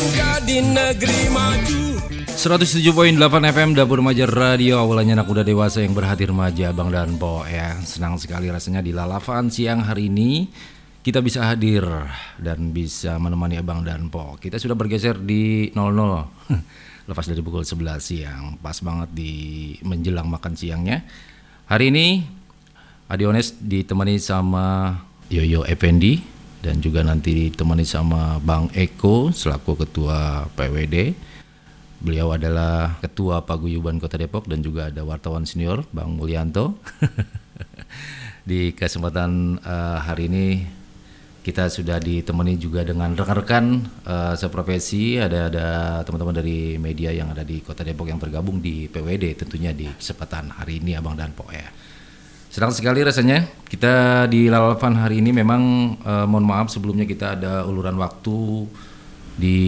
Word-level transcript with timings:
bangga 0.00 0.40
di 0.48 0.64
negeri 0.64 1.20
maju. 1.28 1.84
107.8 2.24 3.20
FM 3.52 3.76
Dapur 3.76 4.00
Remaja 4.00 4.24
Radio. 4.24 4.80
Awalnya 4.80 5.20
anak 5.20 5.28
muda 5.28 5.44
dewasa 5.44 5.84
yang 5.84 5.92
berhati 5.92 6.24
remaja 6.24 6.72
Bang 6.72 6.88
dan 6.88 7.20
Po 7.20 7.44
ya. 7.44 7.76
Senang 7.84 8.16
sekali 8.16 8.48
rasanya 8.48 8.80
di 8.80 8.96
Lalavan 8.96 9.52
siang 9.52 9.84
hari 9.84 10.08
ini 10.08 10.48
Kita 11.04 11.20
bisa 11.20 11.44
hadir 11.44 11.84
dan 12.40 12.72
bisa 12.72 13.20
menemani 13.20 13.60
Abang 13.60 13.84
dan 13.84 14.08
Po 14.08 14.40
Kita 14.40 14.56
sudah 14.56 14.72
bergeser 14.72 15.20
di 15.20 15.68
00 15.76 15.84
Lepas 17.12 17.28
dari 17.28 17.44
pukul 17.44 17.68
11 17.68 18.00
siang 18.00 18.56
Pas 18.56 18.80
banget 18.80 19.12
di 19.12 19.32
menjelang 19.84 20.32
makan 20.32 20.56
siangnya. 20.56 21.04
Hari 21.68 21.92
ini 21.92 22.24
Adiones 23.12 23.52
ditemani 23.60 24.16
sama 24.16 24.96
Yoyo 25.28 25.68
Effendi 25.68 26.39
Dan 26.60 26.84
juga 26.84 27.00
nanti 27.00 27.48
ditemani 27.48 27.88
sama 27.88 28.36
Bang 28.36 28.68
Eko 28.76 29.32
Selaku 29.32 29.80
Ketua 29.80 30.44
PWD 30.52 31.28
Beliau 32.00 32.32
adalah 32.32 32.96
Ketua 33.04 33.44
Paguyuban 33.44 34.00
Kota 34.00 34.16
Depok 34.16 34.48
dan 34.48 34.64
juga 34.64 34.88
ada 34.88 35.04
wartawan 35.04 35.44
senior 35.44 35.84
Bang 35.92 36.16
Mulyanto. 36.16 36.80
Di 38.48 38.72
kesempatan 38.72 39.60
uh, 39.60 40.00
hari 40.00 40.32
ini 40.32 40.64
kita 41.44 41.68
sudah 41.68 42.00
ditemani 42.00 42.56
juga 42.56 42.88
dengan 42.88 43.12
rekan-rekan 43.12 43.84
uh, 44.08 44.32
seprofesi, 44.32 45.20
ada 45.20 45.52
ada 45.52 45.66
teman-teman 46.08 46.40
dari 46.40 46.80
media 46.80 47.12
yang 47.12 47.36
ada 47.36 47.44
di 47.44 47.60
Kota 47.60 47.84
Depok 47.84 48.08
yang 48.08 48.20
tergabung 48.20 48.64
di 48.64 48.88
PWD 48.88 49.44
tentunya 49.44 49.76
di 49.76 49.88
kesempatan 49.92 50.56
hari 50.56 50.80
ini 50.80 50.96
Abang 50.96 51.20
dan 51.20 51.36
Po 51.36 51.52
ya. 51.52 51.68
Senang 52.50 52.74
sekali 52.74 52.98
rasanya 53.06 53.46
kita 53.70 54.26
di 54.26 54.50
Lalapan 54.50 54.98
hari 54.98 55.22
ini. 55.22 55.30
Memang 55.30 55.94
uh, 56.02 56.26
mohon 56.26 56.42
maaf 56.42 56.66
sebelumnya 56.66 57.06
kita 57.06 57.38
ada 57.38 57.62
uluran 57.62 57.94
waktu 57.94 58.66
di 59.38 59.58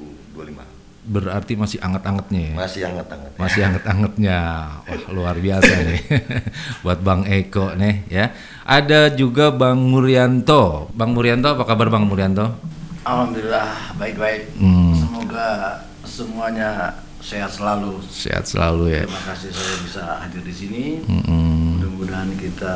berarti 1.10 1.58
masih 1.58 1.82
anget-angetnya 1.82 2.54
ya? 2.54 2.54
Masih 2.54 2.82
anget-anget. 2.86 3.32
Masih 3.42 3.62
anget-angetnya. 3.66 4.40
Wah, 4.86 5.02
luar 5.10 5.36
biasa 5.42 5.74
nih. 5.82 6.02
Buat 6.86 7.00
Bang 7.02 7.26
Eko 7.26 7.74
nih 7.74 8.06
ya. 8.06 8.30
Ada 8.70 9.10
juga 9.18 9.50
Bang 9.50 9.82
Murianto. 9.90 10.94
Bang 10.94 11.18
Murianto, 11.18 11.50
apa 11.58 11.66
kabar 11.66 11.90
Bang 11.90 12.06
Murianto? 12.06 12.54
Alhamdulillah 13.02 13.98
baik-baik. 13.98 14.54
Hmm. 14.62 14.94
Semoga 14.94 15.82
semuanya 16.06 16.94
sehat 17.26 17.52
selalu. 17.58 17.98
Sehat 18.06 18.46
selalu 18.46 18.94
ya. 18.94 19.04
Terima 19.10 19.24
kasih 19.34 19.50
saya 19.50 19.76
bisa 19.82 20.04
hadir 20.22 20.44
di 20.46 20.54
sini. 20.54 20.84
Hmm. 21.10 21.82
Mudah-mudahan 21.82 22.30
kita 22.38 22.76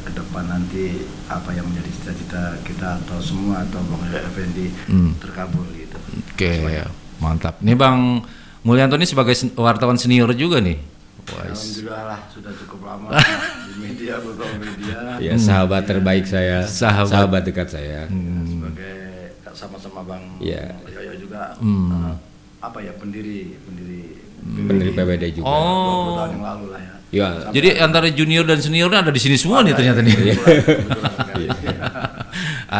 ke 0.00 0.10
depan 0.16 0.44
nanti 0.48 1.04
apa 1.28 1.52
yang 1.52 1.68
menjadi 1.68 1.90
cita-cita 2.00 2.56
kita 2.64 2.96
atau 3.04 3.20
semua 3.20 3.60
atau 3.60 3.84
Bang 3.92 4.08
Effendi 4.08 4.72
hmm. 4.88 5.20
terkabul 5.20 5.68
gitu. 5.76 6.00
Oke 6.32 6.48
okay, 6.48 6.80
ya. 6.80 6.88
Mantap. 7.24 7.54
Nih 7.64 7.72
Bang 7.72 8.20
Mulyanto 8.64 8.96
ini 9.00 9.08
sebagai 9.08 9.32
wartawan 9.56 9.96
senior 9.96 10.32
juga 10.36 10.60
nih. 10.60 10.76
Alhamdulillah 11.24 12.02
lah 12.04 12.20
sudah 12.28 12.52
cukup 12.52 12.80
lama 12.84 13.08
di 13.68 13.72
media 13.80 14.20
beberapa 14.20 14.56
media. 14.60 15.16
Ya 15.20 15.34
sahabat 15.40 15.88
terbaik 15.88 16.28
saya, 16.28 16.68
sahabat, 16.68 17.12
sahabat 17.12 17.42
dekat 17.48 17.68
saya. 17.72 18.04
Hmm. 18.12 18.44
Sebagai 18.44 18.96
sama-sama 19.56 20.00
Bang 20.04 20.24
ya. 20.44 20.76
Yoyo 20.84 21.16
juga 21.16 21.56
hmm. 21.64 21.88
uh, 21.92 22.14
apa 22.60 22.78
ya 22.84 22.92
pendiri 22.96 23.56
pendiri 23.64 24.20
hmm. 24.44 24.68
pendiri 24.68 24.90
PWD 24.92 25.24
juga. 25.40 25.48
Oh. 25.48 26.20
tahun 26.20 26.30
yang 26.36 26.44
lalu 26.44 26.66
lah 26.76 26.80
ya. 26.80 26.94
Ya. 27.14 27.28
Jadi 27.54 27.68
antara 27.78 28.10
junior 28.10 28.42
dan 28.42 28.58
senior 28.58 28.90
ada 28.90 29.08
di 29.08 29.20
sini 29.22 29.38
semua 29.38 29.62
nih 29.62 29.72
ternyata 29.72 30.02
nih. 30.02 30.12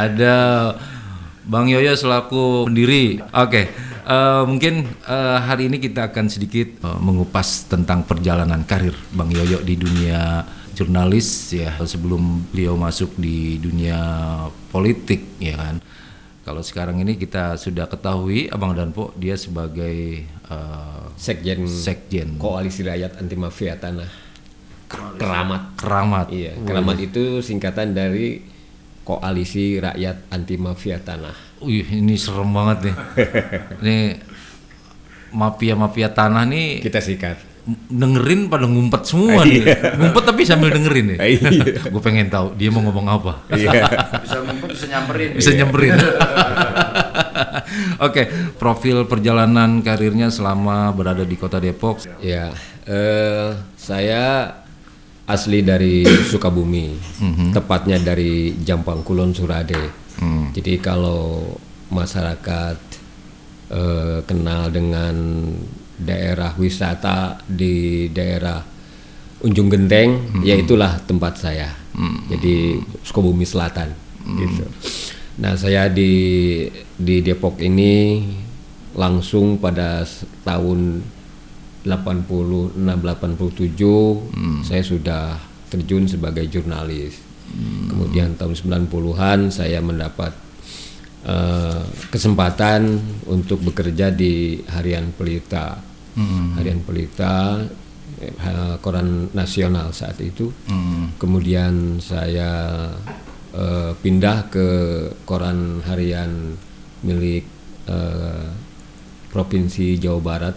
ada 0.05 0.34
Bang 1.44 1.69
Yoyo 1.69 1.93
selaku 1.93 2.65
pendiri. 2.69 3.21
Oke. 3.21 3.32
Okay. 3.32 3.66
Uh, 4.05 4.44
mungkin 4.44 4.84
uh, 5.09 5.41
hari 5.41 5.72
ini 5.72 5.81
kita 5.81 6.12
akan 6.12 6.28
sedikit 6.28 6.77
uh, 6.84 7.00
mengupas 7.00 7.65
tentang 7.65 8.05
perjalanan 8.05 8.60
karir 8.69 8.93
Bang 9.16 9.32
Yoyo 9.32 9.65
di 9.65 9.81
dunia 9.81 10.44
jurnalis 10.77 11.56
ya 11.56 11.72
sebelum 11.81 12.53
beliau 12.53 12.77
masuk 12.77 13.16
di 13.16 13.56
dunia 13.56 13.97
politik 14.69 15.41
ya 15.41 15.56
kan. 15.56 15.77
Kalau 16.44 16.60
sekarang 16.60 17.00
ini 17.00 17.16
kita 17.16 17.56
sudah 17.56 17.88
ketahui 17.88 18.53
Abang 18.53 18.76
Danpo 18.76 19.16
dia 19.16 19.32
sebagai 19.41 20.28
uh, 20.53 21.09
sekjen 21.16 21.65
sekjen 21.65 22.37
Koalisi 22.37 22.84
Rakyat 22.84 23.16
Anti 23.16 23.37
Mafia 23.41 23.81
Tanah 23.81 24.25
Keramat. 25.16 25.81
Keramat. 25.81 26.26
Iya, 26.28 26.53
Keramat 26.61 26.99
itu 27.00 27.41
singkatan 27.41 27.97
dari 27.97 28.53
Koalisi 29.04 29.78
Rakyat 29.78 30.32
Anti 30.32 30.56
Mafia 30.56 30.97
Tanah. 30.97 31.37
Wih, 31.60 31.84
ini 31.84 32.16
serem 32.16 32.48
banget 32.53 32.91
nih. 32.91 32.97
ini 33.84 33.98
mafia-mafia 35.34 36.09
tanah 36.15 36.47
nih 36.47 36.81
kita 36.81 37.03
sikat. 37.03 37.37
Dengerin 37.88 38.53
pada 38.53 38.69
ngumpet 38.69 39.09
semua 39.09 39.41
nih. 39.43 39.64
Iya. 39.64 39.97
Ngumpet 39.97 40.25
tapi 40.28 40.43
sambil 40.44 40.69
dengerin 40.72 41.16
nih. 41.16 41.19
Iya. 41.20 41.48
Gue 41.93 42.03
pengen 42.04 42.28
tahu 42.28 42.53
dia 42.56 42.69
mau 42.69 42.84
ngomong 42.84 43.06
apa. 43.09 43.32
Iya. 43.53 43.88
bisa 44.25 44.37
ngumpet 44.44 44.69
bisa 44.76 44.87
nyamperin. 44.88 45.31
Bisa 45.37 45.50
nyamperin. 45.56 45.93
Oke, 48.05 48.28
profil 48.61 49.08
perjalanan 49.08 49.81
karirnya 49.81 50.28
selama 50.28 50.93
berada 50.93 51.25
di 51.25 51.37
Kota 51.40 51.56
Depok. 51.56 52.05
Ya, 52.20 52.52
uh, 52.84 53.56
saya 53.81 54.52
asli 55.25 55.65
dari 55.65 56.05
Sukabumi, 56.31 56.87
mm 56.94 57.32
-hmm. 57.32 57.50
tepatnya 57.56 57.99
dari 58.00 58.56
Jampang 58.61 59.00
Kulon 59.00 59.32
Surade. 59.32 60.05
Hmm. 60.15 60.55
Jadi 60.55 60.79
kalau 60.79 61.43
masyarakat 61.91 62.79
uh, 63.75 64.19
kenal 64.23 64.71
dengan 64.71 65.15
daerah 65.99 66.55
wisata 66.55 67.43
di 67.47 68.06
daerah 68.15 68.62
Unjung 69.44 69.69
Genteng, 69.69 70.41
hmm. 70.41 70.43
ya 70.47 70.55
itulah 70.56 71.03
tempat 71.05 71.37
saya. 71.37 71.69
Hmm. 71.94 72.31
Jadi 72.31 72.79
Sukabumi 73.03 73.44
Selatan, 73.44 73.93
hmm. 74.25 74.38
gitu. 74.38 74.65
Nah 75.43 75.59
saya 75.59 75.91
di 75.91 76.65
di 76.94 77.17
Depok 77.21 77.59
ini 77.59 78.23
langsung 78.94 79.59
pada 79.59 80.06
tahun 80.47 81.03
86 81.84 82.81
87 82.81 83.76
hmm. 84.32 84.60
saya 84.64 84.82
sudah 84.82 85.36
terjun 85.69 86.08
sebagai 86.08 86.48
jurnalis. 86.48 87.20
Kemudian 87.92 88.34
tahun 88.40 88.56
90-an 88.56 89.52
saya 89.52 89.78
mendapat 89.84 90.32
eh, 91.28 91.84
kesempatan 92.08 92.98
untuk 93.28 93.60
bekerja 93.60 94.08
di 94.08 94.64
Harian 94.64 95.12
Pelita. 95.12 95.76
Harian 96.56 96.81
Pelita 96.86 97.60
eh, 98.22 98.75
koran 98.80 99.28
nasional 99.37 99.92
saat 99.92 100.19
itu. 100.25 100.48
Kemudian 101.20 102.00
saya 102.00 102.88
eh, 103.52 103.92
pindah 103.98 104.48
ke 104.48 104.69
koran 105.28 105.84
harian 105.84 106.54
milik 107.04 107.44
eh, 107.87 108.48
Provinsi 109.34 109.98
Jawa 109.98 110.22
Barat, 110.22 110.54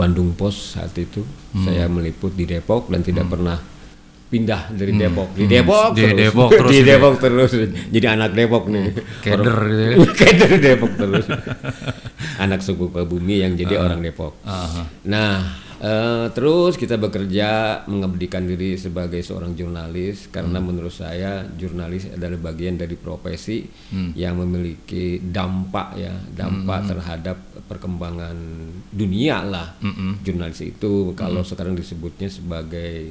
Bandung 0.00 0.32
Pos 0.32 0.80
saat 0.80 0.96
itu. 0.96 1.20
Saya 1.52 1.84
meliput 1.86 2.32
di 2.32 2.48
Depok 2.48 2.88
dan 2.88 3.04
tidak 3.04 3.28
pernah 3.28 3.60
pindah 4.30 4.70
dari 4.70 4.94
Depok. 4.94 5.34
Di 5.34 5.44
Depok 5.44 5.90
Di 5.92 6.06
terus. 6.06 6.16
Depok 6.16 6.50
terus 6.54 6.70
di. 6.78 6.80
Depok 6.86 7.14
terus. 7.18 7.50
Jadi 7.90 8.06
anak 8.06 8.30
Depok 8.32 8.64
nih. 8.70 8.84
Keder 9.20 9.42
Orang- 9.42 9.68
gitu 9.68 9.82
ya. 9.82 9.96
Keder 10.22 10.52
Depok 10.56 10.92
terus. 10.96 11.26
anak 12.44 12.60
suku 12.64 12.88
Bumi 12.88 13.44
yang 13.44 13.52
jadi 13.52 13.76
orang 13.76 14.00
Depok. 14.00 14.38
Aha. 14.46 14.86
Nah, 15.04 15.68
eh, 15.80 16.26
terus 16.36 16.76
kita 16.76 17.00
bekerja 17.00 17.82
mengabdikan 17.88 18.44
diri 18.44 18.76
sebagai 18.76 19.24
seorang 19.24 19.56
jurnalis 19.56 20.28
karena 20.28 20.60
menurut 20.60 20.92
saya 20.92 21.42
jurnalis 21.56 22.12
adalah 22.12 22.52
bagian 22.52 22.76
dari 22.76 22.94
profesi 22.94 23.64
yang 24.14 24.38
memiliki 24.38 25.18
dampak 25.18 25.96
ya, 25.96 26.14
dampak 26.36 26.80
terhadap 26.92 27.36
perkembangan 27.66 28.36
dunia 28.92 29.42
lah. 29.42 29.74
Jurnalis 30.22 30.60
itu. 30.62 31.16
Kalau 31.16 31.42
sekarang 31.42 31.74
disebutnya 31.74 32.28
sebagai 32.28 33.10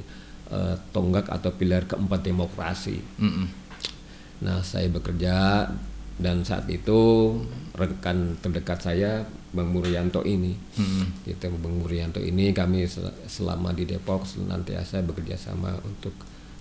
eh, 0.49 0.75
tonggak 0.93 1.27
atau 1.27 1.51
pilar 1.53 1.89
keempat 1.89 2.21
demokrasi. 2.21 2.97
Nah, 4.39 4.63
saya 4.63 4.87
bekerja 4.87 5.67
dan 6.19 6.43
saat 6.43 6.67
itu 6.67 7.31
rekan 7.75 8.35
terdekat 8.43 8.83
saya 8.83 9.23
Bang 9.49 9.69
Muryanto 9.69 10.21
ini. 10.21 10.53
Kita 11.21 11.49
Bang 11.51 11.77
Muryanto 11.77 12.19
ini 12.19 12.49
kami 12.51 12.85
sel- 12.85 13.15
selama 13.25 13.71
di 13.71 13.83
Depok 13.83 14.23
senantiasa 14.23 15.01
bekerja 15.01 15.35
sama 15.35 15.73
untuk 15.81 16.13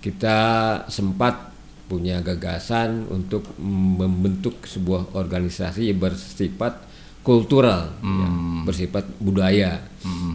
kita 0.00 0.38
sempat 0.86 1.50
punya 1.86 2.22
gagasan 2.22 3.06
untuk 3.08 3.50
membentuk 3.60 4.62
sebuah 4.62 5.10
organisasi 5.12 5.90
yang 5.90 5.98
bersifat 5.98 6.86
kultural, 7.20 7.92
ya, 8.00 8.28
bersifat 8.64 9.04
budaya. 9.18 9.82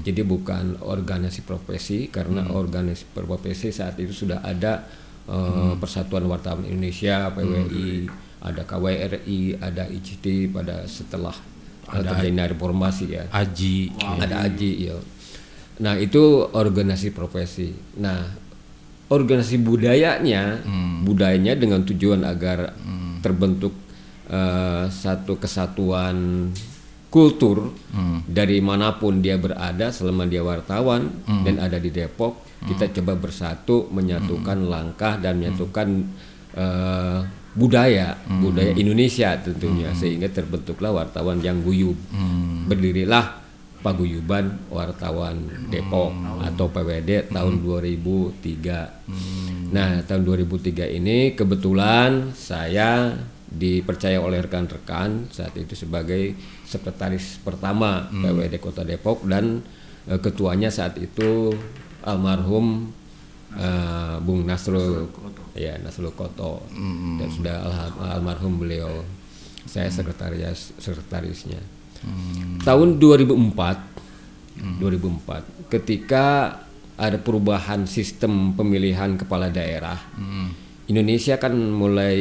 Jadi 0.04 0.22
bukan 0.22 0.78
organisasi 0.78 1.42
profesi 1.42 2.08
karena 2.08 2.46
organisasi 2.54 3.06
profesi 3.12 3.72
saat 3.72 3.98
itu 3.98 4.14
sudah 4.14 4.46
ada 4.46 4.86
eh, 5.30 5.74
Persatuan 5.77 6.25
Wartawan 6.30 6.66
Indonesia 6.66 7.30
(PWI), 7.33 8.10
ada 8.42 8.62
KWRI, 8.62 9.57
ada 9.57 9.83
ICT 9.89 10.54
pada 10.54 10.86
setelah 10.86 11.33
eh, 11.89 12.01
terjadinya 12.01 12.45
reformasi 12.50 13.06
ya 13.10 13.24
Aji. 13.33 13.94
ada 14.22 14.45
aji 14.45 14.72
ya. 14.89 14.98
Nah 15.81 16.00
itu 16.00 16.45
organisasi 16.56 17.12
profesi. 17.12 17.74
Nah 18.00 18.31
organisasi 19.12 19.62
budayanya, 19.62 20.66
budayanya 21.06 21.54
dengan 21.54 21.86
tujuan 21.86 22.25
agar 22.25 22.74
terbentuk 23.22 23.74
eh, 24.30 24.86
satu 24.89 25.38
kesatuan 25.42 26.50
kultur 27.16 27.72
dari 28.28 28.60
mana 28.60 29.00
pun 29.00 29.24
dia 29.24 29.40
berada 29.40 29.88
selama 29.88 30.28
dia 30.28 30.44
wartawan 30.44 31.16
dan 31.48 31.64
ada 31.64 31.80
di 31.80 31.88
Depok, 31.88 32.44
kita 32.68 32.92
coba 33.00 33.16
bersatu 33.16 33.88
menyatukan 33.88 34.68
langkah 34.68 35.16
dan 35.16 35.40
menyatukan 35.40 36.12
eh, 36.60 37.20
budaya, 37.56 38.20
budaya 38.28 38.76
Indonesia 38.76 39.32
tentunya 39.40 39.96
sehingga 39.96 40.28
terbentuklah 40.28 40.92
wartawan 40.92 41.40
yang 41.40 41.64
guyub. 41.64 41.96
Berdirilah 42.68 43.48
Paguyuban 43.80 44.68
Wartawan 44.74 45.70
Depok 45.70 46.10
atau 46.42 46.68
PWD 46.68 47.32
tahun 47.32 47.64
2003. 47.64 49.72
Nah, 49.72 50.04
tahun 50.04 50.22
2003 50.26 51.00
ini 51.00 51.38
kebetulan 51.38 52.34
saya 52.34 53.14
dipercaya 53.48 54.18
oleh 54.18 54.40
rekan-rekan 54.40 55.30
saat 55.30 55.54
itu 55.54 55.74
sebagai 55.74 56.34
sekretaris 56.64 57.38
pertama 57.40 58.06
PWD 58.12 58.58
Kota 58.58 58.82
Depok 58.82 59.24
dan 59.24 59.62
eh, 60.06 60.18
ketuanya 60.18 60.68
saat 60.68 60.98
itu 60.98 61.54
almarhum 62.02 62.90
eh, 63.54 64.16
Bung 64.20 64.44
Nasrul 64.44 65.08
ya 65.54 65.78
Nasrul 65.78 66.12
Koto. 66.12 66.66
Dan 67.16 67.30
sudah 67.30 67.56
alha- 67.62 67.96
almarhum 68.14 68.58
beliau. 68.58 69.06
Saya 69.64 69.90
sekretaris 69.90 70.78
sekretarisnya. 70.78 71.58
Tahun 72.60 72.90
2004 72.96 73.98
2004 74.80 75.70
ketika 75.70 76.54
ada 76.96 77.18
perubahan 77.18 77.84
sistem 77.84 78.54
pemilihan 78.54 79.16
kepala 79.16 79.50
daerah 79.50 79.98
Indonesia 80.86 81.36
kan 81.36 81.52
mulai 81.52 82.16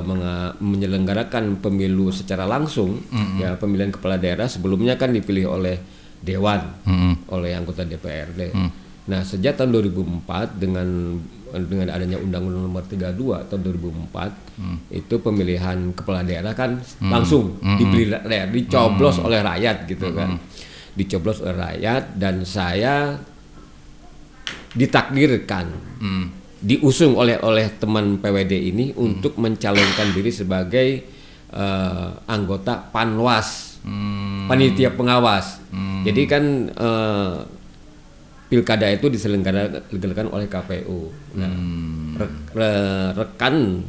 menga- 0.00 0.54
menyelenggarakan 0.58 1.58
pemilu 1.58 2.08
secara 2.08 2.44
langsung 2.44 3.02
ya 3.36 3.54
pemilihan 3.54 3.90
kepala 3.90 4.16
daerah 4.16 4.46
sebelumnya 4.46 4.94
kan 4.94 5.10
dipilih 5.10 5.50
oleh 5.50 5.76
dewan 6.18 6.62
oleh 7.28 7.50
anggota 7.52 7.82
DPRD. 7.82 8.54
Nah 9.02 9.20
sejak 9.20 9.56
tahun 9.56 9.74
2004 9.74 10.54
dengan 10.56 10.88
dengan 11.52 11.90
adanya 11.90 12.16
Undang-Undang 12.16 12.64
Nomor 12.64 12.84
32 12.86 13.12
tahun 13.44 13.60
2004 13.60 14.94
itu 14.94 15.14
pemilihan 15.18 15.78
kepala 15.92 16.22
daerah 16.22 16.54
kan 16.54 16.78
langsung 17.02 17.58
dipilih 17.76 18.22
daerah 18.22 18.48
dicoblos 18.48 19.18
oleh 19.18 19.42
rakyat 19.42 19.76
gitu 19.84 20.06
kan. 20.12 20.38
Dicoblos 20.92 21.42
oleh 21.42 21.56
rakyat 21.58 22.16
dan 22.16 22.34
saya 22.42 23.18
ditakdirkan 24.72 25.66
diusung 26.62 27.14
oleh 27.14 27.42
oleh 27.42 27.66
teman 27.74 28.16
PWD 28.16 28.52
ini 28.54 28.94
untuk 28.94 29.34
mencalonkan 29.36 30.14
diri 30.14 30.30
sebagai 30.30 30.88
eh, 31.50 32.08
anggota 32.24 32.78
Panwas 32.86 33.76
panitia 34.46 34.94
pengawas. 34.94 35.58
Jadi 36.06 36.22
kan 36.24 36.44
eh, 36.70 37.34
pilkada 38.46 38.86
itu 38.86 39.08
diselenggarakan 39.08 40.28
oleh 40.28 40.44
KPU 40.44 41.08
nah 41.32 41.48
re- 42.14 42.36
re- 42.52 43.10
rekan 43.16 43.80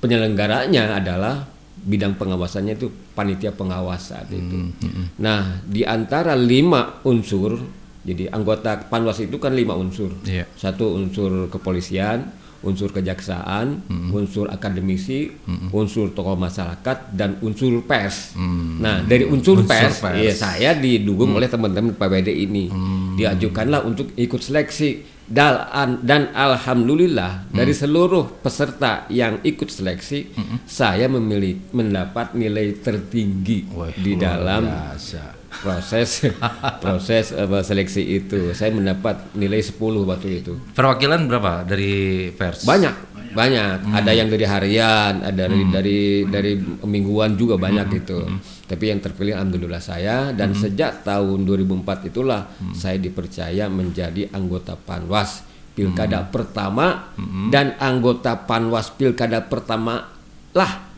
penyelenggaranya 0.00 0.96
adalah 0.96 1.44
bidang 1.78 2.16
pengawasannya 2.16 2.74
itu 2.74 2.88
panitia 3.12 3.52
pengawas 3.52 4.10
saat 4.10 4.26
itu. 4.30 4.70
Nah, 5.18 5.60
di 5.62 5.82
antara 5.82 6.32
lima 6.32 7.04
unsur, 7.04 7.58
jadi 8.02 8.34
anggota 8.34 8.82
Panwas 8.90 9.22
itu 9.22 9.38
kan 9.38 9.54
lima 9.54 9.78
unsur. 9.78 10.10
Iya. 10.26 10.46
Satu 10.58 10.98
unsur 10.98 11.46
kepolisian, 11.46 12.26
unsur 12.62 12.90
kejaksaan, 12.90 13.86
unsur 14.10 14.46
akademisi, 14.50 15.30
unsur 15.70 16.14
tokoh 16.14 16.38
masyarakat, 16.38 17.10
dan 17.14 17.38
unsur 17.42 17.82
pers. 17.82 18.34
Nah, 18.78 19.02
dari 19.02 19.26
unsur, 19.26 19.62
Unsur 19.62 19.70
pers, 19.70 19.98
pers. 19.98 20.18
ya 20.18 20.32
saya 20.34 20.70
didukung 20.74 21.34
oleh 21.34 21.50
teman-teman 21.50 21.94
PWD 21.94 22.30
ini. 22.30 22.70
Diajukanlah 23.18 23.82
untuk 23.82 24.10
ikut 24.14 24.38
seleksi. 24.38 25.10
Dan, 25.32 26.04
dan 26.04 26.28
alhamdulillah 26.34 27.48
dari 27.48 27.72
seluruh 27.72 28.42
peserta 28.42 29.06
yang 29.08 29.40
ikut 29.40 29.70
seleksi, 29.70 30.28
saya 30.66 31.06
memilih 31.06 31.72
mendapat 31.72 32.34
nilai 32.34 32.76
tertinggi 32.78 33.64
di 33.96 34.12
dalam 34.18 34.66
biasa. 34.66 35.41
Proses 35.60 36.32
proses 36.84 37.36
apa, 37.36 37.60
seleksi 37.60 38.02
itu. 38.22 38.56
Saya 38.56 38.72
mendapat 38.72 39.36
nilai 39.36 39.60
10 39.60 39.76
waktu 40.08 40.40
itu. 40.40 40.56
Perwakilan 40.72 41.28
berapa 41.28 41.68
dari 41.68 42.32
pers? 42.32 42.64
Banyak, 42.64 42.94
banyak. 43.36 43.92
Ada 43.92 44.12
yang 44.16 44.28
dari 44.32 44.46
harian, 44.48 45.20
ada 45.20 45.48
dari 45.48 45.60
dari 45.68 46.00
dari 46.24 46.52
mingguan 46.88 47.36
juga 47.36 47.60
banyak 47.60 47.86
gitu. 48.00 48.24
Tapi 48.64 48.84
yang 48.88 49.04
terpilih 49.04 49.36
alhamdulillah 49.36 49.82
saya 49.84 50.32
dan 50.32 50.56
sejak 50.56 51.04
tahun 51.04 51.44
2004 51.44 52.08
itulah 52.08 52.48
saya 52.72 52.96
dipercaya 52.96 53.68
menjadi 53.68 54.32
anggota 54.32 54.80
Panwas 54.80 55.44
Pilkada 55.72 56.28
pertama 56.28 57.12
dan 57.48 57.76
anggota 57.80 58.36
Panwas 58.48 58.92
Pilkada 58.92 59.44
pertama 59.44 60.08
lah 60.52 60.91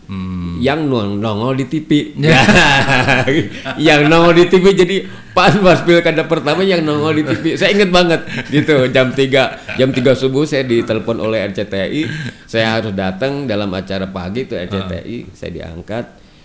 yang 0.59 0.85
nong- 0.85 1.17
nongol 1.17 1.55
di 1.55 1.65
TV. 1.65 2.13
yang 3.81 4.07
nongol 4.07 4.35
di 4.35 4.45
TV 4.47 4.65
jadi 4.73 4.97
Panwas 5.35 5.83
Pilkada 5.83 6.25
pertama 6.25 6.63
yang 6.63 6.81
nongol 6.81 7.17
di 7.17 7.25
TV. 7.25 7.45
Saya 7.55 7.75
ingat 7.75 7.91
banget 7.91 8.21
gitu 8.49 8.87
jam 8.89 9.11
3 9.11 9.75
jam 9.75 9.89
3 9.91 9.99
subuh 10.15 10.45
saya 10.45 10.63
ditelepon 10.63 11.19
oleh 11.19 11.43
RCTI. 11.45 12.03
Saya 12.45 12.79
harus 12.79 12.93
datang 12.93 13.45
dalam 13.45 13.71
acara 13.71 14.07
pagi 14.07 14.45
itu 14.45 14.55
RCTI, 14.55 15.33
saya 15.33 15.51
diangkat 15.53 16.05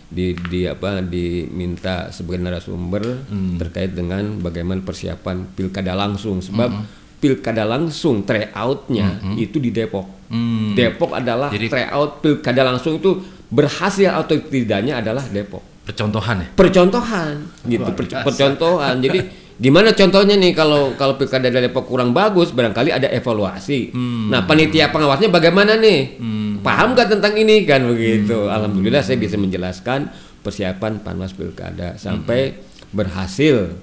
di, 0.10 0.34
di 0.34 0.66
apa 0.66 1.06
diminta 1.06 2.10
sebagai 2.10 2.42
narasumber 2.42 3.30
terkait 3.56 3.94
dengan 3.94 4.42
bagaimana 4.42 4.82
persiapan 4.82 5.54
pilkada 5.54 5.94
langsung 5.94 6.42
sebab 6.42 6.82
pilkada 7.20 7.62
langsung 7.62 8.24
tryoutnya 8.24 9.06
itu 9.36 9.60
di 9.60 9.70
Depok. 9.70 10.18
Hmm. 10.30 10.74
Depok 10.74 11.14
adalah 11.14 11.54
Jadi- 11.54 11.70
tryout 11.70 12.22
pilkada 12.22 12.64
langsung 12.64 12.98
itu 12.98 13.22
berhasil 13.50 14.10
atau 14.10 14.38
tidaknya 14.40 14.98
adalah 14.98 15.22
Depok. 15.24 15.62
Percontohan 15.82 16.38
ya. 16.40 16.48
Percontohan 16.54 17.34
gitu, 17.66 17.90
per- 17.90 18.06
percontohan. 18.24 19.02
Jadi 19.02 19.20
gimana 19.58 19.90
contohnya 19.92 20.34
nih 20.34 20.54
kalau 20.54 20.94
kalau 20.94 21.14
pilkada 21.14 21.48
dari 21.48 21.66
Depok 21.66 21.84
kurang 21.84 22.12
bagus, 22.12 22.50
barangkali 22.50 22.90
ada 22.90 23.10
evaluasi. 23.10 23.90
Nah 24.30 24.46
panitia 24.46 24.88
pengawasnya 24.88 25.28
bagaimana 25.28 25.76
nih? 25.76 26.22
Paham 26.60 26.92
gak 26.92 27.10
tentang 27.10 27.34
ini 27.34 27.64
kan 27.64 27.82
begitu? 27.84 28.46
Alhamdulillah 28.46 29.00
saya 29.00 29.16
bisa 29.16 29.36
menjelaskan 29.36 30.12
persiapan 30.40 31.00
panwas 31.00 31.32
pilkada 31.32 31.96
sampai 31.96 32.54
berhasil. 32.92 33.74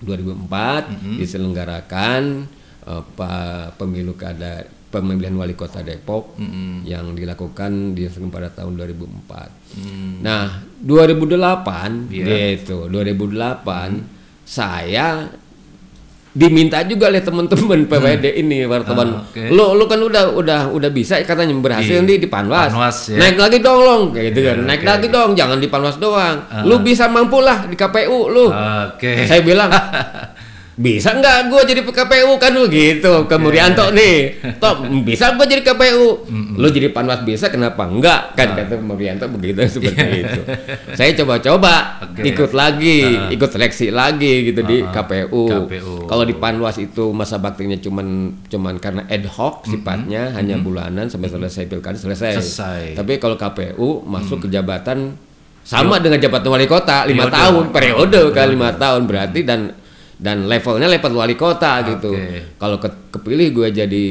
2004 0.00 1.18
diselenggarakan 1.18 2.44
eh, 2.84 3.02
pa- 3.14 3.72
pemilu 3.74 4.12
kada 4.14 4.68
pemilihan 5.02 5.34
wali 5.34 5.58
kota 5.58 5.82
Depok 5.82 6.38
yang 6.86 7.16
dilakukan 7.16 7.96
dilakukan 7.96 8.30
pada 8.30 8.52
tahun 8.52 8.78
2004. 8.78 10.22
Nah, 10.22 10.62
2008 10.78 12.12
gitu, 12.12 12.86
2008 12.86 14.46
saya 14.46 15.26
diminta 16.34 16.82
juga 16.82 17.06
oleh 17.14 17.22
teman-teman 17.22 17.86
PWD 17.86 18.26
ini 18.42 18.66
wartawan. 18.66 19.22
Ah, 19.22 19.22
oke. 19.22 19.54
Lu 19.54 19.78
lu 19.78 19.86
kan 19.86 20.02
udah 20.02 20.34
udah 20.34 20.60
udah 20.74 20.90
bisa 20.90 21.22
katanya 21.22 21.54
berhasil 21.54 22.02
Di 22.02 22.06
nih 22.10 22.18
di 22.18 22.26
Panwas. 22.26 22.74
Panwas, 22.74 22.98
ya. 23.14 23.22
Naik 23.22 23.38
lagi 23.38 23.58
dong, 23.62 23.80
Long. 23.86 24.02
Kayak 24.10 24.26
gitu 24.34 24.40
kan. 24.42 24.56
Iya, 24.58 24.66
Naik 24.66 24.82
oke, 24.82 24.90
lagi 24.90 25.06
oke. 25.06 25.14
dong, 25.14 25.30
jangan 25.38 25.58
di 25.62 25.68
Panwas 25.70 25.96
doang. 26.02 26.36
Lu 26.66 26.82
bisa 26.82 27.06
mampu 27.06 27.38
lah 27.38 27.70
di 27.70 27.78
KPU 27.78 28.34
lu. 28.34 28.50
Oke. 28.50 29.30
Saya 29.30 29.46
bilang 29.46 29.70
bisa 30.74 31.14
nggak 31.14 31.54
gue 31.54 31.62
jadi 31.70 31.80
KPU 31.86 32.34
kan 32.42 32.50
lu 32.50 32.66
gitu. 32.66 33.30
Ke 33.30 33.36
Murianto 33.38 33.94
nih. 33.94 34.42
Toh 34.58 34.82
bisa 35.06 35.38
gue 35.38 35.46
jadi 35.46 35.62
KPU 35.62 36.26
lu 36.58 36.68
jadi 36.70 36.90
panwas 36.90 37.22
bisa 37.22 37.46
kenapa 37.50 37.86
enggak 37.86 38.34
kan 38.34 38.58
kata 38.58 38.82
Murianto 38.82 39.30
begitu 39.30 39.62
seperti 39.78 40.26
itu. 40.26 40.40
Saya 40.98 41.14
coba-coba. 41.22 42.02
Oke. 42.10 42.26
ikut 42.26 42.50
lagi. 42.54 43.30
Ikut 43.30 43.50
seleksi 43.50 43.94
lagi 43.94 44.50
gitu 44.50 44.62
di 44.66 44.82
KPU, 44.82 45.44
KPU. 45.66 45.94
kalau 46.10 46.24
di 46.26 46.34
panwas 46.34 46.78
itu 46.78 47.10
masa 47.14 47.38
baktinya 47.38 47.78
cuman 47.78 48.34
cuman 48.50 48.78
karena 48.78 49.02
ad 49.06 49.26
hoc 49.30 49.66
sifatnya 49.66 50.34
hanya 50.34 50.58
bulanan 50.58 51.06
sampai 51.06 51.30
selesai 51.30 51.66
pilkada 51.70 51.98
selesai. 51.98 52.38
Selesai. 52.38 52.82
tapi 52.98 53.18
kalau 53.18 53.38
KPU 53.38 54.02
masuk 54.06 54.46
ke 54.46 54.48
jabatan 54.50 55.14
sama 55.64 55.96
dengan 55.96 56.20
jabatan 56.20 56.48
wali 56.52 56.68
kota 56.68 57.08
lima 57.08 57.26
tahun 57.32 57.72
periode 57.72 58.20
kan 58.36 58.46
lima 58.52 58.70
tahun 58.76 59.08
berarti 59.08 59.40
dan 59.48 59.72
dan 60.14 60.46
levelnya 60.46 60.86
level 60.86 61.12
wali 61.14 61.34
kota 61.34 61.82
gitu. 61.84 62.12
Oke. 62.12 62.56
Kalau 62.56 62.76
ke- 62.78 63.10
kepilih 63.10 63.48
gue 63.52 63.68
jadi 63.74 64.06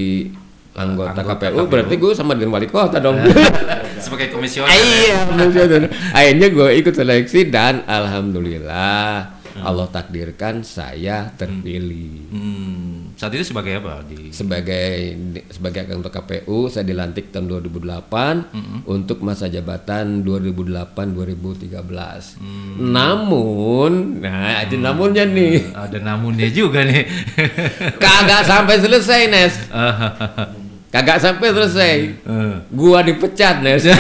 anggota, 0.74 1.14
Anggota 1.16 1.38
KPU, 1.38 1.56
KPU. 1.56 1.70
berarti 1.70 1.96
gue 1.96 2.12
sama 2.14 2.34
dengan 2.34 2.58
wali 2.58 2.68
kota 2.68 2.98
dong. 2.98 3.22
Sebagai 4.04 4.30
komisioner. 4.30 4.68
iya, 4.74 5.24
bener. 5.24 5.88
akhirnya 6.12 6.48
gue 6.50 6.70
ikut 6.76 6.92
seleksi 6.92 7.48
dan 7.48 7.88
alhamdulillah 7.88 9.32
Allah 9.54 9.88
takdirkan 9.88 10.60
saya 10.60 11.30
terpilih. 11.32 12.26
Hmm, 12.34 13.13
saat 13.24 13.40
itu 13.40 13.56
sebagai 13.56 13.80
apa 13.80 14.04
di 14.04 14.36
sebagai 14.36 15.16
sebagai 15.48 15.88
anggota 15.88 16.20
KPU 16.20 16.68
saya 16.68 16.84
dilantik 16.84 17.32
tahun 17.32 17.48
2008 17.72 18.84
untuk 18.84 19.24
masa 19.24 19.48
jabatan 19.48 20.28
2008-2013. 20.28 22.84
Namun, 22.84 24.20
nah 24.20 24.60
ada 24.60 24.76
namunnya 24.76 25.24
nih, 25.24 25.72
ada 25.72 26.04
namunnya 26.04 26.52
juga 26.52 26.84
nih. 26.84 27.08
kagak 28.04 28.44
sampai 28.44 28.76
selesai 28.84 29.32
Nes, 29.32 29.56
kagak 30.94 31.24
sampai 31.24 31.48
selesai. 31.56 31.96
Eh. 32.28 32.56
Gua 32.76 33.08
dipecat 33.08 33.64
Nes. 33.64 33.88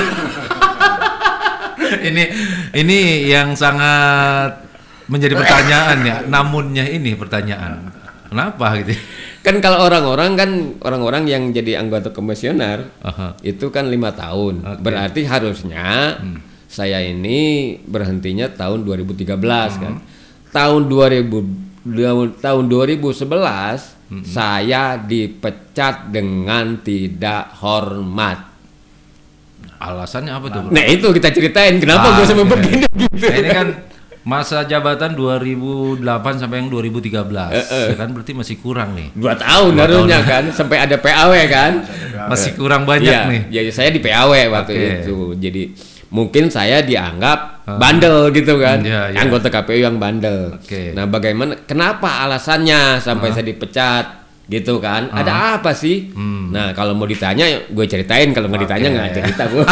ini 2.12 2.28
ini 2.76 3.32
yang 3.32 3.56
sangat 3.56 4.68
menjadi 5.08 5.40
pertanyaan 5.40 5.98
ya. 6.04 6.28
Namunnya 6.28 6.92
ini 6.92 7.16
pertanyaan. 7.16 8.03
Kenapa 8.34 8.68
gitu? 8.82 8.98
kan 9.44 9.56
kalau 9.60 9.84
orang-orang 9.84 10.32
kan 10.34 10.50
orang-orang 10.82 11.24
yang 11.26 11.44
jadi 11.50 11.78
anggota 11.78 12.10
komisioner 12.10 12.90
Aha. 13.00 13.38
itu 13.42 13.70
kan 13.70 13.86
lima 13.86 14.10
tahun. 14.10 14.80
Berarti 14.80 15.24
harusnya 15.24 16.18
saya 16.66 17.00
ini 17.00 17.40
berhentinya 17.80 18.50
tahun 18.50 18.82
2013 18.82 19.38
kan. 19.78 20.02
Tahun 20.50 20.82
2000 20.86 21.44
dua- 21.84 22.34
tahun 22.34 22.64
2011 22.66 23.94
saya 24.24 24.96
dipecat 24.96 26.08
dengan 26.08 26.80
tidak 26.80 27.54
hormat. 27.58 28.40
Alasannya 29.76 30.32
apa 30.32 30.48
tuh? 30.48 30.62
bro? 30.64 30.72
Nah 30.72 30.86
itu 30.86 31.08
kita 31.12 31.30
ceritain 31.30 31.76
kenapa 31.76 32.08
Ah, 32.08 32.16
gue 32.16 32.26
sampai 32.26 32.46
oke. 32.46 32.52
begini 32.56 32.86
gitu. 32.88 33.20
Nah, 33.22 33.36
ini 33.36 33.50
kan 33.52 33.68
masa 34.24 34.64
jabatan 34.64 35.14
2008 35.14 36.00
sampai 36.40 36.64
yang 36.64 36.72
2013. 36.72 37.52
Eh, 37.52 37.92
Ya 37.92 37.96
kan 37.96 38.10
berarti 38.16 38.32
masih 38.32 38.56
kurang 38.58 38.96
nih. 38.96 39.12
Dua 39.12 39.36
tahun 39.36 39.76
harusnya 39.76 40.20
kan 40.24 40.44
sampai 40.50 40.80
ada 40.80 40.96
PAW 40.96 41.32
kan. 41.52 41.84
Masih 42.32 42.56
kurang 42.56 42.88
banyak 42.88 43.12
Iya, 43.12 43.28
nih. 43.28 43.42
Jadi 43.52 43.70
saya 43.70 43.90
di 43.92 44.00
PAW 44.00 44.32
waktu 44.50 44.72
Oke. 44.74 44.88
itu. 45.04 45.18
Jadi 45.36 45.64
mungkin 46.08 46.48
saya 46.48 46.80
dianggap 46.80 47.68
bandel 47.68 48.32
gitu 48.32 48.56
kan. 48.64 48.80
Iya, 48.80 49.12
iya. 49.12 49.18
Anggota 49.20 49.52
KPU 49.52 49.84
yang 49.84 50.00
bandel. 50.00 50.56
Oke. 50.56 50.96
Nah, 50.96 51.04
bagaimana 51.04 51.60
kenapa 51.68 52.24
alasannya 52.24 53.04
sampai 53.04 53.36
saya 53.36 53.44
dipecat 53.44 54.23
gitu 54.46 54.78
kan? 54.78 55.08
Ada 55.08 55.32
apa 55.58 55.72
sih? 55.72 56.12
Nah, 56.50 56.72
kalau 56.72 56.92
mau 56.92 57.04
ditanya 57.04 57.48
gue 57.64 57.86
ceritain, 57.86 58.28
kalau 58.30 58.48
nggak 58.48 58.64
ditanya 58.64 58.88
Hmm. 58.88 58.94
Oke. 58.94 59.00
nggak 59.00 59.14
cerita 59.18 59.44
gue. 59.48 59.64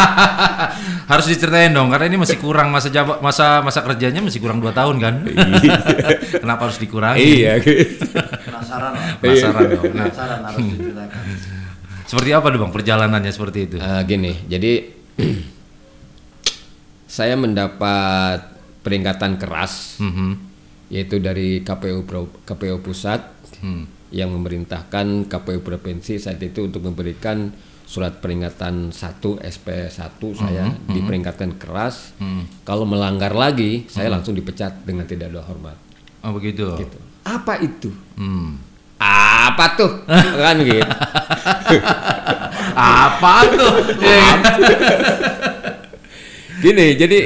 Harus 1.11 1.25
diceritain 1.27 1.69
dong 1.69 1.87
karena 1.87 2.07
ini 2.07 2.17
masih 2.17 2.37
kurang 2.37 2.69
masa 2.69 2.87
masa 3.19 3.59
masa 3.59 3.79
kerjanya 3.81 4.19
masih 4.19 4.39
kurang 4.39 4.57
2 4.57 4.71
tahun 4.71 4.95
kan. 4.97 5.15
Kenapa 6.41 6.61
harus 6.65 6.77
dikurangi? 6.77 7.19
iya 7.19 7.59
gitu. 7.59 8.07
Penasaran. 8.47 8.95
Penasaran 9.19 9.63
dong. 9.69 9.83
Nah, 9.91 10.07
Penasaran 10.07 10.39
harus 10.41 10.59
diceritakan. 10.65 11.21
seperti 12.01 12.29
apa 12.29 12.47
dong 12.47 12.61
Bang 12.61 12.73
perjalanannya 12.73 13.29
seperti 13.29 13.59
itu? 13.65 13.75
Eh, 13.75 14.01
gini, 14.05 14.31
jadi 14.45 14.71
saya 17.07 17.35
mendapat 17.35 18.39
peringatan 18.81 19.35
keras 19.35 19.99
Mhm. 19.99 20.29
yaitu 20.87 21.19
dari 21.19 21.59
KPU 21.61 22.03
Pro- 22.03 22.39
KPU 22.41 22.79
pusat 22.79 23.19
Hmm. 23.59 23.85
Yang 24.11 24.35
memerintahkan 24.35 25.31
KPU 25.31 25.63
provinsi 25.63 26.19
saat 26.19 26.43
itu 26.43 26.67
untuk 26.67 26.83
memberikan 26.83 27.55
surat 27.87 28.19
peringatan 28.23 28.91
1 28.95 29.19
SP1 29.43 30.19
saya 30.35 30.71
diperingatkan 30.87 31.59
keras 31.59 32.15
kalau 32.63 32.87
melanggar 32.87 33.35
lagi 33.35 33.83
saya 33.91 34.07
langsung 34.07 34.31
dipecat 34.31 34.87
dengan 34.87 35.03
tidak 35.03 35.27
ada 35.31 35.43
hormat 35.43 35.75
Oh 36.21 36.37
begitu. 36.37 36.69
gitu. 36.77 37.01
Apa 37.25 37.57
itu? 37.65 37.89
Hmm. 38.13 38.61
Apa 39.01 39.73
tuh? 39.73 40.05
kan 40.45 40.53
gitu. 40.61 40.85
Apa 42.77 43.35
tuh? 43.49 43.73
Gini, 46.61 46.93
jadi 46.93 47.19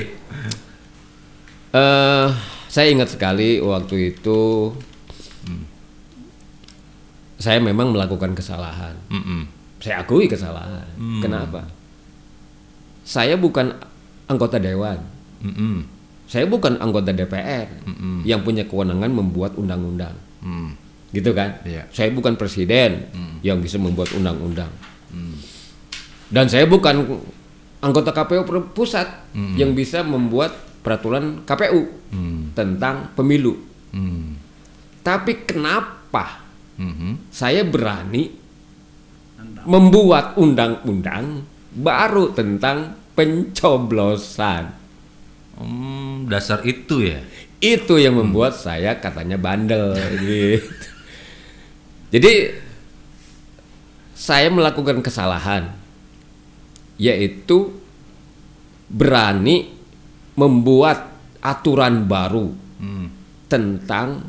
eh 1.76 2.28
saya 2.72 2.88
ingat 2.88 3.12
sekali 3.12 3.60
waktu 3.60 4.16
itu 4.16 4.72
saya 7.36 7.60
memang 7.60 7.92
melakukan 7.92 8.32
kesalahan. 8.32 8.96
Mm-mm. 9.12 9.48
Saya 9.80 10.02
akui 10.02 10.26
kesalahan. 10.26 10.88
Kenapa? 11.20 11.68
Saya 13.06 13.36
bukan 13.38 13.76
anggota 14.26 14.58
dewan. 14.58 14.98
Mm-mm. 15.44 15.86
Saya 16.26 16.50
bukan 16.50 16.82
anggota 16.82 17.14
DPR 17.14 17.70
Mm-mm. 17.86 18.26
yang 18.26 18.42
punya 18.42 18.66
kewenangan 18.66 19.14
membuat 19.14 19.54
undang-undang. 19.62 20.16
Mm. 20.42 20.74
Gitu 21.14 21.32
kan? 21.38 21.62
Iya. 21.62 21.86
Saya 21.94 22.10
bukan 22.10 22.34
presiden 22.34 23.06
yang 23.46 23.62
bisa 23.62 23.78
membuat 23.78 24.10
undang-undang. 24.18 24.72
Dan 26.26 26.50
saya 26.50 26.66
bukan 26.66 27.22
anggota 27.80 28.10
KPU 28.10 28.42
pusat 28.74 29.06
yang 29.54 29.78
bisa 29.78 30.02
membuat 30.02 30.56
peraturan 30.82 31.46
KPU 31.46 32.10
Mm. 32.16 32.56
tentang 32.56 33.12
pemilu. 33.14 33.60
Mm. 33.94 34.40
Tapi 35.04 35.46
kenapa 35.46 36.45
Mhm. 36.76 37.32
saya 37.32 37.64
berani 37.64 38.32
membuat 39.64 40.36
undang-undang 40.36 41.48
baru 41.72 42.36
tentang 42.36 42.94
pencoblosan? 43.16 44.76
Hmm, 45.56 46.28
dasar 46.28 46.60
itu 46.68 47.00
ya. 47.00 47.24
Itu 47.64 47.96
yang 47.96 48.20
membuat 48.20 48.60
saya 48.60 49.00
katanya 49.00 49.40
bandel 49.40 49.96
gitu. 50.22 50.90
Jadi 52.12 52.34
saya 54.16 54.48
melakukan 54.52 55.00
kesalahan 55.00 55.72
yaitu 56.96 57.76
berani 58.88 59.72
membuat 60.36 61.12
aturan 61.40 62.08
baru 62.08 62.52
Hmm. 62.76 63.08
tentang 63.48 64.28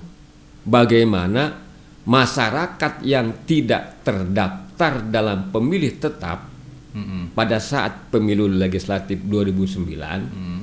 bagaimana 0.62 1.65
masyarakat 2.06 3.02
yang 3.02 3.44
tidak 3.44 4.00
terdaftar 4.06 5.02
dalam 5.10 5.50
pemilih 5.50 5.98
tetap 5.98 6.46
Mm-mm. 6.94 7.34
pada 7.34 7.58
saat 7.58 8.08
pemilu 8.08 8.46
legislatif 8.46 9.20
2009 9.20 10.32
Hmm. 10.32 10.62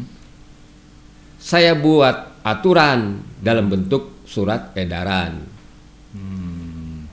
saya 1.38 1.75
buat 1.75 2.41
aturan 2.41 3.19
dalam 3.38 3.67
bentuk 3.67 4.23
surat 4.23 4.71
edaran. 4.73 5.43
Hmm. 6.15 7.05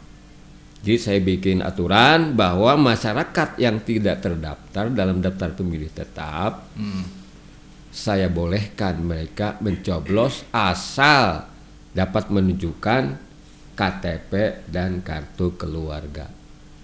Jadi 0.80 0.96
saya 0.96 1.20
bikin 1.20 1.60
aturan 1.60 2.32
bahwa 2.32 2.72
masyarakat 2.78 3.60
yang 3.60 3.84
tidak 3.84 4.24
terdaftar 4.24 4.88
dalam 4.88 5.20
daftar 5.20 5.52
pemilih 5.52 5.90
tetap 5.90 6.70
Hmm. 6.78 7.04
saya 7.90 8.30
bolehkan 8.30 9.02
mereka 9.02 9.58
mencoblos 9.58 10.46
asal 10.54 11.50
dapat 11.90 12.30
menunjukkan 12.30 13.29
KTP 13.72 14.32
dan 14.66 15.00
kartu 15.00 15.54
keluarga. 15.54 16.26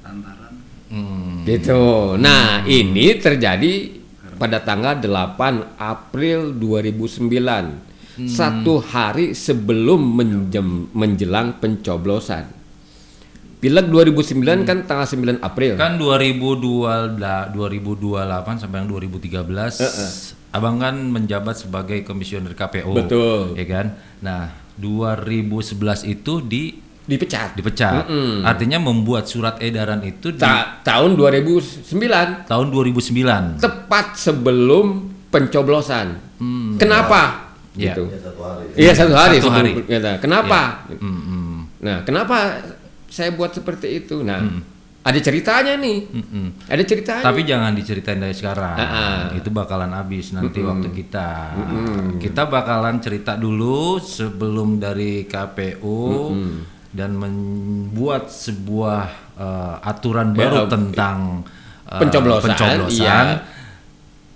Lantaran 0.00 0.55
Hmm. 0.87 1.43
Gitu. 1.43 2.14
Nah, 2.16 2.62
ini 2.62 3.19
terjadi 3.19 3.90
pada 4.37 4.62
tanggal 4.62 4.95
8 4.97 5.75
April 5.75 6.55
2009. 6.55 7.83
Satu 8.25 8.78
hari 8.78 9.35
sebelum 9.35 9.99
menjem- 9.99 10.88
menjelang 10.90 11.59
pencoblosan. 11.59 12.49
Pileg 13.57 13.88
2009 13.88 14.62
kan 14.62 14.87
tanggal 14.87 15.05
9 15.05 15.43
April. 15.43 15.75
Kan 15.75 15.99
2002 15.99 17.19
da- 17.19 17.50
2028 17.50 18.57
sampai 18.57 18.78
yang 18.78 18.88
2013 18.88 19.75
Abang 20.49 20.78
kan 20.78 20.97
menjabat 20.97 21.59
sebagai 21.59 22.00
komisioner 22.00 22.55
KPU. 22.55 22.95
Betul. 22.95 23.52
Ya 23.52 23.66
kan? 23.66 23.87
Nah, 24.23 24.49
2011 24.76 25.73
itu 26.06 26.40
di 26.40 26.62
Dipecat. 27.02 27.54
dipecat. 27.54 28.02
Mm-mm. 28.02 28.42
Artinya 28.42 28.83
membuat 28.83 29.25
surat 29.25 29.62
edaran 29.62 30.02
itu 30.02 30.30
di 30.30 30.42
Ta- 30.42 30.83
tahun 30.83 31.14
2009 31.14 31.87
tahun 32.45 32.66
2009. 32.68 33.62
tepat 33.62 34.06
sebelum 34.16 34.87
pencoblosan. 35.30 36.18
Hmm. 36.37 36.75
Kenapa? 36.75 37.54
Ya. 37.73 37.95
Gitu. 37.95 38.11
Ya 38.11 38.18
satu 38.18 38.40
hari. 38.42 38.66
Iya 38.75 38.92
satu 38.92 39.14
hari. 39.14 39.37
Satu 39.38 39.47
sebelum 39.47 39.54
hari. 39.54 39.73
Kenapa? 40.18 40.61
Mm-mm. 40.90 41.56
Nah, 41.78 42.02
kenapa 42.02 42.59
saya 43.06 43.30
buat 43.30 43.54
seperti 43.54 44.02
itu? 44.02 44.26
Nah, 44.26 44.42
Hmm. 44.42 44.61
Ada 45.06 45.18
ceritanya 45.22 45.78
nih. 45.78 45.98
Mm-mm. 46.10 46.66
Ada 46.66 46.82
ceritanya. 46.82 47.22
Tapi 47.22 47.46
jangan 47.46 47.70
diceritain 47.78 48.18
dari 48.18 48.34
sekarang. 48.34 48.75
Ah. 48.75 49.30
Itu 49.38 49.54
bakalan 49.54 49.94
habis 49.94 50.34
nanti 50.34 50.58
waktu 50.58 50.90
kita. 50.90 51.54
Mm-mm. 51.54 52.18
Kita 52.18 52.50
bakalan 52.50 52.98
cerita 52.98 53.38
dulu 53.38 54.02
sebelum 54.02 54.82
dari 54.82 55.22
KPU 55.30 56.34
dan 56.90 57.14
membuat 57.14 58.34
sebuah 58.34 59.00
eh, 59.38 59.75
aturan 59.86 60.34
baru 60.34 60.66
oke. 60.66 60.75
tentang 60.75 61.46
eh, 61.86 62.00
Pencoblosan, 62.02 62.50
pencoblosan. 62.50 62.98
iya. 62.98 63.54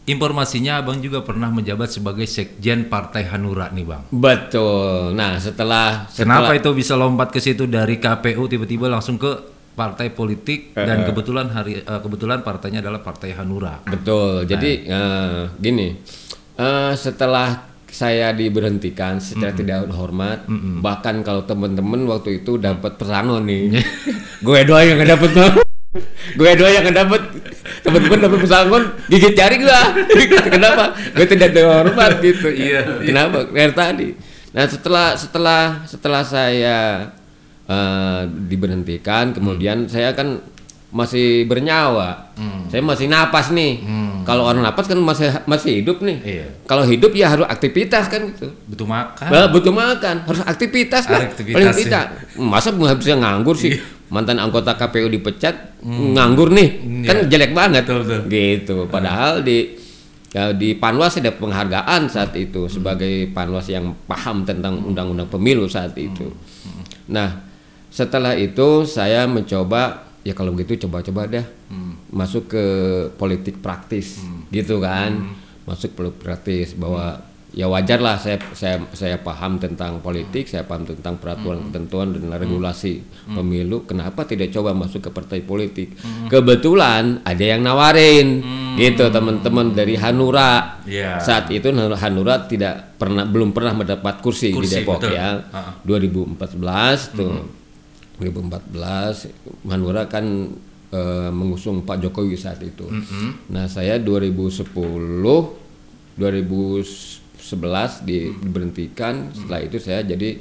Informasinya 0.06 0.82
Abang 0.82 0.98
juga 0.98 1.22
pernah 1.22 1.54
menjabat 1.54 1.86
sebagai 1.86 2.26
Sekjen 2.26 2.90
Partai 2.90 3.30
Hanura 3.30 3.70
nih, 3.70 3.86
Bang. 3.86 4.02
Betul. 4.10 5.14
Nah, 5.14 5.38
setelah, 5.38 6.10
setelah 6.10 6.50
Kenapa 6.50 6.52
itu 6.58 6.70
bisa 6.74 6.98
lompat 6.98 7.30
ke 7.30 7.38
situ 7.38 7.70
dari 7.70 8.02
KPU 8.02 8.50
tiba-tiba 8.50 8.90
langsung 8.90 9.20
ke 9.22 9.59
partai 9.74 10.12
politik 10.12 10.76
dan 10.76 11.06
kebetulan 11.08 11.48
hari 11.48 11.80
eh, 11.80 12.00
kebetulan 12.02 12.44
partainya 12.44 12.84
adalah 12.84 13.00
Partai 13.00 13.32
Hanura. 13.32 13.80
Betul. 13.86 14.44
Jadi 14.44 14.86
eh, 14.86 15.42
gini, 15.56 15.88
eh, 16.58 16.92
setelah 16.94 17.70
saya 17.90 18.30
diberhentikan 18.30 19.18
secara 19.18 19.50
tidak 19.50 19.90
hormat, 19.90 20.46
bahkan 20.78 21.26
kalau 21.26 21.42
teman-teman 21.42 22.06
waktu 22.06 22.42
itu 22.42 22.54
dapat 22.54 22.94
pesangon 22.94 23.42
nih, 23.42 23.82
gue 24.46 24.58
doang 24.62 24.86
yang 24.86 25.02
dapet 25.02 25.30
tuh. 25.34 25.50
gue 26.38 26.50
doang 26.54 26.70
yang 26.70 26.86
dapet 26.94 27.18
teman-teman 27.82 28.30
dapat 28.30 28.38
pesangon 28.46 28.82
gigit 29.10 29.34
jari 29.34 29.58
gua 29.58 29.90
kenapa? 30.54 30.94
Gue 31.18 31.26
tidak 31.26 31.50
hormat 31.66 32.22
gitu. 32.22 32.46
Iya, 32.46 33.02
kenapa? 33.02 33.50
Dari 33.50 33.74
tadi. 33.74 34.08
Nah 34.54 34.64
setelah 34.70 35.18
setelah 35.18 35.62
setelah 35.86 36.22
saya 36.22 37.10
eh, 37.70 38.20
diberhentikan 38.50 39.30
kemudian 39.30 39.86
saya 39.86 40.10
kan 40.10 40.42
masih 40.90 41.46
bernyawa 41.46 42.34
saya 42.66 42.82
masih 42.82 43.06
napas 43.06 43.54
nih 43.54 43.78
kalau 44.20 44.42
orang 44.42 44.58
napas 44.60 44.90
kan 44.90 44.98
masih 44.98 45.30
masih 45.46 45.78
hidup 45.78 46.02
nih 46.02 46.18
Iya. 46.18 46.46
kalau 46.66 46.82
hidup 46.82 47.14
ya 47.14 47.30
harus 47.30 47.46
aktivitas 47.46 48.10
kan 48.10 48.26
gitu 48.26 48.50
Butuh 48.66 48.86
makan. 48.86 49.28
Nah, 49.28 49.46
butuh 49.48 49.70
makan, 49.70 50.16
harus 50.26 50.42
aktivitas 50.42 51.06
lah. 51.06 51.26
Aktivitas, 51.26 51.54
Paling 51.58 51.70
ya. 51.70 51.78
tidak. 51.78 52.04
Masa 52.36 52.70
nggak 52.70 52.98
bisa 52.98 53.14
nganggur 53.14 53.54
sih? 53.54 53.74
Mantan 54.10 54.38
anggota 54.38 54.74
KPU 54.74 55.06
dipecat, 55.06 55.78
nganggur 55.86 56.50
nih, 56.50 56.68
kan 57.02 57.26
jelek 57.26 57.50
banget. 57.50 57.82
Betul, 57.86 57.98
betul. 58.02 58.20
Gitu. 58.26 58.76
Padahal 58.86 59.42
di 59.42 59.74
ya, 60.30 60.54
di 60.54 60.74
Panwas 60.74 61.18
ada 61.18 61.30
penghargaan 61.30 62.06
saat 62.06 62.34
itu 62.34 62.66
sebagai 62.66 63.30
Panwas 63.30 63.66
yang 63.66 63.94
paham 64.06 64.42
tentang 64.42 64.78
undang-undang 64.80 65.26
pemilu 65.26 65.66
saat 65.66 65.94
itu. 65.94 66.30
Nah, 67.06 67.49
setelah 67.90 68.38
itu 68.38 68.86
saya 68.86 69.26
mencoba 69.26 70.06
ya 70.22 70.32
kalau 70.36 70.54
begitu 70.54 70.86
coba-coba 70.86 71.26
dah. 71.26 71.46
Masuk 72.10 72.50
ke 72.50 72.64
politik 73.14 73.62
praktis 73.62 74.22
gitu 74.50 74.82
kan. 74.82 75.34
Masuk 75.66 75.94
politik 75.94 76.20
praktis 76.22 76.74
bahwa 76.74 77.30
ya 77.50 77.66
wajar 77.66 77.98
lah 77.98 78.14
saya 78.14 78.38
saya 78.54 78.78
saya 78.94 79.18
paham 79.18 79.58
tentang 79.58 79.98
politik 79.98 80.46
saya 80.46 80.62
paham 80.62 80.86
tentang 80.86 81.18
peraturan 81.18 81.66
ketentuan 81.70 82.14
dan 82.14 82.30
regulasi 82.30 83.02
pemilu. 83.26 83.86
Kenapa 83.86 84.22
tidak 84.22 84.54
coba 84.54 84.70
masuk 84.74 85.06
ke 85.06 85.10
partai 85.10 85.42
politik? 85.42 85.98
Kebetulan 86.30 87.22
ada 87.26 87.44
yang 87.44 87.62
nawarin 87.62 88.42
gitu 88.78 89.10
teman-teman 89.10 89.74
dari 89.74 89.98
Hanura. 89.98 90.82
Iya. 90.86 91.22
saat 91.22 91.50
itu 91.54 91.70
Hanura 91.74 92.46
tidak 92.50 92.98
pernah 92.98 93.22
belum 93.26 93.54
pernah 93.54 93.74
mendapat 93.74 94.18
kursi, 94.22 94.50
di 94.50 94.58
Kursi, 94.58 94.82
Depok 94.82 95.02
betul. 95.02 95.14
ya. 95.14 95.38
Ha-ha. 95.38 95.86
2014 95.86 97.18
tuh 97.18 97.59
2014 98.20 99.32
Hanura 99.66 100.04
kan 100.06 100.24
eh, 100.90 101.30
mengusung 101.30 101.82
Pak 101.82 102.00
Jokowi 102.00 102.34
saat 102.34 102.60
itu. 102.60 102.84
Nah 103.48 103.64
saya 103.64 103.96
2010 103.96 104.68
2011 106.16 107.40
di- 108.02 108.28
diberhentikan. 108.32 109.32
Setelah 109.32 109.60
itu 109.60 109.76
saya 109.78 110.02
jadi 110.02 110.36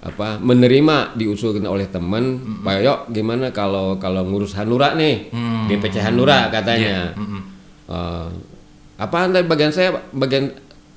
apa 0.00 0.36
menerima 0.36 1.16
diusulkan 1.16 1.64
oleh 1.64 1.88
teman 1.88 2.36
Pak 2.60 2.76
Yok 2.78 3.00
gimana 3.10 3.48
kalau 3.50 3.96
kalau 3.96 4.20
ngurus 4.22 4.52
Hanura 4.54 4.92
nih? 4.92 5.32
DPC 5.66 5.96
Hanura 5.98 6.52
katanya. 6.52 7.16
Eh, 7.86 8.28
apa 8.94 9.16
nanti 9.26 9.42
bagian 9.42 9.70
saya? 9.70 9.90
Bagian 10.10 10.52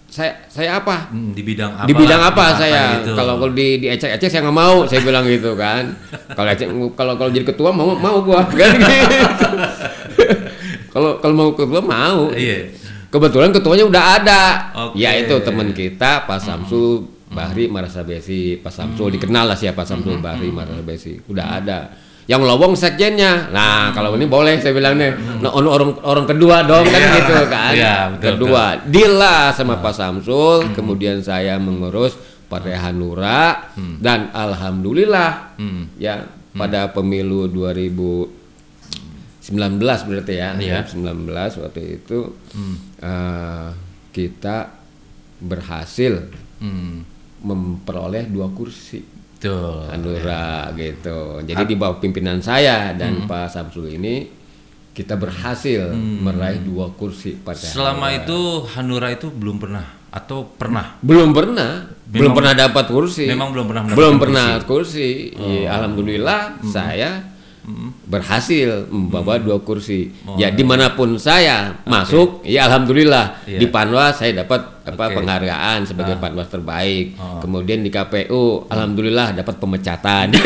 saya 0.07 0.31
saya 0.47 0.79
apa? 0.79 1.11
Hmm, 1.11 1.35
di 1.35 1.43
bidang 1.43 1.75
apa? 1.75 1.87
di 1.87 1.93
bidang 1.93 2.21
apa 2.23 2.45
di 2.55 2.55
saya? 2.63 2.83
itu. 3.03 3.11
kalau 3.11 3.33
kalau 3.37 3.53
di 3.53 3.67
di 3.83 3.87
ecek-ecek 3.91 4.29
saya 4.31 4.41
nggak 4.47 4.57
mau 4.57 4.87
saya 4.87 5.03
bilang 5.03 5.27
gitu 5.27 5.51
kan. 5.59 5.83
Kalau 6.37 6.49
ecek 6.53 6.67
kalau 6.95 7.13
kalau 7.19 7.31
jadi 7.33 7.45
ketua 7.47 7.69
mau 7.75 7.91
mau 7.97 8.21
gua 8.23 8.45
kan 8.45 8.77
gitu. 8.77 9.47
Kalau 10.97 11.21
kalau 11.21 11.35
mau 11.37 11.49
ketua 11.53 11.81
mau. 11.83 12.33
Iya. 12.33 12.73
kebetulan 13.07 13.53
ketuanya 13.53 13.85
udah 13.85 14.03
ada. 14.17 14.41
Oke. 14.89 14.99
yaitu 14.99 15.35
teman 15.45 15.69
kita 15.71 16.25
Pak 16.25 16.39
Samsul 16.41 17.05
Bahri 17.27 17.67
Marasabesi 17.67 18.57
Pak 18.59 18.71
Samsul 18.71 19.19
dikenal 19.19 19.51
lah 19.51 19.57
siapa 19.59 19.83
Samsul 19.83 20.23
Bahri 20.23 20.49
Marasabesi 20.49 21.19
udah 21.27 21.59
ada 21.59 21.91
yang 22.27 22.43
lowong 22.43 22.75
sekjennya. 22.75 23.47
Nah 23.49 23.91
kalau 23.91 24.13
ini 24.13 24.27
boleh 24.27 24.59
saya 24.59 24.71
bilang 24.71 24.95
nih. 24.95 25.15
Nah, 25.39 25.47
orang 25.49 25.95
orang 26.03 26.25
kedua 26.25 26.61
dong 26.61 26.83
kan 26.83 26.99
Iya. 26.99 27.15
gitu 27.15 27.35
kan? 27.47 27.71
Iya, 27.71 27.95
betul, 28.11 28.23
kedua 28.27 28.63
deal 28.83 29.15
lah 29.15 29.49
sama 29.49 29.79
Pak 29.79 29.93
Samsul 29.93 30.71
kemudian 30.71 31.19
saya 31.19 31.55
mengurus 31.57 32.19
Partai 32.47 32.75
Hanura 32.75 33.71
dan 33.99 34.31
alhamdulillah 34.31 35.55
Hmm. 35.55 35.87
ya 35.95 36.23
pada 36.51 36.89
pemilu 36.89 37.47
2019 37.47 38.27
berarti 40.03 40.33
ya 40.35 40.49
Iya. 40.53 40.83
19 40.83 41.55
waktu 41.57 41.81
itu 41.97 42.19
eh, 42.99 43.67
kita 44.11 44.57
berhasil 45.39 46.27
Hmm. 46.57 47.05
memperoleh 47.39 48.25
dua 48.25 48.49
kursi 48.49 49.05
Betul. 49.37 49.85
Hanura 49.93 50.73
gitu. 50.73 51.45
Jadi 51.45 51.63
di 51.69 51.75
bawah 51.77 52.01
pimpinan 52.01 52.41
saya 52.41 52.97
dan 52.97 53.29
Pak 53.29 53.53
Samsul 53.53 53.93
ini 53.93 54.25
kita 54.97 55.13
berhasil 55.13 55.93
meraih 55.93 56.57
dua 56.65 56.89
kursi 56.89 57.37
Partai 57.37 57.69
Selama 57.69 58.09
Hanura. 58.09 58.17
itu 58.25 58.39
Hanura 58.73 59.07
itu 59.13 59.29
belum 59.29 59.61
pernah 59.61 59.85
atau 60.09 60.49
pernah? 60.57 60.97
belum 61.05 61.37
pernah. 61.37 61.85
Belum 62.09 62.33
pernah 62.33 62.57
dapat 62.57 62.89
kursi. 62.89 63.29
memang 63.29 63.53
belum 63.53 63.65
pernah 63.69 63.81
belum 63.93 64.15
pernah 64.17 64.47
kursi, 64.65 65.37
Iya, 65.37 65.75
alhamdulillah 65.77 66.65
saya 66.65 67.36
berhasil 68.07 68.87
membawa 68.87 69.35
dua 69.37 69.59
kursi. 69.59 70.07
ya 70.39 70.47
di 70.47 70.63
mana 70.63 70.95
pun 70.95 71.19
saya 71.19 71.83
masuk, 71.83 72.41
ya 72.47 72.63
alhamdulillah 72.65 73.43
Iya. 73.43 73.59
di 73.59 73.67
Panwas 73.67 74.23
saya 74.23 74.31
dapat 74.31 74.87
apa 74.87 75.11
penghargaan 75.11 75.83
sebagai 75.83 76.15
Panwas 76.15 76.47
terbaik. 76.47 77.19
Kemudian 77.43 77.83
di 77.83 77.91
KPU, 77.91 78.71
alhamdulillah 78.71 79.35
dapat 79.35 79.59
pemecatan. 79.59 80.31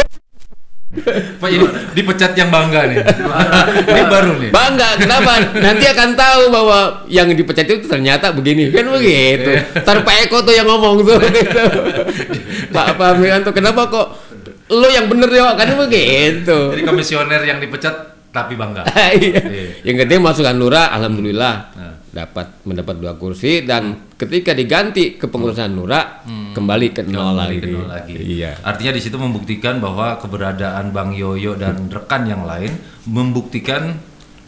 Pak 1.40 1.48
ini 1.48 1.64
dipecat 1.96 2.36
yang 2.36 2.52
bangga 2.52 2.84
nih. 2.84 3.00
ini 3.96 4.02
baru 4.12 4.36
nih. 4.44 4.50
Bangga, 4.52 5.00
kenapa? 5.00 5.40
Nanti 5.56 5.88
akan 5.88 6.10
tahu 6.20 6.42
bahwa 6.52 6.80
yang 7.08 7.32
dipecat 7.32 7.64
itu 7.64 7.88
ternyata 7.88 8.36
begini, 8.36 8.68
kan 8.76 8.92
begitu. 8.92 9.56
Ntar 9.88 10.04
Pak 10.04 10.16
Eko 10.28 10.44
tuh 10.44 10.52
yang 10.52 10.68
ngomong 10.68 11.00
tuh. 11.08 11.16
Pak 12.76 12.88
Pak 13.00 13.10
Wiranto, 13.24 13.56
kenapa 13.56 13.88
kok 13.88 14.31
lo 14.72 14.88
yang 14.88 15.06
bener 15.06 15.28
ya? 15.28 15.52
Kan 15.54 15.76
begitu. 15.78 16.58
Jadi 16.72 16.82
komisioner 16.82 17.42
yang 17.42 17.60
dipecat 17.60 17.96
tapi 18.32 18.56
bangga. 18.56 18.88
Iya. 19.12 19.44
Iya. 19.44 19.64
Yang 19.84 19.98
gede 20.02 20.16
masuk 20.18 20.48
Hanura, 20.48 20.88
alhamdulillah 20.90 21.56
Nah. 21.76 21.96
dapat 22.12 22.64
mendapat 22.64 22.96
dua 22.98 23.16
kursi 23.16 23.64
dan 23.64 24.12
ketika 24.16 24.52
diganti 24.52 25.16
ke 25.16 25.28
pengurusan 25.28 25.72
Hanura 25.72 26.24
kembali 26.52 26.88
ke 26.92 27.04
nol 27.04 27.36
lagi. 27.36 27.60
ke 27.60 27.68
nol 27.68 27.88
lagi. 27.88 28.16
Iya. 28.16 28.60
Artinya 28.62 28.92
di 28.92 29.02
situ 29.02 29.16
membuktikan 29.16 29.80
bahwa 29.80 30.16
keberadaan 30.18 30.92
Bang 30.92 31.12
Yoyo 31.12 31.56
dan 31.56 31.88
rekan 31.88 32.24
yang 32.24 32.44
lain 32.44 32.72
membuktikan 33.06 33.96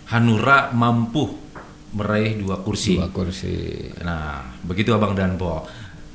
Hanura 0.07 0.71
mampu 0.71 1.39
meraih 1.93 2.35
dua 2.35 2.59
kursi. 2.59 2.99
Dua 2.99 3.07
kursi. 3.07 3.53
Nah, 4.01 4.43
begitu 4.63 4.91
Abang 4.91 5.13
Danpo. 5.13 5.63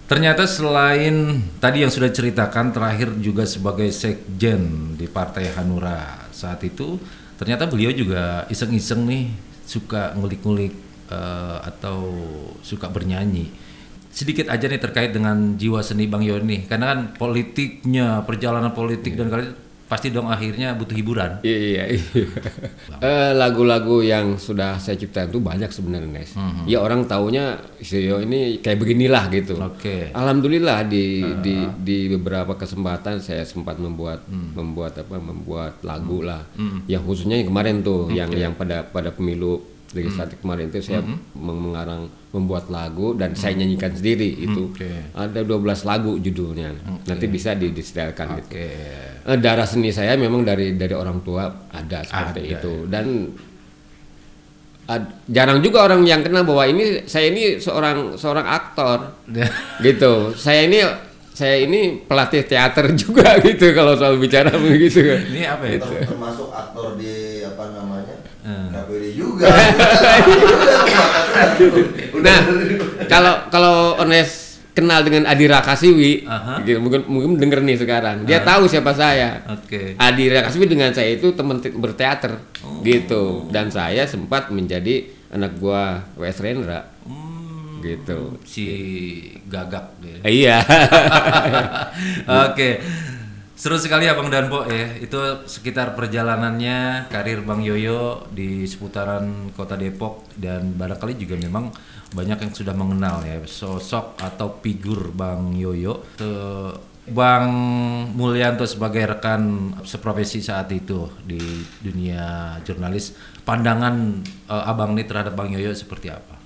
Ternyata 0.09 0.49
selain 0.49 1.45
tadi 1.61 1.85
yang 1.85 1.93
sudah 1.93 2.09
ceritakan 2.09 2.73
terakhir 2.73 3.13
juga 3.21 3.45
sebagai 3.45 3.93
sekjen 3.93 4.97
di 4.97 5.05
Partai 5.05 5.53
Hanura 5.53 6.33
saat 6.33 6.65
itu, 6.65 6.97
ternyata 7.37 7.69
beliau 7.69 7.93
juga 7.93 8.49
iseng-iseng 8.49 9.05
nih 9.05 9.29
suka 9.69 10.17
ngulik-ngulik 10.17 10.73
eh, 11.13 11.59
atau 11.61 12.09
suka 12.65 12.89
bernyanyi. 12.89 13.53
Sedikit 14.09 14.49
aja 14.49 14.65
nih 14.65 14.81
terkait 14.81 15.13
dengan 15.13 15.61
jiwa 15.61 15.85
seni 15.85 16.09
Bang 16.09 16.25
Yoni, 16.25 16.65
karena 16.65 16.97
kan 16.97 17.01
politiknya, 17.13 18.25
perjalanan 18.25 18.73
politik 18.73 19.13
dan 19.13 19.29
kalian 19.29 19.53
pasti 19.89 20.13
dong 20.13 20.29
akhirnya 20.29 20.77
butuh 20.77 20.93
hiburan. 20.93 21.41
Iya, 21.41 21.57
iya. 21.65 21.85
Eh, 23.01 23.33
lagu-lagu 23.33 24.05
yang 24.05 24.37
sudah 24.37 24.77
saya 24.77 25.01
ciptakan 25.01 25.33
itu 25.33 25.41
banyak 25.41 25.71
sebenarnya, 25.73 26.11
Nes. 26.13 26.37
Mhm. 26.37 26.69
Ya 26.69 26.85
orang 26.85 27.09
taunya 27.09 27.57
Sio 27.81 28.21
ini 28.21 28.61
kayak 28.61 28.79
beginilah 28.85 29.25
gitu. 29.33 29.57
Oke. 29.57 30.13
Alhamdulillah 30.13 30.85
di 30.85 31.25
di 31.41 31.57
di 31.81 31.99
beberapa 32.13 32.53
kesempatan 32.55 33.25
saya 33.25 33.49
sempat 33.49 33.81
membuat 33.81 34.29
membuat 34.29 35.01
apa 35.01 35.17
membuat 35.17 35.81
lagu 35.81 36.21
lah. 36.21 36.45
Yang 36.85 37.03
khususnya 37.09 37.41
yang 37.41 37.49
kemarin 37.49 37.81
tuh 37.81 38.13
yang 38.13 38.29
yang 38.37 38.53
pada 38.53 38.85
pada 38.85 39.09
pemilu 39.09 39.78
legislatif 39.91 40.37
kemarin 40.39 40.69
itu 40.69 40.81
saya 40.81 41.01
meng- 41.01 41.25
mengarang 41.63 42.03
membuat 42.29 42.69
lagu 42.69 43.13
dan 43.13 43.33
saya 43.33 43.55
nyanyikan 43.55 43.89
sendiri 43.91 44.29
itu. 44.39 44.69
Oke. 44.69 44.89
Ada 45.13 45.41
12 45.41 45.57
lagu 45.83 46.17
judulnya. 46.17 46.77
Nanti 47.03 47.25
bisa 47.27 47.53
di 47.53 47.71
disetelkan 47.71 48.37
gitu. 48.37 48.53
Oke. 48.53 48.69
Eh, 49.25 49.39
darah 49.39 49.65
seni 49.65 49.89
saya 49.89 50.13
memang 50.15 50.43
dari 50.43 50.73
dari 50.73 50.93
orang 50.93 51.21
tua 51.21 51.49
ada 51.69 52.01
seperti 52.01 52.41
Ada, 52.45 52.53
itu 52.55 52.73
dan 52.85 53.07
ad- 54.87 55.13
jarang 55.27 55.61
juga 55.61 55.85
orang 55.85 56.01
yang 56.03 56.21
kenal 56.21 56.45
bahwa 56.45 56.65
ini 56.65 57.05
saya 57.05 57.29
ini 57.29 57.57
seorang 57.57 58.17
seorang 58.17 58.45
aktor 58.45 59.21
gitu 59.85 60.33
saya 60.35 60.65
ini 60.65 60.81
saya 61.31 61.61
ini 61.61 62.03
pelatih 62.03 62.43
teater 62.43 62.91
juga 63.03 63.37
gitu 63.39 63.71
kalau 63.71 63.95
soal 63.95 64.17
bicara 64.17 64.51
begitu 64.53 65.05
Ini 65.05 65.45
apa 65.47 65.65
ya? 65.65 65.77
Ter- 65.79 66.09
termasuk 66.09 66.49
aktor 66.51 66.97
di 66.97 67.28
KPD 69.09 69.17
juga. 69.17 69.47
Nah 72.19 72.39
kalau 73.07 73.35
kalau 73.49 73.77
Ones 74.03 74.59
kenal 74.75 75.03
dengan 75.03 75.27
Adi 75.27 75.47
Rakasiwi 75.47 76.27
Aha. 76.27 76.63
gitu, 76.63 76.79
mungkin 76.79 77.07
mungkin 77.07 77.39
denger 77.39 77.63
nih 77.63 77.79
sekarang. 77.79 78.27
Dia 78.27 78.43
tahu 78.43 78.67
siapa 78.67 78.91
saya. 78.95 79.43
Oke. 79.47 79.95
Adi 79.95 80.31
Rakaswi 80.31 80.67
dengan 80.67 80.91
saya 80.91 81.15
itu 81.15 81.31
teman 81.35 81.63
te- 81.63 81.75
berteater. 81.75 82.39
Gitu. 82.83 83.47
Dan 83.51 83.71
saya 83.71 84.07
sempat 84.07 84.51
menjadi 84.51 85.07
anak 85.31 85.59
gua 85.59 86.03
W.S. 86.19 86.43
Rendra. 86.43 86.91
Hmm, 87.07 87.83
gitu. 87.83 88.39
Si 88.43 88.67
gagak. 89.47 89.99
Eh, 90.27 90.43
iya. 90.47 90.59
Oke. 92.51 92.79
Seru 93.59 93.75
sekali 93.75 94.07
Abang 94.07 94.31
Danpo 94.31 94.63
ya. 94.71 94.95
Itu 95.03 95.19
sekitar 95.51 95.99
perjalanannya 95.99 97.11
karir 97.11 97.43
Bang 97.43 97.67
Yoyo 97.67 98.31
di 98.31 98.63
seputaran 98.71 99.51
Kota 99.51 99.75
Depok 99.75 100.31
dan 100.39 100.79
barangkali 100.79 101.19
juga 101.19 101.35
memang 101.35 101.75
banyak 102.15 102.39
yang 102.39 102.53
sudah 102.55 102.71
mengenal 102.79 103.27
ya 103.27 103.43
sosok 103.43 104.15
atau 104.23 104.63
figur 104.63 105.11
Bang 105.11 105.59
Yoyo. 105.59 106.07
Ke 106.15 106.31
Bang 107.11 107.51
Mulyanto 108.15 108.63
sebagai 108.63 109.03
rekan 109.03 109.75
seprofesi 109.83 110.39
saat 110.39 110.71
itu 110.71 111.11
di 111.27 111.43
dunia 111.83 112.55
jurnalis, 112.63 113.19
pandangan 113.43 114.23
eh, 114.55 114.71
Abang 114.71 114.95
nih 114.95 115.11
terhadap 115.11 115.35
Bang 115.35 115.51
Yoyo 115.51 115.75
seperti 115.75 116.15
apa? 116.15 116.39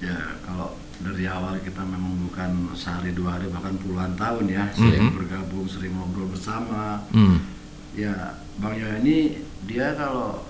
Ya 0.00 0.16
kalau 0.48 0.72
dari 1.02 1.26
awal 1.26 1.58
kita 1.58 1.82
memang 1.82 2.14
bukan 2.30 2.72
sehari 2.78 3.10
dua 3.12 3.36
hari 3.36 3.50
bahkan 3.50 3.74
puluhan 3.82 4.14
tahun 4.14 4.46
ya 4.46 4.64
sering 4.70 5.10
bergabung 5.12 5.66
sering 5.66 5.92
ngobrol 5.92 6.30
bersama. 6.30 7.02
Hmm. 7.10 7.42
Ya 7.92 8.38
Bang 8.56 8.78
Yoyo 8.78 9.02
ini 9.04 9.42
dia 9.68 9.92
kalau 9.98 10.46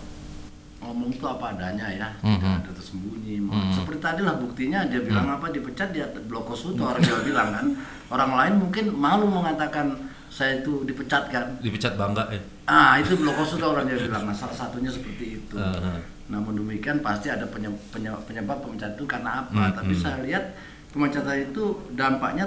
ngomong 0.83 1.15
tuh 1.15 1.31
apa 1.31 1.55
adanya 1.55 1.87
ya 1.91 2.09
tidak 2.23 2.69
ada 2.69 2.71
tersembunyi. 2.75 3.43
Seperti 3.75 4.01
tadi 4.03 4.21
lah 4.23 4.37
buktinya 4.39 4.87
dia 4.87 5.01
bilang 5.03 5.27
apa 5.31 5.51
dipecat 5.51 5.91
dia 5.91 6.07
blokos 6.29 6.71
itu 6.71 6.83
orang 6.83 7.03
Jawa 7.03 7.21
bilang 7.25 7.49
kan. 7.51 7.67
Orang 8.13 8.37
lain 8.37 8.55
mungkin 8.69 8.93
malu 8.93 9.27
mengatakan 9.27 9.97
saya 10.33 10.61
itu 10.61 10.85
dipecat 10.85 11.33
kan. 11.33 11.57
Dipecat 11.65 11.97
bangga 11.97 12.29
ya. 12.29 12.41
Ah 12.69 13.01
itu 13.01 13.17
blokos 13.17 13.57
itu 13.57 13.65
orang 13.65 13.89
Jawa 13.89 14.01
bilang. 14.05 14.23
Nah, 14.29 14.37
salah 14.37 14.57
satunya 14.57 14.91
seperti 14.91 15.41
itu. 15.41 15.55
Aha. 15.57 16.12
Namun 16.27 16.55
demikian 16.57 17.01
pasti 17.01 17.29
ada 17.29 17.45
penye- 17.45 17.75
penye- 17.89 18.23
penyebab 18.23 18.61
pemecatan 18.61 18.95
itu 18.95 19.05
karena 19.05 19.43
apa? 19.43 19.73
Tapi 19.73 19.93
saya 19.93 20.21
lihat 20.21 20.55
pemecatan 20.89 21.37
itu 21.45 21.65
dampaknya 21.93 22.47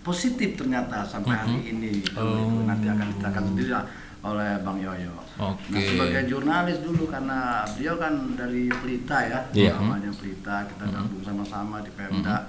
positif 0.00 0.54
ternyata 0.54 1.02
sampai 1.02 1.34
hari 1.36 1.60
ini. 1.68 2.02
Itu 2.02 2.24
nanti 2.64 2.86
akan 2.86 3.06
diterangkan 3.12 3.44
sendiri 3.46 3.70
lah 3.70 3.84
oleh 4.22 4.54
Bang 4.62 4.78
Yoyo. 4.78 5.18
Oke. 5.34 5.74
Nah, 5.74 5.80
sebagai 5.82 6.22
jurnalis 6.24 6.78
dulu 6.78 7.10
karena 7.10 7.66
beliau 7.68 7.98
kan 7.98 8.14
dari 8.32 8.70
Pelita 8.70 9.18
ya, 9.18 9.38
Iya. 9.50 9.74
namanya 9.74 10.14
Pelita, 10.14 10.62
kita 10.64 10.84
gabung 10.86 11.22
sama-sama 11.22 11.82
di 11.82 11.90
Pemda. 11.90 12.46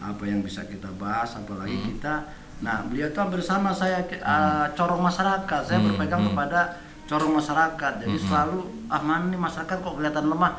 Apa 0.00 0.22
yang 0.24 0.42
bisa 0.42 0.66
kita 0.66 0.90
bahas, 0.94 1.36
apalagi 1.36 1.78
kita. 1.86 2.26
Nah, 2.60 2.82
beliau 2.82 3.06
itu 3.06 3.18
hampir 3.20 3.38
sama 3.38 3.70
saya 3.70 4.02
eh, 4.02 4.66
corong 4.72 4.98
masyarakat. 5.00 5.60
Saya 5.62 5.78
berpegang 5.84 6.22
kepada 6.24 6.82
corong 7.04 7.32
masyarakat. 7.34 7.92
Jadi 8.00 8.16
selalu 8.18 8.58
ah 8.86 9.00
mana 9.00 9.26
nih 9.26 9.36
masyarakat 9.36 9.76
kok 9.76 9.94
kelihatan 9.94 10.26
lemah. 10.26 10.52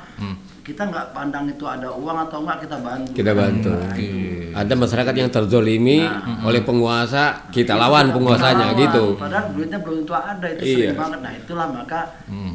Kita 0.62 0.81
nggak 0.84 1.05
pandang 1.12 1.45
itu 1.45 1.62
ada 1.63 1.89
uang 1.89 2.17
atau 2.25 2.41
enggak 2.41 2.65
kita 2.65 2.77
bantu. 2.79 3.12
kita 3.13 3.31
bantu 3.31 3.69
Nah, 3.69 3.93
itu. 3.93 4.49
ada 4.49 4.73
masyarakat 4.73 5.13
yang 5.15 5.29
terzolimi 5.29 6.01
oleh 6.41 6.62
penguasa 6.62 7.23
kita 7.49 7.73
lawan 7.75 8.10
penguasanya 8.10 8.73
Lawan. 8.73 8.79
gitu 8.79 9.03
Padahal 9.15 9.53
duitnya 9.53 9.77
belum 9.77 9.97
tentu 10.01 10.13
ada 10.15 10.47
itu 10.47 10.62
Iya. 10.63 10.73
sering 10.89 10.97
banget. 10.97 11.19
Nah 11.21 11.34
itulah 11.36 11.67
maka 11.69 11.99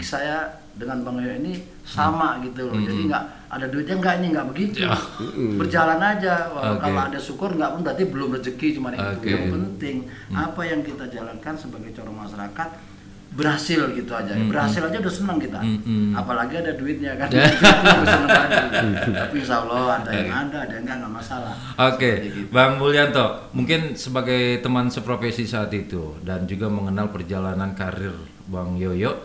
saya 0.00 0.36
dengan 0.72 1.04
Bang 1.04 1.20
Yoyo 1.20 1.38
ini 1.38 1.54
sama 1.84 2.40
gitu 2.40 2.66
loh. 2.66 2.74
Jadi 2.74 3.02
nggak 3.06 3.24
ada 3.48 3.66
duitnya 3.66 3.94
nggak 3.96 4.14
ini 4.16 4.26
nggak 4.32 4.46
begitu. 4.48 4.78
Berjalan 5.54 6.00
aja. 6.00 6.34
Wah, 6.50 6.74
Oke. 6.74 6.82
Kalau 6.82 7.00
ada 7.04 7.18
syukur 7.18 7.50
nggak 7.52 7.70
pun 7.70 7.80
berarti 7.82 8.04
belum 8.06 8.28
rezeki 8.32 8.68
cuma 8.74 8.90
itu. 8.90 9.02
Oke. 9.02 9.28
Yang 9.28 9.44
penting 9.50 9.96
apa 10.32 10.60
yang 10.62 10.80
kita 10.80 11.04
jalankan 11.06 11.54
sebagai 11.54 11.90
corong 11.92 12.18
masyarakat 12.18 12.68
berhasil 13.30 13.94
gitu 13.94 14.10
aja. 14.10 14.34
Berhasil 14.34 14.82
aja 14.82 14.98
udah 14.98 15.14
senang 15.14 15.38
kita. 15.38 15.62
Apalagi 16.18 16.54
ada 16.58 16.72
duitnya 16.74 17.14
kan. 17.14 17.30
Tapi 19.22 19.36
insya 19.38 19.62
Allah 19.62 20.02
ada 20.02 20.10
yang 20.10 20.50
ada, 20.50 20.58
ada 20.66 20.72
yang 20.74 20.84
nggak 20.84 20.98
nggak 21.06 21.14
masalah. 21.14 21.54
Oke, 21.78 22.10
Seperti 22.10 22.28
gitu. 22.42 22.50
Bang 22.50 22.82
Mulyanto, 22.82 23.26
mungkin 23.54 23.94
sebagai 23.94 24.58
teman 24.58 24.90
seprofesi 24.90 25.46
saat 25.46 25.70
itu 25.70 26.18
dan 26.26 26.50
juga 26.50 26.66
mengenal 26.66 27.14
perjalanan 27.14 27.72
karir 27.78 28.18
Bang 28.50 28.74
Yoyo, 28.74 29.22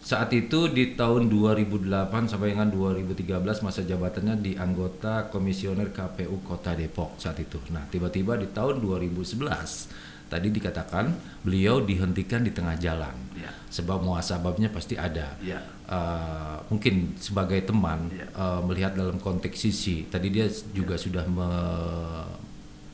saat 0.00 0.32
itu 0.32 0.70
di 0.72 0.96
tahun 0.96 1.28
2008 1.28 2.30
sampai 2.30 2.56
dengan 2.56 2.72
2013 2.72 3.66
masa 3.66 3.84
jabatannya 3.84 4.40
di 4.40 4.52
anggota 4.56 5.28
komisioner 5.28 5.92
KPU 5.92 6.40
Kota 6.40 6.72
Depok 6.72 7.20
saat 7.20 7.36
itu. 7.42 7.58
Nah, 7.74 7.84
tiba-tiba 7.90 8.38
di 8.40 8.48
tahun 8.48 8.80
2011 8.80 10.09
tadi 10.30 10.54
dikatakan 10.54 11.10
beliau 11.42 11.82
dihentikan 11.82 12.46
di 12.46 12.54
tengah 12.54 12.78
jalan. 12.78 13.12
Ya. 13.34 13.50
Sebab 13.74 14.06
muasababnya 14.06 14.70
pasti 14.70 14.94
ada. 14.94 15.34
Ya. 15.42 15.58
Uh, 15.90 16.62
mungkin 16.70 17.18
sebagai 17.18 17.66
teman 17.66 18.06
Iya. 18.14 18.30
uh, 18.38 18.62
melihat 18.62 18.94
dalam 18.94 19.18
konteks 19.18 19.58
sisi 19.58 20.06
tadi 20.06 20.30
dia 20.30 20.46
juga 20.70 20.94
sudah 20.94 21.26
me- 21.26 22.30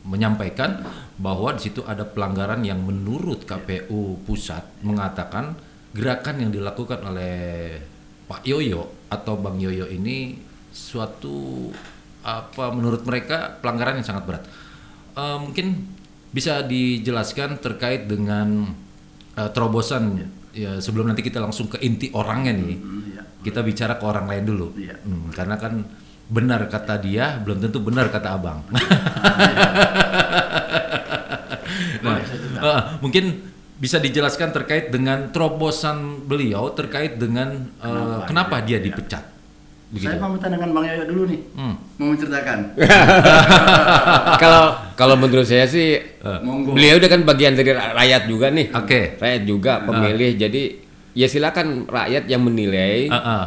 menyampaikan 0.07 0.81
bahwa 1.21 1.53
di 1.53 1.69
situ 1.69 1.85
ada 1.85 2.09
pelanggaran 2.09 2.65
yang 2.65 2.81
menurut 2.81 3.45
KPU 3.45 4.23
pusat 4.25 4.65
mengatakan 4.81 5.59
gerakan 5.93 6.47
yang 6.47 6.51
dilakukan 6.55 7.03
oleh 7.05 7.77
Pak 8.25 8.47
Yoyo 8.49 8.87
atau 9.13 9.37
Bang 9.37 9.59
Yoyo 9.61 9.91
ini 9.91 10.39
suatu 10.71 11.69
apa 12.23 12.71
menurut 12.75 13.03
mereka 13.07 13.59
pelanggaran 13.61 13.99
yang 13.99 14.07
sangat 14.07 14.25
berat. 14.25 14.45
Eh, 15.17 15.39
mungkin 15.43 15.89
bisa 16.31 16.63
dijelaskan 16.67 17.59
terkait 17.63 18.07
dengan 18.09 18.73
eh, 19.39 19.51
terobosan 19.51 20.27
ya 20.57 20.81
sebelum 20.81 21.13
nanti 21.13 21.21
kita 21.21 21.37
langsung 21.37 21.69
ke 21.69 21.77
inti 21.85 22.09
orangnya 22.17 22.57
nih. 22.57 22.77
iya. 23.13 23.23
Kita 23.45 23.61
bicara 23.61 24.01
ke 24.01 24.05
orang 24.09 24.25
lain 24.27 24.45
dulu. 24.49 24.73
Iya. 24.75 24.97
Hmm, 25.05 25.29
karena 25.31 25.61
kan 25.61 25.85
benar 26.27 26.67
kata 26.67 26.99
dia 26.99 27.39
belum 27.39 27.63
tentu 27.63 27.79
benar 27.79 28.11
kata 28.11 28.35
Abang. 28.35 28.67
nah, 32.03 32.19
eh, 32.59 32.83
mungkin 32.99 33.55
bisa 33.77 34.01
dijelaskan 34.01 34.57
terkait 34.57 34.89
dengan 34.89 35.29
terobosan 35.31 36.25
beliau 36.25 36.73
terkait 36.73 37.21
dengan 37.21 37.69
eh, 37.85 38.21
kenapa, 38.27 38.65
dia 38.65 38.81
dipecat. 38.81 39.36
Begitu. 39.87 40.09
Saya 40.09 40.19
mau 40.19 40.35
minta 40.35 40.49
dengan 40.49 40.71
Bang 40.73 40.85
Yoyo 40.85 41.05
dulu 41.07 41.23
nih. 41.27 41.41
Hmm. 41.55 41.75
Mau 41.97 42.07
menceritakan. 42.11 42.59
Kalau 44.43 44.65
kalau 44.95 45.15
menurut 45.15 45.45
saya 45.45 45.65
sih 45.65 45.97
Monggo. 46.41 46.73
beliau 46.73 46.97
udah 46.97 47.09
kan 47.09 47.21
bagian 47.23 47.53
dari 47.53 47.71
ra- 47.71 47.95
rakyat 47.95 48.23
juga 48.27 48.47
nih. 48.49 48.67
Oke. 48.73 49.01
Rakyat 49.17 49.43
juga 49.45 49.73
pemilih. 49.83 50.33
Jadi 50.37 50.63
ya 51.13 51.27
silakan 51.27 51.87
rakyat 51.87 52.25
yang 52.27 52.43
menilai. 52.43 53.07
Ah, 53.09 53.17
ah. 53.17 53.45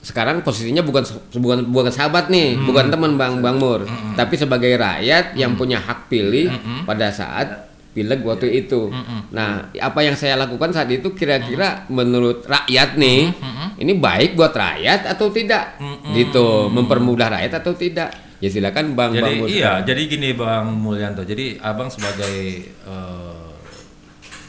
Sekarang 0.00 0.40
posisinya 0.40 0.80
bukan 0.80 1.04
bukan 1.34 1.58
bukan 1.68 1.92
sahabat 1.92 2.32
nih, 2.32 2.56
bukan 2.56 2.88
teman 2.88 3.20
Bang 3.20 3.44
Bang 3.44 3.60
Mur, 3.60 3.84
tapi 4.16 4.32
sebagai 4.32 4.72
rakyat 4.72 5.36
yang 5.36 5.52
punya 5.54 5.76
hak 5.76 6.08
pilih 6.08 6.48
pada 6.84 7.12
saat 7.12 7.68
pileg 7.90 8.22
waktu 8.22 8.66
itu. 8.66 8.90
Nah, 9.34 9.74
apa 9.74 10.00
yang 10.06 10.14
saya 10.14 10.38
lakukan 10.38 10.70
saat 10.70 10.90
itu 10.90 11.10
kira-kira 11.14 11.86
menurut 11.90 12.46
rakyat 12.46 12.94
nih, 12.94 13.34
ini 13.82 13.92
baik 13.98 14.38
buat 14.38 14.54
rakyat 14.54 15.10
atau 15.10 15.30
tidak? 15.34 15.78
Gitu, 16.14 16.70
mempermudah 16.70 17.28
rakyat 17.40 17.62
atau 17.62 17.74
tidak? 17.74 18.10
Ya 18.40 18.48
silakan 18.48 18.96
Bang 18.96 19.12
Bang 19.12 19.20
Jadi 19.20 19.36
Mur. 19.36 19.46
iya, 19.52 19.84
jadi 19.84 20.00
gini 20.08 20.32
Bang 20.32 20.72
Mulyanto. 20.80 21.28
Jadi 21.28 21.60
Abang 21.60 21.92
sebagai 21.92 22.64
eh, 22.72 23.48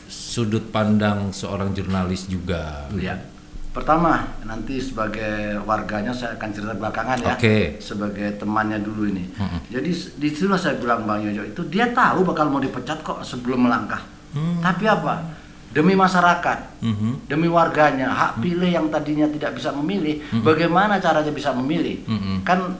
sudut 0.07 0.71
pandang 0.71 1.35
seorang 1.35 1.75
jurnalis 1.75 2.31
juga. 2.31 2.87
Ya. 2.95 3.19
Pertama, 3.71 4.27
nanti 4.43 4.83
sebagai 4.83 5.63
warganya 5.63 6.11
saya 6.11 6.35
akan 6.35 6.49
cerita 6.51 6.75
belakangan 6.75 7.17
ya. 7.23 7.35
Oke. 7.39 7.79
Sebagai 7.79 8.35
temannya 8.35 8.83
dulu 8.83 9.07
ini. 9.07 9.31
Jadi 9.71 9.91
di 10.19 10.27
situlah 10.27 10.59
saya 10.59 10.75
bilang 10.75 11.07
Bang 11.07 11.23
Yoyo 11.23 11.47
itu 11.47 11.63
dia 11.71 11.87
tahu 11.87 12.27
bakal 12.27 12.51
mau 12.51 12.59
dipecat 12.59 12.99
kok 12.99 13.23
sebelum 13.23 13.71
melangkah. 13.71 14.03
Tapi 14.59 14.83
apa? 14.85 15.39
Demi 15.71 15.95
masyarakat, 15.95 16.83
Mhm. 16.83 17.31
demi 17.31 17.47
warganya, 17.47 18.11
hak 18.11 18.43
pilih 18.43 18.67
yang 18.67 18.91
tadinya 18.91 19.23
tidak 19.25 19.55
bisa 19.55 19.71
memilih, 19.71 20.19
bagaimana 20.43 20.99
caranya 20.99 21.31
bisa 21.31 21.55
memilih? 21.55 22.03
Kan 22.43 22.75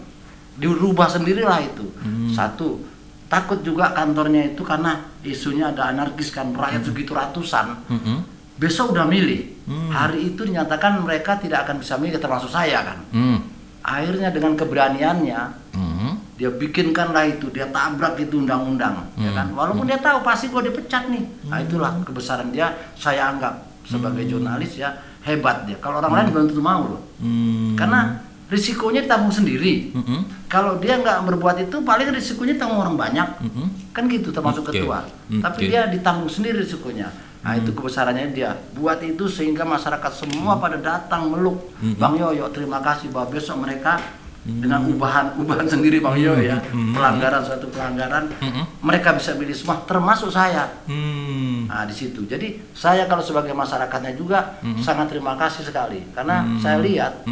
dirubah 0.59 1.07
sendirilah 1.07 1.59
itu. 1.63 1.87
Satu, 2.29 2.83
takut 3.31 3.63
juga 3.63 3.95
kantornya 3.95 4.51
itu 4.51 4.59
karena 4.61 5.07
isunya 5.23 5.71
ada 5.71 5.87
anarkis 5.87 6.35
kan 6.35 6.51
rakyat 6.51 6.83
segitu 6.83 7.15
ratusan 7.15 7.79
Mhm. 7.87 8.40
Besok 8.61 8.93
udah 8.93 9.09
milih. 9.09 9.41
Hari 9.89 10.31
itu 10.31 10.45
dinyatakan 10.45 11.01
mereka 11.01 11.41
tidak 11.41 11.65
akan 11.65 11.81
bisa 11.81 11.97
milih 11.97 12.21
termasuk 12.21 12.53
saya 12.53 12.85
kan? 12.85 12.99
Hmm. 13.09 13.39
akhirnya 13.81 14.29
dengan 14.29 14.53
keberaniannya 14.53 15.41
Mhm. 15.73 16.37
dia 16.37 16.53
bikinkanlah 16.53 17.25
itu 17.25 17.49
dia 17.49 17.65
tabrak 17.65 18.13
itu 18.21 18.37
undang-undang 18.37 19.09
ya 19.17 19.33
kan? 19.33 19.49
Walaupun 19.57 19.89
dia 19.89 19.97
tahu 19.97 20.21
pasti 20.21 20.53
gua 20.53 20.61
dipecat 20.61 21.09
nih. 21.09 21.25
Nah 21.49 21.57
itulah 21.57 21.97
kebesaran 22.05 22.53
dia. 22.53 22.69
Saya 22.93 23.33
anggap 23.33 23.57
sebagai 23.81 24.21
jurnalis 24.29 24.77
ya 24.77 24.93
hebat 25.25 25.65
dia. 25.65 25.81
Kalau 25.81 25.97
orang 25.97 26.13
lain 26.13 26.27
belum 26.29 26.45
tentu 26.53 26.61
mau 26.61 26.93
loh. 26.93 27.01
Hmm. 27.17 27.73
karena 27.73 28.21
risikonya 28.53 29.01
ditanggung 29.01 29.33
sendiri. 29.33 29.97
Mhm. 29.97 30.45
kalau 30.45 30.77
dia 30.77 31.01
nggak 31.01 31.17
berbuat 31.25 31.65
itu 31.65 31.81
paling 31.81 32.13
risikonya 32.13 32.61
tanggung 32.61 32.85
orang 32.85 32.93
banyak. 32.93 33.27
Mhm. 33.41 33.65
kan 33.97 34.05
gitu 34.05 34.29
termasuk 34.29 34.69
Oke. 34.69 34.77
ketua. 34.77 35.09
Hmm, 35.25 35.41
tapi 35.41 35.65
oke. 35.65 35.69
dia 35.73 35.89
ditanggung 35.89 36.29
sendiri 36.29 36.61
risikonya 36.61 37.09
nah 37.41 37.57
itu 37.57 37.73
kebesarannya 37.73 38.37
dia 38.37 38.53
buat 38.77 39.01
itu 39.01 39.25
sehingga 39.25 39.65
masyarakat 39.65 40.11
semua 40.13 40.61
pada 40.61 40.77
datang 40.77 41.25
meluk. 41.33 41.73
Bang 41.97 42.13
Yoyo 42.13 42.49
terima 42.53 42.77
kasih 42.85 43.09
bahwa 43.09 43.33
besok 43.33 43.65
mereka 43.65 43.97
dengan 44.41 44.81
ubahan 44.89 45.37
ubahan 45.37 45.69
sendiri 45.69 46.01
bang 46.01 46.17
Yoyo 46.21 46.41
ya. 46.41 46.57
Pelanggaran 46.69 47.41
suatu 47.41 47.69
pelanggaran 47.73 48.29
mereka 48.81 49.17
bisa 49.17 49.33
pilih 49.37 49.53
semua 49.57 49.81
termasuk 49.89 50.29
saya. 50.29 50.69
Hmm. 50.85 51.65
Nah 51.65 51.85
di 51.89 51.93
situ. 51.97 52.29
Jadi 52.29 52.61
saya 52.77 53.09
kalau 53.09 53.25
sebagai 53.25 53.57
masyarakatnya 53.57 54.13
juga 54.13 54.61
sangat 54.81 55.09
terima 55.09 55.33
kasih 55.33 55.65
sekali. 55.65 56.01
Karena 56.13 56.45
saya 56.61 56.77
lihat 56.77 57.25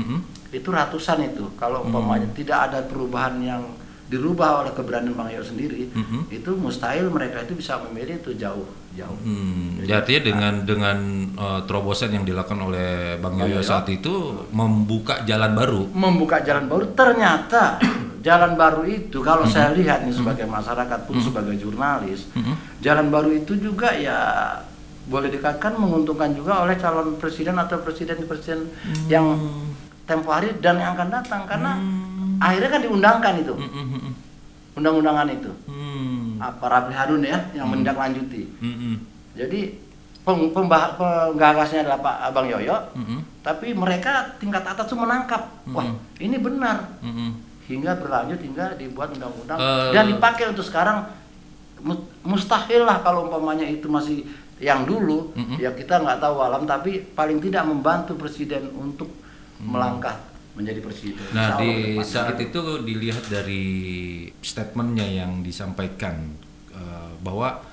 itu 0.50 0.70
ratusan 0.74 1.22
itu. 1.22 1.54
Kalau 1.58 1.86
umpamanya 1.86 2.26
tidak 2.34 2.74
ada 2.74 2.82
perubahan 2.82 3.38
yang 3.46 3.62
dirubah 4.10 4.66
oleh 4.66 4.74
keberanian 4.74 5.14
Bang 5.14 5.30
Yo 5.30 5.46
sendiri, 5.46 5.86
itu 6.34 6.50
mustahil 6.58 7.14
mereka 7.14 7.46
itu 7.46 7.54
bisa 7.54 7.78
memilih 7.86 8.18
itu 8.18 8.34
jauh 8.34 8.66
jauh. 8.98 9.20
Hmm, 9.22 9.78
jadi 9.84 10.02
artinya 10.02 10.22
dengan 10.26 10.54
dengan 10.66 10.98
eh, 11.38 11.60
terobosan 11.70 12.14
yang 12.14 12.26
dilakukan 12.26 12.60
oleh 12.60 13.18
Bang 13.22 13.38
Yoyo 13.38 13.62
saat 13.62 13.86
itu 13.92 14.46
membuka 14.50 15.22
jalan 15.24 15.54
baru. 15.54 15.82
Membuka 15.94 16.42
jalan 16.42 16.66
baru. 16.66 16.86
Ternyata 16.98 17.78
jalan 18.28 18.58
baru 18.58 18.84
itu 18.90 19.22
kalau 19.22 19.46
saya 19.46 19.72
lihat 19.78 20.04
nih 20.04 20.16
sebagai 20.16 20.46
masyarakat 20.50 21.00
pun 21.08 21.22
sebagai 21.22 21.56
jurnalis, 21.56 22.28
jalan 22.84 23.08
baru 23.08 23.32
itu 23.32 23.56
juga 23.56 23.96
ya 23.96 24.20
boleh 25.10 25.34
dikatakan 25.34 25.74
menguntungkan 25.74 26.38
juga 26.38 26.62
oleh 26.62 26.78
calon 26.78 27.18
presiden 27.18 27.58
atau 27.58 27.82
presiden-presiden 27.82 28.70
yang 29.10 29.26
tempo 30.06 30.30
hari 30.30 30.54
dan 30.62 30.78
yang 30.78 30.94
akan 30.94 31.10
datang. 31.10 31.42
Karena 31.50 31.78
akhirnya 32.42 32.70
kan 32.70 32.82
diundangkan 32.84 33.34
itu. 33.42 33.54
Mhm. 33.56 34.30
undang-undangan 34.80 35.28
itu. 35.28 35.52
Hmm. 35.68 36.19
Apa 36.40 36.66
Rapli 36.66 36.94
Harun 36.94 37.22
ya 37.22 37.52
yang 37.54 37.68
menindaklanjuti 37.68 38.44
Mhm. 38.58 38.94
jadi 39.36 39.60
pem- 40.22 40.50
pembah- 40.50 40.96
penggagasnya 40.96 41.84
adalah 41.84 42.00
Pak 42.00 42.16
Abang 42.26 42.48
Yoyo 42.48 42.76
Mhm. 42.94 43.20
tapi 43.42 43.72
mereka 43.74 44.12
tingkat 44.36 44.64
atas 44.64 44.86
tuh 44.86 44.96
menangkap 44.96 45.42
wah 45.68 45.88
ini 46.18 46.38
benar 46.38 47.00
Mhm. 47.00 47.30
hingga 47.66 47.96
berlanjut 47.96 48.40
hingga 48.40 48.74
dibuat 48.76 49.12
undang-undang 49.12 49.58
Eh. 49.58 49.92
dan 49.92 50.08
dipakai 50.08 50.48
untuk 50.48 50.64
sekarang 50.64 51.06
mu- 51.80 52.08
mustahil 52.24 52.82
lah 52.82 53.00
kalau 53.00 53.26
umpamanya 53.26 53.64
itu 53.64 53.86
masih 53.86 54.24
yang 54.60 54.84
dulu 54.84 55.32
Mm-mm. 55.34 55.56
ya 55.56 55.72
kita 55.72 55.98
nggak 55.98 56.20
tahu 56.20 56.36
alam 56.38 56.64
tapi 56.64 57.00
paling 57.10 57.40
tidak 57.40 57.64
membantu 57.64 58.16
presiden 58.16 58.68
untuk 58.74 59.08
melangkah 59.58 60.20
menjadi 60.60 60.80
presiden. 60.84 61.24
Nah 61.32 61.56
Insya 61.56 61.62
di 61.64 61.72
depan. 61.96 62.04
saat 62.04 62.38
itu 62.44 62.62
dilihat 62.84 63.24
dari 63.32 63.66
statementnya 64.44 65.08
yang 65.08 65.40
disampaikan 65.40 66.36
eh, 66.76 67.12
bahwa 67.24 67.64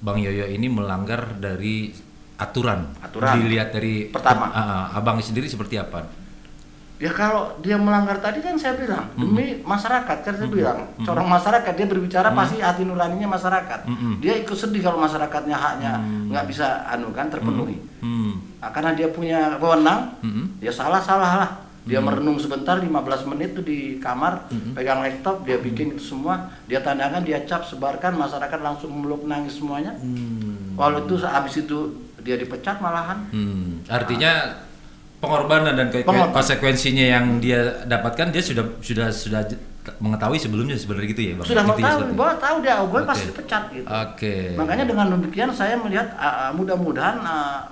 Bang 0.00 0.22
Yoyo 0.22 0.46
ini 0.46 0.70
melanggar 0.70 1.36
dari 1.42 1.90
aturan. 2.40 2.94
Aturan. 3.02 3.34
Dilihat 3.42 3.74
dari 3.74 4.08
Pertama. 4.08 4.48
Ah, 4.54 4.62
ah, 4.62 4.84
abang 4.96 5.18
sendiri 5.20 5.50
seperti 5.50 5.76
apa? 5.76 6.08
Ya 7.00 7.08
kalau 7.16 7.56
dia 7.64 7.80
melanggar 7.80 8.20
tadi 8.20 8.44
kan 8.44 8.60
saya 8.60 8.76
bilang 8.76 9.08
demi 9.16 9.56
masyarakat 9.64 10.20
kan 10.20 10.34
saya 10.36 10.52
bilang 10.52 10.84
corong 11.00 11.32
masyarakat 11.32 11.72
dia 11.72 11.88
berbicara 11.88 12.28
pasti 12.36 12.60
hati 12.60 12.84
nuraninya 12.84 13.24
masyarakat. 13.24 13.88
Mm-mm. 13.88 14.20
Dia 14.20 14.36
ikut 14.36 14.52
sedih 14.52 14.84
kalau 14.84 15.00
masyarakatnya 15.00 15.56
haknya 15.56 15.96
nggak 16.28 16.44
bisa 16.44 16.84
anu 16.92 17.08
kan 17.16 17.32
terpenuhi. 17.32 17.80
Hmm. 18.04 18.36
Nah, 18.60 18.68
karena 18.68 18.92
dia 18.92 19.08
punya 19.08 19.56
wewenang, 19.56 20.12
Mm-mm. 20.20 20.60
dia 20.60 20.68
salah 20.68 21.00
salah 21.00 21.40
lah. 21.40 21.50
Dia 21.80 21.98
merenung 21.98 22.36
sebentar 22.36 22.76
15 22.76 22.92
menit 23.26 23.56
tuh 23.56 23.64
di 23.64 23.96
kamar, 23.96 24.46
pegang 24.72 25.00
laptop, 25.00 25.42
dia 25.42 25.56
bikin 25.56 25.96
itu 25.96 26.12
semua, 26.12 26.52
dia 26.64 26.78
tandakan, 26.78 27.24
dia 27.24 27.40
cap, 27.42 27.64
sebarkan, 27.64 28.14
masyarakat 28.14 28.60
langsung 28.60 28.92
meluk 28.92 29.24
nangis 29.24 29.56
semuanya. 29.56 29.96
Hmm. 29.96 30.76
Walau 30.76 31.04
itu 31.04 31.16
habis 31.20 31.56
itu 31.56 31.78
dia 32.20 32.36
dipecat 32.36 32.78
malahan. 32.78 33.24
Hmm. 33.32 33.80
Artinya 33.88 34.60
pengorbanan 35.18 35.72
dan 35.72 35.88
Pengorbanan. 35.88 36.32
konsekuensinya 36.32 37.06
yang 37.06 37.26
dia 37.38 37.84
dapatkan 37.84 38.28
dia 38.28 38.40
sudah 38.40 38.64
sudah 38.80 39.08
sudah 39.08 39.40
mengetahui 39.96 40.36
sebelumnya 40.36 40.76
sebenarnya 40.76 41.08
gitu 41.10 41.22
ya 41.22 41.32
bang. 41.36 41.46
Sudah 41.48 41.62
mau 41.64 41.72
Intinya 41.74 41.88
tahu, 41.88 41.96
seperti 41.96 42.12
itu. 42.12 42.20
bahwa 42.20 42.34
tahu 42.36 42.56
dia, 42.60 42.74
oh, 42.76 42.86
gue 42.86 43.00
Oke. 43.00 43.08
pasti 43.08 43.24
dipecat 43.26 43.62
gitu. 43.72 43.86
Oke. 43.88 44.34
Makanya 44.54 44.84
dengan 44.84 45.06
demikian 45.10 45.50
saya 45.50 45.74
melihat 45.74 46.08
ah, 46.14 46.52
mudah-mudahan 46.52 47.16
ah, 47.20 47.64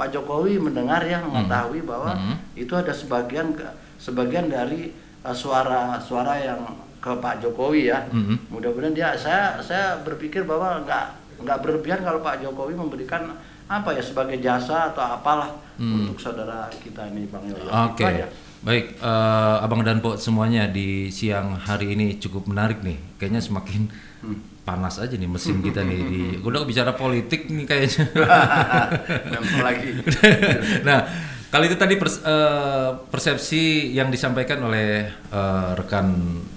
Pak 0.00 0.08
Jokowi 0.10 0.56
mendengar 0.56 1.04
ya 1.04 1.20
mengetahui 1.20 1.84
bahwa 1.84 2.16
Mhm. 2.16 2.56
itu 2.56 2.72
ada 2.72 2.88
sebagian 2.88 3.52
sebagian 3.96 4.48
dari 4.48 4.96
ah, 5.20 5.36
suara 5.36 6.00
suara 6.00 6.32
yang 6.34 6.64
ke 6.96 7.12
Pak 7.14 7.38
Jokowi 7.38 7.86
ya. 7.86 8.08
Mhm. 8.08 8.48
Mudah-mudahan 8.48 8.92
dia 8.92 9.12
saya 9.14 9.60
saya 9.60 10.00
berpikir 10.00 10.44
bahwa 10.44 10.80
nggak 10.80 11.04
nggak 11.40 11.58
berlebihan 11.60 12.00
kalau 12.00 12.20
Pak 12.20 12.40
Jokowi 12.40 12.72
memberikan 12.72 13.36
apa 13.66 13.92
ya 13.92 14.00
sebagai 14.00 14.40
jasa 14.40 14.90
atau 14.90 15.04
apalah 15.04 15.52
Hmm. 15.76 16.08
untuk 16.08 16.16
saudara 16.18 16.68
kita 16.74 17.08
ini 17.08 17.24
Bang 17.24 17.44
Yoyo. 17.44 17.68
Oke. 17.86 18.00
Itu 18.00 18.08
aja. 18.10 18.26
Baik, 18.60 18.92
eh, 18.94 19.56
Abang 19.60 19.80
dan 19.80 20.00
Po 20.00 20.16
semuanya 20.16 20.68
di 20.68 21.08
siang 21.08 21.56
hari 21.56 21.92
ini 21.94 22.16
cukup 22.16 22.44
menarik 22.46 22.80
nih. 22.80 22.96
Kayaknya 23.16 23.40
semakin 23.40 23.88
panas 24.70 25.02
aja 25.02 25.18
nih 25.18 25.26
mesin 25.26 25.58
kita 25.58 25.82
nih. 25.82 25.98
Di, 26.06 26.22
udah 26.46 26.62
bicara 26.62 26.94
politik 26.94 27.50
nih 27.50 27.66
kayaknya. 27.66 28.06
Lagi. 29.66 29.90
nah, 30.86 30.98
kali 31.50 31.66
itu 31.66 31.74
tadi 31.74 31.98
pers- 31.98 32.22
eh, 32.22 32.90
persepsi 33.10 33.90
yang 33.90 34.14
disampaikan 34.14 34.62
oleh 34.62 35.10
eh, 35.10 35.70
rekan 35.74 36.06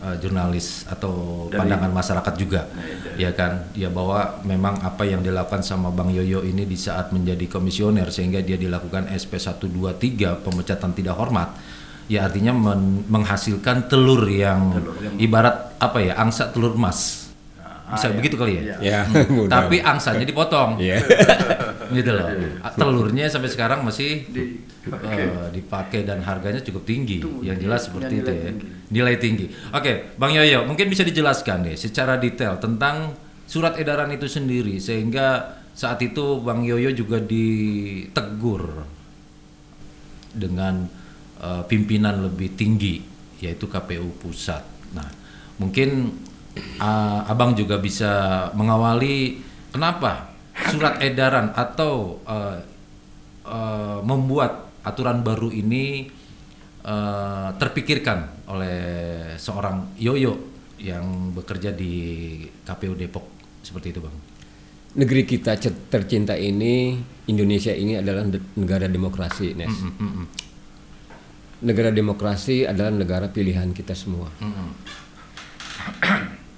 eh, 0.06 0.16
jurnalis 0.22 0.86
atau 0.86 1.50
pandangan 1.50 1.90
masyarakat 1.90 2.34
juga, 2.38 2.70
ya 3.18 3.34
kan, 3.34 3.74
ya 3.74 3.90
bahwa 3.90 4.46
memang 4.46 4.78
apa 4.86 5.10
yang 5.10 5.26
dilakukan 5.26 5.66
sama 5.66 5.90
Bang 5.90 6.14
Yoyo 6.14 6.46
ini 6.46 6.70
di 6.70 6.78
saat 6.78 7.10
menjadi 7.10 7.50
komisioner 7.50 8.14
sehingga 8.14 8.46
dia 8.46 8.62
dilakukan 8.62 9.10
SP 9.10 9.42
123 9.42 10.46
pemecatan 10.46 10.94
tidak 10.94 11.18
hormat, 11.18 11.58
ya 12.06 12.30
artinya 12.30 12.54
men- 12.54 13.10
menghasilkan 13.10 13.90
telur 13.90 14.22
yang 14.30 14.78
ibarat 15.18 15.74
apa 15.82 16.00
ya 16.06 16.14
angsa 16.22 16.54
telur 16.54 16.78
emas, 16.78 17.23
bisa 17.94 18.08
begitu 18.12 18.36
kali 18.36 18.60
ya? 18.60 18.76
Ya, 18.82 19.00
mudah. 19.36 19.66
Tapi 19.66 19.80
angsanya 19.80 20.26
dipotong 20.26 20.82
Iya. 20.82 21.00
gitu 21.98 22.12
loh. 22.12 22.28
Telurnya 22.74 23.30
sampai 23.30 23.50
sekarang 23.50 23.86
masih 23.86 24.26
eh, 24.30 25.48
dipakai 25.54 26.04
dan 26.04 26.26
harganya 26.26 26.60
cukup 26.60 26.84
tinggi. 26.84 27.22
yang 27.42 27.56
jelas 27.58 27.88
seperti 27.88 28.20
itu 28.20 28.32
ya. 28.32 28.52
Nilai 28.90 29.16
tinggi. 29.18 29.46
Oke, 29.72 30.16
Bang 30.18 30.34
Yoyo, 30.34 30.66
mungkin 30.66 30.90
bisa 30.90 31.06
dijelaskan 31.06 31.70
deh 31.70 31.78
secara 31.78 32.18
detail 32.18 32.58
tentang 32.58 33.14
surat 33.46 33.78
edaran 33.78 34.10
itu 34.10 34.26
sendiri 34.26 34.82
sehingga 34.82 35.60
saat 35.74 36.02
itu 36.02 36.42
Bang 36.42 36.66
Yoyo 36.66 36.90
juga 36.94 37.22
ditegur 37.22 38.86
dengan 40.34 40.88
eh, 41.38 41.64
pimpinan 41.70 42.26
lebih 42.26 42.58
tinggi 42.58 43.02
yaitu 43.44 43.68
KPU 43.68 44.08
pusat. 44.24 44.64
Nah, 44.96 45.10
mungkin 45.60 46.16
ah, 46.82 47.26
Abang 47.28 47.58
juga 47.58 47.78
bisa 47.80 48.48
mengawali 48.54 49.42
kenapa 49.74 50.34
surat 50.70 51.02
edaran 51.02 51.52
atau 51.54 52.22
eh, 52.26 52.58
eh, 53.50 54.00
membuat 54.06 54.70
aturan 54.86 55.26
baru 55.26 55.50
ini 55.50 56.06
eh, 56.86 57.50
terpikirkan 57.58 58.50
oleh 58.54 58.80
seorang 59.40 59.98
Yoyo 59.98 60.54
yang 60.84 61.32
bekerja 61.32 61.72
di 61.72 61.94
KPU 62.68 62.94
Depok 62.94 63.26
seperti 63.64 63.96
itu, 63.96 64.04
Bang. 64.04 64.16
Negeri 64.94 65.26
kita 65.26 65.58
tercinta 65.90 66.38
ini, 66.38 67.02
Indonesia 67.26 67.74
ini 67.74 67.98
adalah 67.98 68.28
negara 68.60 68.86
demokrasi, 68.86 69.58
Nes. 69.58 69.74
Negara 71.64 71.90
demokrasi 71.90 72.68
adalah 72.68 72.92
negara 72.94 73.26
pilihan 73.32 73.74
kita 73.74 73.98
semua. 73.98 74.30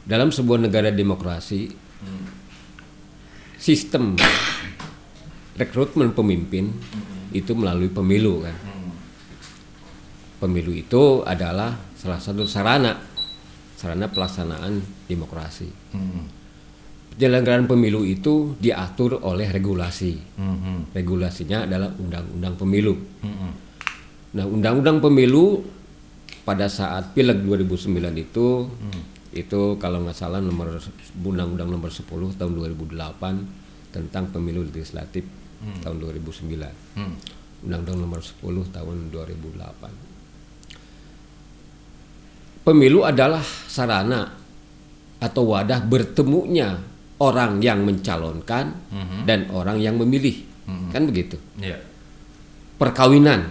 Dalam 0.05 0.29
sebuah 0.29 0.69
negara 0.69 0.93
demokrasi, 0.93 1.73
sistem 3.57 4.13
rekrutmen 5.57 6.13
pemimpin 6.13 6.69
itu 7.33 7.51
melalui 7.57 7.89
pemilu 7.89 8.45
kan. 8.45 8.55
Pemilu 10.37 10.71
itu 10.77 11.25
adalah 11.25 11.73
salah 11.97 12.21
satu 12.21 12.45
sarana 12.45 12.93
sarana 13.73 14.05
pelaksanaan 14.07 14.77
demokrasi. 15.09 15.69
Penyelenggaraan 17.15 17.65
pemilu 17.65 18.03
itu 18.05 18.53
diatur 18.59 19.23
oleh 19.25 19.49
regulasi. 19.49 20.37
Regulasinya 20.93 21.65
adalah 21.65 21.89
undang-undang 21.97 22.55
pemilu. 22.59 22.93
Nah, 24.35 24.45
undang-undang 24.45 24.99
pemilu 24.99 25.63
pada 26.43 26.67
saat 26.67 27.15
Pileg 27.15 27.41
2009 27.41 28.19
itu 28.19 28.67
itu 29.35 29.75
kalau 29.77 29.99
nggak 30.07 30.15
salah 30.15 30.39
nomor 30.39 30.79
undang-undang 31.19 31.67
nomor 31.67 31.91
10 31.91 32.07
tahun 32.39 32.55
2008 32.55 33.91
tentang 33.91 34.31
pemilu 34.31 34.63
legislatif 34.63 35.27
tahun 35.83 35.99
2009. 35.99 36.55
Undang-undang 37.67 37.97
nomor 37.99 38.23
10 38.23 38.39
tahun 38.71 39.11
2008. 39.11 39.91
Pemilu 42.65 43.05
adalah 43.05 43.43
sarana 43.69 44.25
atau 45.21 45.43
wadah 45.53 45.85
bertemunya 45.85 46.81
orang 47.21 47.61
yang 47.61 47.85
mencalonkan 47.85 48.73
dan 49.27 49.51
orang 49.53 49.77
yang 49.77 49.99
memilih. 49.99 50.41
Kan 50.89 51.05
begitu 51.05 51.37
Iya. 51.61 51.77
perkawinan 52.75 53.41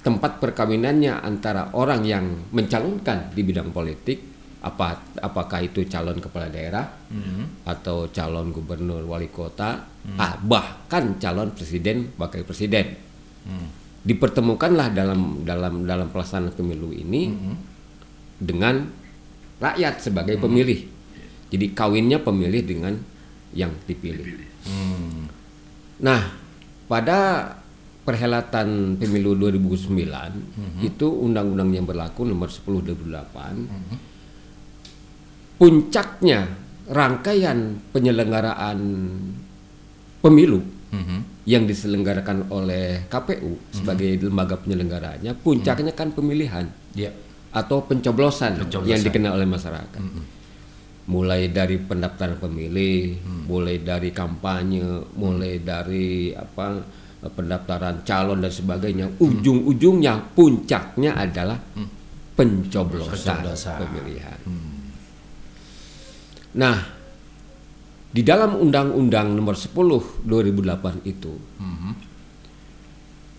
tempat 0.00 0.40
perkawinannya 0.40 1.18
antara 1.18 1.72
orang 1.74 2.04
yang 2.04 2.24
mencalonkan 2.52 3.32
di 3.34 3.42
bidang 3.42 3.72
politik 3.72 4.33
apa 4.64 5.04
apakah 5.20 5.60
itu 5.60 5.84
calon 5.84 6.16
kepala 6.24 6.48
daerah 6.48 6.88
atau 7.68 8.08
calon 8.08 8.48
gubernur 8.48 9.04
wali 9.04 9.28
kota? 9.28 9.84
Ah, 10.16 10.40
bahkan 10.40 11.20
calon 11.20 11.52
presiden 11.52 12.16
wakil 12.16 12.48
presiden. 12.48 12.96
Dipertemukanlah 14.04 14.88
dalam 14.92 15.44
dalam 15.44 15.84
dalam 15.84 16.08
pelaksanaan 16.08 16.56
pemilu 16.56 16.96
ini 16.96 17.28
dengan 18.40 18.88
rakyat 19.60 20.00
sebagai 20.00 20.40
pemilih. 20.40 20.80
Jadi 21.52 21.66
kawinnya 21.76 22.18
pemilih 22.24 22.62
dengan 22.64 22.96
yang 23.54 23.70
dipilih. 23.84 24.40
Nah, 26.00 26.20
pada 26.88 27.48
perhelatan 28.04 29.00
pemilu 29.00 29.32
2009 29.40 30.84
itu 30.84 31.06
undang-undang 31.08 31.72
yang 31.72 31.88
berlaku 31.88 32.28
nomor 32.28 32.52
10 32.52 32.84
2008 32.92 34.13
puncaknya 35.54 36.46
rangkaian 36.86 37.58
penyelenggaraan 37.90 38.78
pemilu 40.20 40.60
yang 41.44 41.64
diselenggarakan 41.64 42.48
oleh 42.48 43.04
KPU 43.06 43.58
sebagai 43.70 44.16
lembaga 44.22 44.56
penyelenggaranya 44.56 45.34
puncaknya 45.34 45.92
kan 45.92 46.08
pemilihan 46.10 46.64
Iya. 46.94 47.10
atau 47.50 47.82
pencoblosan, 47.82 48.62
Pencoblosan. 48.62 48.88
yang 48.88 49.00
dikenal 49.00 49.34
oleh 49.34 49.44
masyarakat. 49.44 50.02
Mulai 51.04 51.50
dari 51.50 51.76
pendaftaran 51.76 52.38
pemilih, 52.38 53.18
mulai 53.44 53.76
dari 53.78 54.08
kampanye, 54.08 54.80
mulai 55.12 55.60
dari 55.60 56.32
apa 56.32 56.80
pendaftaran 57.20 58.00
calon 58.02 58.40
dan 58.40 58.48
sebagainya. 58.48 59.06
Ujung-ujungnya 59.18 60.32
puncaknya 60.32 61.12
adalah 61.14 61.60
pencoblosan, 62.32 63.12
Pencoblosan. 63.12 63.78
pemilihan. 63.80 64.38
Nah, 66.54 66.76
di 68.08 68.22
dalam 68.22 68.54
Undang-Undang 68.58 69.34
Nomor 69.34 69.58
10 69.58 70.22
2008 70.22 71.02
itu 71.02 71.34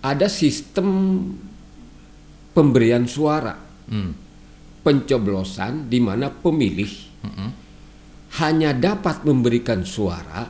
ada 0.01 0.28
sistem 0.28 0.88
pemberian 2.51 3.08
suara. 3.08 3.56
Hmm. 3.86 4.12
pencoblosan 4.86 5.89
di 5.89 5.97
mana 5.97 6.30
pemilih 6.30 6.93
hanya 8.38 8.69
dapat 8.69 9.25
memberikan 9.25 9.82
suara 9.82 10.45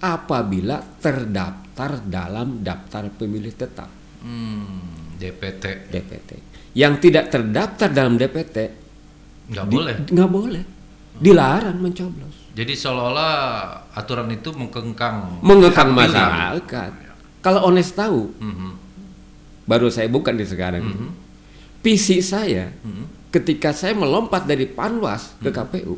apabila 0.00 0.80
terdaftar 0.96 2.00
dalam 2.00 2.64
daftar 2.64 3.12
pemilih 3.12 3.52
tetap. 3.52 3.92
Hmm, 4.24 5.12
DPT 5.12 5.92
DPT. 5.92 6.30
Yang 6.72 6.94
tidak 7.04 7.28
terdaftar 7.28 7.88
dalam 7.92 8.16
DPT 8.16 8.56
nggak 9.52 9.66
di- 9.68 9.76
boleh. 9.76 9.96
nggak 10.08 10.30
boleh, 10.32 10.62
dilarang 11.20 11.76
mencoblos, 11.76 12.50
Jadi 12.50 12.72
seolah-olah 12.74 13.32
aturan 13.94 14.26
itu 14.32 14.50
mengkengkang 14.50 15.38
mengekang 15.40 15.92
masyarakat. 15.92 16.90
Kalau 17.40 17.68
honest 17.68 17.94
tahu, 17.94 18.32
Mhm. 18.36 18.70
baru 19.64 19.86
saya 19.86 20.08
bukan 20.08 20.34
di 20.34 20.44
sekarang. 20.44 20.82
Visi 21.80 22.20
saya 22.20 22.72
ketika 23.30 23.70
saya 23.70 23.94
melompat 23.94 24.44
dari 24.44 24.66
Panwas 24.66 25.38
ke 25.38 25.48
KPU 25.48 25.94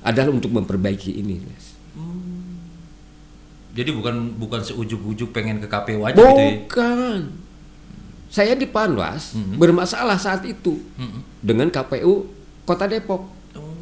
adalah 0.00 0.28
untuk 0.28 0.50
memperbaiki 0.50 1.14
ini, 1.14 1.38
Les. 1.40 1.66
Jadi 3.74 3.90
bukan 3.90 4.38
bukan 4.38 4.62
seujuk-ujuk 4.62 5.34
pengen 5.34 5.58
ke 5.58 5.66
KPU 5.66 6.06
aja 6.06 6.14
gitu 6.14 6.42
ya. 6.42 6.52
Bukan. 6.62 7.20
Saya 8.30 8.54
di 8.54 8.66
Panwas 8.66 9.34
bermasalah 9.54 10.18
saat 10.18 10.42
itu 10.42 10.78
dengan 11.38 11.70
KPU 11.70 12.26
Kota 12.64 12.86
Depok. 12.86 13.30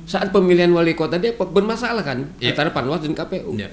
Saat 0.04 0.30
pemilihan 0.30 0.68
wali 0.68 0.92
kota 0.92 1.16
Depok 1.16 1.50
bermasalah 1.50 2.02
kan 2.02 2.26
Iya. 2.36 2.52
antara 2.52 2.70
Panwas 2.70 3.00
dan 3.00 3.12
KPU. 3.12 3.54
Ya. 3.54 3.70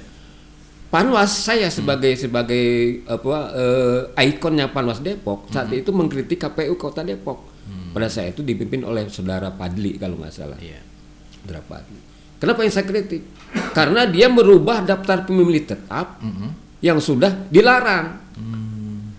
Panwas 0.89 1.29
saya 1.29 1.69
sebagai 1.69 2.13
sebagai 2.13 2.65
apa 3.05 3.37
eh, 4.11 4.27
ikonnya 4.27 4.69
Panwas 4.69 4.99
Depok 4.99 5.45
saat 5.47 5.69
itu 5.71 5.89
mengkritik 5.89 6.37
KPU 6.39 6.73
Kota 6.75 7.01
Depok. 7.01 7.45
Pada 7.89 8.05
saat 8.05 8.31
itu 8.31 8.41
dipimpin 8.41 8.81
oleh 8.81 9.05
saudara 9.07 9.49
Padli 9.49 9.93
kalau 9.95 10.17
nggak 10.17 10.29
salah. 10.31 10.57
Iya. 10.57 10.81
Saudara 11.35 11.61
Padli. 11.63 11.99
Kenapa 12.37 12.61
yang 12.61 12.71
saya 12.71 12.85
kritik? 12.85 13.21
Karena 13.71 14.05
dia 14.05 14.25
merubah 14.25 14.81
daftar 14.81 15.21
pemilih 15.23 15.65
tetap 15.65 16.21
yang 16.79 16.97
sudah 16.97 17.45
dilarang. 17.47 18.29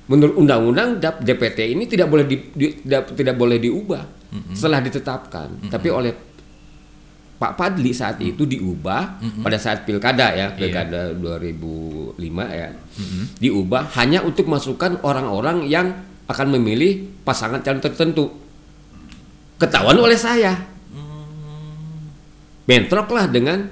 menurut 0.06 0.34
undang-undang 0.36 0.98
DPT 0.98 1.70
ini 1.70 1.86
tidak 1.86 2.10
boleh 2.10 2.26
di, 2.26 2.34
di- 2.50 2.82
tidak, 2.82 3.14
tidak 3.14 3.36
boleh 3.36 3.62
diubah 3.62 4.02
setelah 4.50 4.82
ditetapkan. 4.82 5.70
Tapi 5.70 5.86
oleh 5.86 6.29
Pak 7.40 7.56
Padli 7.56 7.96
saat 7.96 8.20
itu 8.20 8.44
diubah 8.44 9.16
pada 9.40 9.56
saat 9.56 9.88
pilkada 9.88 10.36
ya, 10.36 10.52
pilkada 10.52 11.16
2005 11.16 12.20
ya. 12.52 12.68
Diubah 13.40 13.96
hanya 13.96 14.20
untuk 14.20 14.44
masukkan 14.44 15.00
orang-orang 15.00 15.64
yang 15.64 15.88
akan 16.28 16.52
memilih 16.60 17.08
pasangan 17.24 17.64
calon 17.64 17.80
tertentu. 17.80 18.28
Ketahuan 19.56 19.96
oleh 19.96 20.20
saya. 20.20 20.52
Bentroklah 22.68 23.24
dengan 23.32 23.66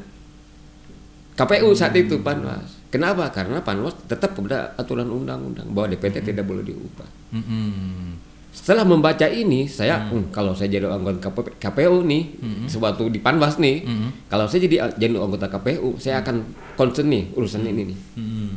KPU 1.36 1.70
saat 1.76 1.94
itu 1.94 2.18
Panwas. 2.24 2.80
Kenapa? 2.88 3.28
Karena 3.30 3.60
Panwas 3.60 3.94
tetap 4.08 4.32
kepada 4.32 4.74
aturan 4.80 5.12
undang-undang 5.12 5.68
bahwa 5.70 5.92
DPT 5.92 6.24
tidak 6.24 6.48
boleh 6.48 6.64
diubah. 6.64 7.36
Mm-mm. 7.36 8.27
Setelah 8.58 8.82
membaca 8.82 9.22
ini, 9.24 9.64
saya 9.64 10.10
"Hmm, 10.10 10.28
kalau 10.28 10.50
saya 10.50 10.66
jadi 10.68 10.90
anggota 10.90 11.22
KP- 11.22 11.54
KPU 11.56 12.02
nih, 12.02 12.22
sesuatu 12.66 13.06
di 13.06 13.16
Panwas 13.16 13.54
nih, 13.56 13.86
kalau 14.26 14.44
saya 14.44 14.60
jadi 14.60 14.90
jadi 14.92 15.14
anggota 15.14 15.46
KPU, 15.46 15.94
saya 15.96 16.18
akan 16.18 16.42
concern 16.74 17.06
nih 17.06 17.30
urusan 17.32 17.62
ini 17.62 17.82
nih. 17.86 17.98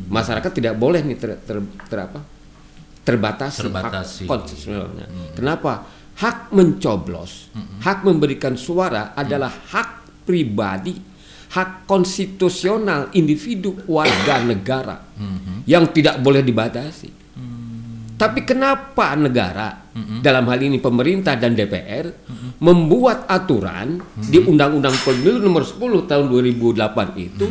Masyarakat 0.10 0.52
tidak 0.52 0.74
boleh 0.76 1.02
nih 1.02 1.16
ter, 1.16 1.38
ter, 1.40 1.58
ter- 1.86 2.02
apa? 2.02 2.20
terbatasi, 3.02 3.62
Terbatasi. 3.64 4.24
hak 4.24 4.30
konstitusionalnya. 4.30 5.06
Kenapa? 5.34 5.74
Hak 6.14 6.50
mencoblos, 6.52 7.50
hak 7.80 8.02
memberikan 8.02 8.54
suara 8.56 9.14
adalah 9.16 9.50
hak 9.50 9.90
pribadi, 10.22 10.94
hak 11.50 11.86
konstitusional 11.86 13.10
individu 13.12 13.74
warga 13.86 14.42
negara 14.42 14.98
yang 15.64 15.90
tidak 15.90 16.20
boleh 16.20 16.42
dibatasi. 16.42 17.21
Tapi 18.22 18.46
kenapa 18.46 19.18
negara 19.18 19.90
dalam 20.22 20.46
hal 20.46 20.62
ini 20.62 20.78
pemerintah 20.78 21.34
dan 21.34 21.58
DPR 21.58 22.06
membuat 22.62 23.26
aturan 23.26 23.98
di 24.14 24.38
Undang-Undang 24.38 24.94
Pemilu 25.02 25.42
nomor 25.42 25.66
10 25.66 26.06
tahun 26.06 26.30
2008 26.30 26.78
itu 27.18 27.48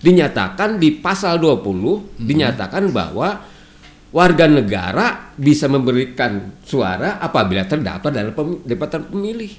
dinyatakan 0.00 0.80
di 0.80 0.96
pasal 0.96 1.36
20 1.36 2.24
dinyatakan 2.24 2.88
bahwa 2.88 3.44
warga 4.08 4.46
negara 4.48 5.06
bisa 5.36 5.68
memberikan 5.68 6.56
suara 6.64 7.20
apabila 7.20 7.68
terdaftar 7.68 8.08
dalam 8.08 8.32
pem- 8.32 8.64
daftar 8.64 9.04
pemilih. 9.04 9.52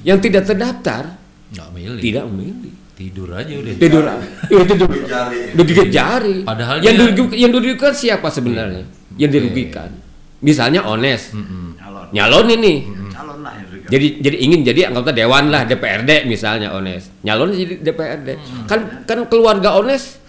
Yang 0.00 0.18
tidak 0.24 0.42
terdaftar 0.46 1.02
Nggak 1.52 1.68
milih. 1.74 2.00
tidak 2.00 2.24
memilih. 2.32 2.72
Tidur 2.96 3.28
aja 3.28 3.52
udah. 3.52 3.74
Tidur 3.76 4.04
ya, 4.08 4.16
jari. 5.04 5.38
Digigit 5.52 5.88
jari. 5.92 6.36
Padahal 6.48 6.80
yang 6.80 6.96
dia- 6.96 7.12
dirugikan, 7.12 7.36
yang 7.36 7.50
dirugikan 7.52 7.92
siapa 7.92 8.32
sebenarnya? 8.32 8.88
Yang 9.16 9.30
dirugikan. 9.32 9.90
Misalnya 10.38 10.84
Ones. 10.84 11.32
Calon. 11.32 12.06
Nyalon 12.12 12.46
ini. 12.52 12.74
Calon 13.08 13.40
lah 13.40 13.52
yang 13.56 13.68
juga. 13.72 13.86
Jadi 13.88 14.06
jadi 14.20 14.36
ingin 14.36 14.60
jadi 14.62 14.80
anggota 14.88 15.10
dewan 15.10 15.48
lah 15.48 15.64
DPRD 15.64 16.24
misalnya 16.24 16.70
Ones. 16.70 17.08
Nyalon 17.24 17.50
jadi 17.50 17.74
DPRD. 17.80 18.28
Kan 18.64 18.80
kan 19.04 19.18
keluarga 19.26 19.74
Ones 19.74 20.20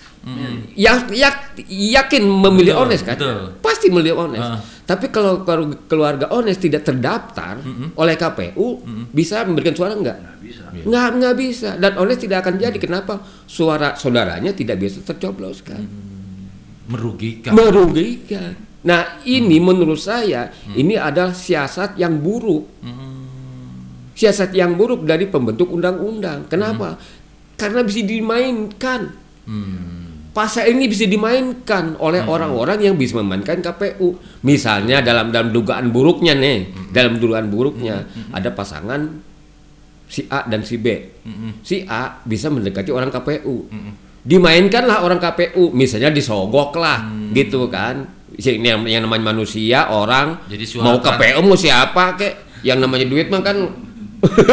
ya, 0.74 1.08
ya- 1.08 1.44
yakin 1.68 2.24
memilih 2.24 2.76
Betul, 2.76 2.84
Ones 2.84 3.02
kan? 3.02 3.16
betul. 3.16 3.38
Pasti 3.60 3.88
memilih 3.88 4.16
Ones. 4.18 4.40
Ah. 4.42 4.60
Tapi 4.84 5.08
kalau 5.08 5.44
keluarga 5.88 6.32
Ones 6.32 6.56
tidak 6.56 6.84
terdaftar 6.84 7.60
oleh 7.94 8.16
KPU 8.16 8.80
bisa 9.12 9.44
memberikan 9.44 9.76
suara 9.76 9.92
enggak? 9.92 10.16
Nggak 10.18 10.40
bisa. 10.40 10.64
Nggak, 10.84 11.08
nggak 11.14 11.36
bisa. 11.36 11.70
Dan 11.76 11.92
Ones 11.96 12.18
tidak 12.18 12.38
akan 12.42 12.56
jadi. 12.58 12.78
Kenapa? 12.78 13.20
Suara 13.44 13.96
saudaranya 13.96 14.52
tidak 14.52 14.80
bisa 14.80 15.00
tercobloskan. 15.02 15.84
Merugikan. 16.88 17.52
Merugikan. 17.52 18.67
Nah, 18.88 19.20
ini 19.28 19.60
menurut 19.60 20.00
saya 20.00 20.48
ini 20.72 20.96
adalah 20.96 21.36
siasat 21.36 22.00
yang 22.00 22.24
buruk. 22.24 22.64
Siasat 24.16 24.56
yang 24.56 24.80
buruk 24.80 25.04
dari 25.04 25.28
pembentuk 25.28 25.68
undang-undang. 25.70 26.48
Kenapa? 26.48 26.96
Karena 27.60 27.84
bisa 27.84 28.02
dimainkan. 28.08 29.12
Pasal 30.32 30.70
ini 30.70 30.86
bisa 30.86 31.10
dimainkan 31.10 31.98
oleh 31.98 32.22
orang-orang 32.22 32.78
yang 32.86 32.96
bisa 32.96 33.18
memainkan 33.18 33.58
KPU. 33.58 34.22
Misalnya 34.46 35.02
dalam 35.02 35.34
dalam 35.34 35.50
dugaan 35.50 35.90
buruknya 35.90 36.38
nih, 36.38 36.90
dalam 36.94 37.18
dugaan 37.18 37.50
buruknya 37.52 38.08
ada 38.32 38.54
pasangan 38.54 39.20
si 40.08 40.24
A 40.32 40.48
dan 40.48 40.64
si 40.64 40.80
B. 40.80 40.88
Si 41.66 41.84
A 41.90 42.22
bisa 42.24 42.48
mendekati 42.54 42.94
orang 42.94 43.12
KPU. 43.12 43.68
Dimainkanlah 44.28 45.08
orang 45.08 45.24
KPU, 45.24 45.72
misalnya 45.74 46.12
disogok 46.12 46.76
lah, 46.78 47.10
gitu 47.34 47.66
kan. 47.72 48.17
Si- 48.38 48.56
Yang, 48.56 48.86
yang 48.86 49.02
namanya 49.02 49.24
manusia, 49.28 49.90
orang 49.90 50.38
Jadi 50.46 50.64
mau 50.78 50.98
kan- 50.98 51.18
KPU 51.18 51.42
mau 51.42 51.54
siapa 51.54 52.14
kek? 52.14 52.34
Yang 52.62 52.78
namanya 52.80 53.06
duit 53.06 53.28
mah 53.28 53.42
kan 53.42 53.58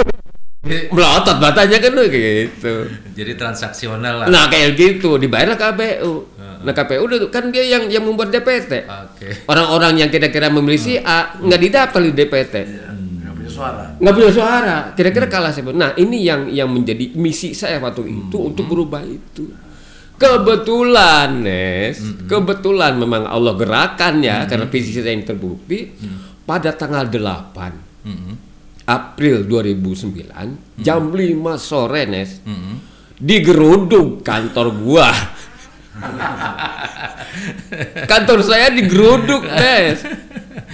melotot 0.90 1.36
batanya 1.36 1.76
kan 1.76 1.92
gitu. 2.08 2.74
Jadi 3.12 3.32
transaksional 3.34 4.24
lah. 4.24 4.26
Nah 4.26 4.48
kayak 4.48 4.72
gitu 4.74 5.16
dibayarlah 5.16 5.54
KPU. 5.54 6.32
Nah 6.64 6.72
KPU 6.72 7.04
itu 7.06 7.28
kan 7.28 7.52
dia 7.52 7.60
yang 7.62 7.84
yang 7.86 8.00
membuat 8.00 8.32
DPT. 8.32 8.72
Oke. 8.82 9.44
Orang-orang 9.44 10.00
yang 10.00 10.08
kira-kira 10.08 10.48
memilih 10.48 10.80
si 10.80 10.96
A 10.96 11.36
nggak 11.36 11.60
didaftar 11.60 12.00
di 12.00 12.12
DPT, 12.14 12.54
Nggak 12.64 13.34
punya 13.36 13.50
suara. 13.50 13.84
nggak 13.94 14.14
punya 14.14 14.30
suara. 14.32 14.76
Kira-kira 14.96 15.26
kalah 15.28 15.52
siapa? 15.52 15.70
Nah 15.70 15.92
ini 15.94 16.24
yang 16.24 16.48
yang 16.48 16.64
menjadi 16.66 17.12
misi 17.12 17.52
saya 17.52 17.76
waktu 17.78 18.08
itu 18.08 18.36
untuk 18.42 18.64
berubah 18.64 19.04
itu. 19.04 19.52
Kebetulan, 20.14 21.42
Nes, 21.42 21.98
kebetulan 22.30 22.94
memang 22.94 23.26
Allah 23.26 23.58
gerakan 23.58 24.22
ya 24.22 24.46
karena 24.46 24.70
visi 24.70 24.94
saya 24.94 25.10
yang 25.10 25.26
terbukti. 25.26 25.90
Pada 26.44 26.76
tanggal 26.76 27.08
8 27.08 28.04
Mm-mm. 28.04 28.34
April 28.84 29.48
2009 29.48 30.76
jam 30.76 31.08
5 31.08 31.16
sore 31.56 32.04
Nes 32.04 32.44
Mm-mm. 32.44 32.84
digeruduk 33.16 34.20
kantor 34.20 34.76
gua. 34.76 35.08
Kantor 38.10 38.38
saya 38.44 38.68
digeruduk 38.70 39.48
Nes. 39.48 40.04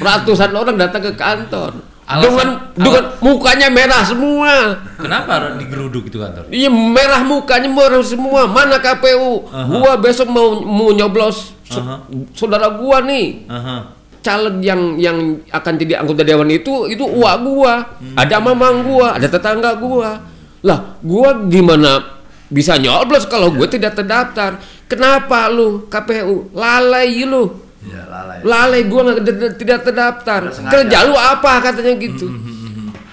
Ratusan 0.00 0.52
orang 0.52 0.76
datang 0.80 1.06
ke 1.06 1.12
kantor 1.14 1.76
Alasan- 2.10 2.74
dengan 2.74 2.74
dengan 2.74 3.04
mukanya 3.22 3.68
merah 3.70 4.02
semua. 4.02 4.52
Kenapa 4.98 5.54
digeruduk 5.54 6.10
itu 6.10 6.18
kantor? 6.18 6.50
iya 6.50 6.66
merah 6.66 7.22
mukanya 7.22 7.70
merah 7.70 8.02
semua. 8.02 8.50
Mana 8.50 8.82
KPU 8.82 9.46
gua 9.46 9.94
besok 9.94 10.26
mau 10.26 10.58
mau 10.58 10.90
nyoblos. 10.90 11.54
So- 11.70 11.78
Aha. 11.78 12.02
saudara 12.34 12.74
gua 12.74 12.98
nih. 13.06 13.46
Aha. 13.46 13.98
caleg 14.20 14.60
yang 14.60 15.00
yang 15.00 15.16
akan 15.48 15.80
jadi 15.80 15.96
anggota 15.96 16.20
dewan 16.20 16.50
itu 16.52 16.84
itu 16.86 17.00
uak 17.00 17.36
gua. 17.40 17.88
Ada 18.12 18.36
mamang 18.36 18.84
gua 18.84 19.16
ada 19.16 19.24
tetangga 19.24 19.78
gua. 19.78 20.20
Lah 20.60 21.00
gua 21.00 21.48
gimana 21.48 22.20
bisa 22.50 22.74
nyoblos 22.76 23.24
kalau 23.30 23.54
gue 23.54 23.64
tidak 23.70 23.94
terdaftar? 23.94 24.58
Kenapa 24.90 25.46
lu 25.46 25.86
KPU 25.86 26.50
lalai 26.50 27.22
lu 27.22 27.69
Ya 27.80 28.04
lalai. 28.04 28.38
lalai 28.44 28.80
nggak 28.84 29.24
ter- 29.24 29.56
tidak 29.56 29.78
terdaftar. 29.88 30.52
Sengaja. 30.52 30.72
kerja 30.84 30.98
lu 31.08 31.16
apa 31.16 31.52
katanya 31.64 31.96
gitu. 31.96 32.26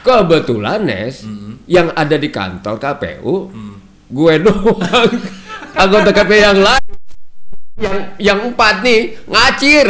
Kebetulan 0.03 0.80
Nes 0.84 1.24
yang 1.68 1.91
ada 1.95 2.15
di 2.20 2.28
kantor 2.28 2.76
KPU 2.76 3.51
gue 4.11 4.34
doang. 4.43 5.11
Anggota 5.82 6.11
KPU 6.11 6.39
yang 6.39 6.59
lain. 6.59 6.91
Yang 7.78 7.97
yang 8.20 8.39
empat 8.51 8.76
nih 8.84 9.15
ngacir. 9.24 9.88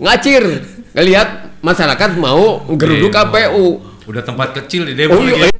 Ngacir. 0.00 0.44
Ngelihat 0.96 1.28
masyarakat 1.60 2.10
mau 2.16 2.64
geruduk 2.72 3.12
Demo. 3.12 3.28
KPU 3.28 3.66
Udah 4.06 4.22
tempat 4.22 4.54
kecil 4.54 4.86
di 4.86 4.94
demo 4.94 5.18
oh 5.18 5.22
iya. 5.26 5.50
lagi. 5.50 5.58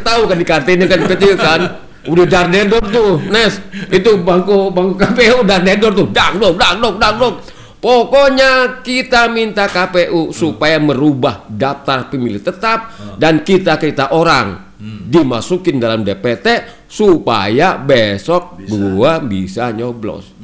tahu 0.00 0.22
kan 0.26 0.36
di 0.40 0.46
kartunya 0.48 0.86
kan 0.88 1.00
kecil 1.04 1.36
kan 1.36 1.60
udah 2.06 2.26
darnedor 2.26 2.82
tuh 2.90 3.20
Nes. 3.30 3.58
Itu 3.90 4.22
bangku 4.22 4.70
bangku 4.72 4.94
KPU 4.96 5.42
darnedor 5.46 5.92
tuh. 5.92 6.08
Dang 6.10 6.38
dong 6.38 6.56
dang 6.56 6.78
dong 6.78 6.96
dang 6.96 7.16
dong 7.18 7.36
Pokoknya 7.76 8.82
kita 8.82 9.30
minta 9.30 9.68
KPU 9.68 10.34
supaya 10.34 10.80
merubah 10.80 11.46
daftar 11.46 12.08
pemilih 12.08 12.42
tetap 12.42 12.90
dan 13.20 13.44
kita 13.46 13.76
kita 13.76 14.10
orang 14.16 14.66
dimasukin 15.06 15.78
dalam 15.78 16.02
DPT 16.02 16.66
supaya 16.90 17.78
besok 17.78 18.58
gua 18.66 19.22
bisa 19.22 19.72
nyoblos. 19.72 20.35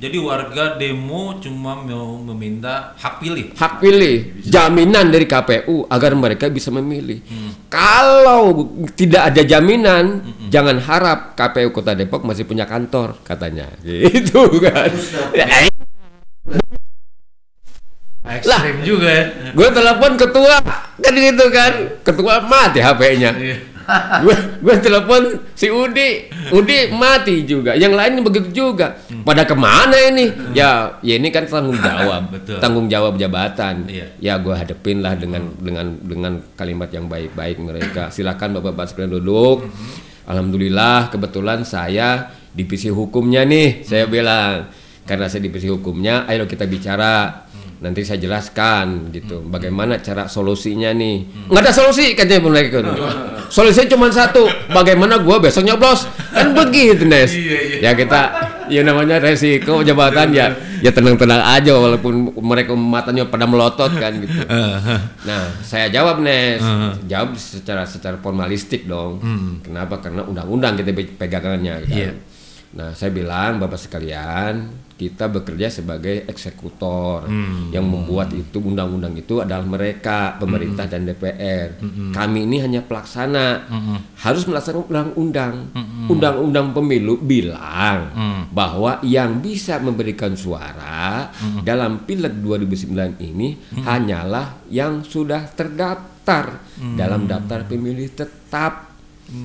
Jadi 0.00 0.16
warga 0.16 0.80
demo 0.80 1.36
cuma 1.44 1.76
mau 1.76 2.16
meminta 2.32 2.96
hak 2.96 3.20
pilih. 3.20 3.52
hak 3.52 3.84
pilih 3.84 4.40
jaminan 4.48 5.12
dari 5.12 5.28
KPU 5.28 5.84
agar 5.92 6.16
mereka 6.16 6.48
bisa 6.48 6.72
memilih. 6.72 7.20
Kalau 7.68 8.64
tidak 8.96 9.28
ada 9.28 9.44
jaminan, 9.44 10.24
jangan 10.48 10.80
harap 10.80 11.36
KPU 11.36 11.68
Kota 11.68 11.92
Depok 11.92 12.24
masih 12.24 12.48
punya 12.48 12.64
kantor 12.64 13.20
katanya. 13.28 13.68
Gitu 13.84 14.40
kan. 14.64 14.88
Ya, 15.36 15.68
Ekstrim 18.20 18.84
juga 18.84 19.08
ya. 19.10 19.24
gue 19.52 19.68
telepon 19.68 20.12
ketua 20.16 20.60
kan 21.00 21.12
gitu 21.12 21.44
kan. 21.52 21.72
Ketua 22.04 22.40
mati 22.44 22.78
HP-nya. 22.80 23.32
Gue 24.22 24.36
gue 24.62 24.74
telepon 24.80 25.22
si 25.54 25.66
Udi. 25.68 26.30
Udi 26.54 26.90
mati 26.94 27.42
juga. 27.44 27.74
Yang 27.74 27.94
lain 27.96 28.12
begitu 28.24 28.48
juga. 28.52 28.96
Pada 29.26 29.42
ke 29.44 29.54
mana 29.56 29.96
ini? 30.10 30.30
Ya 30.54 30.98
ya 31.02 31.14
ini 31.18 31.28
kan 31.28 31.46
tanggung 31.46 31.78
jawab. 31.86 32.30
Betul. 32.32 32.58
tanggung 32.62 32.86
jawab 32.86 33.16
jabatan. 33.16 33.86
Iya. 33.90 34.06
ya 34.20 34.34
gue 34.38 34.54
hadepin 34.54 35.02
lah 35.02 35.14
dengan 35.16 35.50
dengan 35.58 35.86
dengan 36.00 36.32
kalimat 36.54 36.88
yang 36.92 37.10
baik-baik 37.10 37.56
mereka. 37.58 38.08
Silakan 38.14 38.58
bapak-bapak 38.60 38.86
sekalian 38.90 39.18
duduk. 39.20 39.66
Alhamdulillah 40.30 41.10
kebetulan 41.10 41.66
saya 41.66 42.30
divisi 42.54 42.90
hukumnya 42.90 43.42
nih 43.46 43.82
saya 43.82 44.06
bilang. 44.06 44.70
Karena 45.00 45.26
saya 45.26 45.42
divisi 45.42 45.66
hukumnya 45.66 46.22
ayo 46.30 46.46
kita 46.46 46.70
bicara 46.70 47.42
nanti 47.80 48.00
saya 48.00 48.16
jelaskan 48.18 49.08
gitu. 49.10 49.40
Bagaimana 49.42 49.96
cara 49.98 50.24
solusinya 50.24 50.92
nih. 50.92 51.48
Nggak 51.48 51.60
ada 51.60 51.72
solusi 51.72 52.12
katanya 52.12 52.40
mereka 52.42 52.80
solusinya 53.48 53.88
cuma 53.88 54.06
satu 54.08 54.44
bagaimana 54.68 55.18
gua 55.18 55.36
besok 55.38 55.64
nyoblos? 55.64 56.04
Kan 56.30 56.52
begitu 56.52 57.02
Nes. 57.02 57.32
Ya 57.80 57.92
kita 57.92 58.20
ya 58.66 58.80
namanya 58.80 59.18
resiko 59.18 59.80
jabatan 59.80 60.30
ya. 60.30 60.52
Ya 60.80 60.88
tenang-tenang 60.88 61.42
aja 61.42 61.74
walaupun 61.74 62.14
mereka 62.38 62.72
matanya 62.72 63.24
pada 63.24 63.44
melotot 63.44 63.92
kan 63.92 64.16
gitu. 64.16 64.32
Nah 65.28 65.42
saya 65.60 65.88
jawab 65.88 66.20
Nes. 66.20 66.60
Jawab 67.04 67.34
secara 67.34 67.82
secara 67.82 68.16
formalistik 68.16 68.84
dong. 68.84 69.20
Kenapa? 69.60 69.98
Karena 69.98 70.22
undang-undang 70.22 70.76
kita 70.76 70.92
pe- 70.92 71.16
pegangannya 71.16 71.80
kan. 71.82 71.90
Iya. 71.90 72.10
Nah, 72.70 72.94
saya 72.94 73.10
bilang 73.10 73.58
Bapak 73.58 73.82
sekalian, 73.82 74.70
kita 74.94 75.26
bekerja 75.26 75.66
sebagai 75.72 76.22
eksekutor 76.30 77.26
yang 77.74 77.82
membuat 77.82 78.30
itu 78.30 78.62
undang-undang 78.62 79.16
itu 79.18 79.42
adalah 79.42 79.66
mereka, 79.66 80.38
pemerintah 80.38 80.86
dan 80.86 81.02
DPR. 81.02 81.82
Kami 82.14 82.46
ini 82.46 82.62
hanya 82.62 82.86
pelaksana, 82.86 83.66
harus 84.22 84.46
melaksanakan 84.46 84.86
undang-undang. 84.86 85.54
Undang-undang 86.06 86.70
pemilu 86.70 87.18
bilang 87.18 88.14
bahwa 88.54 89.02
yang 89.02 89.42
bisa 89.42 89.82
memberikan 89.82 90.38
suara 90.38 91.32
dalam 91.66 92.06
Pileg 92.06 92.38
2009 92.38 93.18
ini 93.18 93.58
hanyalah 93.82 94.62
yang 94.70 95.02
sudah 95.02 95.48
terdaftar 95.58 96.62
dalam 96.94 97.26
daftar 97.26 97.66
pemilih 97.66 98.14
tetap. 98.14 98.94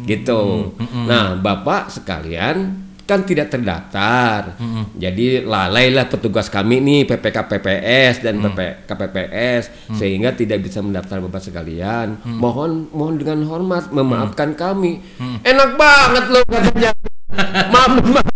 Gitu. 0.05 0.75
Nah, 1.09 1.39
Bapak 1.41 1.89
sekalian 1.89 2.84
kan 3.05 3.21
tidak 3.23 3.53
terdaftar. 3.53 4.57
Jadi 4.97 5.45
lalailah 5.45 6.09
petugas 6.09 6.49
kami 6.49 6.81
nih 6.81 7.05
PPK 7.05 7.37
PPS 7.45 8.15
dan 8.25 8.41
PP 8.41 8.59
KPPS 8.89 9.63
sehingga 9.93 10.33
tidak 10.33 10.65
bisa 10.65 10.81
mendaftar 10.81 11.21
Bapak 11.21 11.41
sekalian. 11.41 12.19
Mohon 12.25 12.89
mohon 12.91 13.15
dengan 13.21 13.45
hormat 13.45 13.93
memaafkan 13.93 14.57
kami. 14.57 14.99
Enak 15.45 15.77
banget 15.77 16.25
loh 16.33 16.43
katanya. 16.49 16.91
Maaf, 17.73 17.99
maaf. 17.99 18.35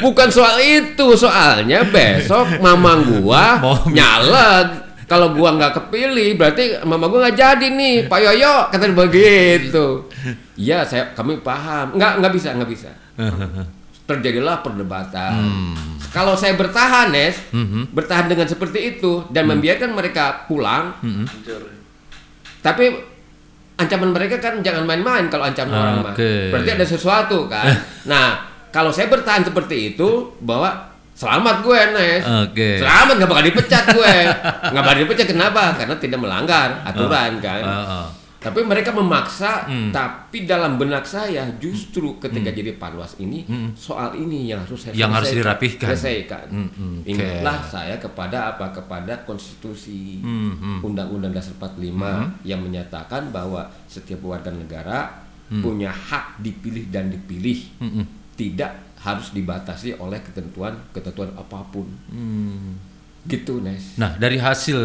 Bukan 0.00 0.28
soal 0.30 0.56
itu, 0.62 1.06
soalnya 1.18 1.82
besok 1.82 2.62
mamang 2.62 3.20
gua 3.20 3.58
nyaleg. 3.96 4.94
Kalau 5.10 5.34
gua 5.36 5.52
nggak 5.58 5.76
kepilih, 5.76 6.38
berarti 6.40 6.78
mama 6.88 7.10
gua 7.10 7.28
nggak 7.28 7.36
jadi 7.36 7.66
nih, 7.68 7.94
Pak 8.08 8.20
Yoyo 8.22 8.54
kata 8.70 8.86
begitu. 8.94 9.86
Iya, 10.62 10.86
saya 10.86 11.10
kami 11.16 11.42
paham. 11.42 11.98
Nggak 11.98 12.22
nggak 12.22 12.32
bisa 12.38 12.54
nggak 12.54 12.70
bisa. 12.70 12.90
Terjadilah 14.02 14.60
perdebatan. 14.60 15.32
Kalau 16.10 16.34
saya 16.34 16.52
bertahan, 16.54 17.08
Nes, 17.08 17.38
bertahan 17.88 18.26
dengan 18.26 18.44
seperti 18.44 18.96
itu 18.96 19.24
dan 19.28 19.48
membiarkan 19.48 19.90
mereka 19.90 20.44
pulang, 20.44 20.92
tapi 22.60 22.92
ancaman 23.74 24.10
mereka 24.10 24.36
kan 24.38 24.60
jangan 24.60 24.84
main-main 24.84 25.26
kalau 25.26 25.42
ancaman 25.44 25.72
orang 25.72 25.96
mah. 26.02 26.14
Berarti 26.52 26.70
ada 26.72 26.86
sesuatu 26.86 27.48
kan. 27.48 27.66
nah, 28.04 28.26
kalau 28.68 28.92
saya 28.92 29.08
bertahan 29.08 29.42
seperti 29.42 29.94
itu 29.94 30.08
bahwa 30.38 30.70
selamat 31.12 31.56
gue 31.60 31.80
Nes. 31.92 32.22
Oke. 32.46 32.70
Selamat 32.78 33.14
nggak 33.18 33.30
bakal 33.30 33.44
dipecat 33.44 33.84
gue. 33.90 34.14
nggak 34.70 34.82
bakal 34.82 34.98
dipecat 35.00 35.26
kenapa? 35.26 35.62
Karena 35.74 35.94
tidak 35.96 36.18
melanggar 36.20 36.68
aturan 36.84 37.40
kan. 37.40 37.62
Heeh. 37.64 38.06
Tapi 38.42 38.60
mereka 38.66 38.90
memaksa, 38.90 39.70
Hmm. 39.70 39.94
tapi 39.94 40.42
dalam 40.44 40.74
benak 40.74 41.06
saya 41.06 41.46
justru 41.56 42.18
ketika 42.18 42.50
jadi 42.50 42.74
panwas 42.74 43.14
ini 43.16 43.46
soal 43.72 44.12
ini 44.14 44.50
yang 44.50 44.66
harus 44.66 44.82
saya 44.82 44.94
Yang 44.98 45.12
harus 45.14 45.30
dirapihkan. 45.32 45.88
Selesaikan. 45.94 46.46
Hmm, 46.50 46.68
hmm. 46.74 46.96
Ingatlah 47.06 47.58
saya 47.62 47.94
kepada 47.96 48.50
apa? 48.50 48.74
Kepada 48.74 49.22
konstitusi 49.22 50.18
Hmm, 50.18 50.58
hmm. 50.58 50.78
Undang-Undang 50.82 51.32
Dasar 51.32 51.54
45 51.56 52.34
yang 52.42 52.60
menyatakan 52.60 53.30
bahwa 53.30 53.70
setiap 53.86 54.20
warga 54.22 54.50
negara 54.50 55.22
punya 55.52 55.92
hak 55.92 56.40
dipilih 56.40 56.90
dan 56.90 57.08
dipilih. 57.08 57.78
Hmm, 57.78 58.02
hmm. 58.02 58.06
Tidak 58.34 58.72
harus 58.98 59.30
dibatasi 59.30 59.98
oleh 59.98 60.18
ketentuan-ketentuan 60.18 61.30
apa 61.36 61.60
pun. 61.68 61.86
Hmm. 62.08 62.91
Gitu, 63.22 63.62
Nes. 63.62 63.94
Nah, 63.94 64.18
dari 64.18 64.34
hasil 64.34 64.78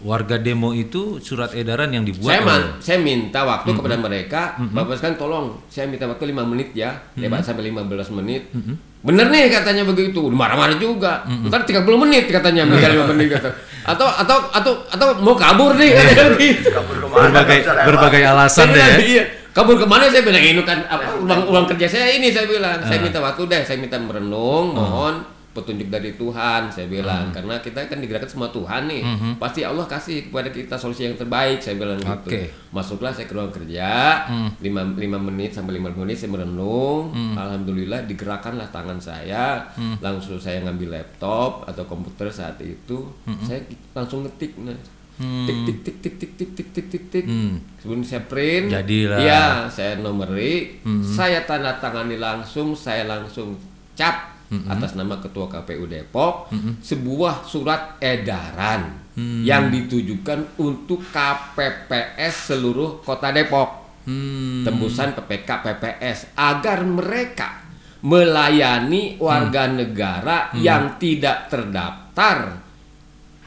warga 0.00 0.34
demo 0.34 0.74
itu 0.74 1.18
surat 1.18 1.54
edaran 1.54 1.86
yang 1.88 2.02
dibuat 2.02 2.26
saya, 2.28 2.42
man- 2.42 2.74
saya 2.78 2.98
minta 2.98 3.46
waktu 3.46 3.70
kepada 3.70 3.94
mereka, 3.96 4.40
Bapak 4.58 4.98
sekalian 4.98 5.14
tolong, 5.14 5.46
saya 5.66 5.86
minta 5.86 6.04
waktu 6.04 6.26
5 6.26 6.42
menit 6.44 6.74
ya, 6.74 6.90
lebat 7.14 7.40
sampai 7.40 7.70
15 7.70 8.10
menit. 8.12 8.50
Bener 8.98 9.30
nih 9.30 9.46
katanya 9.48 9.86
begitu, 9.86 10.26
marah-marah 10.26 10.74
juga. 10.74 11.22
Ntar 11.22 11.62
30 11.62 11.86
menit 11.96 12.26
katanya, 12.26 12.66
minta 12.66 12.90
5 12.90 13.06
menit 13.08 13.30
kata. 13.32 13.50
Atau 13.86 14.04
atau 14.06 14.38
atau 14.50 14.72
atau 14.84 15.06
mau 15.16 15.32
kabur 15.32 15.72
nih 15.72 15.94
katanya 15.94 16.24
gitu. 16.34 16.68
kabur 16.76 16.96
ke 16.98 17.06
mana 17.06 17.24
berbagai 17.30 17.58
berbagai 17.86 18.22
alasan 18.26 18.66
deh 18.68 18.82
ya. 18.82 18.96
iya. 19.00 19.24
Kabur 19.48 19.74
ke 19.74 19.86
mana 19.86 20.06
saya 20.06 20.20
bilang 20.20 20.44
ini 20.44 20.60
kan 20.60 20.82
apa 20.84 21.14
uang 21.16 21.42
uang 21.48 21.64
kerja 21.72 21.86
saya 21.88 22.10
ini 22.12 22.28
saya 22.28 22.44
bilang 22.44 22.78
saya 22.80 23.00
minta 23.00 23.16
waktu 23.16 23.48
deh 23.48 23.62
saya 23.64 23.78
minta 23.80 23.96
merenung 23.96 24.76
mohon 24.76 25.24
petunjuk 25.58 25.90
dari 25.90 26.14
Tuhan 26.14 26.70
saya 26.70 26.86
bilang. 26.86 27.34
Karena 27.34 27.58
kita 27.58 27.90
kan 27.90 27.98
digerakkan 27.98 28.30
sama 28.30 28.46
Tuhan 28.54 28.86
nih. 28.86 29.02
Pasti 29.42 29.66
Allah 29.66 29.90
kasih 29.90 30.30
kepada 30.30 30.54
kita 30.54 30.78
solusi 30.78 31.10
yang 31.10 31.18
terbaik 31.18 31.58
saya 31.58 31.74
bilang 31.74 31.98
gitu. 31.98 32.30
Oke. 32.30 32.42
masuklah 32.68 33.10
saya 33.10 33.24
ke 33.26 33.34
ruang 33.34 33.50
kerja 33.50 34.22
lima 34.60 34.84
lima 34.94 35.16
menit 35.18 35.56
sampai 35.56 35.80
lima 35.80 35.90
menit 35.90 36.14
saya 36.14 36.30
merenung. 36.30 37.10
Alhamdulillah 37.34 38.06
digerakkanlah 38.06 38.70
tangan 38.70 39.02
saya. 39.02 39.66
Langsung 39.98 40.38
saya 40.38 40.62
ngambil 40.62 40.94
laptop 40.94 41.66
atau 41.66 41.82
komputer 41.90 42.30
saat 42.30 42.62
itu. 42.62 43.10
Saya 43.42 43.58
langsung 43.90 44.22
ngetik 44.22 44.54
nah 44.62 44.78
tik 45.18 45.58
tik 45.66 45.78
tik 45.82 45.96
tik 45.98 46.14
tik 46.14 46.30
tik 46.38 46.50
tik 46.54 46.68
tik 46.70 46.86
tik 46.94 47.04
tik. 47.10 47.24
Hmm. 47.26 47.58
sebelum 47.82 48.06
saya 48.06 48.22
print 48.30 48.70
Jadilah. 48.70 49.18
iya 49.18 49.66
saya 49.66 49.98
nomori. 49.98 50.78
Saya 51.02 51.42
tanda 51.42 51.74
tangani 51.82 52.22
langsung 52.22 52.70
saya 52.78 53.02
langsung 53.02 53.58
cap 53.98 54.37
atas 54.68 54.96
nama 54.96 55.20
ketua 55.20 55.46
KPU 55.48 55.84
Depok 55.84 56.48
sebuah 56.80 57.44
surat 57.44 58.00
edaran 58.00 59.10
yang 59.44 59.68
ditujukan 59.68 60.60
untuk 60.62 61.02
KPPS 61.10 62.54
seluruh 62.54 63.02
kota 63.02 63.34
Depok. 63.34 63.88
Hmm. 64.08 64.64
tembusan 64.64 65.12
PPK 65.12 65.50
PPS 65.60 66.32
agar 66.32 66.80
mereka 66.80 67.60
melayani 68.00 69.20
warga 69.20 69.68
negara 69.68 70.48
yang 70.56 70.96
tidak 70.96 71.52
terdaftar 71.52 72.56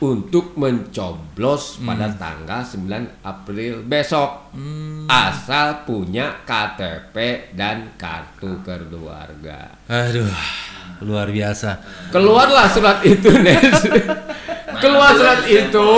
untuk 0.01 0.57
mencoblos 0.57 1.81
pada 1.81 2.13
tanggal 2.13 2.61
9 2.61 3.25
April 3.25 3.85
besok 3.85 4.53
asal 5.09 5.85
punya 5.85 6.45
KTP 6.45 7.49
dan 7.57 7.97
kartu 7.97 8.61
keluarga. 8.65 9.77
Aduh, 9.89 10.29
luar 11.01 11.27
biasa. 11.29 11.81
Keluarlah 12.13 12.67
surat 12.69 13.01
itu, 13.05 13.29
Nes. 13.45 13.85
Keluar 14.81 15.13
surat 15.13 15.43
itu, 15.45 15.89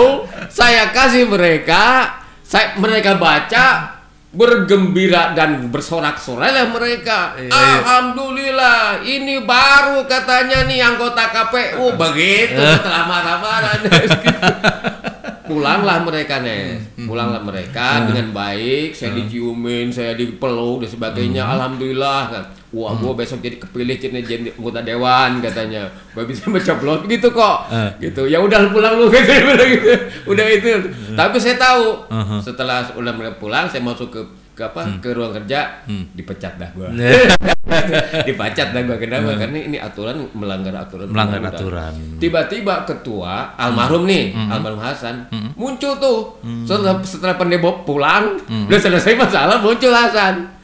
saya 0.50 0.90
kasih 0.90 1.28
mereka, 1.28 2.10
saya 2.44 2.76
mereka 2.76 3.16
baca 3.16 3.94
bergembira 4.34 5.30
dan 5.30 5.70
bersorak-sorai 5.70 6.50
lah 6.50 6.66
mereka. 6.74 7.38
Alhamdulillah, 7.38 9.06
ini 9.06 9.40
baru 9.46 10.02
katanya 10.10 10.66
nih 10.66 10.82
anggota 10.82 11.30
KPU 11.30 11.94
begitu 11.94 12.58
setelah 12.58 13.06
marah-marah. 13.12 13.74
Nes, 13.86 14.10
gitu. 14.10 14.50
Pulanglah 15.54 16.02
mereka 16.02 16.42
Nes, 16.42 16.82
pulanglah 17.06 17.42
mereka 17.46 18.10
dengan 18.10 18.34
baik. 18.34 18.90
Saya 18.90 19.14
diciumin, 19.14 19.94
saya 19.94 20.18
dipeluk 20.18 20.82
dan 20.82 20.90
sebagainya. 20.90 21.42
Alhamdulillah 21.46 22.20
kan. 22.28 22.44
Wah, 22.74 22.90
gua 22.98 23.14
besok 23.14 23.38
jadi 23.38 23.62
kepilih 23.62 23.96
jadi 24.02 24.18
jadi 24.18 24.50
anggota 24.58 24.82
dewan 24.82 25.38
katanya. 25.38 25.86
Gua 26.10 26.26
bisa 26.26 26.50
mencoblos 26.50 27.06
gitu 27.06 27.30
kok. 27.30 27.70
Eh. 27.70 28.10
Gitu. 28.10 28.26
Ya 28.26 28.42
udah 28.42 28.66
pulang 28.74 28.98
lu 28.98 29.06
gitu. 29.14 29.30
Udah 30.26 30.46
itu. 30.50 30.68
Tapi 31.14 31.36
saya 31.38 31.54
tahu 31.54 32.10
setelah 32.42 32.82
udah 32.98 33.14
pulang 33.38 33.70
saya 33.70 33.78
masuk 33.78 34.10
ke 34.10 34.20
ke 34.54 34.62
apa 34.62 34.80
ke 34.98 35.10
ruang 35.10 35.34
kerja 35.34 35.82
dipecat 36.14 36.54
dah 36.56 36.70
gua 36.72 36.88
dipecat 38.26 38.70
dah 38.70 38.82
gua 38.82 38.96
kenapa 38.96 39.34
karena 39.34 39.58
ini 39.60 39.76
aturan 39.76 40.30
melanggar 40.32 40.74
aturan 40.76 41.10
Melanggar 41.10 41.38
undang-undang. 41.40 41.90
aturan. 41.90 41.94
tiba-tiba 42.18 42.74
ketua 42.84 43.54
almarhum 43.54 44.06
nih 44.06 44.30
almarhum 44.32 44.78
Hasan 44.78 45.26
muncul 45.54 45.98
tuh 45.98 46.18
setelah 46.62 47.02
setelah 47.02 47.34
pendemo 47.34 47.82
pulang 47.82 48.38
udah 48.64 48.80
selesai 48.80 49.14
masalah 49.14 49.58
muncul 49.58 49.90
Hasan 49.90 50.54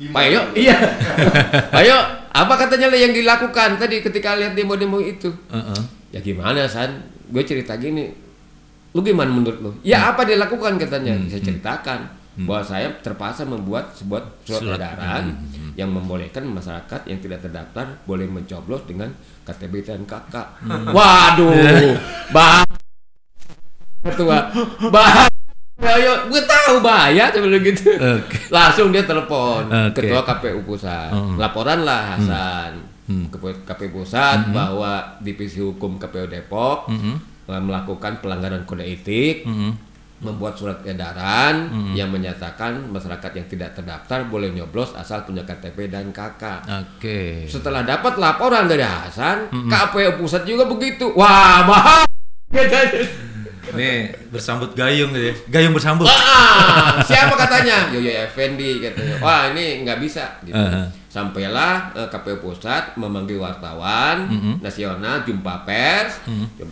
Pak 0.00 0.24
Yo, 0.26 0.40
iya. 0.56 0.72
Pak 1.74 1.82
Yo, 1.84 1.92
apa 2.32 2.54
katanya 2.56 2.88
lah 2.88 2.96
yang 2.96 3.12
dilakukan 3.12 3.76
tadi 3.76 4.00
ketika 4.00 4.32
lihat 4.32 4.56
demo-demo 4.56 4.96
itu? 4.96 5.28
Heeh. 5.52 5.80
Ya 6.08 6.24
gimana 6.24 6.64
San? 6.64 7.04
Gue 7.28 7.44
cerita 7.44 7.76
gini. 7.76 8.08
Lu 8.90 9.04
gimana 9.04 9.28
menurut 9.28 9.60
lu? 9.60 9.70
Ya 9.84 10.08
apa 10.08 10.24
dilakukan 10.24 10.80
katanya? 10.80 11.20
Saya 11.28 11.44
ceritakan 11.44 12.16
bahwa 12.46 12.62
saya 12.62 12.88
terpaksa 13.00 13.42
membuat 13.44 13.92
sebuah 13.92 14.22
surat, 14.44 14.60
Surat. 14.62 14.78
edaran 14.78 15.24
yang 15.74 15.90
membolehkan 15.90 16.44
masyarakat 16.44 17.00
yang 17.08 17.18
tidak 17.18 17.40
terdaftar 17.42 17.86
boleh 18.04 18.26
mencoblos 18.26 18.84
dengan 18.84 19.10
KTP 19.42 19.82
dan 19.82 20.04
KK. 20.04 20.34
Waduh, 20.92 21.96
bah. 22.34 22.62
Ketua. 24.00 24.48
Bah. 24.88 25.28
Ayo, 25.80 26.28
gue 26.28 26.42
tahu 26.44 26.84
bahaya 26.84 27.32
sebelum 27.32 27.56
gitu. 27.64 27.96
Oke. 27.96 28.36
Langsung 28.52 28.92
dia 28.92 29.00
telepon 29.00 29.64
Oke. 29.64 30.04
ketua 30.04 30.20
KPU 30.28 30.60
pusat. 30.62 31.08
Laporan 31.40 31.88
lah 31.88 32.16
Hasan. 32.16 32.72
Ke 33.32 33.36
KPU 33.64 34.04
pusat 34.04 34.52
bahwa 34.52 35.16
divisi 35.18 35.58
hukum 35.58 35.96
KPU 35.96 36.28
Depok 36.28 36.86
eh, 36.92 37.58
melakukan 37.58 38.20
pelanggaran 38.20 38.62
kode 38.62 38.84
etik, 38.86 39.48
membuat 40.20 40.54
surat 40.56 40.84
edaran 40.84 41.72
yang 41.96 42.12
menyatakan 42.12 42.76
masyarakat 42.92 43.32
yang 43.32 43.46
tidak 43.48 43.72
terdaftar 43.72 44.28
boleh 44.28 44.52
nyoblos 44.52 44.92
asal 44.92 45.24
punya 45.24 45.42
KTP 45.48 45.88
dan 45.88 46.12
KK. 46.12 46.44
Oke. 46.68 47.48
Setelah 47.48 47.82
dapat 47.82 48.20
laporan 48.20 48.68
dari 48.68 48.84
Hasan, 48.84 49.48
KPU 49.48 50.20
pusat 50.20 50.44
juga 50.44 50.68
begitu. 50.68 51.08
Wah, 51.16 51.64
mahal. 51.64 52.04
Nih 53.70 54.10
bersambut 54.34 54.74
gayung 54.74 55.14
gitu 55.14 55.30
ya. 55.30 55.34
Gayung 55.46 55.74
bersambut. 55.74 56.06
Ah, 56.06 56.98
siapa 57.06 57.38
katanya? 57.38 57.86
Yoyo 57.94 58.10
Effendi 58.26 58.82
katanya. 58.82 59.16
Wah 59.22 59.54
ini 59.54 59.86
nggak 59.86 59.98
bisa. 60.02 60.42
Gitu. 60.42 60.56
Uh-huh. 60.56 60.86
Sampailah 61.10 61.94
eh, 61.94 62.08
KPU 62.10 62.38
pusat 62.42 62.94
memanggil 62.98 63.38
wartawan 63.38 64.30
nasional 64.62 65.26
jumpa 65.26 65.66
pers, 65.66 66.22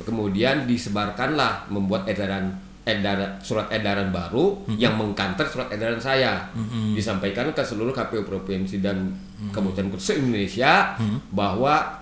kemudian 0.06 0.62
disebarkanlah 0.66 1.66
membuat 1.70 2.06
edaran 2.06 2.54
edaran 2.88 3.36
surat 3.38 3.68
edaran 3.68 4.08
baru 4.08 4.56
yang 4.72 4.96
mengkanter 4.96 5.44
surat 5.44 5.68
edaran 5.68 6.00
saya. 6.00 6.48
Disampaikan 6.96 7.52
ke 7.52 7.60
seluruh 7.60 7.92
KPU 7.92 8.24
provinsi 8.24 8.80
dan 8.80 9.12
kabupaten 9.52 9.92
kota 9.92 10.02
se-Indonesia 10.02 10.96
bahwa 11.28 12.00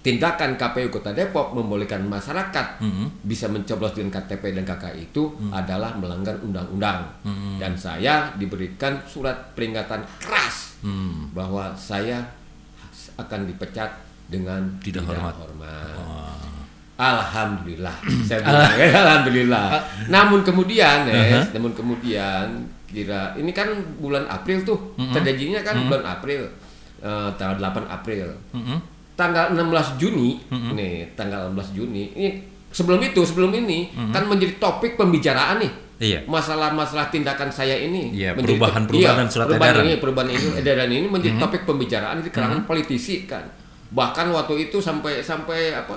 tindakan 0.00 0.54
KPU 0.54 0.88
Kota 0.90 1.10
Depok 1.10 1.52
membolehkan 1.52 2.04
masyarakat 2.04 2.76
bisa 3.20 3.48
mencoblos 3.48 3.92
dengan 3.92 4.12
KTP 4.14 4.52
dan 4.52 4.62
KK 4.62 4.84
itu 4.94 5.22
adalah 5.50 5.96
melanggar 5.96 6.38
undang-undang. 6.38 7.08
Dan 7.56 7.74
saya 7.74 8.30
diberikan 8.34 9.02
surat 9.04 9.52
peringatan 9.52 10.04
keras 10.18 10.76
Hmm. 10.84 11.32
bahwa 11.32 11.72
saya 11.72 12.20
akan 13.16 13.48
dipecat 13.48 13.88
dengan 14.28 14.68
Tidak 14.84 15.00
hormat. 15.00 15.32
hormat. 15.32 15.96
Alhamdulillah, 16.94 17.96
saya 18.22 18.38
bilang 18.40 18.74
ya, 18.74 18.86
alhamdulillah. 19.02 19.66
Namun 20.06 20.40
kemudian, 20.40 21.02
Nes, 21.04 21.50
namun 21.50 21.74
kemudian 21.74 22.46
kira 22.86 23.34
ini 23.34 23.50
kan 23.50 23.66
bulan 23.98 24.22
April 24.26 24.62
tuh, 24.62 24.78
terjadinya 25.10 25.58
kan 25.60 25.74
bulan 25.84 26.06
April, 26.06 26.46
eh, 27.00 27.28
tanggal 27.34 27.58
8 27.58 27.82
April. 27.90 28.30
Mm-mm. 28.52 28.78
tanggal 29.14 29.54
16 29.54 29.94
Juni 29.94 30.42
nih 30.50 31.14
tanggal 31.14 31.46
16 31.54 31.70
Juni 31.70 32.10
ini 32.18 32.34
sebelum 32.68 32.98
itu 32.98 33.22
sebelum 33.22 33.54
ini 33.54 33.86
kan 34.10 34.26
menjadi 34.26 34.58
topik 34.58 34.94
pembicaraan 34.94 35.62
nih. 35.62 35.72
Iya. 35.94 36.26
masalah-masalah 36.26 37.06
tindakan 37.06 37.46
saya 37.54 37.78
ini 37.78 38.10
Iya, 38.10 38.34
perubahan-perubahan 38.34 39.26
iya, 39.26 39.30
surat 39.30 39.46
perubahan 39.46 39.70
edaran. 39.78 39.86
Ini 39.86 39.94
perubahan 40.02 40.28
ini 40.34 40.46
edaran 40.58 40.90
ini 40.90 41.06
menjadi 41.06 41.38
topik 41.38 41.62
pembicaraan 41.62 42.18
di 42.18 42.34
kalangan 42.34 42.66
politisi 42.66 43.30
kan. 43.30 43.46
Bahkan 43.94 44.26
waktu 44.34 44.68
itu 44.68 44.82
sampai 44.82 45.22
sampai 45.22 45.70
apa 45.70 45.94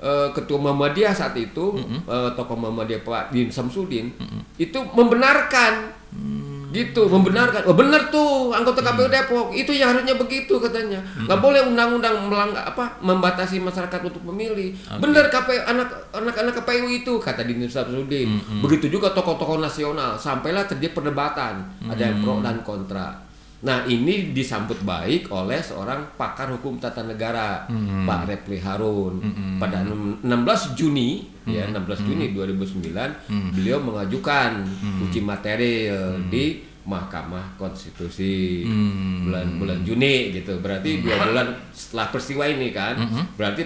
eh, 0.00 0.28
ketua 0.30 0.58
Muhammadiyah 0.58 1.12
saat 1.12 1.32
itu 1.34 1.72
Mhm. 1.72 2.04
eh, 2.04 2.30
tokoh 2.32 2.56
Muhammadiyah 2.56 3.00
Pak 3.00 3.30
Din 3.30 3.48
Samsudin 3.48 4.10
itu 4.56 4.78
membenarkan. 4.90 6.00
Hmm. 6.10 6.48
gitu 6.70 7.02
membenarkan. 7.04 7.66
Oh 7.66 7.74
benar 7.74 8.10
tuh 8.10 8.50
anggota 8.50 8.78
KPU 8.80 9.06
Depok. 9.06 9.50
Itu 9.50 9.70
yang 9.70 9.90
harusnya 9.90 10.14
begitu 10.14 10.54
katanya. 10.56 11.02
Hmm. 11.08 11.26
nggak 11.26 11.38
boleh 11.40 11.62
undang-undang 11.64 12.14
melanggar 12.24 12.62
apa 12.64 12.94
membatasi 13.00 13.58
masyarakat 13.58 14.00
untuk 14.04 14.22
memilih. 14.24 14.70
Benar 14.96 15.26
KPU 15.28 15.58
anak 15.64 15.90
anak-anak 16.10 16.54
KPU 16.56 16.86
itu 16.88 17.12
kata 17.16 17.42
Dini 17.42 17.66
Samsudin. 17.66 18.38
Hmm, 18.38 18.62
begitu 18.62 18.86
juga 18.88 19.10
tokoh-tokoh 19.10 19.58
nasional. 19.58 20.14
Sampailah 20.14 20.62
terjadi 20.64 20.94
perdebatan. 20.94 21.58
Ada 21.84 22.02
yang 22.04 22.16
Hmm. 22.16 22.24
pro 22.24 22.34
dan 22.40 22.56
kontra 22.60 23.18
nah 23.60 23.84
ini 23.84 24.32
disambut 24.32 24.80
baik 24.80 25.28
oleh 25.28 25.60
seorang 25.60 26.16
pakar 26.16 26.48
hukum 26.48 26.76
tata 26.76 27.02
negara 27.02 27.68
Hmm. 27.68 28.08
Pak 28.08 28.24
Repli 28.24 28.56
Harun. 28.56 29.20
Pada 29.56 29.84
16 29.84 30.24
Juni 30.72 31.28
ya 31.44 31.64
Hmm. 31.64 31.76
16 31.76 32.00
Juni 32.02 32.32
2009 32.32 33.20
beliau 33.52 33.78
mengajukan 33.78 34.64
uji 35.02 35.20
material 35.20 36.16
di 36.26 36.60
Mahkamah 36.80 37.54
Konstitusi. 37.54 38.64
Hmm. 38.64 39.28
bulan 39.28 39.46
bulan 39.56 39.80
Juni 39.82 40.32
gitu. 40.32 40.56
Berarti 40.58 41.00
dua 41.00 41.20
bulan 41.20 41.48
setelah 41.70 42.08
peristiwa 42.08 42.44
ini 42.44 42.72
kan? 42.72 42.96
Berarti 43.36 43.62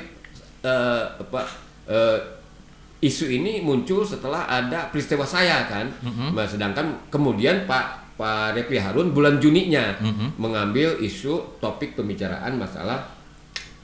eh, 0.60 1.04
apa 1.14 1.40
eh, 1.86 2.18
isu 3.00 3.30
ini 3.30 3.60
muncul 3.60 4.02
setelah 4.02 4.44
ada 4.44 4.88
peristiwa 4.88 5.22
saya 5.22 5.64
kan? 5.64 5.86
Nah, 6.34 6.42
sedangkan 6.44 7.06
kemudian 7.06 7.62
Pak 7.64 8.03
Pak 8.14 8.54
Repli 8.54 8.78
Harun 8.78 9.10
bulan 9.10 9.42
Juninya 9.42 9.98
mengambil 10.38 10.98
isu 11.02 11.58
topik 11.58 11.98
pembicaraan 11.98 12.54
masalah 12.54 13.10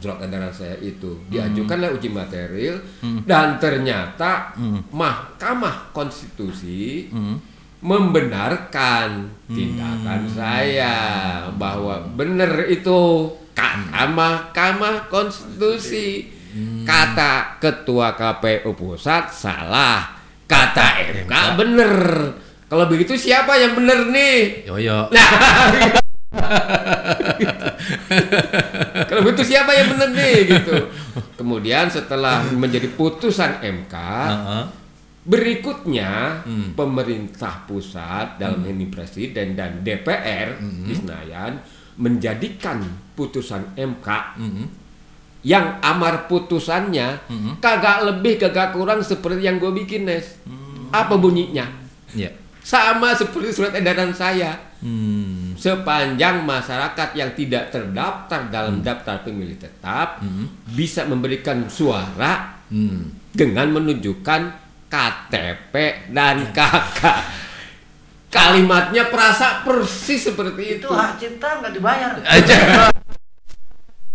surat 0.00 0.22
edaran 0.24 0.48
saya 0.54 0.78
itu. 0.80 1.20
Diajukanlah 1.28 1.92
uji 1.92 2.08
material 2.08 2.80
dan 3.28 3.60
ternyata 3.60 4.56
Mahkamah 4.90 5.92
Konstitusi 5.92 7.12
membenarkan 7.80 9.28
tindakan 9.48 10.22
saya 10.30 10.94
bahwa 11.56 12.00
benar 12.16 12.68
itu 12.70 13.28
kata 13.52 14.08
Mahkamah 14.08 15.10
Konstitusi. 15.12 16.38
Kata 16.82 17.62
Ketua 17.62 18.18
KPU 18.18 18.74
Pusat 18.74 19.30
salah 19.30 20.02
kata 20.50 20.98
MK 21.22 21.34
bener 21.54 21.94
kalau 22.70 22.86
begitu 22.86 23.18
siapa 23.18 23.58
yang 23.58 23.74
bener 23.74 24.14
nih 24.14 24.62
Yoyo. 24.70 25.10
Nah, 25.10 25.30
kalau 29.10 29.26
begitu 29.26 29.42
siapa 29.50 29.74
yang 29.74 29.90
benar 29.90 30.14
nih 30.14 30.46
gitu. 30.46 30.86
Kemudian 31.34 31.90
setelah 31.90 32.46
menjadi 32.54 32.86
putusan 32.94 33.58
MK, 33.58 33.94
Heeh. 33.98 34.64
berikutnya 35.26 36.46
pemerintah 36.78 37.66
pusat 37.66 38.38
dalam 38.38 38.62
ini 38.62 38.86
presiden 38.86 39.58
dan 39.58 39.82
DPR 39.82 40.62
di 40.62 40.94
Senayan 40.94 41.58
menjadikan 41.98 42.86
putusan 43.18 43.74
MK 43.74 44.08
yang 45.40 45.80
amar 45.80 46.28
putusannya 46.30 47.16
kagak 47.58 48.06
lebih 48.06 48.38
kagak 48.38 48.76
kurang 48.76 49.02
seperti 49.02 49.42
yang 49.42 49.58
gue 49.58 49.74
bikin 49.74 50.06
Nes. 50.06 50.38
Apa 50.94 51.18
bunyinya? 51.18 51.66
Iya. 52.14 52.30
Sama 52.70 53.10
seperti 53.12 53.50
surat 53.50 53.74
edaran 53.74 54.14
saya 54.14 54.70
Hmm. 54.80 55.52
sepanjang 55.58 56.40
masyarakat 56.40 57.12
yang 57.12 57.34
tidak 57.34 57.68
terdaftar 57.68 58.48
dalam 58.48 58.80
daftar 58.80 59.20
pemilih 59.20 59.58
tetap 59.58 60.22
bisa 60.64 61.04
memberikan 61.04 61.66
suara 61.66 62.62
Hmm. 62.70 63.10
dengan 63.28 63.74
menunjukkan 63.74 64.40
KTP 64.86 65.74
dan 66.08 66.48
KK. 66.48 67.00
Kalimatnya 68.30 69.10
perasa 69.10 69.60
persis 69.60 70.30
seperti 70.30 70.78
itu. 70.78 70.86
itu 70.86 70.88
hak 70.88 71.18
cipta 71.18 71.60
nggak 71.60 71.72
dibayar 71.74 72.10
Aja. 72.38 72.56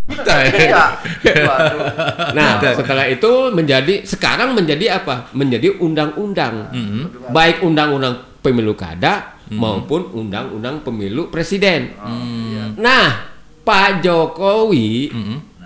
Kita 0.06 0.36
ya. 0.50 0.86
iya 1.22 1.44
Nah, 2.32 2.58
setelah 2.62 3.06
itu 3.06 3.52
menjadi 3.52 4.02
sekarang 4.02 4.56
menjadi 4.56 4.98
apa? 4.98 5.28
Menjadi 5.36 5.76
undang-undang. 5.78 6.72
Baik 7.30 7.62
undang-undang 7.62 8.34
pemilu 8.46 8.78
kada 8.78 9.42
maupun 9.50 10.14
undang-undang 10.14 10.86
pemilu 10.86 11.34
presiden. 11.34 11.98
Nah, 12.78 13.34
Pak 13.66 14.06
Jokowi 14.06 15.10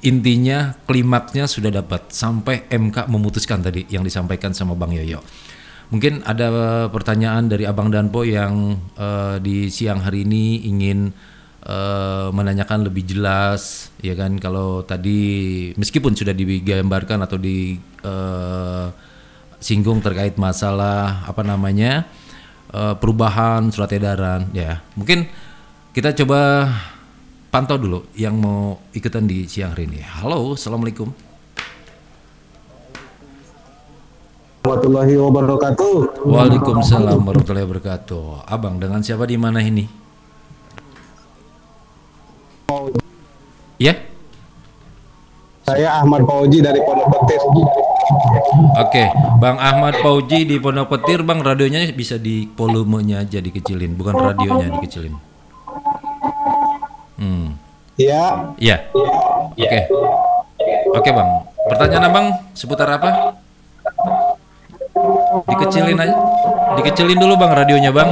intinya 0.00 0.72
klimaksnya 0.88 1.44
sudah 1.44 1.68
dapat 1.68 2.08
sampai 2.08 2.64
MK 2.72 3.08
memutuskan 3.12 3.60
tadi 3.60 3.84
yang 3.92 4.00
disampaikan 4.00 4.56
sama 4.56 4.72
Bang 4.72 4.96
Yoyo. 4.96 5.20
Mungkin 5.90 6.22
ada 6.22 6.86
pertanyaan 6.86 7.50
dari 7.50 7.66
Abang 7.66 7.90
Danpo 7.90 8.22
yang 8.22 8.78
eh, 8.94 9.36
di 9.42 9.66
siang 9.68 10.00
hari 10.00 10.22
ini 10.22 10.62
ingin 10.70 11.10
eh, 11.66 12.28
menanyakan 12.30 12.86
lebih 12.86 13.10
jelas, 13.10 13.90
ya 13.98 14.14
kan? 14.14 14.38
Kalau 14.38 14.86
tadi 14.86 15.70
meskipun 15.74 16.14
sudah 16.14 16.32
digambarkan 16.32 17.26
atau 17.26 17.36
di 17.36 17.74
eh, 18.06 18.86
singgung 19.60 20.00
terkait 20.00 20.38
masalah 20.38 21.26
apa 21.26 21.42
namanya 21.42 22.06
eh, 22.70 22.94
perubahan 22.94 23.68
surat 23.74 23.90
edaran, 23.90 24.46
ya 24.54 24.80
mungkin 24.94 25.26
kita 25.90 26.14
coba 26.22 26.70
pantau 27.50 27.76
dulu 27.76 28.06
yang 28.14 28.38
mau 28.38 28.78
ikutan 28.94 29.26
di 29.26 29.44
siang 29.50 29.74
hari 29.74 29.90
ini. 29.90 30.00
Halo, 30.00 30.54
assalamualaikum. 30.54 31.10
warahmatullahi 34.60 35.14
wabarakatuh. 35.18 35.94
Waalaikumsalam 36.30 37.18
warahmatullahi 37.26 37.66
wabarakatuh. 37.66 38.46
Abang 38.46 38.78
dengan 38.78 39.02
siapa 39.02 39.26
di 39.26 39.34
mana 39.34 39.58
ini? 39.58 39.90
Ya, 43.80 43.96
Saya 45.64 46.02
Ahmad 46.02 46.22
Fauji 46.28 46.60
dari 46.62 46.78
Pondok 46.82 47.08
Petir. 47.14 47.40
oke. 48.78 49.04
Bang 49.40 49.56
Ahmad 49.58 49.98
Pauji 50.04 50.44
di 50.46 50.60
Pondok 50.60 50.92
Petir, 50.92 51.24
bang 51.26 51.40
radionya 51.40 51.82
bisa 51.90 52.20
di 52.20 52.46
volumenya 52.52 53.24
aja 53.24 53.40
dikecilin, 53.40 53.96
bukan 53.96 54.14
radionya 54.18 54.70
dikecilin. 54.78 55.29
Hmm, 57.20 57.52
Ya, 58.00 58.56
ya. 58.56 58.76
Oke, 59.52 59.80
oke 60.88 61.10
bang. 61.12 61.28
Pertanyaan 61.68 62.04
abang 62.08 62.26
seputar 62.56 62.88
apa? 62.88 63.36
Dikecilin 65.44 66.00
aja, 66.00 66.16
dikecilin 66.80 67.20
dulu 67.20 67.36
bang 67.36 67.52
radionya 67.52 67.92
bang. 67.92 68.08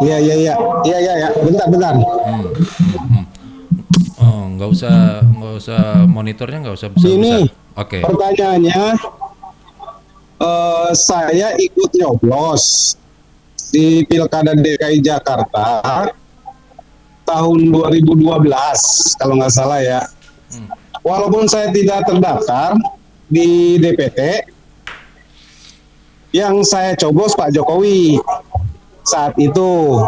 iya 0.00 0.16
iya 0.16 0.34
iya. 0.34 0.54
Iya 0.82 0.96
iya 0.98 1.12
ya. 1.14 1.28
Bentar 1.44 1.66
bentar. 1.68 1.92
Hmm, 1.92 2.42
hmm. 2.96 3.24
Oh, 4.16 4.42
nggak 4.56 4.68
usah 4.72 5.20
nggak 5.20 5.54
usah 5.60 5.80
monitornya 6.08 6.58
nggak 6.64 6.76
usah 6.80 6.88
besar. 6.88 7.08
Ini 7.12 7.34
Oke. 7.76 8.00
pertanyaannya 8.00 8.84
eh, 10.40 10.88
saya 10.96 11.52
ikut 11.60 11.90
nyoblos 12.00 12.96
di 13.72 14.04
Pilkada 14.08 14.56
DKI 14.56 15.04
Jakarta 15.04 15.84
tahun 17.26 17.70
2012 17.70 18.22
kalau 19.20 19.34
nggak 19.38 19.54
salah 19.54 19.80
ya. 19.80 20.00
Walaupun 21.02 21.50
saya 21.50 21.74
tidak 21.74 22.06
terdaftar 22.06 22.78
di 23.26 23.80
DPT, 23.80 24.46
yang 26.32 26.64
saya 26.64 26.94
coblos 26.96 27.36
Pak 27.36 27.52
Jokowi 27.52 28.16
saat 29.04 29.34
itu. 29.36 30.00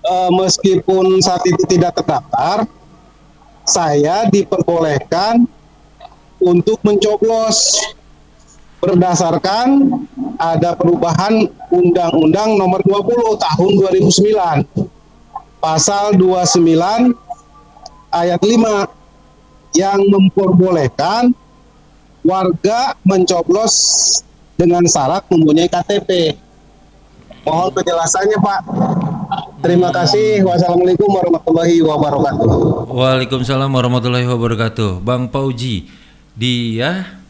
Eh, 0.00 0.30
meskipun 0.32 1.20
saat 1.20 1.44
itu 1.44 1.62
tidak 1.68 1.98
terdaftar, 2.00 2.64
saya 3.68 4.26
diperbolehkan 4.32 5.44
untuk 6.40 6.80
mencoblos 6.82 7.78
berdasarkan 8.80 9.92
ada 10.40 10.72
perubahan 10.72 11.44
Undang-Undang 11.68 12.56
Nomor 12.56 12.80
20 12.80 13.44
Tahun 13.44 13.70
2009 13.76 14.99
Pasal 15.60 16.16
29 16.16 17.12
ayat 18.08 18.40
5 18.40 19.76
yang 19.76 20.00
memperbolehkan 20.08 21.36
warga 22.24 22.96
mencoblos 23.04 23.76
dengan 24.56 24.88
syarat 24.88 25.20
mempunyai 25.28 25.68
KTP. 25.68 26.32
Mohon 27.44 27.70
penjelasannya, 27.76 28.38
Pak. 28.40 28.60
Terima 29.60 29.92
kasih. 29.92 30.48
Wassalamualaikum 30.48 31.12
warahmatullahi 31.12 31.84
wabarakatuh. 31.84 32.48
Waalaikumsalam 32.88 33.68
warahmatullahi 33.68 34.24
wabarakatuh. 34.24 35.04
Bang 35.04 35.28
Pauji, 35.28 35.92
dia 36.32 37.20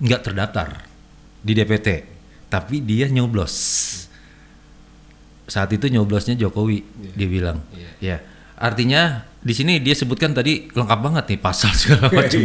nggak 0.00 0.24
terdaftar 0.24 0.88
di 1.44 1.52
DPT, 1.52 1.88
tapi 2.48 2.80
dia 2.80 3.12
nyoblos. 3.12 4.07
Saat 5.48 5.72
itu 5.72 5.88
nyoblosnya 5.88 6.36
Jokowi, 6.36 6.84
dia 7.16 7.26
bilang. 7.26 7.64
Ya, 7.98 8.20
artinya 8.54 9.24
di 9.40 9.56
sini 9.56 9.80
dia 9.80 9.96
sebutkan 9.96 10.36
tadi 10.36 10.68
lengkap 10.68 10.98
banget 11.00 11.24
nih 11.32 11.40
pasal 11.40 11.72
segala 11.72 12.12
macam. 12.14 12.36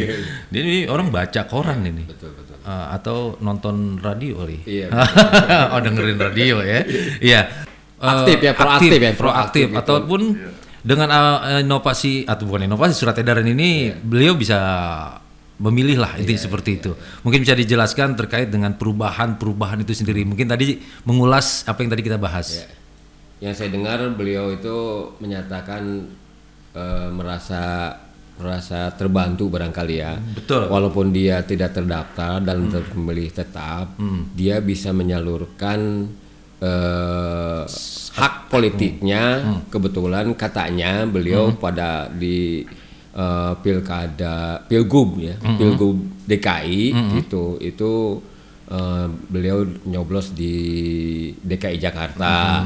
Dia 0.48 0.60
ini 0.64 0.88
orang 0.88 1.12
baca 1.12 1.44
koran 1.46 1.84
ini. 1.84 2.08
Eh, 2.64 2.86
atau 2.96 3.36
nonton 3.38 4.00
radio 4.00 4.40
kali. 4.40 4.64
Iya, 4.64 4.88
oh 5.76 5.80
dengerin 5.84 6.16
radio 6.16 6.64
ya. 6.64 6.80
Iya. 7.20 7.42
Eh, 8.00 8.08
Aktif 8.08 8.40
ya, 8.40 8.56
proaktif 8.56 9.00
ya, 9.00 9.12
proaktif 9.12 9.68
gitu. 9.68 9.80
ataupun 9.80 10.22
dengan 10.80 11.08
uh, 11.08 11.60
inovasi 11.60 12.24
atau 12.24 12.44
bukan 12.44 12.68
inovasi 12.68 12.96
surat 12.96 13.16
edaran 13.16 13.48
ini 13.48 13.92
Iya. 13.92 14.00
beliau 14.00 14.34
bisa 14.36 14.60
memilih 15.56 16.00
lah 16.00 16.16
inti 16.16 16.36
seperti 16.36 16.80
itu. 16.80 16.92
Mungkin 17.24 17.44
bisa 17.44 17.56
dijelaskan 17.56 18.16
terkait 18.16 18.48
dengan 18.48 18.76
perubahan-perubahan 18.76 19.84
itu 19.84 19.96
sendiri. 19.96 20.24
Mungkin 20.24 20.48
tadi 20.48 20.80
mengulas 21.04 21.64
apa 21.64 21.84
yang 21.84 21.92
tadi 21.92 22.04
kita 22.04 22.20
bahas. 22.20 22.64
Ya. 22.64 22.68
Yang 23.44 23.54
saya 23.60 23.70
dengar 23.76 24.00
beliau 24.16 24.56
itu 24.56 25.12
menyatakan 25.20 26.08
eh, 26.72 27.10
merasa 27.12 27.92
merasa 28.34 28.90
terbantu 28.98 29.46
barangkali 29.52 29.96
ya. 30.00 30.18
Betul. 30.18 30.66
Walaupun 30.66 31.14
dia 31.14 31.46
tidak 31.46 31.78
terdaftar 31.78 32.42
dalam 32.42 32.66
daftar 32.66 32.90
pemilih 32.90 33.30
tetap, 33.30 33.94
dia 34.34 34.58
bisa 34.58 34.90
menyalurkan 34.90 36.10
eh, 36.58 37.62
hak 38.18 38.34
politiknya. 38.50 39.24
Kebetulan 39.70 40.34
katanya 40.34 41.06
beliau 41.06 41.54
pada 41.54 42.10
di 42.10 42.66
eh, 43.14 43.54
pilkada 43.62 44.66
pilgub 44.66 45.22
ya, 45.22 45.38
pilgub 45.38 46.26
DKI 46.26 46.82
itu 47.22 47.62
itu 47.62 48.18
eh, 48.72 49.08
beliau 49.30 49.62
nyoblos 49.86 50.34
di 50.34 50.56
DKI 51.38 51.78
Jakarta. 51.78 52.66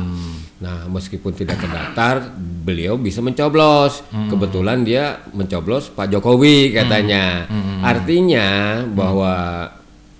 Nah, 0.57 0.89
meskipun 0.89 1.37
tidak 1.37 1.61
terdaftar, 1.61 2.33
beliau 2.37 2.97
bisa 2.97 3.21
mencoblos. 3.21 4.01
Kebetulan 4.09 4.81
dia 4.81 5.21
mencoblos 5.29 5.93
Pak 5.93 6.09
Jokowi 6.09 6.73
katanya. 6.73 7.45
Artinya 7.85 8.81
bahwa 8.89 9.69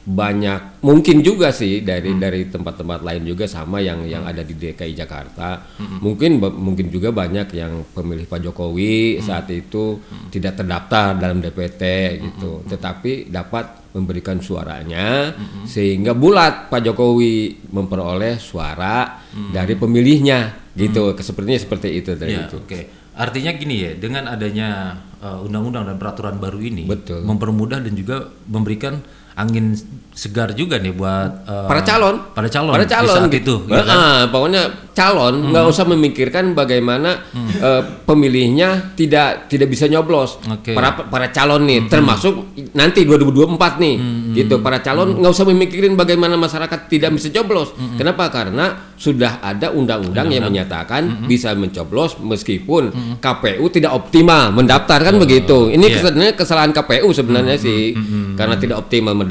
banyak 0.07 0.79
mungkin 0.79 1.19
juga 1.19 1.51
sih 1.51 1.83
dari 1.83 2.15
dari 2.15 2.47
tempat-tempat 2.47 3.03
lain 3.03 3.27
juga 3.27 3.43
sama 3.43 3.83
yang 3.83 4.07
yang 4.07 4.23
ada 4.23 4.39
di 4.39 4.55
DKI 4.55 4.95
Jakarta. 4.95 5.67
Mungkin 5.99 6.39
ba- 6.39 6.47
mungkin 6.49 6.87
juga 6.87 7.11
banyak 7.11 7.51
yang 7.51 7.83
pemilih 7.91 8.23
Pak 8.23 8.39
Jokowi 8.41 9.19
saat 9.19 9.51
itu 9.51 9.99
tidak 10.31 10.55
terdaftar 10.55 11.11
dalam 11.13 11.43
DPT 11.43 11.83
gitu. 12.23 12.63
Tetapi 12.63 13.27
dapat 13.27 13.91
memberikan 13.91 14.39
suaranya 14.39 15.35
sehingga 15.63 16.15
bulat 16.15 16.71
Pak 16.71 16.87
Jokowi 16.87 17.67
memperoleh 17.67 18.39
suara 18.39 19.19
dari 19.51 19.75
pemilihnya 19.75 20.71
gitu. 20.71 21.19
Sepertinya 21.19 21.59
seperti 21.59 21.87
itu 21.93 22.15
dari 22.15 22.31
Ya, 22.31 22.47
itu. 22.47 22.63
oke. 22.63 22.81
Artinya 23.17 23.49
gini 23.51 23.81
ya, 23.81 23.91
dengan 23.97 24.29
adanya 24.29 24.93
uh, 25.19 25.41
undang-undang 25.41 25.83
dan 25.83 25.97
peraturan 25.97 26.37
baru 26.37 26.61
ini 26.61 26.85
Betul. 26.85 27.25
mempermudah 27.25 27.81
dan 27.81 27.91
juga 27.91 28.29
memberikan 28.45 29.01
angin 29.37 29.77
segar 30.17 30.49
juga 30.57 30.81
nih 30.81 30.97
buat 30.97 31.45
uh, 31.45 31.69
para 31.69 31.85
calon. 31.85 32.33
para 32.33 32.49
calon 32.49 32.73
para 32.73 32.89
di 32.89 32.89
calon 32.89 33.29
saat 33.29 33.37
gitu. 33.37 33.69
itu 33.69 33.69
ya 33.69 33.85
kan? 33.85 33.97
Ah, 34.01 34.21
pokoknya 34.33 34.61
calon 34.97 35.53
nggak 35.53 35.65
usah 35.69 35.85
memikirkan 35.85 36.57
bagaimana 36.57 37.21
eh, 37.37 37.81
pemilihnya 38.01 38.97
tidak 38.97 39.45
tidak 39.45 39.69
bisa 39.69 39.85
nyoblos. 39.85 40.41
Oke. 40.49 40.73
para 40.73 40.97
para 41.05 41.29
calon 41.29 41.69
nih 41.69 41.85
termasuk 41.85 42.57
nanti 42.73 43.05
2024 43.05 43.77
nih 43.77 43.95
gitu. 44.33 44.57
para 44.57 44.81
calon 44.81 45.21
nggak 45.21 45.29
usah 45.29 45.45
memikirin 45.45 45.93
bagaimana 45.93 46.33
masyarakat 46.33 46.89
tidak 46.89 47.13
bisa 47.13 47.29
nyoblos. 47.29 47.77
Kenapa? 47.93 48.33
Karena 48.33 48.89
sudah 48.97 49.37
ada 49.45 49.69
undang-undang 49.69 50.33
yang 50.33 50.49
menyatakan 50.49 51.29
bisa 51.29 51.53
mencoblos 51.53 52.17
meskipun 52.17 52.89
KPU 53.21 53.69
tidak 53.69 53.93
optimal 53.93 54.49
mendaftar 54.49 54.97
kan 55.05 55.13
begitu. 55.21 55.69
Ini 55.69 55.85
Iya. 55.85 56.01
sebenarnya 56.01 56.33
kesalahan 56.33 56.73
KPU 56.73 57.13
sebenarnya 57.13 57.53
sih 57.61 57.93
karena 58.33 58.57
tidak 58.57 58.81
optimal 58.81 59.13
mendaftar 59.13 59.26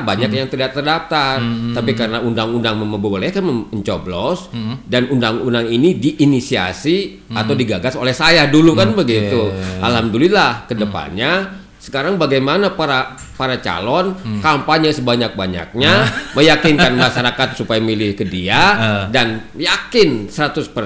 banyak 0.00 0.30
yang 0.32 0.48
tidak 0.48 0.70
terdaftar. 0.72 1.42
Tapi 1.72 1.90
karena 1.92 2.18
undang-undang 2.18 2.78
membolehkan 2.78 3.42
mem- 3.42 3.66
mencoblos 3.70 4.48
dan 4.84 5.06
undang-undang 5.06 5.66
ini 5.66 5.94
diinisiasi 5.94 6.96
atau 7.28 7.52
digagas 7.52 7.94
oleh 7.94 8.12
saya. 8.12 8.46
Dulu 8.46 8.72
kan 8.72 8.94
begitu. 8.94 9.50
Alhamdulillah 9.80 10.64
ke 10.64 10.74
depannya 10.74 11.32
sekarang 11.76 12.14
bagaimana 12.14 12.70
para 12.70 13.16
para 13.34 13.56
calon 13.58 14.12
kampanye 14.38 14.92
sebanyak-banyaknya 14.92 15.92
meyakinkan 16.36 16.92
masyarakat 16.94 17.48
supaya 17.54 17.80
milih 17.80 18.12
ke 18.12 18.22
dia 18.22 18.60
dan 19.08 19.48
yakin 19.54 20.28
100% 20.28 20.76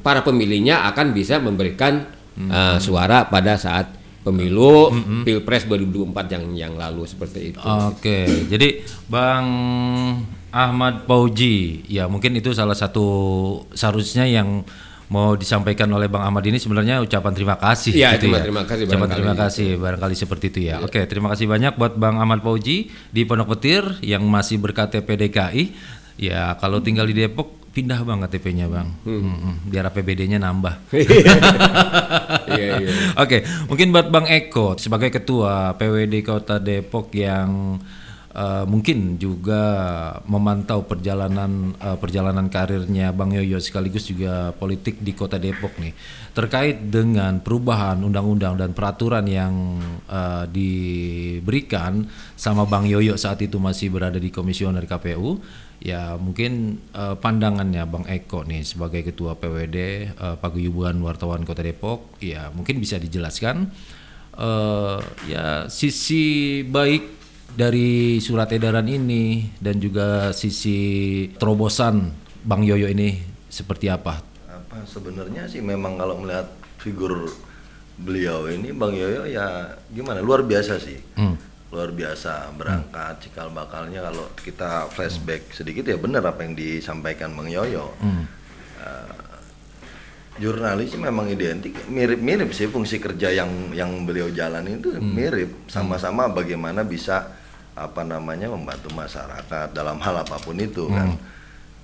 para 0.00 0.20
pemilihnya 0.20 0.88
akan 0.88 1.12
bisa 1.12 1.36
memberikan 1.36 2.08
uh, 2.38 2.76
suara 2.78 3.24
pada 3.26 3.56
saat 3.56 3.92
pemilu 4.26 4.90
pilpres 5.22 5.70
2024 5.70 6.34
yang 6.34 6.44
yang 6.58 6.72
lalu 6.74 7.06
seperti 7.06 7.54
itu. 7.54 7.62
Oke, 7.62 8.26
jadi 8.50 8.82
Bang 9.06 9.46
Ahmad 10.50 11.06
Pauji, 11.06 11.86
ya 11.86 12.10
mungkin 12.10 12.34
itu 12.34 12.50
salah 12.50 12.74
satu 12.74 13.06
seharusnya 13.70 14.26
yang 14.26 14.66
mau 15.06 15.38
disampaikan 15.38 15.86
oleh 15.94 16.10
Bang 16.10 16.26
Ahmad 16.26 16.42
ini 16.42 16.58
sebenarnya 16.58 16.98
ucapan 16.98 17.30
terima 17.30 17.54
kasih. 17.54 17.94
Iya, 17.94 18.18
gitu 18.18 18.26
terima- 18.26 18.42
ya. 18.42 18.44
terima 18.50 18.64
kasih 18.66 18.82
Ucapan 18.90 19.08
terima 19.14 19.34
kasih, 19.38 19.68
barangkali 19.78 20.14
seperti 20.18 20.44
itu 20.50 20.60
ya. 20.66 20.82
Oke, 20.82 21.06
terima 21.06 21.30
kasih 21.30 21.46
banyak 21.46 21.78
buat 21.78 21.94
Bang 21.94 22.18
Ahmad 22.18 22.42
Pauji 22.42 22.90
di 23.14 23.22
Pondok 23.22 23.54
Petir 23.54 23.86
yang 24.02 24.26
masih 24.26 24.58
berKTP 24.58 25.06
DKI. 25.06 25.64
Ya, 26.18 26.56
kalau 26.58 26.82
tinggal 26.82 27.06
di 27.06 27.14
Depok 27.14 27.54
pindah 27.76 28.00
bang 28.08 28.24
KTP-nya 28.24 28.66
bang, 28.72 28.88
Mm-mm, 29.04 29.68
biar 29.68 29.92
APBD-nya 29.92 30.40
nambah. 30.40 30.74
Iya, 32.46 32.78
iya. 32.78 32.90
Oke, 33.18 33.42
mungkin 33.66 33.90
buat 33.90 34.08
Bang 34.08 34.30
Eko 34.30 34.78
sebagai 34.78 35.10
ketua 35.10 35.74
PWD 35.74 36.22
Kota 36.22 36.62
Depok 36.62 37.10
yang 37.12 37.76
eh, 38.32 38.64
mungkin 38.64 39.18
juga 39.18 39.62
memantau 40.30 40.86
perjalanan 40.86 41.74
eh, 41.74 41.98
perjalanan 41.98 42.46
karirnya 42.46 43.10
Bang 43.10 43.34
Yoyo 43.34 43.58
sekaligus 43.58 44.06
juga 44.06 44.54
politik 44.54 45.02
di 45.02 45.12
Kota 45.12 45.42
Depok 45.42 45.74
nih 45.82 45.92
terkait 46.38 46.86
dengan 46.86 47.42
perubahan 47.42 47.98
undang-undang 48.06 48.54
dan 48.54 48.70
peraturan 48.70 49.26
yang 49.26 49.82
eh, 50.06 50.44
diberikan 50.46 52.06
sama 52.38 52.62
Bang 52.62 52.86
Yoyo 52.86 53.18
saat 53.18 53.42
itu 53.42 53.58
masih 53.58 53.90
berada 53.90 54.22
di 54.22 54.30
komisioner 54.30 54.86
KPU 54.86 55.42
ya 55.80 56.16
mungkin 56.16 56.80
eh, 56.94 57.14
pandangannya 57.20 57.84
Bang 57.84 58.08
Eko 58.08 58.42
nih 58.48 58.64
sebagai 58.64 59.04
ketua 59.04 59.36
PWD 59.36 59.76
eh, 60.16 60.36
Paguyuban 60.40 60.98
Wartawan 61.04 61.44
Kota 61.44 61.60
Depok 61.60 62.16
ya 62.22 62.48
mungkin 62.52 62.80
bisa 62.80 62.96
dijelaskan 62.96 63.68
eh, 64.36 64.98
ya 65.28 65.68
sisi 65.68 66.64
baik 66.64 67.16
dari 67.56 68.20
surat 68.20 68.52
edaran 68.52 68.84
ini 68.84 69.48
dan 69.60 69.80
juga 69.80 70.32
sisi 70.36 71.24
terobosan 71.40 72.12
Bang 72.44 72.62
Yoyo 72.62 72.92
ini 72.92 73.16
seperti 73.48 73.88
apa? 73.88 74.20
apa 74.46 74.84
sebenarnya 74.84 75.48
sih 75.48 75.64
memang 75.64 75.96
kalau 75.96 76.20
melihat 76.20 76.52
figur 76.76 77.32
beliau 77.96 78.44
ini 78.52 78.76
Bang 78.76 78.92
Yoyo 78.92 79.24
ya 79.24 79.72
gimana 79.88 80.20
luar 80.20 80.44
biasa 80.44 80.76
sih 80.76 81.00
Hmm. 81.16 81.36
Luar 81.76 81.92
biasa 81.92 82.56
berangkat 82.56 83.28
cikal 83.28 83.52
bakalnya 83.52 84.00
kalau 84.00 84.24
kita 84.40 84.88
flashback 84.88 85.52
sedikit 85.52 85.84
ya 85.84 86.00
benar 86.00 86.24
apa 86.24 86.40
yang 86.40 86.56
disampaikan 86.56 87.36
Bang 87.36 87.52
Yoyo. 87.52 87.92
Eh, 88.80 89.36
jurnalis 90.40 90.96
sih 90.96 91.00
memang 91.00 91.28
identik 91.28 91.76
mirip-mirip 91.88 92.52
sih 92.52 92.68
fungsi 92.68 92.96
kerja 92.96 93.28
yang 93.32 93.76
yang 93.76 94.08
beliau 94.08 94.32
jalani 94.32 94.80
itu 94.80 94.96
mirip. 94.96 95.68
Sama-sama 95.68 96.32
bagaimana 96.32 96.80
bisa 96.80 97.28
apa 97.76 98.00
namanya 98.08 98.48
membantu 98.48 98.88
masyarakat 98.96 99.76
dalam 99.76 100.00
hal 100.00 100.24
apa 100.24 100.40
pun 100.40 100.56
itu 100.56 100.88
kan. 100.88 101.12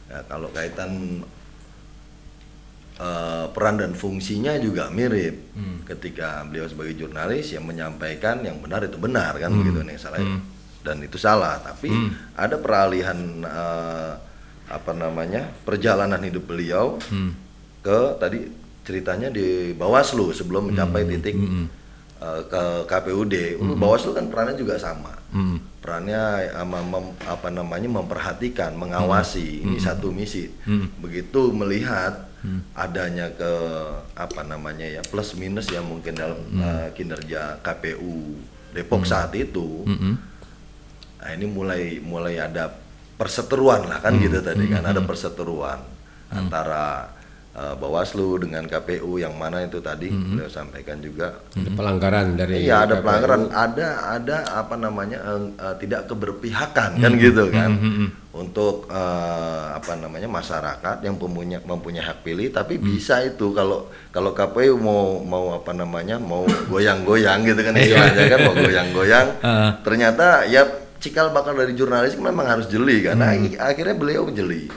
Ya, 0.09 0.25
kalau 0.25 0.49
kaitan 0.57 1.21
eh, 3.03 3.47
peran 3.49 3.77
dan 3.77 3.93
fungsinya 3.93 4.55
juga 4.57 4.87
mirip. 4.89 5.51
Ketika 5.85 6.29
beliau 6.45 6.65
sebagai 6.65 6.95
jurnalis 6.97 7.51
yang 7.51 7.65
menyampaikan 7.65 8.41
yang 8.41 8.57
benar 8.57 8.81
itu 8.81 8.97
benar 8.97 9.35
kan 9.37 9.51
begitu 9.53 9.83
yang 9.83 9.99
salah 9.99 10.23
dan 10.81 10.99
itu 10.99 11.15
salah 11.17 11.59
tapi 11.59 11.91
ada 12.35 12.57
peralihan 12.57 13.19
eh, 13.41 14.13
apa 14.69 14.93
namanya 14.93 15.47
perjalanan 15.61 16.19
hidup 16.19 16.45
beliau 16.45 16.97
ke 17.81 17.99
tadi 18.17 18.47
ceritanya 18.81 19.29
di 19.29 19.47
Bawaslu 19.73 20.31
sebelum 20.31 20.71
mencapai 20.71 21.03
titik 21.05 21.35
eh, 22.19 22.43
ke 22.45 22.63
KPUD 22.85 23.35
Dulu 23.59 23.75
Bawaslu 23.77 24.11
kan 24.13 24.27
perannya 24.27 24.55
juga 24.55 24.75
sama. 24.77 25.13
Perannya 25.79 26.23
ama- 26.53 26.83
mem- 26.85 27.19
apa 27.25 27.49
namanya 27.49 27.89
memperhatikan 27.93 28.73
mengawasi 28.73 29.61
ini 29.61 29.77
satu 29.79 30.11
misi. 30.11 30.47
Begitu 30.97 31.51
melihat 31.53 32.32
adanya 32.75 33.31
ke 33.31 33.53
apa 34.19 34.43
namanya 34.43 34.87
ya 34.87 35.03
plus 35.07 35.39
minus 35.39 35.71
ya 35.71 35.79
mungkin 35.81 36.19
dalam 36.19 36.41
eh, 36.59 36.89
kinerja 36.95 37.63
KPU 37.63 38.39
Depok 38.75 39.05
saat 39.07 39.31
itu. 39.39 39.85
Nah 41.23 41.31
ini 41.31 41.47
mulai 41.47 42.03
mulai 42.03 42.43
ada 42.43 42.73
perseteruan 43.15 43.87
lah 43.87 44.03
kan 44.03 44.19
gitu 44.19 44.43
tadi 44.43 44.67
kan 44.67 44.83
ada 44.83 44.99
perseteruan 45.07 45.79
antara 46.33 47.15
eh, 47.53 47.75
Bawaslu 47.75 48.41
dengan 48.41 48.65
KPU 48.65 49.17
yang 49.17 49.35
mana 49.35 49.61
itu 49.61 49.79
tadi 49.79 50.09
beliau 50.09 50.49
sampaikan 50.49 50.99
juga. 50.99 51.41
Ada 51.53 51.71
pelanggaran 51.71 52.27
dari 52.35 52.65
Iya 52.65 52.85
ada 52.85 52.97
KPU. 52.97 53.05
pelanggaran, 53.05 53.43
ada 53.51 53.89
ada 54.11 54.37
apa 54.53 54.75
namanya 54.75 55.19
eh, 55.21 55.41
eh, 55.59 55.75
tidak 55.79 56.07
keberpihakan 56.07 56.91
kan 56.97 57.13
gitu 57.17 57.45
kan? 57.49 57.71
Untuk 58.33 58.89
eh, 58.89 59.65
apa 59.73 59.93
namanya 59.95 60.25
masyarakat 60.27 60.97
yang 61.01 61.15
mempunyai 61.15 61.61
mempunyai 61.61 62.01
hak 62.03 62.23
pilih 62.23 62.49
tapi 62.49 62.77
bisa 62.77 63.21
itu 63.21 63.53
kalau 63.53 63.93
kalau 64.09 64.33
KPU 64.33 64.77
mau 64.77 65.21
mau 65.21 65.53
apa 65.53 65.73
namanya 65.73 66.17
mau 66.17 66.49
goyang-goyang 66.67 67.45
gitu 67.45 67.61
kan 67.61 67.77
istilahnya 67.77 68.25
kan 68.27 68.41
mau 68.41 68.57
goyang-goyang 68.57 69.29
ternyata 69.87 70.49
ya 70.49 70.65
cikal 70.97 71.29
bakal 71.29 71.53
dari 71.53 71.75
jurnalis 71.75 72.15
memang 72.15 72.47
harus 72.47 72.71
jeli 72.71 73.03
kan 73.03 73.19
Nah, 73.19 73.35
akhirnya 73.59 73.93
beliau 73.93 74.31
jeli. 74.31 74.71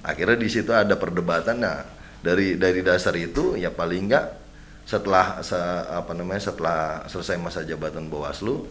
Akhirnya 0.00 0.38
di 0.38 0.46
situ 0.46 0.70
ada 0.70 0.94
perdebatan 0.94 1.60
nah 1.60 1.82
dari 2.24 2.56
dari 2.56 2.80
dasar 2.80 3.12
itu 3.14 3.52
ya 3.54 3.68
paling 3.68 4.08
enggak 4.08 4.40
setelah 4.84 5.40
se- 5.40 5.56
apa 5.90 6.12
namanya 6.12 6.42
setelah 6.42 6.78
selesai 7.04 7.36
masa 7.36 7.60
jabatan 7.62 8.08
Bawaslu 8.08 8.64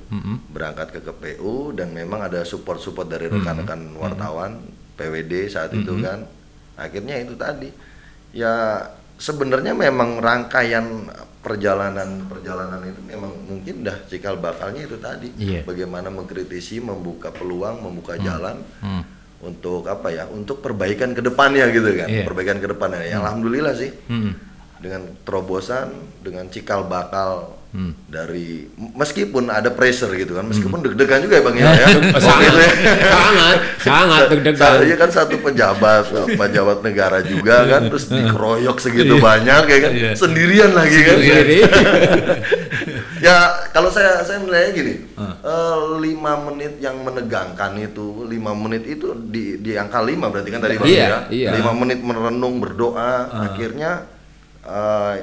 berangkat 0.47 0.89
ke 0.91 0.99
KPU 1.01 1.54
dan 1.72 1.89
memang 1.91 2.22
ada 2.24 2.41
support-support 2.43 3.06
dari 3.08 3.30
rekan-rekan 3.32 3.93
wartawan 3.95 4.62
PWD 4.93 5.34
saat 5.47 5.70
itu 5.72 5.93
kan. 5.99 6.26
Akhirnya 6.76 7.18
itu 7.18 7.34
tadi. 7.36 7.70
Ya 8.32 8.82
sebenarnya 9.16 9.74
memang 9.76 10.18
rangkaian 10.20 11.10
perjalanan 11.39 12.24
perjalanan 12.24 12.80
itu 12.84 13.01
memang 13.04 13.34
mungkin 13.43 13.82
dah 13.82 13.97
cikal 14.04 14.38
bakalnya 14.38 14.86
itu 14.86 14.97
tadi. 14.97 15.30
Iya. 15.36 15.62
bagaimana 15.64 16.08
mengkritisi 16.08 16.78
membuka 16.80 17.30
peluang 17.30 17.82
membuka 17.82 18.16
jalan 18.18 18.62
untuk 19.44 19.86
apa 19.86 20.08
ya 20.10 20.24
untuk 20.26 20.60
perbaikan 20.60 21.12
ke 21.12 21.20
depannya 21.20 21.68
gitu 21.70 21.91
kan 21.94 22.08
Iya. 22.08 22.24
perbaikan 22.24 22.58
ke 22.58 22.68
depannya 22.68 23.04
ya 23.04 23.20
alhamdulillah 23.20 23.76
sih 23.76 23.91
Hmm. 24.08 24.34
dengan 24.80 25.04
terobosan 25.22 25.91
dengan 26.20 26.48
cikal 26.48 26.88
bakal 26.88 27.60
dari 28.06 28.70
meskipun 28.78 29.50
ada 29.50 29.74
pressure 29.74 30.14
gitu 30.14 30.38
kan 30.38 30.46
meskipun 30.46 30.86
deg-degan 30.86 31.26
juga 31.26 31.41
ya 31.41 31.44
bang 31.44 31.56
ya, 31.58 31.70
ya. 31.82 31.88
sangat, 32.22 32.46
itu 32.46 32.62
ya. 32.62 32.74
sangat, 33.10 33.58
sangat 33.82 34.22
deg-degan. 34.30 34.72
Saya 34.78 34.94
kan 34.94 35.10
satu 35.10 35.36
pejabat, 35.41 36.06
pejabat 36.38 36.86
negara 36.86 37.26
juga 37.26 37.66
kan, 37.66 37.89
terus 37.89 38.14
dikeroyok 38.14 38.78
segitu 38.78 39.18
banyak 39.18 39.64
ya 39.66 39.78
kan, 39.82 39.91
sendirian 40.14 40.70
lagi 40.70 41.02
kan. 41.02 41.18
Sendiri. 41.18 41.58
ya 43.24 43.36
kalau 43.72 43.88
saya 43.88 44.20
saya 44.22 44.38
menilainya 44.38 44.72
gini, 44.74 44.94
eh, 45.40 45.76
lima 45.98 46.36
menit 46.44 46.76
yang 46.78 47.00
menegangkan 47.00 47.72
itu, 47.80 48.28
lima 48.28 48.52
menit 48.54 48.84
itu 48.86 49.16
di 49.16 49.58
di 49.58 49.74
angka 49.74 50.04
lima 50.04 50.28
berarti 50.28 50.50
kan 50.52 50.60
tadi 50.60 50.76
Iya, 50.84 51.08
ya, 51.08 51.20
iya. 51.32 51.50
lima 51.56 51.72
menit 51.72 52.00
merenung 52.00 52.60
berdoa, 52.60 53.32
akhirnya 53.48 54.04
eh, 54.62 55.16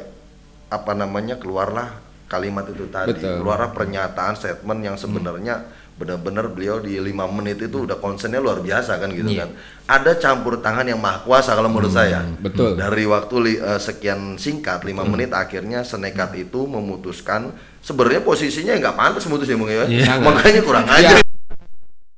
apa 0.67 0.93
namanya 0.95 1.37
keluarlah 1.37 1.93
kalimat 2.25 2.65
itu 2.65 2.87
tadi, 2.89 3.11
Betul. 3.13 3.43
keluarlah 3.43 3.71
pernyataan 3.71 4.35
statement 4.35 4.81
yang 4.81 4.97
sebenarnya 4.97 5.67
benar-benar 6.01 6.49
beliau 6.49 6.81
di 6.81 6.97
lima 6.97 7.29
menit 7.29 7.61
itu 7.61 7.85
udah 7.85 8.01
konsennya 8.01 8.41
luar 8.41 8.65
biasa 8.65 8.97
kan 8.97 9.13
gitu 9.13 9.37
kan. 9.37 9.53
Ada 9.85 10.17
campur 10.17 10.57
tangan 10.57 10.89
yang 10.89 10.97
maha 10.97 11.21
kuasa 11.21 11.53
kalau 11.53 11.69
menurut 11.69 11.93
saya. 11.93 12.25
betul. 12.41 12.73
Dari 12.73 13.05
waktu 13.05 13.35
li- 13.37 13.61
eh, 13.61 13.77
sekian 13.77 14.41
singkat 14.41 14.81
lima 14.83 15.05
menit 15.05 15.35
akhirnya 15.35 15.85
senekat 15.85 16.33
itu 16.39 16.65
memutuskan 16.65 17.53
sebenarnya 17.81 18.21
posisinya 18.21 18.73
nggak 18.77 18.95
pantas 18.95 19.25
mutus 19.27 19.47
ya 19.47 19.57
Bung 19.57 19.69
ya. 19.69 19.85
Sangat. 20.05 20.25
Makanya 20.29 20.61
kurang 20.63 20.85
Iya. 20.87 20.99
aja. 20.99 21.17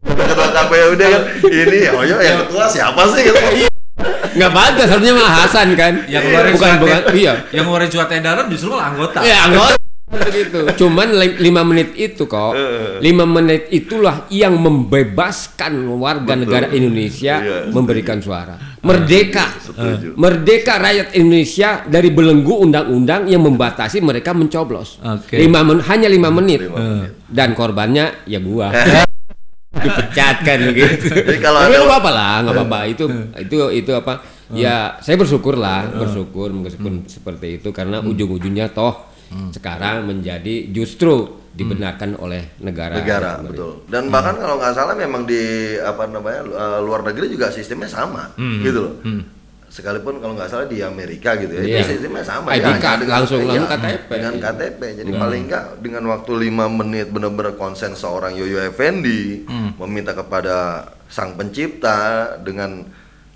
Ketua 0.02 0.48
KPUD 0.50 1.00
kan 1.00 1.22
ini 1.46 1.78
ya, 1.82 1.90
oh 1.94 2.02
ya 2.02 2.16
yang 2.18 2.38
ketua 2.46 2.66
siapa 2.66 3.02
sih 3.14 3.22
gitu. 3.22 3.38
Nggak 4.32 4.50
pantas 4.50 4.88
harusnya 4.88 5.12
mah 5.12 5.30
Hasan 5.30 5.68
kan. 5.74 5.92
Yang 6.06 6.22
ngeluarin 6.26 6.52
bukan 6.52 6.68
surat 6.68 6.80
bukan 6.80 7.00
iya. 7.14 7.32
Yang 7.50 7.64
ngeluarin 7.66 7.90
surat 7.90 8.08
edaran 8.10 8.46
justru 8.50 8.66
malah 8.70 8.86
anggota. 8.90 9.18
Ya 9.22 9.36
anggota 9.46 9.82
begitu. 10.12 10.58
Cuman 10.80 11.08
li- 11.16 11.40
lima 11.40 11.64
menit 11.64 11.96
itu 11.96 12.28
kok, 12.28 12.52
lima 13.00 13.24
menit 13.24 13.66
itulah 13.68 14.28
yang 14.28 14.54
membebaskan 14.54 15.72
warga 15.96 16.36
negara 16.36 16.68
Indonesia 16.68 17.40
Iya, 17.40 17.58
memberikan 17.68 18.20
suara. 18.20 18.54
Merdeka, 18.82 19.46
Setuju. 19.62 20.18
merdeka 20.18 20.76
rakyat 20.76 21.14
Indonesia 21.14 21.86
dari 21.86 22.10
belenggu 22.10 22.60
undang-undang 22.60 23.30
yang 23.30 23.40
membatasi 23.40 24.02
mereka 24.02 24.34
mencoblos. 24.34 24.98
Oke. 25.00 25.38
Lima 25.38 25.62
men- 25.62 25.82
hanya 25.86 26.06
lima 26.06 26.28
menit. 26.28 26.66
Lima 26.66 26.76
menit. 26.76 27.10
Dan 27.26 27.54
korbannya 27.54 28.26
ya 28.26 28.38
gua. 28.38 28.68
Dipecatkan 29.72 30.58
begitu. 30.68 31.08
Jadi 31.16 31.38
kalau 31.40 31.64
Tapi 31.64 31.74
apa-apa 31.80 32.10
lah, 32.12 32.34
nggak 32.44 32.54
apa-apa. 32.54 32.78
Itu 32.86 33.04
itu 33.40 33.56
itu 33.72 33.92
apa? 33.96 34.20
Ya 34.52 35.00
saya 35.00 35.16
bersyukur 35.16 35.56
lah, 35.56 35.88
bersyukur 35.88 36.52
meskipun 36.52 37.08
seperti 37.08 37.56
itu 37.56 37.72
karena 37.72 38.04
ujung-ujungnya 38.04 38.68
toh 38.68 39.11
sekarang 39.51 40.05
menjadi 40.05 40.55
justru 40.68 41.28
dibenarkan 41.53 42.16
oleh 42.16 42.57
negara. 42.59 42.95
negara 42.95 43.37
Pemerintah. 43.37 43.45
betul 43.47 43.72
dan 43.87 44.05
bahkan 44.09 44.35
kalau 44.37 44.57
nggak 44.57 44.72
salah 44.72 44.95
memang 44.95 45.22
di 45.22 45.43
apa 45.76 46.03
namanya 46.07 46.41
eh, 46.45 46.80
luar 46.80 47.01
negeri 47.03 47.28
juga 47.28 47.49
sistemnya 47.49 47.87
sama 47.87 48.33
gitu 48.37 48.78
loh 48.80 48.95
sekalipun 49.68 50.16
kalau 50.18 50.33
nggak 50.35 50.49
salah 50.49 50.64
di 50.66 50.80
Amerika 50.80 51.33
gitu 51.35 51.49
ya 51.51 51.61
Iya. 51.62 51.80
itu 51.80 51.97
sistemnya 51.97 52.20
sama 52.20 52.53
ID 52.53 52.61
ya, 52.62 52.76
card, 52.76 53.01
langsung- 53.07 53.41
iya, 53.41 53.57
langsung 53.57 53.68
KTP. 53.70 54.09
dengan 54.11 54.35
KTP 54.39 54.80
jadi 54.95 55.11
paling 55.14 55.43
nggak 55.47 55.64
dengan 55.80 56.03
waktu 56.07 56.33
lima 56.39 56.64
menit 56.68 57.09
benar-benar 57.09 57.53
konsen 57.55 57.93
seorang 57.95 58.33
Yoyo 58.33 58.61
Effendi 58.62 59.49
meminta 59.76 60.12
kepada 60.12 60.57
sang 61.07 61.37
pencipta 61.37 61.97
dengan 62.39 62.85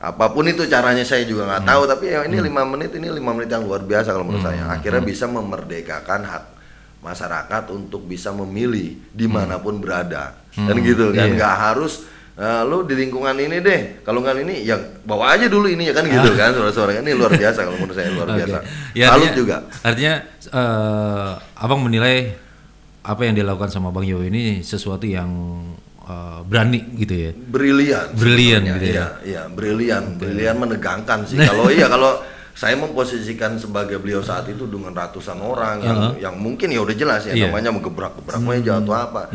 apa 0.06 0.30
pun 0.30 0.46
itu 0.46 0.62
caranya 0.64 1.02
saya 1.02 1.22
juga 1.22 1.42
nggak 1.44 1.64
tahu. 1.64 1.82
Tapi 1.84 2.04
ya 2.06 2.22
ini 2.22 2.38
lima 2.38 2.62
menit 2.62 2.94
ini 2.94 3.10
lima 3.10 3.32
menit 3.32 3.50
yang 3.50 3.62
luar 3.62 3.82
biasa 3.82 4.08
kalau 4.08 4.22
menurut 4.22 4.44
saya. 4.44 4.70
Akhirnya 4.70 5.02
bisa 5.02 5.26
memerdekakan 5.26 6.22
hak 6.22 6.44
masyarakat 7.00 7.62
untuk 7.70 8.02
bisa 8.02 8.30
memilih 8.30 8.98
di 9.08 9.26
mana 9.26 9.58
pun 9.58 9.76
berada. 9.76 10.38
Dan 10.52 10.78
gitu 10.80 11.10
kan? 11.10 11.26
Iya. 11.26 11.34
nggak 11.34 11.54
harus 11.60 12.06
eh, 12.34 12.62
lu 12.62 12.82
di 12.82 12.94
lingkungan 12.94 13.34
ini 13.34 13.58
deh. 13.58 13.80
Kalau 14.00 14.20
nggak 14.20 14.42
ini 14.42 14.62
ya 14.62 14.78
bawa 15.02 15.34
aja 15.34 15.46
dulu 15.46 15.66
ini 15.66 15.86
ya 15.86 15.94
kan 15.94 16.04
gitu 16.04 16.30
kan 16.32 16.50
suara-suara 16.50 16.98
ini 16.98 17.10
luar 17.10 17.32
biasa 17.32 17.62
kalau 17.62 17.76
menurut 17.76 17.94
saya 17.94 18.10
luar 18.10 18.28
Oke. 18.32 18.38
biasa. 18.40 18.58
Ya, 18.92 19.06
salut 19.10 19.26
artinya- 19.26 19.34
juga. 19.34 19.56
Artinya 19.82 20.14
eh, 20.48 21.30
abang 21.56 21.80
menilai 21.80 22.16
apa 23.02 23.22
yang 23.22 23.34
dilakukan 23.34 23.70
sama 23.70 23.90
Bang 23.90 24.02
Yo 24.02 24.18
ini 24.20 24.62
sesuatu 24.62 25.06
yang 25.06 25.30
eh, 26.06 26.40
berani 26.42 26.80
gitu 26.96 27.14
ya. 27.14 27.30
brilian. 27.34 28.06
Brilian 28.14 28.62
gitu 28.64 28.86
ya. 28.86 28.92
iya 28.94 29.06
iya 29.22 29.42
brilian. 29.46 30.16
Brilian 30.16 30.56
menegangkan 30.56 31.26
sih. 31.26 31.36
Kalau 31.48 31.68
iya 31.68 31.86
kalau 31.86 32.22
saya 32.56 32.72
memposisikan 32.72 33.60
sebagai 33.60 34.00
beliau 34.00 34.24
saat 34.24 34.48
itu 34.48 34.64
dengan 34.64 34.88
ratusan 34.90 35.36
orang 35.36 35.76
yang 35.78 35.98
yang 36.16 36.34
mungkin 36.40 36.72
ya 36.72 36.80
udah 36.80 36.96
jelas 36.96 37.28
ya 37.28 37.36
Iya. 37.36 37.52
namanya 37.52 37.68
menggebrak-gebrak 37.68 38.40
meja 38.40 38.80
atau 38.80 38.96
apa 38.96 39.28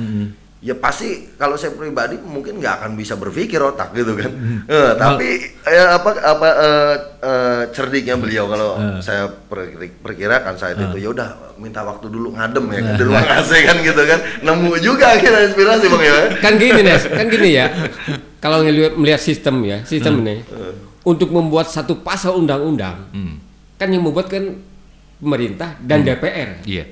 ya 0.62 0.78
pasti 0.78 1.26
kalau 1.42 1.58
saya 1.58 1.74
pribadi 1.74 2.22
mungkin 2.22 2.62
nggak 2.62 2.86
akan 2.86 2.92
bisa 2.94 3.18
berpikir 3.18 3.58
otak 3.58 3.98
gitu 3.98 4.14
kan. 4.14 4.30
Eh, 4.70 4.92
tapi 4.94 5.58
ya 5.66 5.98
apa 5.98 6.14
apa 6.22 6.48
eh, 6.54 6.96
eh, 7.18 7.62
cerdiknya 7.74 8.16
beliau 8.22 8.46
kalau 8.46 8.78
saya 9.02 9.26
per- 9.26 9.74
perkirakan 10.06 10.54
saat 10.56 10.78
itu 10.78 11.02
ya 11.02 11.10
udah 11.10 11.58
minta 11.58 11.82
waktu 11.82 12.14
dulu 12.14 12.38
ngadem 12.38 12.70
ya 12.70 12.80
kan 12.86 12.94
di 12.94 13.04
ruang 13.10 13.26
AC 13.26 13.52
kan 13.66 13.78
gitu 13.82 14.02
kan. 14.06 14.20
Nemu 14.46 14.78
juga 14.78 15.18
akhirnya 15.18 15.50
inspirasi 15.50 15.86
bang 15.90 16.04
ya. 16.06 16.16
Kan 16.38 16.54
gini 16.62 16.82
Nes, 16.86 17.04
kan 17.10 17.26
gini 17.26 17.50
ya. 17.58 17.66
Kalau 18.38 18.62
ngelihat 18.62 18.94
melihat 18.98 19.22
sistem 19.22 19.66
ya, 19.66 19.82
sistem 19.82 20.22
ini 20.22 20.46
untuk 21.02 21.34
membuat 21.34 21.74
satu 21.74 22.06
pasal 22.06 22.38
undang-undang, 22.38 23.10
kan 23.82 23.88
yang 23.90 24.06
membuat 24.06 24.30
kan 24.30 24.62
pemerintah 25.18 25.74
dan 25.82 26.06
DPR. 26.06 26.62
Iya. 26.66 26.86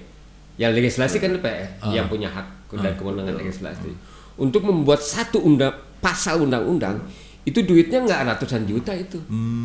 Yang 0.58 0.72
legislasi 0.82 1.18
kan 1.22 1.38
DPR 1.38 1.78
yang 1.94 2.10
punya 2.10 2.30
hak 2.34 2.59
dan 2.72 2.94
kewenangan 2.94 3.34
legislasi. 3.36 3.92
Untuk 4.36 4.62
membuat 4.62 5.00
satu 5.00 5.40
undang 5.40 5.74
pasal 5.98 6.42
undang-undang 6.42 7.02
itu 7.42 7.60
duitnya 7.60 8.04
nggak 8.04 8.22
ratusan 8.30 8.64
juta 8.64 8.94
itu. 8.94 9.18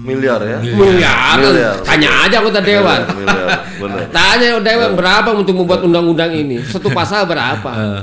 miliar 0.03 0.41
ya 0.41 0.57
Miliaran. 0.59 1.37
Miliar. 1.43 1.77
Tanya 1.81 2.09
aja 2.23 2.37
anggota 2.41 2.61
dewan. 2.61 3.01
miliar 3.13 3.61
benar 3.77 4.07
Tanya 4.09 4.49
dewan 4.59 4.91
berapa 4.95 5.31
untuk 5.33 5.55
membuat 5.55 5.83
undang-undang 5.83 6.33
ini? 6.33 6.59
Satu 6.61 6.89
pasal 6.97 7.27
berapa? 7.27 7.71
Eh, 7.71 8.03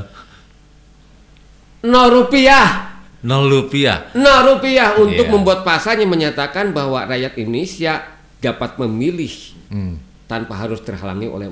Nol 1.81 2.09
rupiah. 2.13 2.93
nol 3.21 3.49
rupiah. 3.49 4.09
Nol 4.13 4.39
rupiah 4.47 4.97
untuk 4.97 5.25
Iya. 5.25 5.33
membuat 5.33 5.61
pasalnya 5.61 6.05
menyatakan 6.05 6.73
bahwa 6.73 7.05
rakyat 7.05 7.37
Indonesia 7.37 8.01
dapat 8.37 8.77
memilih 8.77 9.29
Hmm. 9.69 9.97
tanpa 10.25 10.57
harus 10.57 10.81
terhalangi 10.81 11.25
oleh 11.25 11.45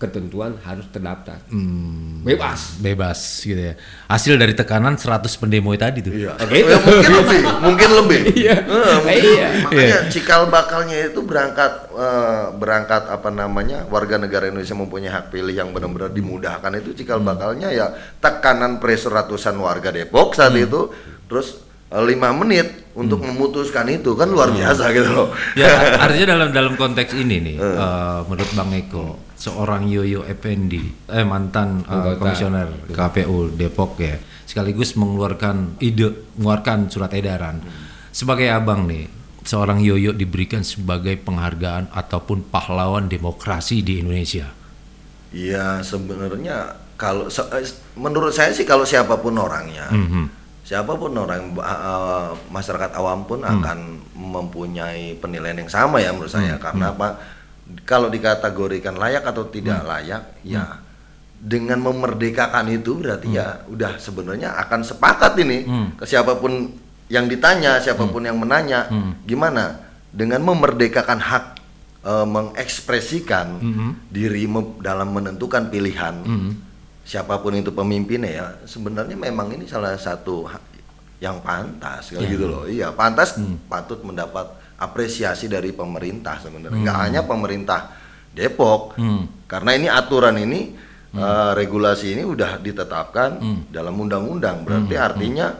ketentuan 0.00 0.56
harus 0.64 0.88
terdaftar. 0.88 1.44
Hmm, 1.52 2.24
Bebas. 2.24 2.80
bebas 2.80 3.44
gitu 3.44 3.60
ya. 3.60 3.76
Hasil 4.08 4.40
dari 4.40 4.56
tekanan 4.56 4.96
100 4.96 5.28
pendemo 5.36 5.76
tadi 5.76 6.00
tuh. 6.00 6.08
Iya. 6.16 6.40
Gitu. 6.40 6.72
Ya, 6.72 6.78
mungkin 6.80 7.12
lebih, 7.20 7.40
mungkin 7.68 7.90
lebih. 8.00 8.20
Iya. 8.32 8.56
Eh, 8.64 8.96
mungkin 9.04 9.22
Iya. 9.36 9.48
Makanya 9.68 9.98
cikal 10.08 10.48
bakalnya 10.48 10.96
itu 11.04 11.20
berangkat 11.20 11.92
eh, 11.92 12.44
berangkat 12.56 13.12
apa 13.12 13.28
namanya 13.28 13.84
warga 13.92 14.16
negara 14.16 14.48
Indonesia 14.48 14.72
mempunyai 14.72 15.12
hak 15.12 15.28
pilih 15.28 15.52
yang 15.52 15.68
benar-benar 15.76 16.08
dimudahkan 16.16 16.72
itu 16.80 16.96
cikal 16.96 17.20
bakalnya 17.20 17.68
ya 17.68 17.92
tekanan 18.24 18.80
pressure 18.80 19.12
ratusan 19.12 19.60
warga 19.60 19.92
Depok 19.92 20.32
saat 20.32 20.56
itu 20.56 20.88
terus 21.28 21.60
eh, 21.92 22.00
lima 22.08 22.32
menit 22.32 22.88
untuk 22.96 23.20
memutuskan 23.20 23.84
itu 23.92 24.16
kan 24.16 24.32
luar 24.32 24.48
biasa 24.48 24.96
gitu 24.96 25.12
loh. 25.12 25.28
Ya, 25.60 25.68
artinya 26.08 26.40
dalam 26.40 26.48
dalam 26.56 26.74
konteks 26.74 27.12
ini 27.14 27.36
nih, 27.38 27.56
eh, 27.60 28.18
menurut 28.26 28.50
Bang 28.56 28.72
Eko, 28.72 29.29
seorang 29.40 29.88
Yoyo 29.88 30.20
Effendi, 30.22 30.84
eh 31.08 31.24
mantan 31.24 31.80
eh, 31.80 31.88
Anggota. 31.88 32.20
komisioner 32.20 32.68
KPU 32.86 33.48
Depok 33.50 33.96
ya, 33.96 34.20
sekaligus 34.44 34.92
mengeluarkan 34.94 35.80
ide, 35.80 36.12
mengeluarkan 36.36 36.86
surat 36.86 37.08
edaran. 37.10 37.64
Sebagai 38.10 38.46
abang 38.46 38.84
nih, 38.84 39.08
seorang 39.42 39.80
Yoyo 39.80 40.12
diberikan 40.12 40.60
sebagai 40.60 41.16
penghargaan 41.16 41.88
ataupun 41.90 42.44
pahlawan 42.44 43.08
demokrasi 43.08 43.80
di 43.80 43.98
Indonesia. 43.98 44.52
Iya 45.30 45.80
sebenarnya 45.80 46.74
kalau 46.94 47.26
se- 47.26 47.48
eh, 47.50 47.64
menurut 47.96 48.30
saya 48.30 48.52
sih 48.52 48.68
kalau 48.68 48.84
siapa 48.84 49.16
pun 49.16 49.32
orangnya, 49.32 49.88
Mhm. 49.88 50.24
siapa 50.60 50.92
pun 50.92 51.16
orang 51.16 51.54
uh, 51.54 51.64
uh, 51.64 52.26
masyarakat 52.48 52.92
awam 52.92 53.24
pun 53.24 53.40
akan 53.40 53.78
mempunyai 54.12 55.16
penilaian 55.16 55.56
yang 55.56 55.70
sama 55.70 55.98
ya 55.98 56.12
menurut 56.12 56.28
saya 56.28 56.60
karena 56.60 56.92
apa? 56.92 57.16
Kalau 57.82 58.06
dikategorikan 58.06 58.94
layak 58.94 59.24
atau 59.24 59.46
tidak 59.46 59.82
layak, 59.82 60.22
ya 60.42 60.78
dengan 61.40 61.80
memerdekakan 61.80 62.68
itu 62.68 63.00
berarti 63.00 63.32
ya 63.32 63.64
udah 63.66 63.96
sebenarnya 63.96 64.54
akan 64.58 64.80
sepakat 64.82 65.40
ini. 65.40 65.64
Ke 65.96 66.04
siapa 66.04 66.36
pun 66.36 66.68
yang 67.08 67.26
ditanya, 67.26 67.80
siapa 67.80 68.04
pun 68.06 68.22
yang 68.22 68.36
menanya, 68.36 68.86
gimana? 69.24 69.80
Dengan 70.10 70.42
memerdekakan 70.42 71.18
hak 71.18 71.44
eh, 72.02 72.26
mengekspresikan 72.26 73.46
diri 74.08 74.44
mem- 74.44 74.78
dalam 74.80 75.10
menentukan 75.10 75.68
pilihan 75.68 76.14
siapa 77.00 77.38
pun 77.38 77.50
itu 77.52 77.70
pemimpinnya 77.70 78.30
ya 78.30 78.46
sebenarnya 78.64 79.16
memang 79.16 79.50
ini 79.50 79.66
salah 79.66 79.96
satu 79.96 80.46
yang 81.18 81.40
pantas 81.40 82.08
kalau 82.08 82.22
gitu 82.24 82.44
loh. 82.46 82.64
Iya 82.66 82.92
pantas 82.92 83.34
patut 83.66 83.98
mendapat 84.00 84.46
apresiasi 84.80 85.44
dari 85.44 85.70
pemerintah 85.70 86.40
sebenarnya 86.40 86.80
nggak 86.80 86.98
hanya 86.98 87.20
pemerintah 87.22 87.92
Depok. 88.30 88.96
Hmm. 88.96 89.44
Karena 89.44 89.70
ini 89.74 89.86
aturan 89.86 90.38
ini 90.38 90.60
eh, 91.10 91.50
regulasi 91.52 92.14
ini 92.14 92.22
udah 92.22 92.56
ditetapkan 92.58 93.30
Hmm. 93.36 93.60
dalam 93.68 93.98
undang-undang. 93.98 94.62
Berarti 94.62 94.94
artinya 94.94 95.50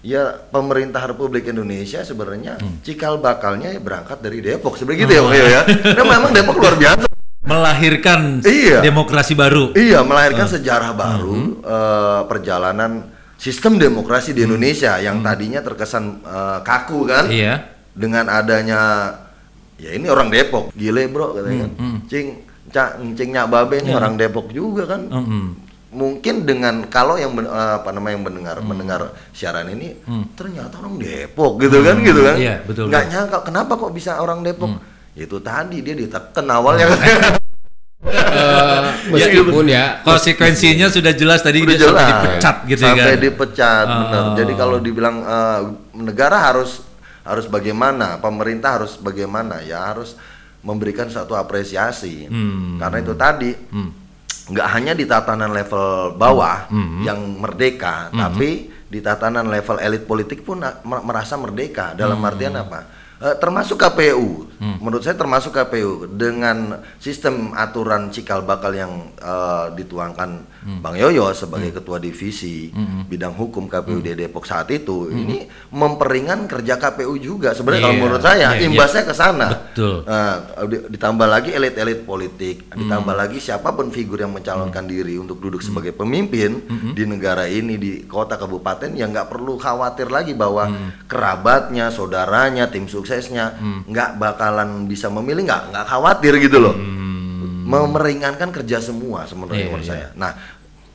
ya 0.00 0.32
pemerintah 0.32 1.04
Republik 1.04 1.44
Indonesia 1.46 2.00
sebenarnya 2.00 2.56
Hmm. 2.56 2.80
cikal 2.80 3.20
bakalnya 3.20 3.68
ya 3.68 3.78
berangkat 3.78 4.18
dari 4.18 4.40
Depok. 4.40 4.74
Sebenarnya 4.74 5.04
gitu 5.04 5.12
ya, 5.12 5.22
Bang 5.22 5.34
Yo 5.34 5.46
ya. 5.46 5.62
Karena 5.96 6.04
memang 6.10 6.32
Depok 6.32 6.56
luar 6.56 6.74
biasa. 6.74 7.04
Melahirkan 7.44 8.40
Iya. 8.40 8.80
demokrasi 8.80 9.36
baru. 9.36 9.76
Iya, 9.76 10.00
melahirkan 10.00 10.48
sejarah 10.48 10.96
baru 10.96 11.60
eh, 11.60 12.20
perjalanan 12.24 13.12
sistem 13.36 13.76
demokrasi 13.76 14.32
di 14.32 14.48
Indonesia 14.48 14.96
yang 14.96 15.20
tadinya 15.20 15.60
terkesan 15.60 16.24
eh, 16.24 16.58
kaku 16.64 17.04
kan. 17.04 17.28
Iya. 17.28 17.73
Dengan 17.94 18.26
adanya 18.26 18.80
ya 19.76 19.90
ini 19.90 20.06
orang 20.06 20.28
Depok, 20.28 20.70
gile 20.72 21.06
bro 21.06 21.30
katanya. 21.32 21.70
kan. 21.70 21.70
Cing, 22.04 22.26
cak, 22.68 22.88
cing 23.14 23.30
nyak 23.30 23.46
babe 23.46 23.78
ini 23.78 23.90
orang 23.90 24.14
Depok 24.14 24.50
juga 24.50 24.86
kan. 24.88 25.06
Mm-mm. 25.06 25.44
Mungkin 25.90 26.42
dengan 26.42 26.82
kalau 26.84 27.14
yang 27.14 27.30
men- 27.30 27.46
eh, 27.46 27.72
apa 27.76 27.88
namanya 27.88 28.12
yang 28.12 28.24
mendengar 28.24 28.56
mendengar 28.60 29.00
siaran 29.30 29.70
ini 29.70 29.94
ternyata 30.34 30.74
orang 30.76 30.98
Depok 30.98 31.58
gitu 31.60 31.78
kan 31.80 31.96
gitu 32.00 32.20
kan. 32.20 32.34
Iya, 32.34 32.54
betul, 32.62 32.90
Nggak 32.90 33.04
nyangka 33.08 33.38
kenapa 33.42 33.72
kok 33.74 33.90
bisa 33.90 34.18
orang 34.18 34.42
Depok? 34.42 34.74
Itu 35.14 35.38
tadi 35.38 35.78
dia 35.80 35.94
ditekan 35.94 36.46
awalnya 36.48 36.90
kan. 36.90 36.98
Eh, 38.04 38.80
meskipun 39.08 39.64
ya 39.64 40.04
Konsekuensinya 40.04 40.92
sudah 40.92 41.14
jelas 41.14 41.40
tadi 41.40 41.62
Udah 41.62 41.72
dia 41.72 41.78
sampai 41.80 42.04
jelas. 42.04 42.12
dipecat 42.12 42.56
gitu 42.66 42.76
ya 42.76 42.88
sampai 42.90 43.08
kan. 43.08 43.22
dipecat 43.22 43.86
Ah. 43.86 43.96
benar 43.96 44.24
jadi 44.36 44.52
kalau 44.54 44.76
dibilang 44.76 45.16
eh, 45.22 45.60
negara 45.96 46.36
harus 46.42 46.84
harus 47.24 47.46
bagaimana 47.46 48.20
pemerintah 48.20 48.78
harus 48.78 48.94
bagaimana 48.94 49.60
ya 49.60 49.90
harus 49.90 50.14
memberikan 50.60 51.08
suatu 51.08 51.32
apresiasi 51.34 52.28
Hmm. 52.28 52.76
karena 52.78 52.98
itu 53.00 53.12
tadi 53.14 53.50
nggak 54.44 54.68
hanya 54.70 54.92
di 54.92 55.04
tatanan 55.04 55.50
level 55.50 56.14
bawah 56.14 56.68
Hmm. 56.68 57.00
yang 57.02 57.20
merdeka 57.40 58.08
tapi 58.10 58.50
di 58.84 59.00
tatanan 59.00 59.48
level 59.48 59.80
elit 59.80 60.04
politik 60.04 60.44
pun 60.44 60.60
merasa 60.84 61.34
merdeka 61.34 61.92
dalam 61.92 62.20
Hmm. 62.20 62.28
artian 62.28 62.54
apa 62.54 62.80
Eh, 63.16 63.36
termasuk 63.36 63.78
KPU 63.78 64.50
menurut 64.74 65.00
saya 65.00 65.14
termasuk 65.14 65.52
KPU 65.52 65.92
dengan 66.08 66.56
sistem 66.96 67.52
aturan 67.52 68.08
cikal 68.08 68.40
bakal 68.40 68.72
yang 68.72 68.90
eh, 69.16 69.66
dituangkan 69.72 70.50
Hmm. 70.64 70.80
Bang 70.80 70.96
Yoyo 70.96 71.28
sebagai 71.30 71.70
ketua 71.70 72.00
divisi 72.00 72.72
bidang 73.04 73.32
hukum 73.32 73.68
KPUD 73.68 74.16
Depok 74.16 74.42
saat 74.42 74.64
itu 74.70 75.12
ini 75.12 75.44
memperingan 75.68 76.48
kerja 76.48 76.74
KPU 76.74 77.14
juga 77.18 77.52
sebenarnya 77.52 77.82
kalau 77.82 77.92
Iya, 77.92 78.00
menurut 78.00 78.22
saya. 78.24 78.48
Iya, 78.50 78.64
imbasnya 78.64 79.02
ke 79.04 79.12
sana. 79.12 79.48
Betul. 79.52 79.96
Nah, 80.02 80.32
di- 80.64 80.84
ditambah 80.88 81.28
lagi 81.28 81.52
elit-elit 81.52 82.00
politik, 82.02 82.64
Hmm. 82.66 82.80
ditambah 82.80 83.12
lagi 83.14 83.38
siapa 83.38 83.70
pun 83.70 83.92
figur 83.92 84.16
yang 84.16 84.32
mencalonkan 84.32 84.84
diri 84.84 85.14
untuk 85.14 85.36
duduk 85.38 85.60
sebagai 85.60 85.92
pemimpin 85.92 86.64
Hmm. 86.64 86.96
di 86.96 87.04
negara 87.04 87.44
ini 87.44 87.76
di 87.76 87.90
kota 88.02 88.34
kabupaten 88.34 88.88
yang 88.90 89.12
nggak 89.12 89.28
perlu 89.28 89.54
khawatir 89.54 90.08
lagi 90.08 90.32
bahwa 90.32 90.64
Hmm. 90.64 91.04
kerabatnya, 91.04 91.88
saudaranya, 91.88 92.66
tim 92.66 92.88
suksesnya 93.04 93.60
Hmm. 93.60 93.84
nggak 93.84 94.16
bakalan 94.16 94.88
bisa 94.88 95.12
memilih, 95.12 95.44
nggak 95.44 95.76
nggak 95.76 95.84
khawatir 95.84 96.40
gitu 96.40 96.56
loh. 96.56 96.72
Hmm. 96.72 97.68
Memeringankan 97.68 98.48
kerja 98.48 98.80
semua 98.80 99.28
sebenarnya 99.28 99.60
Iya, 99.60 99.68
menurut 99.68 99.84
iya. 99.84 99.92
saya. 99.92 100.08
Nah, 100.16 100.32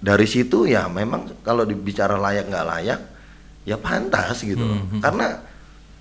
dari 0.02 0.26
situ 0.26 0.66
ya 0.66 0.90
memang 0.90 1.30
kalau 1.46 1.62
dibicara 1.62 2.18
layak 2.18 2.50
nggak 2.50 2.66
layak 2.66 3.00
ya 3.62 3.78
pantas 3.78 4.42
gitu 4.42 4.58
loh. 4.60 4.82
Hmm, 4.82 4.98
Karena 4.98 5.28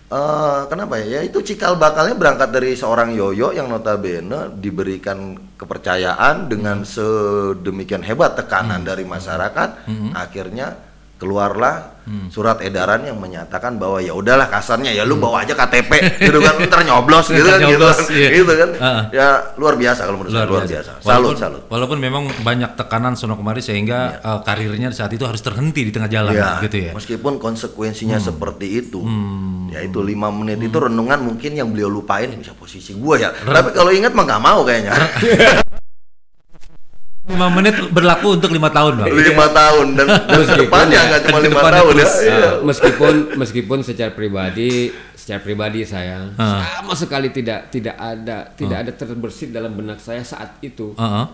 eh, 0.08 0.60
kenapa 0.64 0.96
ya? 0.96 1.20
Ya 1.20 1.20
itu 1.20 1.44
cikal 1.44 1.76
bakalnya 1.76 2.16
berangkat 2.16 2.48
dari 2.48 2.72
seorang 2.72 3.12
Yoyo 3.12 3.52
yang 3.52 3.68
notabene 3.68 4.56
diberikan 4.56 5.36
kepercayaan 5.60 6.48
dengan 6.48 6.80
Hmm. 6.80 6.88
sedemikian 6.88 8.00
hebat 8.00 8.32
tekanan 8.32 8.80
dari 8.80 9.04
masyarakat, 9.04 9.84
akhirnya 10.16 10.72
keluarlah 11.18 11.98
Hmm. 12.08 12.32
surat 12.32 12.56
edaran 12.64 13.04
yang 13.04 13.20
menyatakan 13.20 13.76
bahwa 13.76 14.00
ya 14.00 14.16
udahlah 14.16 14.48
kasarnya 14.48 14.96
ya 14.96 15.04
lu 15.04 15.20
bawa 15.20 15.44
aja 15.44 15.52
KTP 15.52 15.92
gitu 16.24 16.40
kan 16.40 16.56
ntar 16.64 16.80
nyoblos 16.80 17.28
gitu 17.28 17.44
kan 17.44 17.60
gitu, 17.60 17.76
Nyoblos, 17.76 18.00
kan. 18.00 18.16
iya. 18.16 18.28
gitu 18.32 18.52
kan 18.56 18.70
Heeh. 18.72 19.02
ya 19.12 19.28
luar 19.60 19.76
biasa 19.76 20.08
kalau 20.08 20.16
menurut 20.16 20.32
saya 20.32 20.48
luar 20.48 20.64
biasa, 20.64 20.90
salut 20.94 21.04
Walaupun, 21.04 21.36
salut 21.36 21.62
walaupun 21.68 21.98
memang 22.00 22.24
banyak 22.40 22.80
tekanan 22.80 23.12
sono 23.12 23.36
kemari 23.36 23.60
sehingga 23.60 24.24
eh, 24.24 24.40
karirnya 24.40 24.88
saat 24.88 25.12
itu 25.12 25.28
harus 25.28 25.44
terhenti 25.44 25.84
di 25.84 25.92
tengah 25.92 26.08
jalan 26.08 26.32
Ya, 26.32 26.56
gitu 26.64 26.80
ya. 26.80 26.92
meskipun 26.96 27.36
konsekuensinya 27.36 28.16
seperti 28.16 28.88
itu, 28.88 29.04
Hmm. 29.04 29.68
ya 29.68 29.84
itu 29.84 30.00
lima 30.00 30.32
menit 30.32 30.64
itu 30.64 30.80
renungan 30.80 31.20
mungkin 31.20 31.52
yang 31.52 31.68
beliau 31.68 31.92
lupain 31.92 32.32
bisa 32.32 32.56
posisi 32.56 32.96
gua 32.96 33.20
ya. 33.20 33.36
Tapi 33.36 33.76
kalau 33.76 33.92
ingat 33.92 34.16
mah 34.16 34.24
nggak 34.24 34.40
mau 34.40 34.64
kayaknya. 34.64 34.96
5 37.28 37.56
menit 37.60 37.74
berlaku 37.92 38.40
untuk 38.40 38.48
lima 38.48 38.72
tahun, 38.72 38.92
Bang. 38.98 39.08
lima 39.12 39.46
tahun 39.52 39.86
dan, 39.94 40.06
dan 40.32 40.38
Meskipun 40.40 40.64
depannya 40.64 40.96
ya, 40.96 41.08
nggak 41.12 41.20
cuma 41.28 41.38
lima 41.38 41.44
ke 41.44 41.48
depannya 41.52 41.76
tahun 41.76 41.92
ya. 41.92 41.96
terus, 42.00 42.14
Iya. 42.18 42.36
Uh, 42.40 42.54
meskipun 42.64 43.14
meskipun 43.36 43.78
secara 43.84 44.10
pribadi 44.10 44.70
secara 45.12 45.40
pribadi 45.44 45.80
saya 45.84 46.32
sama 46.34 46.96
sekali 46.96 47.28
tidak 47.28 47.68
tidak 47.68 47.96
ada 48.00 48.48
tidak 48.56 48.78
ada 48.80 48.92
terbersit 48.96 49.52
dalam 49.52 49.76
benak 49.76 50.00
saya 50.00 50.24
saat 50.24 50.56
itu 50.64 50.96
Heeh. 50.96 51.24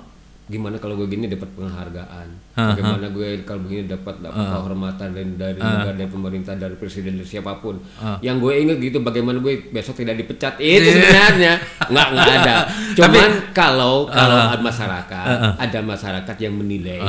Gimana 0.46 0.76
kalau 0.76 0.92
gue 0.94 1.08
gini 1.08 1.24
dapat 1.26 1.48
penghargaan? 1.50 2.28
Hah, 2.52 2.70
bagaimana 2.70 3.06
gue 3.08 3.28
kalau 3.42 3.60
begini 3.62 3.84
dapat 3.86 4.20
dapat 4.20 4.36
kehormatan 4.54 5.08
dari 5.10 5.30
dari 5.34 5.58
negara 5.74 5.96
dari 5.96 6.06
pemerintah 6.06 6.52
dari 6.54 6.74
presiden 6.74 7.16
dari 7.16 7.24
siapa 7.24 7.56
pun. 7.56 7.80
Yang 8.20 8.36
gue 8.38 8.52
ingat 8.58 8.76
gitu 8.78 8.98
bagaimana 9.00 9.38
gue 9.38 9.54
besok 9.68 9.96
tidak 9.96 10.16
dipecat. 10.16 10.54
Itu 10.58 10.84
sebenarnya. 10.92 11.54
Nggak 11.86 12.06
nggak 12.10 12.28
ada. 12.38 12.54
Cuman 12.98 13.30
kalau 13.50 13.94
kalau 14.06 14.36
ada 14.46 14.60
masyarakat 14.60 15.26
ada 15.58 15.78
masyarakat 15.80 16.36
yang 16.38 16.54
menilai 16.54 17.00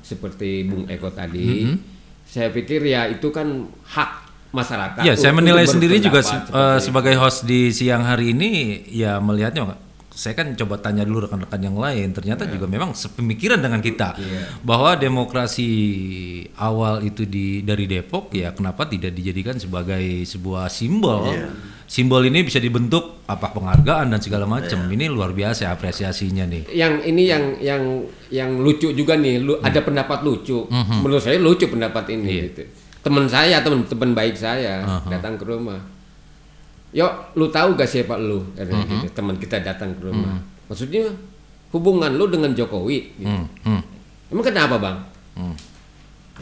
seperti 0.00 0.50
Bung 0.64 0.84
Eko 0.86 1.08
tadi 1.08 1.70
saya 2.22 2.48
pikir 2.48 2.82
ya 2.84 3.06
itu 3.06 3.26
kan 3.28 3.46
hak 3.84 4.10
masyarakat 4.50 5.02
Ya, 5.04 5.14
saya 5.14 5.30
menilai 5.32 5.62
sendiri 5.64 5.98
juga 6.00 6.20
se- 6.20 6.34
eh, 6.48 6.78
sebagai 6.80 7.14
host 7.16 7.42
di 7.44 7.70
siang 7.70 8.02
hari 8.02 8.30
ini 8.30 8.50
ya 8.88 9.18
melihatnya 9.18 9.62
nggak- 9.64 9.82
saya 10.20 10.36
kan 10.36 10.52
coba 10.52 10.76
tanya 10.84 11.08
dulu 11.08 11.24
rekan-rekan 11.24 11.64
yang 11.64 11.80
lain. 11.80 12.12
Ternyata 12.12 12.44
juga 12.44 12.68
memang 12.68 12.92
sepemikiran 12.92 13.56
dengan 13.56 13.80
kita. 13.80 14.20
Bahwa 14.60 14.92
demokrasi 14.92 15.70
awal 16.60 17.08
itu 17.08 17.24
di 17.24 17.64
dari 17.64 17.88
Depok 17.88 18.28
ya 18.36 18.52
kenapa 18.52 18.84
tidak 18.84 19.16
dijadikan 19.16 19.56
sebagai 19.56 20.28
sebuah 20.28 20.68
simbol? 20.68 21.24
Simbol 21.88 22.28
ini 22.28 22.44
bisa 22.44 22.60
dibentuk 22.60 23.24
apa 23.24 23.48
penghargaan 23.48 24.12
dan 24.12 24.20
segala 24.20 24.44
macam. 24.44 24.84
Ini 24.92 25.08
luar 25.08 25.32
biasa 25.32 25.72
apresiasinya 25.72 26.44
nih. 26.44 26.68
Yang 26.68 26.94
ini 27.08 27.22
yang 27.24 27.44
yang 27.64 27.82
yang 28.28 28.50
lucu 28.60 28.92
juga 28.92 29.16
nih. 29.16 29.40
Lu, 29.40 29.56
ada 29.64 29.80
pendapat 29.80 30.20
lucu. 30.20 30.68
Menurut 31.00 31.24
saya 31.24 31.40
lucu 31.40 31.64
pendapat 31.64 32.12
ini 32.12 32.52
gitu. 32.52 32.68
teman 33.00 33.24
saya 33.32 33.64
teman 33.64 33.88
teman 33.88 34.12
baik 34.12 34.36
saya 34.36 34.84
datang 35.08 35.40
ke 35.40 35.48
rumah 35.48 35.99
yo 36.90 37.06
lu 37.38 37.46
tahu 37.50 37.78
gak 37.78 37.90
siapa 37.90 38.18
lu? 38.18 38.54
Katanya 38.54 38.84
gitu. 38.86 39.06
Teman 39.14 39.36
kita 39.38 39.62
datang 39.62 39.94
ke 39.94 40.10
rumah. 40.10 40.38
Maksudnya 40.70 41.10
hubungan 41.70 42.10
lu 42.14 42.26
dengan 42.26 42.50
Jokowi 42.50 42.98
gitu. 43.18 43.30
Hmm, 43.30 43.46
hmm, 43.62 43.82
emang 44.34 44.44
kenapa 44.46 44.76
bang? 44.78 44.98
Hmm, 45.38 45.54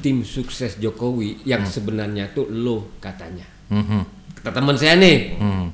tim 0.01 0.25
sukses 0.25 0.81
Jokowi 0.81 1.45
yang 1.45 1.65
sebenarnya 1.69 2.33
tuh 2.33 2.49
lu 2.49 2.97
katanya. 3.01 3.45
Hmm, 3.69 3.85
hmm, 3.85 4.03
kata 4.41 4.51
teman 4.57 4.77
saya 4.77 4.97
nih. 4.97 5.37
Hmm. 5.37 5.69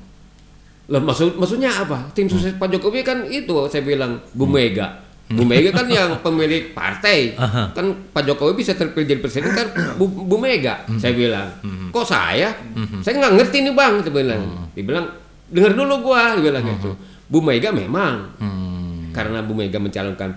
Lah 0.91 1.01
maksud 1.01 1.39
maksudnya 1.39 1.71
apa? 1.71 2.11
Tim 2.13 2.27
sukses 2.29 2.53
Pak 2.59 2.69
Jokowi 2.69 3.01
kan 3.01 3.25
itu 3.25 3.55
saya 3.71 3.81
bilang 3.81 4.21
Bu 4.35 4.45
Mega. 4.45 5.04
Bu 5.25 5.41
Mega 5.41 5.73
kan 5.73 5.87
yang 5.87 6.21
pemilik 6.21 6.69
partai. 6.71 7.33
Kan 7.73 8.09
Pak 8.09 8.23
Jokowi 8.23 8.61
bisa 8.61 8.73
terpilih 8.73 9.09
jadi 9.09 9.21
presiden 9.21 9.49
kan 9.51 9.67
Bu, 9.97 10.05
Bu 10.05 10.37
Mega. 10.37 10.85
Saya 10.97 11.13
bilang. 11.13 11.49
Kok 11.89 12.05
saya? 12.05 12.53
Saya 13.01 13.13
nggak 13.17 13.33
ngerti 13.33 13.57
nih 13.61 13.73
Bang, 13.73 13.99
saya 13.99 14.13
bilang. 14.13 14.41
Dibilang 14.71 15.05
dengar 15.45 15.73
dulu 15.73 16.11
gua, 16.11 16.37
dia 16.37 16.43
bilang 16.45 16.63
gitu. 16.67 16.93
Bu 17.25 17.41
Mega 17.41 17.69
memang 17.69 18.37
Hmm. 18.37 19.09
karena 19.09 19.41
Bu 19.41 19.53
Mega 19.53 19.81
mencalonkan 19.81 20.29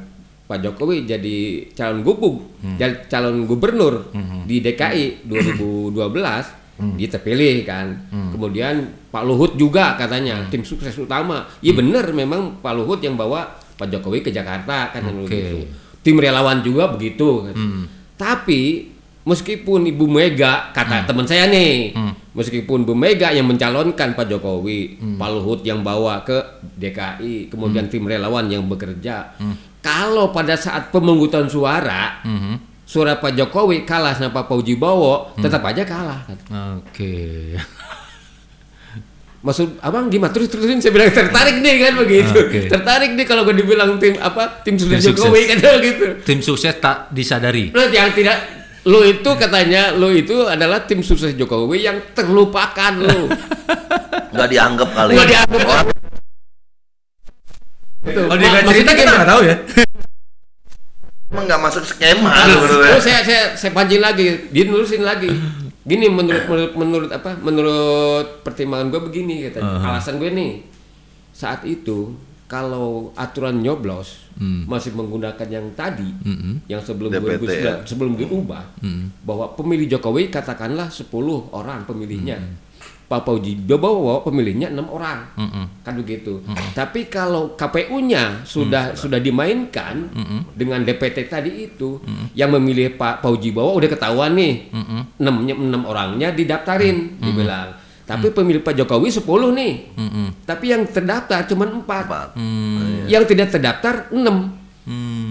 Pak 0.49 0.65
Jokowi 0.65 1.05
jadi 1.05 1.37
calon 1.77 2.01
gubuk, 2.01 2.41
jadi 2.81 3.05
calon 3.05 3.45
gubernur 3.45 4.09
di 4.45 4.65
DKI 4.65 5.29
2012 5.29 6.97
dia 6.97 7.09
terpilih 7.11 7.67
kan. 7.67 7.93
Kemudian 8.33 8.75
Pak 9.11 9.25
Luhut 9.25 9.53
juga 9.55 9.99
katanya 9.99 10.49
tim 10.49 10.63
sukses 10.63 10.97
utama. 10.97 11.45
Iya 11.61 11.77
bener 11.77 12.09
memang 12.13 12.57
Pak 12.59 12.73
Luhut 12.73 13.01
yang 13.01 13.13
bawa 13.13 13.45
Pak 13.79 13.89
Jokowi 13.89 14.21
ke 14.21 14.29
Jakarta 14.29 14.91
kan 14.91 15.07
Oke. 15.07 15.31
begitu. 15.31 15.59
Tim 16.03 16.19
relawan 16.19 16.59
juga 16.61 16.91
begitu. 16.91 17.47
kan. 17.47 17.55
Tapi 18.19 18.91
meskipun 19.23 19.87
Ibu 19.87 20.05
Mega 20.05 20.73
kata 20.73 21.07
teman 21.07 21.23
saya 21.23 21.47
nih, 21.47 21.95
meskipun 22.33 22.83
Bu 22.83 22.93
Mega 22.93 23.31
yang 23.31 23.47
mencalonkan 23.47 24.13
Pak 24.13 24.27
Jokowi, 24.27 24.99
Pak 25.15 25.29
Luhut 25.31 25.61
yang 25.63 25.81
bawa 25.81 26.21
ke 26.23 26.35
DKI, 26.75 27.47
kemudian 27.47 27.87
tim 27.87 28.03
relawan 28.03 28.51
yang 28.51 28.67
bekerja. 28.67 29.39
Kalau 29.79 30.35
pada 30.35 30.59
saat 30.59 30.91
pemungutan 30.91 31.47
suara, 31.47 32.19
suara 32.83 33.17
Pak 33.17 33.37
Jokowi 33.37 33.85
kalah 33.85 34.11
sama 34.13 34.33
Pak 34.33 34.49
Fauji 34.49 34.75
Bowo, 34.75 35.31
tetap 35.39 35.63
aja 35.63 35.87
kalah. 35.87 36.27
kan. 36.27 36.39
Oke. 36.83 37.55
maksud 39.49 39.81
abang 39.81 40.13
gimana 40.13 40.29
terus 40.29 40.53
terusin 40.53 40.77
saya 40.77 40.93
bilang 40.93 41.09
tertarik 41.09 41.65
nih 41.65 41.75
kan 41.81 41.93
begitu 41.97 42.37
Oke. 42.37 42.69
tertarik 42.69 43.17
nih 43.17 43.25
kalau 43.25 43.49
gue 43.49 43.57
dibilang 43.57 43.97
tim 43.97 44.21
apa 44.21 44.61
tim 44.61 44.77
sukses 44.77 45.01
Tim 45.01 45.17
Jokowi 45.17 45.49
sukses. 45.49 45.61
kan 45.65 45.81
gitu 45.89 46.05
Tim 46.21 46.39
sukses 46.45 46.75
tak 46.77 47.09
disadari. 47.17 47.73
lo 47.73 47.89
yang 47.89 48.13
tidak 48.13 48.37
lo 48.85 49.01
itu 49.01 49.31
katanya 49.41 49.97
lo 49.97 50.13
itu 50.13 50.45
adalah 50.45 50.85
tim 50.85 51.01
sukses 51.01 51.33
Jokowi 51.33 51.81
yang 51.81 51.97
terlupakan 52.13 52.93
lo 53.01 53.33
nggak 54.37 54.49
dianggap 54.53 54.89
kali 54.93 55.13
nggak 55.17 55.29
dianggap 55.33 55.61
Itu. 57.99 58.21
Oh, 58.29 58.37
dia 58.37 58.63
cerita 58.69 58.93
kita 58.93 59.11
nggak 59.11 59.29
tahu 59.29 59.41
ya. 59.49 59.57
emang 61.29 61.45
nggak 61.45 61.61
masuk 61.61 61.85
skema 61.85 62.31
Terus, 62.47 62.73
terus 62.85 63.05
saya 63.05 63.21
saya 63.25 63.43
saya 63.53 63.73
pancing 63.73 64.01
lagi, 64.01 64.49
dia 64.49 64.65
nulisin 64.65 65.05
lagi. 65.05 65.29
Gini 65.89 66.13
menurut 66.13 66.45
menurut 66.45 66.73
menurut 66.77 67.11
apa? 67.11 67.33
Menurut 67.41 68.45
pertimbangan 68.45 68.93
gue 68.93 69.01
begini 69.09 69.49
katanya. 69.49 69.81
Alasan 69.89 70.21
gue 70.21 70.29
nih 70.29 70.53
saat 71.33 71.65
itu 71.65 72.13
kalau 72.45 73.13
aturan 73.17 73.61
nyoblos 73.61 74.29
masih 74.69 74.93
menggunakan 74.93 75.49
yang 75.49 75.73
tadi, 75.73 76.13
yang 76.69 76.85
sebelum 76.85 77.09
DPT 77.09 77.45
2009 77.49 77.65
ya? 77.65 77.75
sebelum 77.89 78.13
diubah, 78.21 78.65
bahwa 79.25 79.57
pemilih 79.57 79.97
Jokowi 79.97 80.29
katakanlah 80.29 80.93
10 80.93 81.09
orang 81.57 81.89
pemilihnya. 81.89 82.37
Pak 82.37 82.68
Pauji 83.09 83.57
Bobowo 83.57 84.21
pemilihnya 84.21 84.69
enam 84.69 84.93
orang, 84.93 85.33
kan 85.81 85.97
begitu. 85.97 86.45
Tapi 86.77 87.09
kalau 87.09 87.57
KPU-nya 87.57 88.45
sudah 88.45 88.93
sudah 88.93 89.17
dimainkan 89.17 90.13
dengan 90.53 90.85
DPT 90.85 91.25
tadi 91.25 91.73
itu, 91.73 92.05
yang 92.37 92.53
memilih 92.53 93.01
Pak 93.01 93.25
Pauji 93.25 93.49
Bowo 93.49 93.81
udah 93.81 93.89
ketahuan 93.89 94.37
nih, 94.37 94.69
enam 95.17 95.35
enam 95.49 95.83
orangnya 95.89 96.37
didaftarin, 96.37 97.17
dibilang. 97.17 97.73
Tapi 98.05 98.29
pemilih 98.29 98.61
Pak 98.61 98.77
Jokowi 98.77 99.09
10 99.09 99.25
nih, 99.57 99.73
tapi 100.45 100.73
yang 100.73 100.85
terdaftar 100.85 101.49
cuma 101.49 101.65
empat, 101.65 102.05
Empat. 102.09 103.09
yang 103.09 103.25
tidak 103.25 103.49
terdaftar 103.57 104.13
enam. 104.13 104.53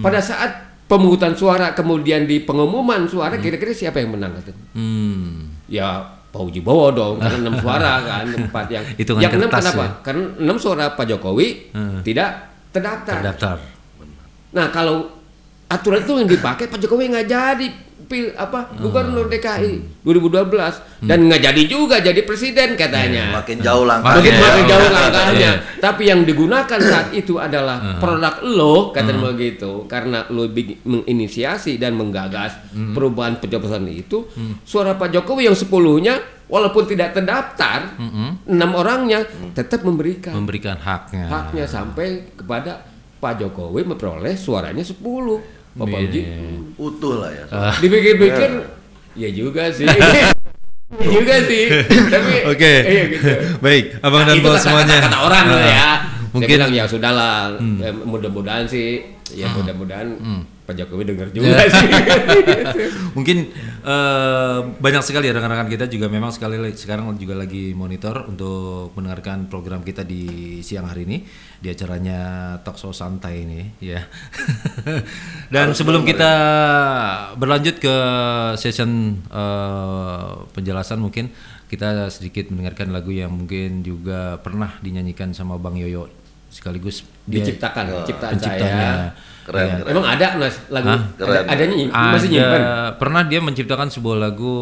Pada 0.02 0.18
saat 0.18 0.52
pemungutan 0.88 1.36
suara 1.36 1.76
kemudian 1.76 2.24
di 2.26 2.42
pengumuman 2.42 3.06
suara 3.06 3.36
kira-kira 3.38 3.76
siapa 3.76 4.02
yang 4.02 4.16
menang? 4.18 4.40
Katanya? 4.40 4.64
Hmm. 4.74 5.54
ya 5.68 6.17
Pak 6.28 6.42
Uji 6.44 6.60
Bowo 6.60 6.88
dong 6.90 7.16
karena 7.18 7.38
enam 7.40 7.56
suara 7.64 7.94
kan 8.00 8.26
empat 8.28 8.66
yang 8.68 8.84
Hitungan 8.94 9.22
yang 9.22 9.34
enam 9.34 9.50
kenapa 9.50 9.80
ya? 9.80 9.90
karena 10.02 10.24
enam 10.38 10.58
suara 10.58 10.86
Pak 10.92 11.06
Jokowi 11.08 11.48
Hmm. 11.72 12.00
tidak 12.02 12.30
terdaftar. 12.70 13.16
Terdaftar. 13.20 13.58
nah 14.50 14.68
kalau 14.68 15.08
aturan 15.66 16.00
itu 16.00 16.14
yang 16.16 16.30
dipakai 16.30 16.66
Pak 16.66 16.78
Jokowi 16.78 17.10
nggak 17.10 17.28
jadi 17.28 17.68
pil 18.08 18.32
apa 18.34 18.68
Hmm. 18.68 18.82
gubernur 18.82 19.28
DKI 19.28 20.02
2012 20.02 20.48
dan 21.02 21.20
nggak 21.22 21.42
jadi 21.44 21.62
juga 21.64 22.00
jadi 22.00 22.22
presiden 22.22 22.74
katanya 22.74 23.36
makin 23.36 23.60
jauh 23.60 23.84
Makin 23.84 24.02
langkahnya 24.02 24.40
makin 24.42 24.64
ya. 24.64 24.70
jauh 24.70 24.90
langkahnya. 24.98 25.36
Iya. 25.38 25.54
Tapi 25.78 26.04
yang 26.06 26.22
digunakan 26.22 26.80
saat 26.82 27.08
itu 27.12 27.38
adalah 27.38 27.78
produk 27.98 28.36
lo, 28.42 28.76
katanya 28.90 29.30
begitu. 29.30 29.86
Karena 29.86 30.26
lo 30.28 30.48
menginisiasi 30.84 31.76
dan 31.76 31.94
menggagas 31.94 32.56
perubahan 32.92 33.38
pencoblosan 33.38 33.86
itu, 33.88 34.26
suara 34.64 34.94
Pak 34.94 35.12
Jokowi 35.12 35.46
yang 35.46 35.54
sepuluhnya, 35.54 36.18
walaupun 36.46 36.84
tidak 36.86 37.12
terdaftar, 37.12 38.00
enam 38.44 38.72
orangnya 38.74 39.22
tetap 39.52 39.84
memberikan 39.84 40.34
Memberikan 40.34 40.78
haknya. 40.78 41.28
haknya 41.28 41.66
sampai 41.66 42.08
kepada 42.34 42.82
Pak 43.18 43.34
Jokowi 43.38 43.82
memperoleh 43.84 44.34
suaranya 44.34 44.82
10 44.82 44.96
Iya. 45.80 46.00
Uji? 46.02 46.22
Utuh 46.76 47.14
lah 47.20 47.30
ya. 47.30 47.44
Dipikir-pikir 47.78 48.52
ya 49.16 49.30
juga 49.32 49.70
sih. 49.70 49.86
Ya 50.88 51.04
juga 51.04 51.36
sih. 51.44 51.68
Tapi 51.84 52.48
Oke. 52.48 52.74
iya 52.80 53.04
gitu. 53.12 53.28
Baik, 53.60 54.00
Abang 54.00 54.24
dan 54.24 54.40
itu 54.40 54.48
Bos 54.48 54.56
semuanya. 54.58 55.04
kata, 55.04 55.12
kata 55.12 55.18
orang 55.20 55.44
Ah, 55.44 55.52
loh 55.52 55.60
ya. 55.60 55.88
Mungkin- 56.00 56.32
Mungkin 56.32 56.48
bilang 56.56 56.72
ya 56.72 56.84
sudahlah, 56.86 57.36
ya, 57.60 57.90
mudah-mudahan 57.92 58.64
sih, 58.64 59.04
ya 59.30 59.52
mudah-mudahan 59.52 60.16
Pak 60.68 60.76
Jokowi 60.76 61.04
dengar 61.08 61.32
juga 61.32 61.64
sih. 61.64 61.88
Mungkin 63.18 63.38
eh, 63.88 64.60
banyak 64.68 65.00
sekali 65.00 65.32
ya 65.32 65.34
rekan-rekan 65.34 65.72
kita 65.72 65.88
juga 65.88 66.12
memang 66.12 66.36
sekali 66.36 66.60
lagi- 66.60 66.76
sekarang 66.76 67.08
juga 67.16 67.40
lagi 67.40 67.72
monitor 67.72 68.28
untuk 68.28 68.92
mendengarkan 69.00 69.48
program 69.48 69.80
kita 69.80 70.04
di 70.04 70.60
siang 70.60 70.92
hari 70.92 71.08
ini 71.08 71.24
di 71.64 71.72
acaranya 71.72 72.20
Talk 72.68 72.76
Show 72.76 72.92
Santai 72.92 73.48
ini 73.48 73.64
ya. 73.80 74.04
Dan 75.56 75.72
sebelum 75.72 76.04
kita 76.04 76.32
berlanjut 77.40 77.80
ke 77.80 77.96
session 78.60 79.24
eh, 79.24 80.30
penjelasan 80.52 81.00
mungkin 81.00 81.32
kita 81.72 82.12
sedikit 82.12 82.52
mendengarkan 82.52 82.92
lagu 82.92 83.16
yang 83.16 83.32
mungkin 83.32 83.88
juga 83.88 84.36
pernah 84.44 84.76
dinyanyikan 84.84 85.32
sama 85.32 85.56
Bang 85.56 85.80
Yoyo 85.80 86.27
sekaligus 86.48 87.04
dia 87.24 87.40
Diciptakan, 87.40 87.86
ciptaan 88.04 88.32
penciptanya. 88.34 88.68
saya. 88.70 88.92
keren 89.44 89.64
Iya. 89.64 89.76
keren 89.78 89.90
Emang 89.90 90.06
ada 90.06 90.28
Mas 90.38 90.56
lagu? 90.68 90.88
Hah? 90.88 91.00
Ada, 91.00 91.20
Keren. 91.20 91.44
adanya 91.46 91.76
ny- 91.78 91.92
masih 91.92 92.30
nyimpen. 92.30 92.62
Ada 92.62 92.74
pernah 92.94 93.22
dia 93.24 93.40
menciptakan 93.40 93.88
sebuah 93.88 94.18
lagu 94.18 94.56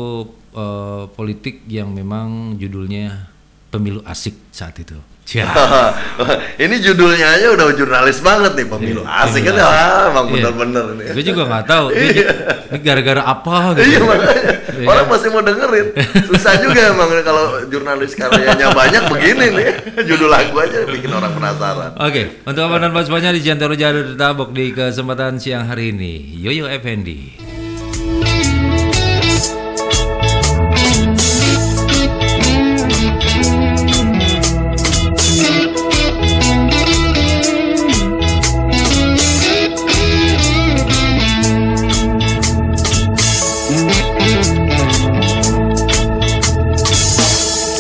eh, 0.52 1.03
politik 1.10 1.66
yang 1.66 1.90
memang 1.90 2.56
judulnya 2.56 3.28
Pemilu 3.68 3.99
Asik 4.03 4.34
saat 4.49 4.78
itu. 4.78 4.95
Ini 6.64 6.76
judulnya 6.86 7.28
aja 7.34 7.48
udah 7.58 7.74
jurnalis 7.74 8.22
banget 8.22 8.54
nih 8.54 8.68
pemilu. 8.70 9.02
Asik 9.04 9.50
kan 9.50 9.58
ya 9.58 9.68
emang 10.14 10.30
Iya. 10.30 10.34
bener-bener 10.54 10.86
ini. 10.94 11.04
Gue 11.18 11.24
juga 11.26 11.42
nggak 11.50 11.66
tahu. 11.66 11.86
Ini, 11.92 12.08
ini 12.14 12.78
gara-gara 12.86 13.22
apa 13.26 13.58
gitu. 13.74 13.90
Iya 13.90 14.00
makanya. 14.06 14.54
Orang 14.86 15.06
pasti 15.10 15.28
mau 15.34 15.42
dengerin. 15.42 15.88
Susah 16.30 16.54
juga 16.62 16.80
emang 16.94 17.10
kalau 17.26 17.46
jurnalis 17.66 18.14
karyanya 18.14 18.70
banyak 18.70 19.04
begini 19.10 19.46
nih. 19.50 19.68
Judul 20.06 20.30
lagu 20.30 20.56
aja 20.62 20.86
bikin 20.86 21.10
orang 21.10 21.34
penasaran. 21.34 21.92
Oke, 21.98 22.46
untuk 22.46 22.62
abang 22.62 22.86
dan 22.86 22.94
semuanya 23.02 23.34
di 23.34 23.42
Jantoro 23.42 23.74
Jalur 23.74 24.14
Tabok 24.14 24.54
di 24.54 24.72
kesempatan 24.72 25.42
siang 25.42 25.66
hari 25.66 25.90
ini, 25.90 26.38
Yoyo 26.38 26.70
Effendi. 26.70 27.55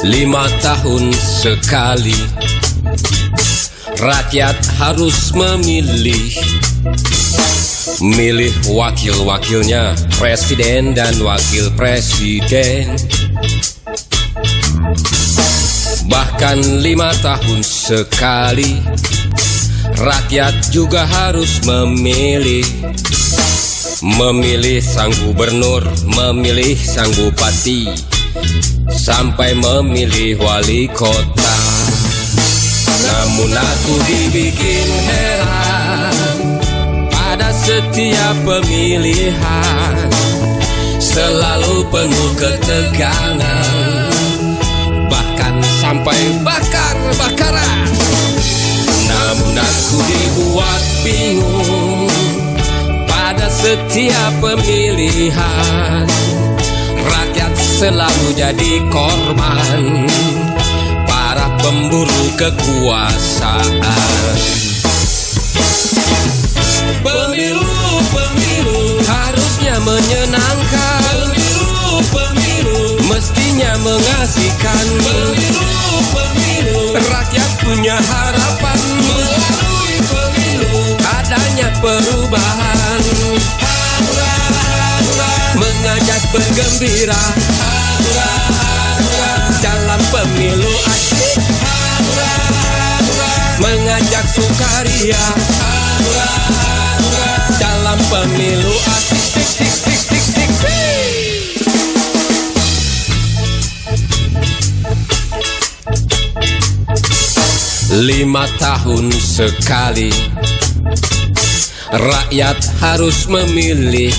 Lima 0.05 0.45
tahun 0.61 1.09
sekali. 1.17 2.13
Rakyat 3.97 4.53
harus 4.77 5.33
memilih. 5.33 6.29
Milih 8.05 8.53
wakil-wakilnya 8.69 9.97
Presiden 10.21 10.93
dan 10.93 11.17
wakil 11.25 11.73
presiden. 11.73 12.93
Bahkan 16.05 16.85
lima 16.85 17.09
tahun 17.25 17.65
sekali 17.65 18.77
Rakyat 19.97 20.69
juga 20.69 21.09
harus 21.09 21.65
memilih. 21.65 22.61
Memilih 24.05 24.85
sang 24.85 25.09
gubernur, 25.25 25.81
memilih 26.05 26.77
sang 26.77 27.09
bupati 27.17 28.14
Sampai 28.95 29.51
memilih 29.59 30.39
wali 30.39 30.87
kota. 30.89 31.55
Namun 33.05 33.51
aku 33.53 33.93
dibikin 34.07 34.87
heran 35.05 36.15
Pada 37.11 37.51
setiap 37.51 38.35
pemilihan. 38.47 39.95
Selalu 40.97 41.85
penuh 41.91 42.31
ketegangan 42.39 43.99
Bahkan 45.11 45.55
sampai 45.83 46.19
bakar-bakaran. 46.41 47.87
Namun 49.05 49.53
aku 49.59 49.97
dibuat 50.07 50.83
bingung 51.03 52.09
Pada 53.05 53.47
setiap 53.51 54.31
pemilihan. 54.41 56.07
Rakyat 57.05 57.54
selalu 57.75 58.31
jadi 58.39 58.79
korban 58.87 60.07
Para 61.03 61.51
pemburu 61.59 62.31
kekuasaan. 62.39 63.67
Pemilu, 67.03 67.75
pemilu 68.15 69.03
Harusnya 69.03 69.75
menyenangkan. 69.83 71.35
Pemilu, 71.35 71.99
pemilu 72.15 72.79
Mestinya 73.11 73.75
mengasihkan. 73.83 74.85
Pemilu, 75.03 75.75
pemilu 76.15 76.95
Rakyat 76.95 77.51
punya 77.59 77.99
harapan. 77.99 78.79
Melalui 79.03 79.95
pemilu 79.99 80.95
Adanya 81.03 81.69
perubahan. 81.83 83.03
Hura 84.05 84.44
Mengajak 85.55 86.21
bergembira. 86.35 87.23
Hura, 87.95 88.31
hura 88.99 89.33
Dalam 89.63 90.01
pemilu 90.11 90.73
asik. 90.91 91.39
Sukaria. 94.35 95.15
Hanura, 95.15 96.31
hanura 96.51 97.33
Dalam 97.55 97.99
pemilu 98.11 98.75
asik. 98.99 99.23
Sik 99.31 99.47
sik 99.47 99.71
sik 99.71 100.01
sik 100.03 100.23
sik 100.27 100.51
sik. 100.59 101.15
Lima 107.95 108.43
tahun 108.59 109.07
sekali. 109.15 110.11
Rakyat 111.95 112.59
harus 112.83 113.23
memilih 113.31 114.11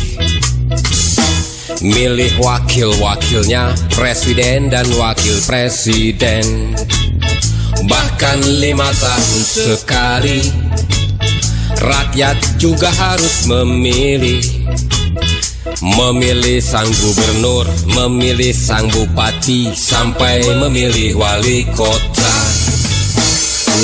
Milih 1.85 2.41
wakil-wakilnya 2.41 3.77
Presiden 3.93 4.73
dan 4.73 4.89
wakil 4.97 5.37
presiden. 5.45 6.73
Bahkan 7.85 8.39
lima 8.65 8.89
tahun 8.97 9.43
sekali 9.45 10.41
Rakyat 11.77 12.57
juga 12.57 12.89
harus 12.89 13.45
memilih. 13.45 14.41
Memilih 15.85 16.65
sang 16.65 16.89
gubernur 16.89 17.69
Memilih 17.93 18.57
sang 18.57 18.89
bupati 18.89 19.77
Sampai 19.77 20.41
memilih 20.57 21.21
wali 21.21 21.69
kota. 21.77 22.37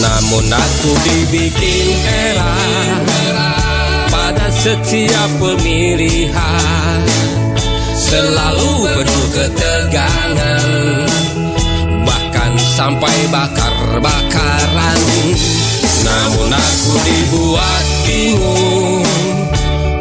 Namun 0.00 0.48
aku 0.48 0.92
dibikin 1.04 2.00
era 2.08 2.56
pada 4.08 4.48
setiap 4.48 5.28
pemilihan 5.36 7.31
Selalu 8.12 8.92
penuh 8.92 9.26
ketegangan. 9.32 11.08
Bahkan 12.04 12.52
sampai 12.60 13.16
bakar-bakaran. 13.32 15.00
Namun 16.04 16.52
aku 16.52 16.92
dibuat 17.08 17.84
bingung. 18.04 19.00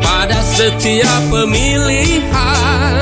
Pada 0.03 0.43
setiap 0.43 1.33
pemilihan 1.33 3.01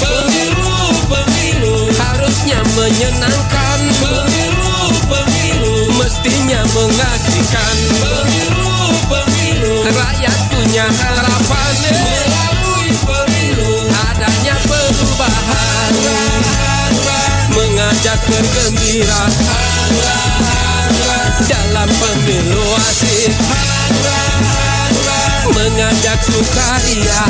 Pemilu, 0.02 0.57
menyenangkan. 2.78 3.80
Pemilu, 3.98 4.78
pemilu 5.10 5.76
Mestinya 5.98 6.62
mengasihkan. 6.78 7.76
Pemilu, 7.98 8.78
pemilu 9.10 9.74
Rakyat 9.90 10.38
punya 10.54 10.86
harapan. 10.86 11.74
Melalui 11.82 12.90
pemilu 13.02 13.74
Adanya 14.14 14.56
perubahan. 14.70 15.94
Mengajak 17.58 18.20
bergembira 18.30 19.24
Dalam 21.48 21.90
pemilu 21.90 22.66
asik. 22.78 23.34
Mengajak 25.49 26.20
sukaria. 26.22 27.22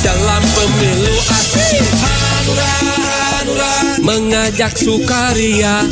Dalam 0.00 0.42
pemilu 0.56 1.14
asik 1.28 1.84
Mengajak 4.00 4.72
sukaria. 4.74 5.84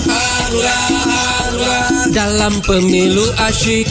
Dalam 2.10 2.58
pemilu 2.64 3.26
asyik. 3.48 3.86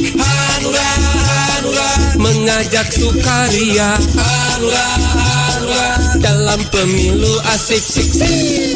Mengajak 2.18 2.88
sukaria. 2.92 3.96
Dalam 6.18 6.60
pemilu 6.74 7.34
asik 7.54 7.84
sik 7.84 8.10
sik. 8.10 8.68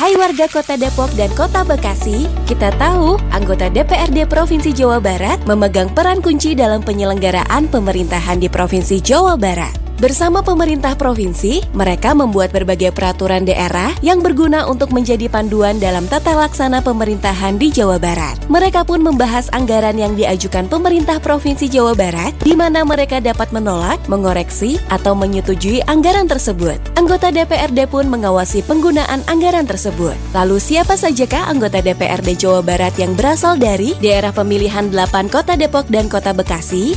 Hai 0.00 0.16
warga 0.16 0.48
Kota 0.48 0.80
Depok 0.80 1.12
dan 1.12 1.28
Kota 1.36 1.60
Bekasi, 1.60 2.24
kita 2.48 2.72
tahu 2.80 3.20
anggota 3.36 3.68
DPRD 3.68 4.24
Provinsi 4.24 4.72
Jawa 4.72 4.96
Barat 4.96 5.44
memegang 5.44 5.92
peran 5.92 6.24
kunci 6.24 6.56
dalam 6.56 6.80
penyelenggaraan 6.80 7.68
pemerintahan 7.68 8.40
di 8.40 8.48
Provinsi 8.48 9.04
Jawa 9.04 9.36
Barat. 9.36 9.89
Bersama 10.00 10.40
pemerintah 10.40 10.96
provinsi, 10.96 11.60
mereka 11.76 12.16
membuat 12.16 12.56
berbagai 12.56 12.88
peraturan 12.88 13.44
daerah 13.44 13.92
yang 14.00 14.24
berguna 14.24 14.64
untuk 14.64 14.96
menjadi 14.96 15.28
panduan 15.28 15.76
dalam 15.76 16.08
tata 16.08 16.32
laksana 16.40 16.80
pemerintahan 16.80 17.60
di 17.60 17.68
Jawa 17.68 18.00
Barat. 18.00 18.40
Mereka 18.48 18.88
pun 18.88 19.04
membahas 19.04 19.52
anggaran 19.52 20.00
yang 20.00 20.16
diajukan 20.16 20.72
pemerintah 20.72 21.20
Provinsi 21.20 21.68
Jawa 21.68 21.92
Barat, 21.92 22.32
di 22.40 22.56
mana 22.56 22.80
mereka 22.80 23.20
dapat 23.20 23.52
menolak, 23.52 24.00
mengoreksi, 24.08 24.80
atau 24.88 25.12
menyetujui 25.12 25.84
anggaran 25.84 26.24
tersebut. 26.24 26.80
Anggota 26.96 27.28
DPRD 27.28 27.84
pun 27.84 28.08
mengawasi 28.08 28.64
penggunaan 28.64 29.20
anggaran 29.28 29.68
tersebut. 29.68 30.16
Lalu 30.32 30.56
siapa 30.64 30.96
sajakah 30.96 31.52
anggota 31.52 31.84
DPRD 31.84 32.40
Jawa 32.40 32.64
Barat 32.64 32.96
yang 32.96 33.12
berasal 33.12 33.60
dari 33.60 33.92
daerah 34.00 34.32
pemilihan 34.32 34.88
8 34.88 35.28
Kota 35.28 35.60
Depok 35.60 35.92
dan 35.92 36.08
Kota 36.08 36.32
Bekasi? 36.32 36.96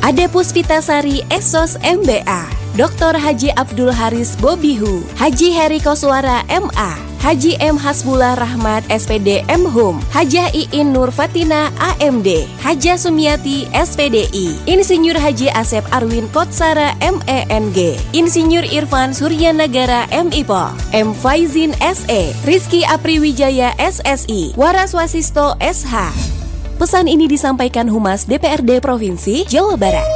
Ade 0.00 0.32
Puspitasari 0.32 1.20
Esos 1.28 1.76
MBA, 1.84 2.48
Dr. 2.72 3.20
Haji 3.20 3.52
Abdul 3.52 3.92
Haris 3.92 4.32
Bobihu, 4.40 5.04
Haji 5.20 5.52
Heri 5.52 5.76
Koswara 5.76 6.40
MA, 6.48 6.96
Haji 7.20 7.60
M. 7.60 7.76
Hasbullah 7.76 8.32
Rahmat 8.32 8.88
SPD 8.88 9.44
MHUM, 9.44 10.00
Hajah 10.08 10.56
Iin 10.56 10.96
Nur 10.96 11.12
Fatina 11.12 11.68
AMD, 11.76 12.48
Hajah 12.64 12.96
Sumiati 12.96 13.68
SPDI, 13.76 14.64
Insinyur 14.64 15.20
Haji 15.20 15.52
Asep 15.52 15.84
Arwin 15.92 16.32
Kotsara 16.32 16.96
MENG, 17.04 18.00
Insinyur 18.16 18.64
Irfan 18.72 19.12
Suryanagara 19.12 20.08
MIPO, 20.08 20.96
M. 20.96 21.12
Faizin 21.12 21.76
SE, 21.76 22.32
Rizky 22.48 22.88
Apriwijaya 22.88 23.76
SSI, 23.76 24.56
Waras 24.56 24.96
Wasisto 24.96 25.60
SH, 25.60 26.39
Pesan 26.80 27.12
ini 27.12 27.28
disampaikan 27.28 27.84
Humas 27.92 28.24
DPRD 28.24 28.80
Provinsi 28.80 29.44
Jawa 29.44 29.76
Barat. 29.76 30.08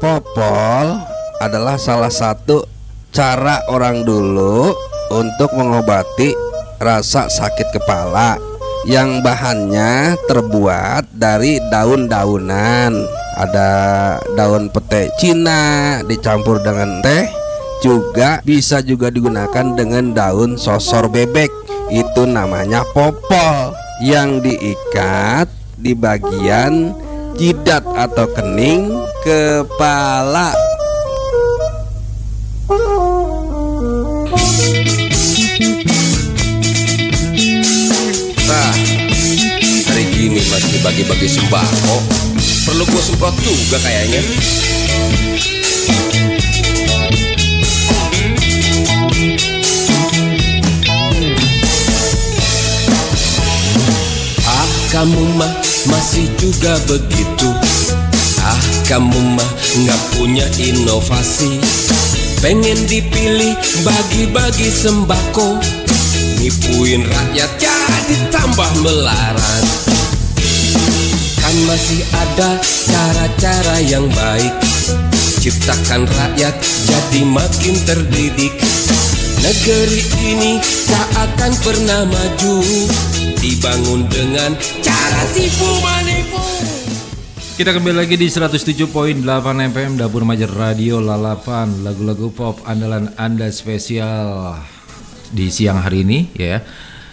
Popol 0.00 0.96
adalah 1.44 1.76
salah 1.76 2.08
satu 2.08 2.64
cara 3.12 3.60
orang 3.68 4.00
dulu 4.00 4.72
untuk 5.12 5.52
mengobati 5.52 6.32
rasa 6.80 7.28
sakit 7.28 7.76
kepala 7.76 8.40
yang 8.88 9.20
bahannya 9.20 10.16
terbuat 10.24 11.12
dari 11.12 11.60
daun-daunan. 11.68 13.04
Ada 13.36 13.70
daun 14.40 14.72
pete 14.72 15.12
Cina 15.20 16.00
dicampur 16.00 16.64
dengan 16.64 17.04
teh, 17.04 17.28
juga 17.84 18.40
bisa 18.40 18.80
juga 18.80 19.12
digunakan 19.12 19.76
dengan 19.76 20.16
daun 20.16 20.56
sosor 20.56 21.12
bebek. 21.12 21.52
Itu 21.92 22.24
namanya 22.24 22.88
popol 22.96 23.76
yang 24.00 24.40
diikat 24.40 25.63
di 25.84 25.92
bagian 25.92 26.96
jidat 27.36 27.84
atau 27.84 28.24
kening 28.32 28.88
kepala. 29.20 30.48
Nah, 38.48 38.72
hari 39.84 40.04
gini 40.16 40.40
masih 40.48 40.80
bagi-bagi 40.80 41.28
sembako. 41.28 41.96
Perlu 42.64 42.88
gue 42.88 43.02
semprot 43.04 43.36
juga 43.44 43.76
kayaknya. 43.84 44.24
Kamu 54.94 55.26
mah 55.34 55.53
masih 55.94 56.26
juga 56.42 56.74
begitu. 56.90 57.48
Ah, 58.42 58.62
kamu 58.90 59.38
mah 59.38 59.50
nggak 59.78 60.02
punya 60.18 60.46
inovasi. 60.58 61.62
Pengen 62.42 62.76
dipilih 62.90 63.54
bagi-bagi 63.86 64.74
sembako. 64.74 65.62
Nipuin 66.42 67.06
rakyat 67.06 67.50
jadi 67.56 68.16
tambah 68.28 68.68
melarat 68.84 69.64
Kan 71.40 71.56
masih 71.64 72.04
ada 72.10 72.58
cara-cara 72.60 73.76
yang 73.86 74.04
baik. 74.12 74.52
Ciptakan 75.40 76.04
rakyat 76.04 76.52
jadi 76.90 77.20
makin 77.24 77.74
terdidik. 77.86 78.52
Negeri 79.40 80.02
ini 80.26 80.52
tak 80.90 81.08
akan 81.16 81.52
pernah 81.64 82.02
maju 82.08 82.54
Dibangun 83.44 84.08
dengan 84.08 84.56
cara 84.80 85.22
tipu 85.36 85.68
menipu. 85.84 86.40
Kita 87.60 87.76
kembali 87.76 87.92
lagi 87.92 88.16
di 88.16 88.24
107.8 88.24 89.20
FM 89.68 90.00
Dapur 90.00 90.24
Majer 90.24 90.48
Radio 90.48 90.96
Lalapan 91.04 91.84
Lagu-lagu 91.84 92.32
pop 92.32 92.64
andalan 92.64 93.12
Anda 93.20 93.52
spesial 93.52 94.56
Di 95.28 95.52
siang 95.52 95.76
hari 95.84 96.08
ini 96.08 96.32
ya. 96.32 96.64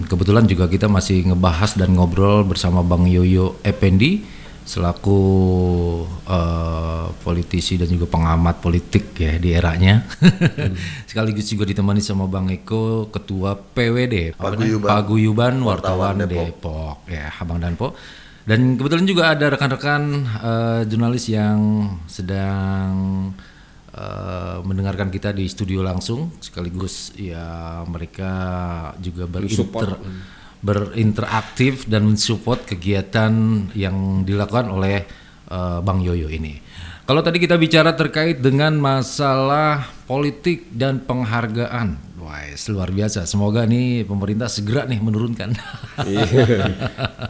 Kebetulan 0.08 0.48
juga 0.48 0.72
kita 0.72 0.88
masih 0.88 1.28
ngebahas 1.28 1.76
dan 1.76 1.99
ngobrol 1.99 2.48
bersama 2.48 2.80
Bang 2.80 3.12
Yoyo 3.12 3.60
Ependi 3.68 4.24
selaku 4.62 5.22
uh, 6.30 7.10
politisi 7.26 7.76
dan 7.76 7.90
juga 7.90 8.08
pengamat 8.08 8.62
politik 8.62 9.18
ya 9.18 9.36
di 9.42 9.52
eranya. 9.52 10.06
Sekaligus 11.10 11.50
juga 11.50 11.66
ditemani 11.66 12.00
sama 12.00 12.30
Bang 12.30 12.48
Eko, 12.50 13.10
Ketua 13.10 13.58
PWD 13.58 14.38
Paguyuban. 14.38 14.90
Paguyuban 14.90 15.56
Wartawan, 15.62 16.18
Wartawan 16.18 16.30
Depok. 16.30 16.46
Depok. 16.48 16.96
ya 17.10 17.26
Abang 17.42 17.60
Danpo. 17.60 17.94
Dan 18.42 18.74
kebetulan 18.74 19.06
juga 19.06 19.24
ada 19.38 19.54
rekan-rekan 19.54 20.02
uh, 20.42 20.82
jurnalis 20.90 21.30
yang 21.30 21.60
sedang 22.10 22.90
uh, 23.94 24.58
mendengarkan 24.66 25.14
kita 25.14 25.30
di 25.30 25.46
studio 25.46 25.86
langsung 25.86 26.34
sekaligus 26.42 27.14
ya 27.14 27.82
mereka 27.86 28.34
juga 28.98 29.30
berinter 29.30 30.00
berinteraktif 30.62 31.90
dan 31.90 32.06
mensupport 32.06 32.62
kegiatan 32.62 33.34
yang 33.74 34.22
dilakukan 34.22 34.70
oleh 34.70 35.04
uh, 35.50 35.82
Bang 35.82 36.06
Yoyo 36.06 36.30
ini. 36.30 36.62
Kalau 37.02 37.26
tadi 37.26 37.42
kita 37.42 37.58
bicara 37.58 37.92
terkait 37.98 38.40
dengan 38.40 38.72
masalah 38.78 39.84
politik 40.08 40.70
dan 40.72 41.02
penghargaan, 41.02 41.98
wah 42.22 42.46
luar 42.72 42.94
biasa. 42.94 43.26
Semoga 43.28 43.66
nih 43.68 44.06
pemerintah 44.06 44.48
segera 44.48 44.88
nih 44.88 45.02
menurunkan. 45.02 45.50
Iya. 46.08 46.24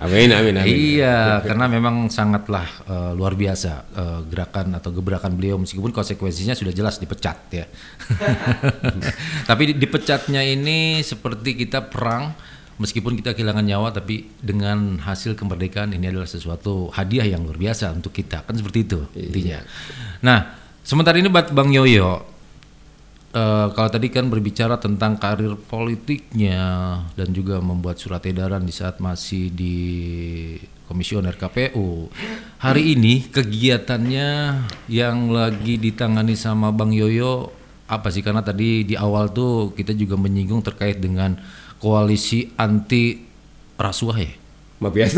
amin, 0.05 0.29
amin, 0.37 0.55
amin. 0.61 0.69
Iya, 0.69 1.41
karena 1.41 1.65
memang 1.65 2.13
sangatlah 2.13 2.67
uh, 2.85 3.11
luar 3.17 3.33
biasa 3.33 3.71
uh, 3.95 4.19
gerakan 4.27 4.77
atau 4.77 4.93
gebrakan 4.93 5.33
beliau 5.33 5.57
meskipun 5.57 5.89
konsekuensinya 5.89 6.53
sudah 6.53 6.75
jelas 6.75 7.01
dipecat 7.01 7.37
ya. 7.49 7.65
Tapi 9.49 9.73
di- 9.73 9.77
dipecatnya 9.81 10.45
ini 10.45 11.01
seperti 11.01 11.57
kita 11.57 11.89
perang 11.89 12.37
meskipun 12.81 13.13
kita 13.21 13.37
kehilangan 13.37 13.61
nyawa 13.61 13.93
tapi 13.93 14.25
dengan 14.41 14.97
hasil 14.97 15.37
kemerdekaan 15.37 15.93
ini 15.93 16.09
adalah 16.09 16.25
sesuatu 16.25 16.89
hadiah 16.89 17.29
yang 17.29 17.45
luar 17.45 17.61
biasa 17.61 17.93
untuk 17.93 18.17
kita. 18.17 18.41
Kan 18.41 18.57
seperti 18.57 18.89
itu 18.89 18.99
intinya. 19.13 19.61
Nah, 20.25 20.57
sementara 20.81 21.21
ini 21.21 21.29
buat 21.29 21.53
Bang 21.53 21.69
Yoyo 21.69 22.31
Eh, 23.31 23.67
kalau 23.71 23.87
tadi 23.87 24.11
kan 24.11 24.27
berbicara 24.27 24.75
tentang 24.75 25.15
karir 25.15 25.55
politiknya 25.55 26.59
dan 27.15 27.31
juga 27.31 27.63
membuat 27.63 27.95
surat 27.95 28.19
edaran 28.27 28.67
di 28.67 28.75
saat 28.75 28.99
masih 28.99 29.47
di 29.55 29.75
komisioner 30.91 31.39
KPU. 31.39 32.11
Hari 32.59 32.99
ini 32.99 33.31
kegiatannya 33.31 34.29
yang 34.91 35.31
lagi 35.31 35.79
ditangani 35.79 36.35
sama 36.35 36.75
Bang 36.75 36.91
Yoyo 36.91 37.55
apa 37.87 38.11
sih? 38.11 38.19
Karena 38.19 38.43
tadi 38.43 38.83
di 38.83 38.99
awal 38.99 39.31
tuh 39.31 39.71
kita 39.79 39.95
juga 39.95 40.19
menyinggung 40.19 40.59
terkait 40.59 40.99
dengan 40.99 41.39
koalisi 41.81 42.53
anti 42.55 43.17
rasuah 43.75 44.17
ya. 44.21 44.31
Mafia 44.81 45.05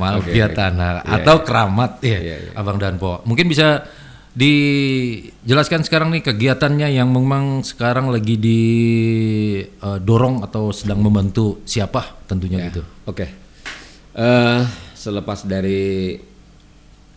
Mafia 0.00 0.20
Oke, 0.20 0.40
oke. 0.48 0.54
tanah 0.56 1.04
atau 1.04 1.44
keramat 1.44 2.00
ya, 2.00 2.18
Iya, 2.20 2.36
iya. 2.48 2.52
Abang 2.56 2.80
Danpo. 2.80 3.20
Mungkin 3.28 3.48
bisa 3.52 3.84
dijelaskan 4.32 5.84
sekarang 5.84 6.08
nih 6.14 6.22
kegiatannya 6.24 6.88
yang 6.94 7.10
memang 7.10 7.66
sekarang 7.66 8.08
lagi 8.08 8.38
didorong 8.38 10.40
atau 10.46 10.70
sedang 10.72 11.02
membantu 11.02 11.60
siapa 11.68 12.16
tentunya 12.24 12.70
gitu. 12.70 12.82
Oke. 13.04 13.26
Eh, 14.14 14.60
selepas 14.94 15.42
dari 15.44 16.16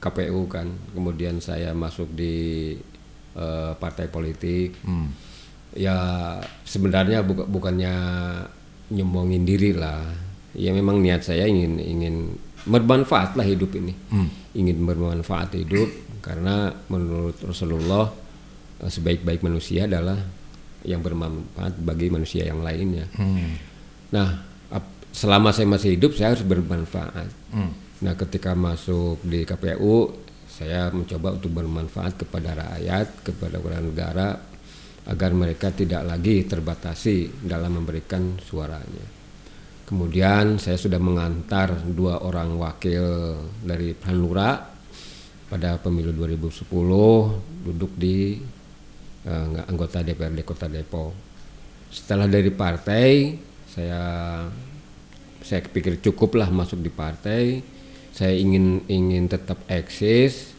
KPU 0.02 0.50
kan, 0.50 0.66
kemudian 0.92 1.40
saya 1.40 1.72
masuk 1.78 2.10
di 2.12 2.74
eh, 3.38 3.72
partai 3.80 4.10
politik. 4.12 4.76
Ya 5.74 5.96
sebenarnya 6.64 7.22
buka- 7.22 7.46
bukannya 7.46 7.94
nyombongin 8.90 9.44
diri 9.44 9.72
lah. 9.72 10.04
Ya 10.52 10.72
memang 10.72 11.00
niat 11.00 11.24
saya 11.24 11.48
ingin 11.48 11.80
ingin 11.80 12.16
bermanfaat 12.64 13.34
lah 13.34 13.44
hidup 13.44 13.72
ini. 13.74 13.96
Ingin 14.54 14.84
bermanfaat 14.84 15.56
hidup 15.56 15.88
karena 16.20 16.70
menurut 16.86 17.40
Rasulullah 17.40 18.12
eh, 18.78 18.90
sebaik-baik 18.90 19.42
manusia 19.42 19.86
adalah 19.86 20.20
yang 20.84 21.00
bermanfaat 21.00 21.80
bagi 21.80 22.10
manusia 22.10 22.44
yang 22.44 22.60
lainnya. 22.60 23.08
Nah, 24.12 24.28
ap- 24.70 24.92
selama 25.10 25.50
saya 25.50 25.66
masih 25.66 25.96
hidup 25.96 26.12
saya 26.12 26.34
harus 26.34 26.44
bermanfaat. 26.44 27.30
Nah, 28.02 28.14
ketika 28.18 28.52
masuk 28.52 29.22
di 29.22 29.46
KPU, 29.46 30.10
saya 30.48 30.90
mencoba 30.90 31.32
untuk 31.32 31.54
bermanfaat 31.54 32.18
kepada 32.18 32.52
rakyat, 32.52 33.08
kepada 33.24 33.56
negara 33.80 34.36
agar 35.10 35.34
mereka 35.34 35.74
tidak 35.74 36.06
lagi 36.06 36.46
terbatasi 36.46 37.46
dalam 37.48 37.82
memberikan 37.82 38.38
suaranya. 38.38 39.22
Kemudian 39.92 40.56
saya 40.56 40.80
sudah 40.80 41.02
mengantar 41.02 41.84
dua 41.84 42.24
orang 42.24 42.56
wakil 42.56 43.36
dari 43.60 43.92
Hanura 44.08 44.72
pada 45.52 45.76
pemilu 45.84 46.16
2010 46.16 46.64
duduk 47.68 47.92
di 48.00 48.40
eh, 49.28 49.48
anggota 49.68 50.00
DPRD 50.00 50.48
Kota 50.48 50.72
Depok. 50.72 51.12
Setelah 51.92 52.32
dari 52.32 52.48
partai, 52.56 53.36
saya 53.68 54.02
saya 55.44 55.60
pikir 55.68 56.00
cukuplah 56.00 56.48
masuk 56.48 56.80
di 56.80 56.88
partai. 56.88 57.60
Saya 58.16 58.32
ingin 58.32 58.88
ingin 58.88 59.28
tetap 59.28 59.60
eksis. 59.68 60.51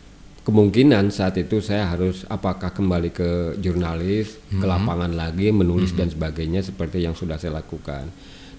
Kemungkinan 0.43 1.15
saat 1.15 1.39
itu 1.39 1.63
saya 1.63 1.87
harus 1.87 2.27
apakah 2.27 2.75
kembali 2.75 3.15
ke 3.15 3.31
jurnalis, 3.63 4.43
ke 4.51 4.67
lapangan 4.67 5.15
lagi, 5.15 5.55
menulis 5.55 5.95
dan 5.95 6.11
sebagainya 6.11 6.67
seperti 6.67 6.99
yang 6.99 7.15
sudah 7.15 7.39
saya 7.39 7.63
lakukan. 7.63 8.11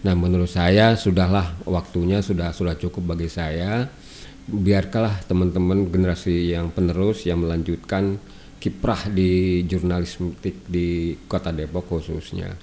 Nah, 0.04 0.16
menurut 0.16 0.48
saya 0.48 0.96
sudahlah 0.96 1.60
waktunya 1.68 2.24
sudah 2.24 2.56
sudah 2.56 2.80
cukup 2.80 3.16
bagi 3.16 3.28
saya. 3.28 3.92
Biarkanlah 4.44 5.28
teman-teman 5.28 5.88
generasi 5.88 6.56
yang 6.56 6.72
penerus 6.72 7.28
yang 7.28 7.44
melanjutkan 7.44 8.16
kiprah 8.64 9.12
di 9.12 9.64
jurnalistik 9.68 10.64
di 10.68 11.20
Kota 11.28 11.52
Depok 11.52 11.88
khususnya. 11.88 12.56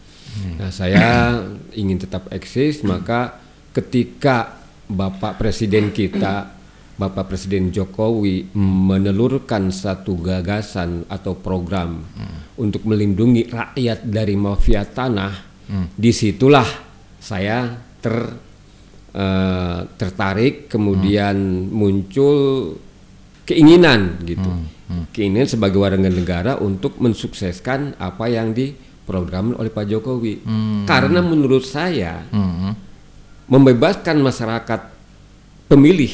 Nah, 0.56 0.72
saya 0.72 1.36
ingin 1.76 2.01
tetap 2.01 2.32
eksis, 2.32 2.80
maka 2.88 3.36
ketika 3.76 4.64
Bapak 4.88 5.36
Presiden 5.36 5.92
kita, 5.92 6.59
Bapak 7.01 7.32
Presiden 7.32 7.72
Jokowi 7.72 8.52
menelurkan 8.52 9.72
satu 9.72 10.20
gagasan 10.20 11.09
atau 11.09 11.32
program 11.32 12.05
untuk 12.60 12.85
melindungi 12.85 13.48
rakyat 13.48 14.05
dari 14.05 14.36
mafia 14.36 14.85
tanah, 14.85 15.32
di 15.97 16.12
situlah 16.12 16.68
saya 17.16 17.72
ter 18.05 18.16
eh, 19.16 19.81
tertarik, 19.97 20.68
kemudian 20.68 21.36
muncul 21.72 22.77
keinginan 23.48 24.20
gitu, 24.28 24.51
keinginan 25.16 25.48
sebagai 25.48 25.81
warga 25.81 26.05
negara 26.05 26.60
untuk 26.60 27.01
mensukseskan 27.01 27.97
apa 27.97 28.28
yang 28.28 28.52
diprogram 28.52 29.56
oleh 29.56 29.72
Pak 29.72 29.89
Jokowi. 29.89 30.44
Karena 30.85 31.24
menurut 31.24 31.64
saya 31.64 32.28
membebaskan 33.48 34.20
masyarakat 34.20 34.81
pemilih 35.66 36.12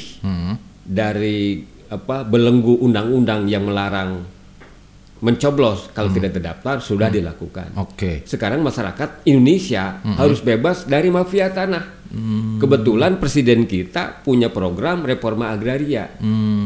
dari 0.87 1.63
apa 1.87 2.23
belenggu 2.23 2.79
undang-undang 2.81 3.47
yang 3.47 3.63
melarang 3.63 4.23
mencoblos 5.17 5.89
kalau 5.91 6.13
tidak 6.13 6.37
terdaftar 6.37 6.77
sudah 6.79 7.09
dilakukan. 7.09 7.73
Oke. 7.79 8.21
Sekarang 8.23 8.61
masyarakat 8.61 9.25
Indonesia 9.25 9.99
harus 10.15 10.41
bebas 10.41 10.85
dari 10.85 11.09
mafia 11.09 11.49
tanah. 11.49 11.97
Kebetulan 12.57 13.19
presiden 13.19 13.67
kita 13.67 14.23
punya 14.23 14.49
program 14.49 15.03
reforma 15.03 15.51
agraria 15.51 16.17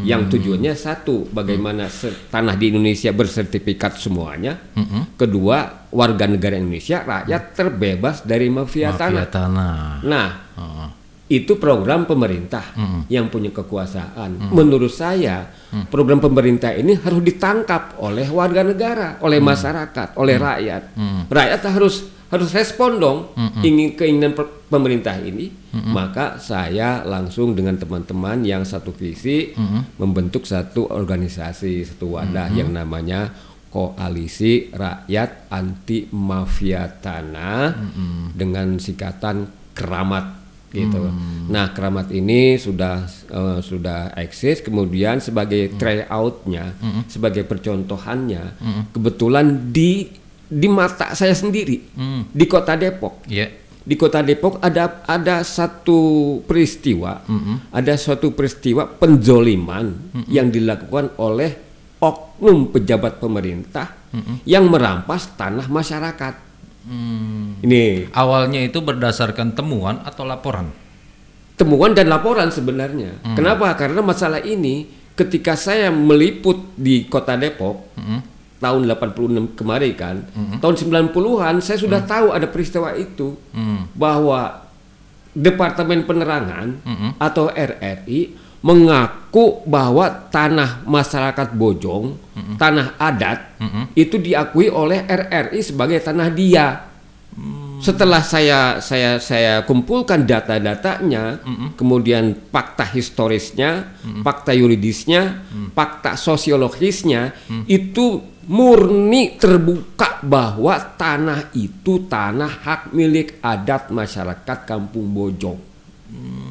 yang 0.05 0.29
tujuannya 0.29 0.75
satu, 0.75 1.27
bagaimana 1.27 1.87
se- 1.87 2.29
tanah 2.29 2.55
di 2.55 2.71
Indonesia 2.71 3.11
bersertifikat 3.11 3.97
semuanya. 3.97 4.59
Kedua, 5.15 5.89
warga 5.89 6.27
negara 6.27 6.55
Indonesia 6.55 7.03
rakyat 7.03 7.43
terbebas 7.53 8.23
dari 8.23 8.47
mafia, 8.47 8.93
Mafia 8.93 9.01
tanah. 9.01 9.27
tanah. 9.27 9.79
Nah, 10.05 10.29
itu 11.31 11.63
program 11.63 12.11
pemerintah 12.11 12.75
yang 13.07 13.31
punya 13.31 13.55
kekuasaan. 13.55 14.51
Menurut 14.51 14.91
saya, 14.91 15.47
program 15.87 16.19
pemerintah 16.19 16.75
ini 16.75 16.99
harus 16.99 17.23
ditangkap 17.23 18.03
oleh 18.03 18.27
warga 18.27 18.67
negara, 18.67 19.23
oleh 19.23 19.39
masyarakat, 19.39 20.19
oleh 20.19 20.35
rakyat. 20.35 20.83
Rakyat 21.31 21.61
harus 21.71 22.11
harus 22.31 22.51
respon 22.55 23.03
dong 23.03 23.19
ingin 23.63 23.95
keinginan 23.95 24.35
pemerintah 24.67 25.15
ini. 25.23 25.55
Maka 25.71 26.43
saya 26.43 27.07
langsung 27.07 27.55
dengan 27.55 27.79
teman-teman 27.79 28.43
yang 28.43 28.67
satu 28.67 28.91
visi 28.91 29.55
membentuk 30.03 30.43
satu 30.43 30.91
organisasi, 30.91 31.87
satu 31.87 32.19
wadah 32.19 32.51
yang 32.51 32.75
namanya 32.75 33.31
Koalisi 33.71 34.67
Rakyat 34.75 35.47
Anti 35.47 36.11
Mafia 36.11 36.91
Tanah 36.91 37.71
dengan 38.35 38.83
singkatan 38.83 39.47
Keramat 39.71 40.40
gitu. 40.71 41.11
Nah, 41.51 41.75
Keramat 41.75 42.15
ini 42.15 42.57
sudah 42.57 43.05
eh, 43.31 43.59
sudah 43.61 44.15
eksis. 44.15 44.63
Kemudian 44.63 45.19
sebagai 45.19 45.75
tryoutnya, 45.77 46.75
sebagai 47.11 47.43
percontohannya, 47.45 48.57
kebetulan 48.95 49.71
di 49.75 50.07
di 50.51 50.67
mata 50.67 51.15
saya 51.15 51.35
sendiri 51.35 51.79
di 52.31 52.45
Kota 52.51 52.75
Depok. 52.75 53.27
Iya. 53.31 53.59
di 53.81 53.97
kota 53.97 54.21
Depok 54.21 54.61
ada 54.61 55.03
ada 55.09 55.41
satu 55.41 56.39
peristiwa, 56.45 57.25
ada 57.73 57.97
suatu 57.97 58.31
peristiwa 58.37 58.85
penzoliman 58.87 60.13
yang 60.29 60.53
dilakukan 60.53 61.17
oleh 61.17 61.51
oknum 61.99 62.73
pejabat 62.73 63.19
pemerintah 63.19 63.89
yang 64.45 64.69
merampas 64.69 65.33
tanah 65.35 65.67
masyarakat. 65.67 66.50
Ini. 67.61 68.09
Awalnya 68.15 68.65
itu 68.65 68.81
berdasarkan 68.81 69.53
temuan 69.53 70.01
atau 70.05 70.25
laporan? 70.25 70.73
temuan 71.61 71.93
dan 71.93 72.09
laporan 72.09 72.49
sebenarnya. 72.49 73.21
Kenapa? 73.37 73.77
Karena 73.77 74.01
masalah 74.01 74.41
ini 74.41 74.89
ketika 75.13 75.53
saya 75.61 75.93
meliput 75.93 76.73
di 76.73 77.05
kota 77.05 77.37
Depok 77.37 77.85
tahun 78.57 78.89
86 78.89 79.61
kemarin 79.61 79.93
kan, 79.93 80.17
tahun 80.57 80.75
90-an 80.81 81.61
saya 81.61 81.77
sudah 81.77 82.01
tahu 82.09 82.33
ada 82.33 82.49
peristiwa 82.49 82.97
itu 82.97 83.37
bahwa 83.93 84.73
Departemen 85.37 86.09
Penerangan 86.09 86.81
atau 87.21 87.53
RRI 87.53 88.33
mengaku 88.65 89.20
bahwa 89.67 90.11
tanah 90.31 90.83
masyarakat 90.83 91.55
Bojong, 91.55 92.19
tanah 92.59 92.99
adat 92.99 93.55
itu 93.95 94.19
diakui 94.19 94.67
oleh 94.67 95.07
RRI 95.07 95.61
sebagai 95.63 96.03
tanah 96.03 96.29
dia. 96.35 96.91
Setelah 97.81 98.21
saya 98.21 98.77
saya 98.85 99.17
saya 99.17 99.65
kumpulkan 99.65 100.29
data-datanya, 100.29 101.41
kemudian 101.81 102.37
fakta 102.53 102.85
historisnya, 102.85 103.97
fakta 104.21 104.53
yuridisnya, 104.53 105.47
fakta 105.73 106.19
sosiologisnya, 106.19 107.33
itu 107.71 108.21
murni 108.51 109.39
terbuka 109.39 110.19
bahwa 110.27 110.75
tanah 110.99 111.55
itu 111.55 112.05
tanah 112.11 112.67
hak 112.67 112.83
milik 112.91 113.39
adat 113.39 113.95
masyarakat 113.95 114.59
Kampung 114.67 115.07
Bojong. 115.15 115.57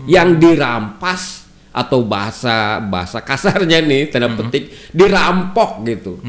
Yang 0.07 0.29
dirampas 0.39 1.48
atau 1.79 2.03
bahasa 2.03 2.83
bahasa 2.83 3.23
kasarnya 3.23 3.79
nih 3.79 4.11
tanda 4.11 4.27
petik 4.35 4.91
dirampok 4.91 5.87
gitu. 5.87 6.19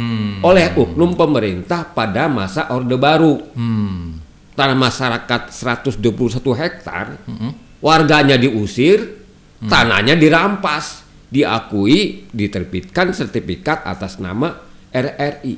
Oleh 0.47 0.78
oknum 0.78 1.18
pemerintah 1.18 1.90
pada 1.90 2.31
masa 2.31 2.70
Orde 2.70 2.94
Baru. 2.94 3.43
Tanah 4.55 4.77
masyarakat 4.77 5.51
121 5.51 6.02
hektar, 6.55 7.16
warganya 7.81 8.36
diusir, 8.36 9.24
tanahnya 9.64 10.14
dirampas, 10.14 11.02
diakui, 11.32 12.28
diterbitkan 12.28 13.10
sertifikat 13.16 13.82
atas 13.89 14.20
nama 14.20 14.52
RRI. 14.93 15.55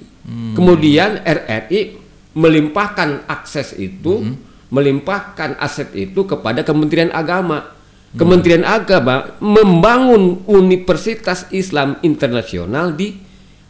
Kemudian 0.54 1.18
RRI 1.24 1.98
melimpahkan 2.38 3.26
akses 3.26 3.74
itu, 3.74 4.38
melimpahkan 4.70 5.58
aset 5.58 5.90
itu 5.98 6.22
kepada 6.22 6.62
Kementerian 6.62 7.10
Agama. 7.10 7.74
Kementerian 8.12 8.64
Agama 8.68 9.36
membangun 9.40 10.44
Universitas 10.44 11.48
Islam 11.48 11.96
Internasional 12.04 12.92
di 12.92 13.16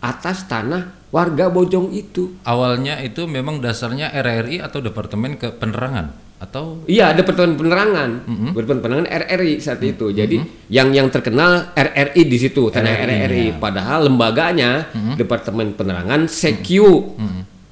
atas 0.03 0.51
tanah 0.51 0.91
warga 1.15 1.47
Bojong 1.47 1.95
itu. 1.95 2.35
Awalnya 2.43 2.99
itu 3.07 3.31
memang 3.31 3.63
dasarnya 3.63 4.11
RRI 4.11 4.59
atau 4.59 4.83
Departemen 4.83 5.39
ke 5.39 5.55
Penerangan 5.55 6.11
atau? 6.43 6.83
Iya, 6.91 7.15
Departemen 7.15 7.55
Penerangan, 7.55 8.11
Departemen 8.51 8.83
Penerangan 8.83 9.09
RRI 9.15 9.63
saat 9.63 9.79
itu. 9.87 10.11
Jadi 10.11 10.43
yang 10.75 10.91
yang 10.91 11.07
terkenal 11.07 11.71
RRI 11.79 12.23
di 12.27 12.39
situ, 12.43 12.67
tanah 12.67 12.99
RRI. 13.07 13.63
Padahal 13.63 14.11
lembaganya 14.11 14.91
Departemen 15.15 15.79
Penerangan 15.79 16.27
SEQ, 16.27 16.67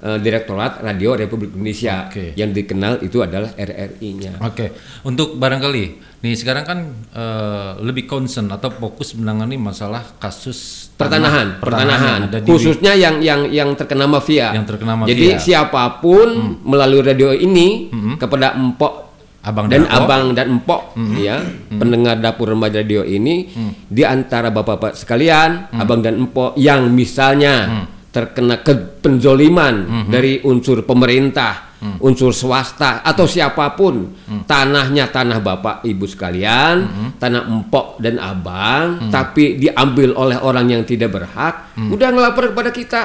eh, 0.01 0.19
Direktorat 0.19 0.81
Radio 0.81 1.15
Republik 1.15 1.53
Indonesia. 1.53 2.09
Oke. 2.09 2.33
Yang 2.35 2.51
dikenal 2.65 2.93
itu 3.01 3.21
adalah 3.21 3.53
RRI-nya. 3.55 4.41
Oke, 4.41 4.73
untuk 5.03 5.37
barangkali 5.37 5.85
nih 6.21 6.35
sekarang 6.37 6.65
kan 6.65 6.79
eh, 7.13 7.71
lebih 7.81 8.05
concern 8.05 8.49
atau 8.49 8.69
fokus 8.69 9.15
menangani 9.15 9.57
masalah 9.57 10.05
kasus 10.17 10.89
Pertanahan, 11.01 11.57
tanah- 11.57 11.61
pertanahan, 11.65 12.21
di- 12.29 12.45
khususnya 12.45 12.93
yang 12.93 13.25
yang 13.25 13.49
yang 13.49 13.73
terkena 13.73 14.05
mafia. 14.05 14.53
Yang 14.53 14.77
terkena 14.77 15.01
mafia. 15.01 15.17
Jadi 15.17 15.27
siapa 15.41 16.01
pun 16.01 16.61
melalui 16.61 17.01
radio 17.01 17.33
ini 17.33 17.89
kepada 18.17 18.53
empok 18.53 19.09
Abang 19.41 19.73
dan 19.73 19.89
dan 19.89 19.97
abang 19.97 20.25
dan 20.37 20.47
empok 20.53 20.93
ya 21.17 21.41
pendengar 21.73 22.21
dapur 22.21 22.53
remaja 22.53 22.85
radio 22.85 23.01
ini 23.01 23.49
di 23.89 24.05
antara 24.05 24.53
bapak-bapak 24.53 24.93
sekalian 24.93 25.73
abang 25.73 26.05
dan 26.05 26.21
empok 26.21 26.61
yang 26.61 26.93
misalnya 26.93 27.89
terkena 28.11 28.61
ke 28.61 28.75
penzoliman 29.01 30.07
dari 30.11 30.43
unsur 30.43 30.83
pemerintah 30.83 31.71
unsur 32.01 32.37
swasta 32.37 33.01
atau 33.01 33.25
siapa 33.25 33.73
pun. 33.73 34.13
Tanahnya 34.45 35.09
tanah 35.09 35.41
bapak 35.41 35.83
ibu 35.89 36.05
sekalian 36.05 36.77
tanah 37.17 37.49
empok 37.49 38.01
dan 38.01 38.21
abang 38.21 39.09
tapi 39.09 39.57
diambil 39.57 40.13
oleh 40.17 40.39
orang 40.41 40.67
yang 40.69 40.83
tidak 40.85 41.13
berhak 41.13 41.73
udah 41.77 42.09
ngelapor 42.13 42.53
kepada 42.53 42.71
kita. 42.71 43.03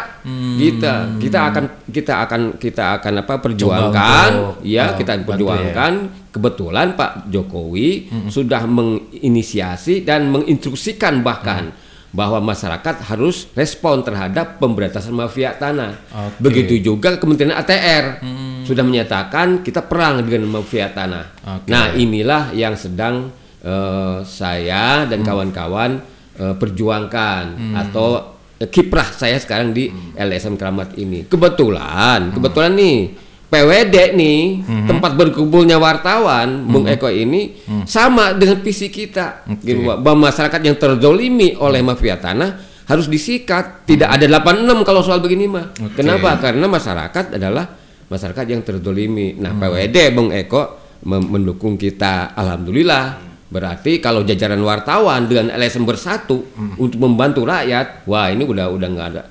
Kita 0.59 0.93
kita 1.17 1.39
akan 1.51 1.65
kita 1.87 2.13
akan 2.27 2.41
kita 2.59 2.85
akan 2.99 3.13
apa 3.23 3.33
perjuangkan. 3.39 4.29
Untuk, 4.35 4.55
ya 4.67 4.91
uh, 4.91 4.97
kita 4.99 5.23
perjuangkan. 5.23 5.93
Kebetulan 6.35 6.99
Pak 6.99 7.31
Jokowi 7.31 8.11
sudah 8.27 8.67
menginisiasi 8.67 10.03
dan 10.03 10.27
menginstruksikan 10.35 11.23
bahkan 11.23 11.71
bahwa 12.15 12.39
masyarakat 12.39 13.11
harus 13.11 13.51
respon 13.51 13.99
terhadap 13.99 14.55
pemberantasan 14.57 15.11
mafia 15.11 15.51
tanah. 15.51 15.99
Oke. 16.31 16.39
Begitu 16.39 16.79
juga 16.79 17.19
Kementerian 17.19 17.59
ATR 17.59 18.23
sudah 18.63 18.81
menyatakan 18.87 19.59
kita 19.61 19.83
perang 19.83 20.23
dengan 20.23 20.47
mafia 20.47 20.87
tanah. 20.95 21.25
Oke. 21.59 21.67
Nah, 21.67 21.91
inilah 21.91 22.55
yang 22.55 22.79
sedang 22.79 23.35
eh, 23.59 24.23
saya 24.23 25.03
dan 25.03 25.19
kawan-kawan 25.27 25.99
eh, 26.39 26.55
perjuangkan 26.55 27.75
atau 27.83 28.39
eh, 28.63 28.71
kiprah 28.71 29.11
saya 29.11 29.35
sekarang 29.35 29.75
di 29.75 29.91
LSM 30.15 30.55
Keramat 30.55 30.95
ini. 30.95 31.27
Kebetulan, 31.27 32.31
kebetulan 32.31 32.71
nih 32.79 33.24
PWD 33.55 34.19
nih 34.19 34.39
tempat 34.83 35.15
berkumpulnya 35.15 35.79
wartawan 35.79 36.67
Bung 36.67 36.91
Eko 36.91 37.07
ini 37.07 37.55
sama 37.87 38.35
dengan 38.35 38.59
visi 38.59 38.91
kita. 38.91 39.47
Gitu 39.63 39.87
Pak. 39.87 40.03
bahwa 40.03 40.27
masyarakat 40.27 40.59
yang 40.59 40.75
terzolimi 40.75 41.55
oleh 41.55 41.79
mafia 41.79 42.19
tanah 42.19 42.59
harus 42.85 43.07
disikat. 43.07 43.87
Tidak 43.87 44.11
ada 44.11 44.27
86 44.27 44.83
kalau 44.83 44.99
soal 44.99 45.23
begini 45.23 45.47
mah 45.47 45.71
kenapa? 45.95 46.35
Karena 46.43 46.67
masyarakat 46.67 47.39
adalah 47.39 47.63
masyarakat 48.11 48.45
yang 48.51 48.61
terzolimi. 48.61 49.39
Nah 49.39 49.55
PWD 49.55 49.97
Bung 50.11 50.35
Eko 50.35 50.99
mendukung 51.07 51.79
kita 51.79 52.35
alhamdulillah. 52.35 53.23
Berarti 53.45 54.03
kalau 54.03 54.25
jajaran 54.27 54.59
wartawan 54.59 55.31
dengan 55.31 55.53
LSM 55.55 55.87
bersatu 55.87 56.43
untuk 56.75 56.99
membantu 56.99 57.47
rakyat 57.47 58.03
wah 58.03 58.27
ini 58.27 58.43
udah 58.43 58.67
udah 58.67 58.89
nggak 58.91 59.07
ada 59.15 59.23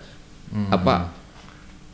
apa 0.71 0.95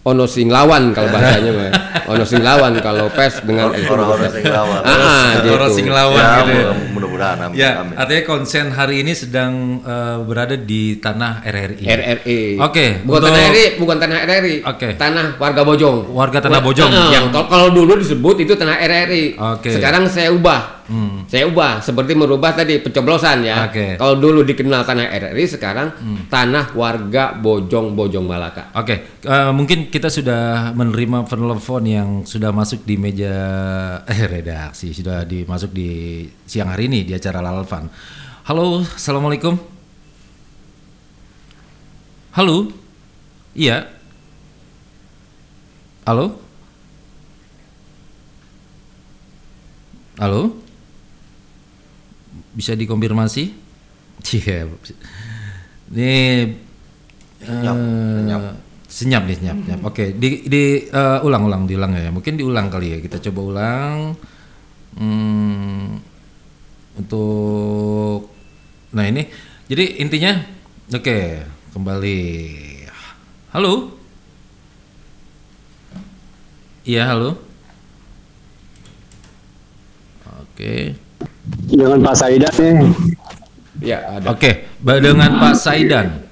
ono 0.01 0.25
sing 0.25 0.49
lawan 0.49 0.97
kalau 0.97 1.13
bahasanya 1.13 1.53
mah. 1.53 1.71
ono 2.09 2.25
sing 2.25 2.41
lawan 2.41 2.73
kalau 2.81 3.13
pes 3.13 3.45
dengan 3.45 3.69
itu 3.77 3.85
Orang-orang 3.85 4.33
sing 4.33 4.49
lawan. 4.49 4.81
Ah, 4.81 4.97
ah, 4.97 5.27
gitu. 5.45 5.49
Orang 5.61 5.71
sing 5.77 5.87
lawan 5.93 6.17
Ya, 6.17 6.33
gitu 6.41 6.53
ya. 6.57 6.73
Mudah- 7.01 7.11
mudah-mudahan 7.17 7.39
amin. 7.49 7.57
Ya, 7.57 7.71
amin. 7.81 7.95
artinya 7.97 8.23
konsen 8.29 8.67
hari 8.71 9.01
ini 9.01 9.13
sedang 9.17 9.53
eh, 9.81 10.17
berada 10.23 10.55
di 10.55 11.01
tanah 11.01 11.41
RRI. 11.43 11.85
RRI. 11.85 12.41
Oke, 12.61 13.01
bukan 13.03 13.19
untuk- 13.19 13.33
tanah 13.33 13.49
RRI, 13.49 13.67
bukan 13.77 13.97
tanah 13.97 14.19
RRI. 14.23 14.57
Oke. 14.63 14.89
Tanah 14.95 15.27
warga 15.37 15.63
Bojong. 15.65 15.99
Warga 16.13 16.39
tanah 16.39 16.61
Bojong. 16.61 16.91
Ah, 16.91 17.09
yang 17.11 17.27
kalau, 17.33 17.73
dulu 17.73 17.97
disebut 17.97 18.45
itu 18.45 18.53
tanah 18.53 18.77
RRI. 18.77 19.25
Oke. 19.37 19.71
Sekarang 19.73 20.05
saya 20.07 20.29
ubah. 20.31 20.81
Hmm. 20.91 21.23
Saya 21.31 21.47
ubah 21.47 21.79
seperti 21.79 22.19
merubah 22.19 22.51
tadi 22.51 22.83
pencoblosan 22.83 23.47
ya. 23.47 23.71
Oke. 23.71 23.95
Hmm. 23.95 23.99
Kalau 24.03 24.15
dulu 24.19 24.43
dikenal 24.43 24.83
tanah 24.83 25.07
RRI, 25.07 25.47
sekarang 25.47 25.95
tanah 26.27 26.75
warga 26.75 27.31
Bojong 27.33 27.95
Bojong 27.95 28.27
Malaka. 28.27 28.75
Oke, 28.75 29.23
eh, 29.23 29.51
mungkin 29.55 29.87
kita 29.87 30.11
sudah 30.11 30.75
menerima 30.75 31.31
telepon 31.31 31.83
yang 31.87 32.09
sudah 32.27 32.51
masuk 32.51 32.83
di 32.83 32.99
meja 32.99 33.31
eh, 34.03 34.27
redaksi, 34.27 34.91
sudah 34.91 35.23
dimasuk 35.23 35.71
di 35.71 35.91
siang 36.43 36.75
hari 36.75 36.90
ini 36.90 36.90
di 36.91 37.13
acara 37.15 37.39
Lalvan. 37.39 37.87
Halo, 38.51 38.83
assalamualaikum. 38.83 39.55
Halo, 42.35 42.71
iya. 43.55 43.87
Halo, 46.07 46.35
halo. 50.19 50.59
Bisa 52.55 52.75
dikonfirmasi? 52.75 53.45
Iya. 54.21 54.69
Ini 55.91 56.13
Senyap, 57.41 57.73
eh, 57.73 58.15
senyap. 58.21 58.43
senyap 58.85 59.23
nih 59.25 59.37
senyap, 59.41 59.57
senyap. 59.65 59.81
Oke, 59.89 60.05
di 60.13 60.45
di 60.45 60.63
eh, 60.85 61.19
ulang-ulang 61.25 61.65
diulang 61.65 61.97
ya. 61.97 62.13
Mungkin 62.13 62.37
diulang 62.37 62.69
kali 62.69 62.87
ya. 62.95 62.99
Kita 63.01 63.17
coba 63.31 63.41
ulang. 63.41 63.99
Hmm, 65.01 65.97
untuk 66.99 68.31
nah 68.91 69.07
ini. 69.07 69.31
Jadi 69.71 70.03
intinya 70.03 70.41
oke, 70.91 71.19
kembali. 71.75 72.21
Halo. 73.55 73.95
Iya, 76.83 77.07
halo. 77.07 77.39
Oke. 80.27 80.99
Dengan 81.71 82.03
Pak 82.03 82.17
Saidan 82.19 82.55
nih. 82.59 82.91
Ya, 83.81 83.99
ada. 84.19 84.27
Oke, 84.35 84.67
ba- 84.83 84.99
dengan 84.99 85.39
Pak 85.39 85.55
Saidan. 85.55 86.27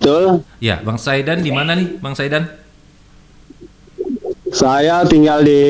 Betul. 0.00 0.40
Ya, 0.64 0.80
Bang 0.80 0.96
Saidan 0.96 1.44
di 1.44 1.52
mana 1.52 1.76
nih, 1.76 2.00
Bang 2.00 2.16
Saidan? 2.16 2.48
Saya 4.50 5.04
tinggal 5.04 5.44
di 5.44 5.62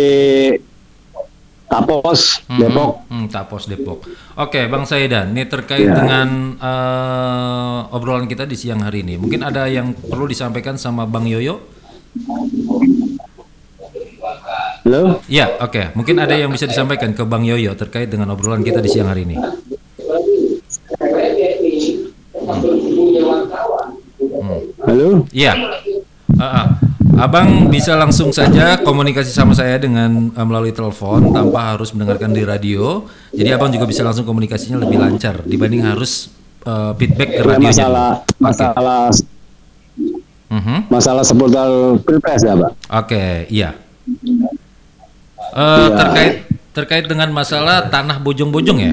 Tapos, 1.70 2.42
Mhm. 2.50 2.58
Depok. 2.58 2.92
Hmm, 3.06 3.26
Tapos 3.30 3.62
Depok. 3.64 3.98
Oke, 4.34 4.66
Bang 4.66 4.82
Saidan, 4.82 5.30
ini 5.30 5.46
terkait 5.46 5.86
Ya. 5.86 5.94
dengan 5.94 6.58
eh, 6.58 7.94
obrolan 7.94 8.26
kita 8.26 8.42
di 8.42 8.58
siang 8.58 8.82
hari 8.82 9.06
ini. 9.06 9.14
Mungkin 9.16 9.40
ada 9.40 9.70
yang 9.70 9.94
perlu 9.94 10.26
disampaikan 10.26 10.74
sama 10.74 11.06
Bang 11.06 11.30
Yoyo? 11.30 11.62
Halo? 14.82 15.22
Ya, 15.30 15.46
oke. 15.62 15.94
Mungkin 15.94 16.18
ada 16.18 16.34
yang 16.34 16.50
bisa 16.50 16.66
disampaikan 16.66 17.14
ke 17.14 17.22
Bang 17.22 17.46
Yoyo 17.46 17.78
terkait 17.78 18.10
dengan 18.10 18.34
obrolan 18.34 18.66
kita 18.66 18.82
di 18.82 18.90
siang 18.90 19.06
hari 19.06 19.22
ini. 19.22 19.38
Halo? 24.80 25.24
Iya. 25.30 25.52
Ah, 26.36 26.44
ah. 26.44 26.66
Abang 27.20 27.68
bisa 27.68 27.92
langsung 27.94 28.32
saja 28.32 28.80
komunikasi 28.80 29.28
sama 29.28 29.52
saya 29.52 29.76
dengan 29.76 30.32
eh, 30.32 30.46
melalui 30.48 30.72
telepon 30.72 31.28
tanpa 31.30 31.76
harus 31.76 31.92
mendengarkan 31.92 32.32
di 32.32 32.42
radio. 32.42 33.04
Jadi 33.30 33.50
abang 33.52 33.68
juga 33.68 33.84
bisa 33.84 34.00
langsung 34.00 34.24
komunikasinya 34.24 34.80
lebih 34.80 34.96
lancar 34.96 35.44
dibanding 35.44 35.84
harus 35.84 36.32
eh, 36.64 36.92
feedback 36.96 37.36
ke 37.36 37.40
radionya. 37.44 37.68
masalah 37.68 38.10
Oke. 38.16 38.40
masalah 38.40 39.00
Mhm. 40.50 40.90
masalah 40.90 41.22
seputar 41.22 41.68
pilpres 42.02 42.42
ya, 42.42 42.58
Pak. 42.58 42.70
Oke, 43.04 43.24
iya. 43.46 43.70
Eh, 44.10 44.34
Iya. 45.54 45.94
terkait 45.94 46.34
terkait 46.70 47.04
dengan 47.06 47.30
masalah 47.30 47.86
tanah 47.86 48.18
bojong-bojong 48.18 48.78
ya. 48.80 48.90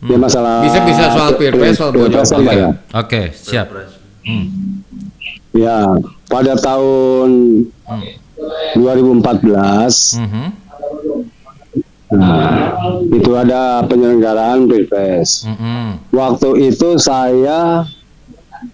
Ya 0.00 0.14
masalah 0.14 0.62
Bisa- 0.62 0.86
bisa 0.86 1.04
soal 1.10 1.30
pilpres, 1.34 1.74
soal 1.74 1.90
pilpres 1.90 2.30
ya. 2.30 2.70
Oke, 2.94 3.34
siap. 3.34 3.66
Hmm. 4.22 4.46
Ya, 5.50 5.90
pada 6.26 6.54
tahun 6.54 7.28
Hmm. 7.82 8.02
2014 8.78 10.14
Mhm. 10.14 10.46
nah, 12.08 12.78
itu 13.10 13.30
ada 13.32 13.82
penyelenggaraan 13.82 14.64
pilpres. 14.64 15.42
Mhm. 15.44 16.08
Waktu 16.10 16.48
itu 16.68 16.94
saya 16.96 17.82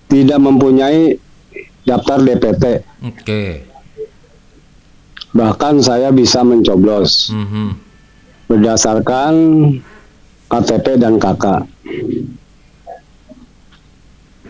tidak 0.07 0.39
mempunyai 0.39 1.17
daftar 1.83 2.21
DPT, 2.21 2.85
Oke. 3.03 3.65
bahkan 5.31 5.81
saya 5.81 6.11
bisa 6.11 6.43
mencoblos 6.43 7.33
Mhm. 7.33 7.69
berdasarkan 8.47 9.33
KTP 10.55 10.87
dan 10.95 11.19
KK. 11.19 11.67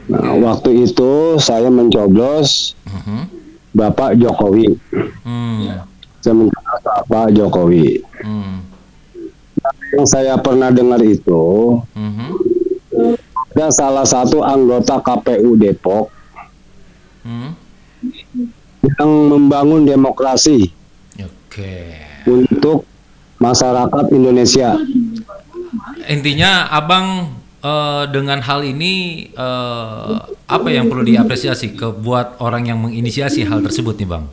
Nah, 0.05 0.36
waktu 0.36 0.85
itu 0.85 1.40
saya 1.40 1.72
mencoblos 1.72 2.76
Mhm. 2.85 3.20
Bapak 3.72 4.20
Jokowi. 4.20 4.76
Hmm. 5.24 5.81
Saya 6.20 6.35
mencoblos 6.36 6.81
Bapak 6.85 7.26
Jokowi. 7.32 8.05
Hmm. 8.20 8.68
Yang 9.97 10.06
saya 10.12 10.36
pernah 10.36 10.68
dengar 10.68 11.01
itu 11.01 11.81
Mhm. 11.97 12.28
ada 13.32 13.66
salah 13.72 14.05
satu 14.05 14.44
anggota 14.44 15.01
KPU 15.01 15.56
Depok 15.56 16.12
Hmm. 17.24 17.56
yang 18.85 19.10
membangun 19.32 19.89
demokrasi 19.89 20.68
Oke. 21.16 21.97
untuk 22.28 22.85
masyarakat 23.40 24.12
Indonesia. 24.12 24.76
Intinya 26.06 26.68
abang 26.68 27.32
eh, 27.60 28.05
dengan 28.10 28.40
hal 28.40 28.60
ini 28.62 28.93
eh, 29.28 30.14
apa 30.44 30.68
yang 30.68 30.89
perlu 30.89 31.02
diapresiasi 31.02 31.72
ke 31.72 31.89
buat 31.90 32.36
orang 32.39 32.68
yang 32.68 32.78
menginisiasi 32.78 33.44
hal 33.44 33.60
tersebut 33.60 33.97
nih 33.97 34.09
bang? 34.09 34.24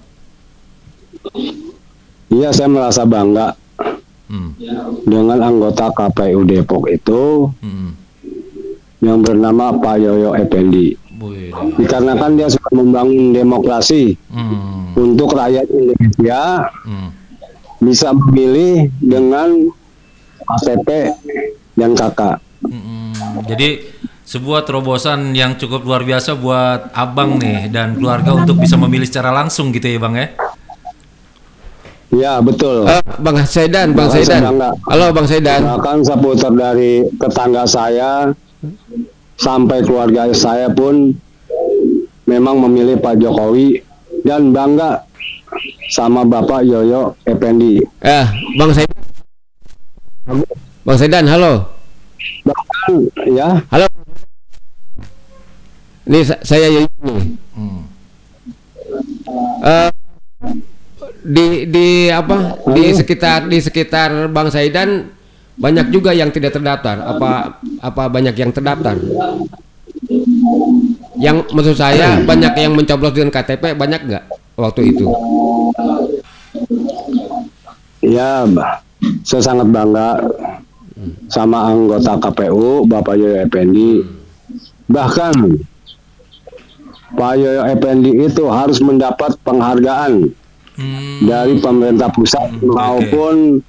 Iya, 2.31 2.49
saya 2.51 2.69
merasa 2.71 3.03
bangga 3.03 3.55
Hmm. 4.31 4.55
dengan 5.03 5.43
anggota 5.43 5.91
KPU 5.91 6.47
Depok 6.47 6.87
itu 6.87 7.51
Hmm. 7.59 7.91
yang 9.03 9.19
bernama 9.19 9.75
Pak 9.75 9.99
Yoyo 9.99 10.31
Effendi. 10.39 10.95
Dikarenakan 11.75 12.39
dia 12.39 12.47
sudah 12.47 12.71
membangun 12.71 13.35
demokrasi 13.35 14.15
Hmm. 14.31 14.95
untuk 14.95 15.35
rakyat 15.35 15.67
Indonesia 15.67 16.63
Hmm. 16.87 17.11
bisa 17.83 18.15
memilih 18.15 18.87
dengan 19.03 19.67
KTP 20.47 21.11
dan 21.81 21.97
KK. 21.97 22.21
Mm-mm. 22.61 23.41
Jadi 23.49 23.89
sebuah 24.21 24.63
terobosan 24.63 25.33
yang 25.33 25.57
cukup 25.57 25.83
luar 25.83 26.05
biasa 26.05 26.37
buat 26.37 26.93
abang 26.93 27.41
nih 27.41 27.67
dan 27.73 27.97
keluarga 27.97 28.37
untuk 28.37 28.61
bisa 28.61 28.79
memilih 28.79 29.09
secara 29.09 29.33
langsung 29.33 29.73
gitu 29.73 29.89
ya 29.89 29.99
bang 29.99 30.15
ya? 30.15 30.27
Ya, 32.11 32.33
betul. 32.43 32.83
Eh, 32.91 32.99
Bang 33.23 33.39
Saidan, 33.47 33.95
Bang 33.95 34.11
Saidan. 34.11 34.43
bangga. 34.43 34.69
Halo 34.87 35.15
Bang 35.15 35.27
Saidan. 35.27 35.63
Bahkan 35.63 36.03
seputar 36.03 36.51
dari 36.51 37.07
tetangga 37.07 37.63
saya 37.63 38.35
sampai 39.39 39.79
keluarga 39.83 40.27
saya 40.35 40.67
pun 40.67 41.15
memang 42.27 42.59
memilih 42.67 42.99
Pak 42.99 43.15
Jokowi 43.15 43.79
dan 44.27 44.51
bangga 44.51 45.07
sama 45.91 46.27
Bapak 46.27 46.67
Yoyo 46.67 47.15
Effendi. 47.23 47.79
Eh, 48.03 48.25
Bang 48.59 48.75
Saidan. 48.75 48.99
Bang 50.81 50.97
Saidan, 50.97 51.29
halo. 51.29 51.69
Bahkan 52.41 52.91
ya, 53.37 53.61
Halo. 53.69 53.85
Ini 56.09 56.19
sa- 56.25 56.41
saya 56.41 56.67
nih. 56.73 56.85
Hmm. 57.53 57.81
Eh, 59.61 59.89
di 61.21 61.69
di 61.69 61.87
apa 62.09 62.57
di 62.73 62.89
sekitar 62.97 63.45
di 63.45 63.61
sekitar 63.61 64.33
Bang 64.33 64.49
Saidan 64.49 65.05
banyak 65.61 65.93
juga 65.93 66.17
yang 66.17 66.33
tidak 66.33 66.57
terdaftar 66.57 66.97
apa 67.05 67.61
apa 67.77 68.03
banyak 68.09 68.33
yang 68.33 68.49
terdaftar 68.49 68.97
yang 71.21 71.45
maksud 71.53 71.77
saya 71.77 72.17
banyak 72.25 72.57
yang 72.57 72.73
mencoblos 72.73 73.13
dengan 73.13 73.29
KTP 73.29 73.77
banyak 73.77 74.01
nggak 74.09 74.23
waktu 74.57 74.81
itu 74.89 75.05
ya 78.01 78.49
saya 79.21 79.41
sangat 79.45 79.69
bangga 79.69 80.17
sama 81.29 81.71
anggota 81.71 82.17
KPU 82.19 82.85
Bapak 82.85 83.15
Yoyo 83.17 83.37
Effendi. 83.45 84.01
Bahkan 84.91 85.35
Pak 87.15 87.33
Yoyo 87.37 87.63
Effendi 87.67 88.11
itu 88.25 88.43
harus 88.47 88.79
mendapat 88.79 89.35
penghargaan 89.41 90.31
Hmm. 90.71 91.27
dari 91.27 91.59
pemerintah 91.59 92.07
pusat 92.15 92.47
maupun 92.63 93.59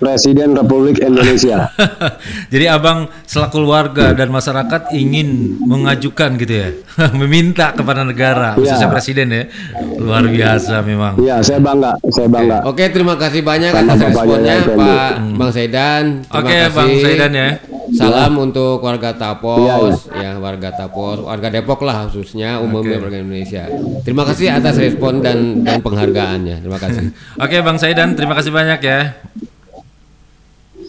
Presiden 0.00 0.56
Republik 0.56 0.96
Indonesia. 1.04 1.68
Jadi 2.52 2.64
abang 2.64 3.12
selaku 3.28 3.60
keluarga 3.60 4.16
dan 4.16 4.32
masyarakat 4.32 4.96
ingin 4.96 5.60
mengajukan 5.60 6.40
gitu 6.40 6.54
ya, 6.56 6.68
meminta 7.20 7.76
kepada 7.76 8.00
negara, 8.00 8.56
Iya. 8.56 8.64
khususnya 8.64 8.88
presiden 8.88 9.28
ya, 9.28 9.44
luar 10.00 10.24
biasa 10.24 10.80
memang. 10.80 11.20
Iya, 11.20 11.44
saya 11.44 11.60
bangga, 11.60 11.92
saya 12.08 12.32
bangga. 12.32 12.64
Oke 12.64 12.88
terima 12.88 13.20
kasih 13.20 13.44
banyak 13.44 13.76
atas 13.76 14.00
responnya. 14.00 14.54
Pak 14.72 15.12
Bang 15.36 15.52
Saidan 15.52 16.24
terima 16.24 16.38
Oke 16.40 16.56
kasih 16.56 16.72
bang 16.72 16.90
Saidan 17.04 17.32
ya. 17.36 17.48
Salam 17.90 18.32
untuk 18.38 18.80
warga 18.80 19.12
Tapos, 19.12 20.08
Iya, 20.16 20.32
ya 20.32 20.40
warga 20.40 20.70
Tapos, 20.72 21.20
warga 21.20 21.52
Depok 21.52 21.84
lah 21.84 22.08
khususnya 22.08 22.56
umumnya 22.56 22.96
warga 22.96 23.20
Indonesia. 23.20 23.68
Terima 24.00 24.24
kasih 24.24 24.48
atas 24.48 24.80
respon 24.80 25.20
dan 25.20 25.60
dan 25.60 25.84
penghargaannya. 25.84 26.64
Terima 26.64 26.80
kasih. 26.80 27.12
Oke 27.44 27.60
bang 27.60 27.76
Saidan, 27.76 28.16
terima 28.16 28.32
kasih 28.32 28.48
banyak 28.48 28.80
ya. 28.80 29.20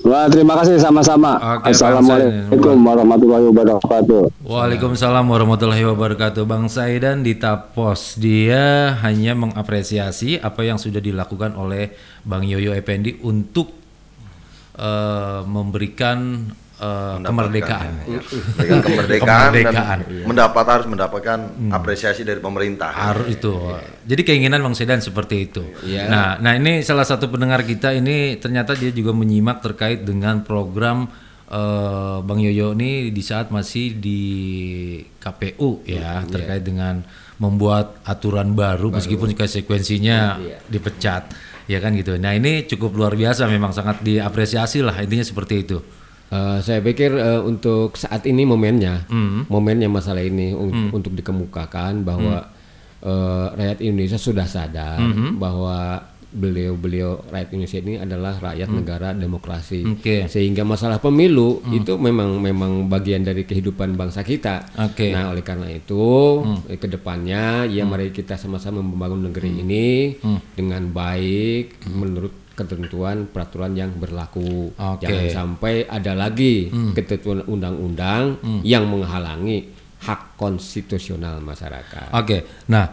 Wah, 0.01 0.25
terima 0.25 0.57
kasih 0.57 0.81
sama-sama. 0.81 1.37
Bang 1.37 1.61
Assalamualaikum 1.61 2.77
warahmatullahi 2.81 3.45
wabarakatuh. 3.53 4.21
Waalaikumsalam 4.41 5.25
warahmatullahi 5.29 5.85
wabarakatuh. 5.85 6.41
Bang 6.49 6.65
Saidan 6.73 7.21
di 7.21 7.37
Tapos 7.37 8.17
dia 8.17 8.97
hanya 9.05 9.37
mengapresiasi 9.37 10.41
apa 10.41 10.65
yang 10.65 10.81
sudah 10.81 10.97
dilakukan 10.97 11.53
oleh 11.53 11.93
Bang 12.25 12.49
Yoyo 12.49 12.73
Effendi 12.73 13.21
untuk 13.21 13.77
eh, 14.81 15.41
memberikan 15.45 16.49
eh, 16.81 17.15
kemerdekaan. 17.21 17.91
Ya, 18.09 18.19
kemerdekaan, 18.81 19.49
Kemerdekaan, 19.53 19.99
dan 20.01 20.09
iya. 20.09 20.25
mendapat 20.25 20.65
harus 20.65 20.87
mendapatkan 20.89 21.39
apresiasi 21.69 22.25
dari 22.25 22.41
pemerintah. 22.41 22.89
Harus 22.89 23.37
itu. 23.37 23.53
Jadi 24.03 24.21
keinginan 24.25 24.65
Bang 24.65 24.73
Sedan 24.73 24.99
seperti 24.99 25.35
itu. 25.45 25.63
Iya. 25.85 26.09
Nah, 26.09 26.27
nah 26.41 26.57
ini 26.57 26.81
salah 26.81 27.05
satu 27.05 27.29
pendengar 27.29 27.61
kita 27.61 27.93
ini 27.93 28.41
ternyata 28.41 28.73
dia 28.73 28.89
juga 28.89 29.13
menyimak 29.13 29.61
terkait 29.61 30.01
dengan 30.01 30.41
program 30.41 31.05
eh, 31.45 32.17
Bang 32.25 32.41
Yoyo 32.41 32.73
ini 32.73 33.13
di 33.13 33.21
saat 33.21 33.53
masih 33.53 34.01
di 34.01 34.21
KPU 35.21 35.85
ya 35.85 36.25
terkait 36.25 36.65
dengan 36.65 37.05
membuat 37.41 38.05
aturan 38.05 38.53
baru, 38.53 38.93
meskipun 38.93 39.33
konsekuensinya 39.33 40.37
dipecat 40.69 41.33
ya 41.65 41.79
kan 41.81 41.95
gitu. 41.97 42.19
Nah 42.19 42.37
ini 42.37 42.67
cukup 42.69 42.93
luar 42.93 43.13
biasa 43.17 43.49
memang 43.49 43.71
sangat 43.71 44.03
diapresiasi 44.05 44.85
lah 44.85 44.93
intinya 45.01 45.25
seperti 45.25 45.55
itu. 45.65 46.00
Eh, 46.31 46.57
saya 46.61 46.79
pikir 46.79 47.11
eh, 47.11 47.41
untuk 47.41 47.99
saat 47.99 48.23
ini 48.23 48.47
momennya, 48.47 49.03
momennya 49.45 49.91
masalah 49.91 50.23
ini 50.23 50.55
un- 50.55 50.71
untuk 50.89 51.11
dikemukakan 51.11 52.07
bahwa 52.07 52.47
eh, 53.01 53.45
rakyat 53.51 53.83
Indonesia 53.83 54.15
sudah 54.15 54.47
sadar 54.47 54.95
bahwa 55.35 55.99
beliau-beliau 56.31 57.27
rakyat 57.27 57.49
Indonesia 57.51 57.79
ini 57.81 57.93
adalah 57.99 58.39
rakyat 58.39 58.69
negara 58.71 59.11
demokrasi, 59.11 59.83
Oke. 59.83 60.31
sehingga 60.31 60.63
masalah 60.63 60.95
pemilu 60.97 61.59
itu 61.69 61.99
memang 61.99 62.39
memang 62.39 62.87
bagian 62.87 63.19
dari 63.19 63.43
kehidupan 63.43 63.99
bangsa 63.99 64.23
kita. 64.23 64.63
Oke. 64.79 65.11
Nah 65.11 65.27
oleh 65.27 65.43
karena 65.43 65.67
itu 65.67 65.99
eh, 66.71 66.79
ke 66.79 66.87
depannya 66.87 67.67
ya 67.67 67.83
mari 67.83 68.09
kita 68.09 68.39
sama-sama 68.39 68.79
membangun 68.79 69.27
negeri 69.27 69.51
ini 69.59 70.15
dengan 70.55 70.87
baik 70.87 71.83
menurut 71.91 72.50
ketentuan 72.67 73.25
peraturan 73.29 73.73
yang 73.73 73.93
berlaku. 73.97 74.73
Oke. 74.77 75.05
Jangan 75.07 75.25
sampai 75.29 75.89
ada 75.89 76.13
lagi 76.13 76.69
ketentuan 76.93 77.41
undang-undang 77.49 78.37
yang 78.61 78.85
menghalangi 78.85 79.81
hak 80.01 80.33
konstitusional 80.37 81.37
masyarakat. 81.45 82.09
Oke, 82.17 82.65
nah 82.65 82.89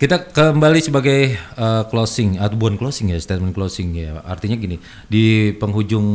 kita 0.00 0.32
kembali 0.32 0.80
sebagai 0.80 1.36
uh, 1.60 1.84
closing 1.88 2.40
atau 2.40 2.56
bukan 2.56 2.80
closing 2.80 3.12
ya 3.12 3.20
statement 3.20 3.52
closing 3.52 3.92
ya. 3.92 4.20
Artinya 4.24 4.56
gini 4.56 4.80
di 5.08 5.52
penghujung 5.56 6.08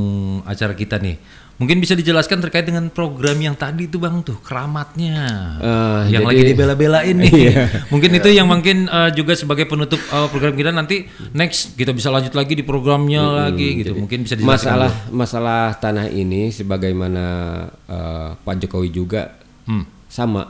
acara 0.45 0.73
kita 0.73 0.97
nih, 0.97 1.17
mungkin 1.55 1.77
bisa 1.77 1.93
dijelaskan 1.93 2.39
terkait 2.39 2.63
dengan 2.63 2.87
program 2.87 3.37
yang 3.37 3.53
tadi 3.53 3.85
itu 3.85 3.95
bang 3.95 4.19
tuh 4.21 4.35
keramatnya, 4.39 5.15
Eh, 5.57 6.01
yang 6.11 6.21
jadi- 6.21 6.29
lagi 6.29 6.43
dibela-belain 6.45 7.15
nih. 7.17 7.31
Iya. 7.31 7.63
mungkin 7.87 8.11
itu 8.11 8.29
yang 8.29 8.43
mungkin 8.45 8.87
uh, 8.87 9.07
juga 9.09 9.33
sebagai 9.33 9.63
penutup 9.63 9.99
uh, 10.09 10.27
program 10.27 10.51
kita 10.53 10.69
nanti 10.69 11.05
next 11.31 11.73
kita 11.73 11.89
bisa 11.89 12.09
lanjut 12.09 12.31
lagi 12.31 12.53
di 12.53 12.61
programnya 12.61 13.23
lagi 13.45 13.79
gitu. 13.79 13.95
Mungkin 13.95 14.23
bisa 14.23 14.35
dijelaskan. 14.35 14.67
masalah 14.67 14.91
dulu. 14.91 15.15
masalah 15.15 15.61
tanah 15.75 16.07
ini 16.09 16.49
sebagaimana 16.49 17.25
eh, 17.85 18.29
Pak 18.35 18.55
Jokowi 18.57 18.89
juga 18.89 19.39
Hmm. 19.63 19.81
sama 20.05 20.45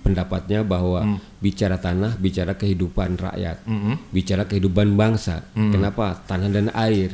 pendapatnya 0.00 0.62
bahwa 0.62 1.18
bicara 1.42 1.76
tanah 1.76 2.14
bicara 2.16 2.54
kehidupan 2.54 3.18
rakyat. 3.18 3.66
Hmm. 3.66 3.98
bicara 4.08 4.46
kehidupan 4.46 4.94
bangsa. 4.94 5.42
Kenapa? 5.52 6.22
Tanah 6.22 6.48
dan 6.48 6.70
air. 6.72 7.10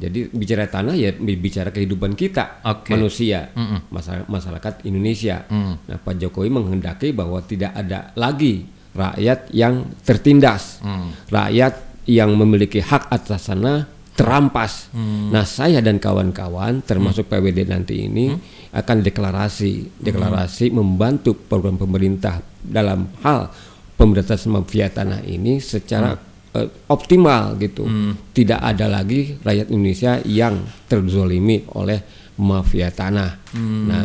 Jadi 0.00 0.32
bicara 0.32 0.66
tanah 0.66 0.96
ya 0.96 1.12
bicara 1.16 1.68
kehidupan 1.70 2.16
kita 2.16 2.64
Oke. 2.64 2.96
manusia 2.96 3.52
masya- 3.92 4.26
masyarakat 4.26 4.82
Indonesia. 4.84 5.44
Hmm. 5.46 5.76
nah 5.84 6.00
Pak 6.00 6.16
Jokowi 6.18 6.48
menghendaki 6.48 7.12
bahwa 7.12 7.38
tidak 7.44 7.76
ada 7.76 8.10
lagi 8.16 8.64
rakyat 8.92 9.52
yang 9.52 9.88
tertindas. 10.02 10.80
Hmm. 10.80 11.12
rakyat 11.28 11.92
yang 12.08 12.34
memiliki 12.34 12.82
hak 12.82 13.12
atas 13.14 13.46
tanah 13.46 13.86
terampas. 14.12 14.92
Hmm. 14.92 15.32
Nah, 15.32 15.46
saya 15.48 15.80
dan 15.80 15.96
kawan-kawan 15.96 16.84
termasuk 16.84 17.32
PWD 17.32 17.64
nanti 17.64 18.04
ini 18.04 18.36
akan 18.72 19.04
deklarasi, 19.04 20.00
deklarasi 20.00 20.72
membantu 20.72 21.36
program 21.36 21.76
pemerintah 21.76 22.40
dalam 22.64 23.12
hal 23.20 23.52
pemberantasan 24.00 24.56
mafia 24.56 24.88
tanah 24.88 25.20
ini 25.28 25.60
secara 25.60 26.16
eh, 26.56 26.68
optimal 26.88 27.60
gitu. 27.60 27.84
Tidak 28.32 28.58
ada 28.58 28.88
lagi 28.88 29.36
rakyat 29.44 29.68
Indonesia 29.68 30.18
yang 30.24 30.64
terzolimi 30.88 31.68
oleh 31.76 32.00
mafia 32.40 32.88
tanah. 32.88 33.52
Nah, 33.60 34.04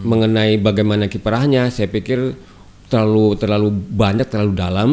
mengenai 0.00 0.56
bagaimana 0.56 1.12
kiprahnya, 1.12 1.68
saya 1.68 1.92
pikir 1.92 2.32
terlalu 2.86 3.34
terlalu 3.34 3.68
banyak 3.74 4.30
terlalu 4.30 4.52
dalam 4.56 4.90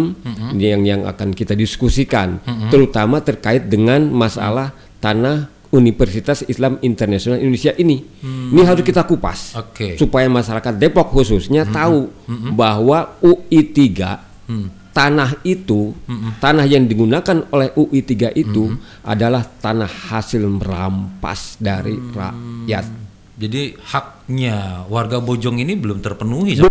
yang 0.59 0.83
yang 0.83 1.01
akan 1.07 1.31
kita 1.31 1.55
diskusikan. 1.55 2.43
Terutama 2.67 3.23
terkait 3.23 3.71
dengan 3.71 4.03
masalah 4.11 4.75
tanah 4.99 5.47
Universitas 5.73 6.45
Islam 6.45 6.77
Internasional 6.79 7.41
Indonesia 7.41 7.73
ini. 7.73 8.05
Ini 8.21 8.61
harus 8.61 8.85
kita 8.85 9.03
kupas. 9.03 9.57
Oke. 9.57 9.97
supaya 9.97 10.29
masyarakat 10.29 10.73
Depok 10.77 11.09
khususnya 11.09 11.65
tahu 11.65 12.13
bahwa 12.53 13.17
UI 13.19 13.59
3 13.65 14.31
tanah 14.93 15.41
itu 15.41 15.89
tanah 16.37 16.69
yang 16.69 16.85
digunakan 16.85 17.49
oleh 17.49 17.73
UI 17.73 18.05
3 18.05 18.29
itu 18.31 18.77
adalah 19.01 19.41
tanah 19.41 19.89
hasil 19.89 20.45
merampas 20.45 21.57
dari 21.57 21.97
rakyat. 21.97 22.85
Jadi 23.33 23.73
haknya 23.81 24.85
warga 24.85 25.17
Bojong 25.17 25.57
ini 25.57 25.73
belum 25.73 25.97
terpenuhi. 25.97 26.53
sama- 26.55 26.69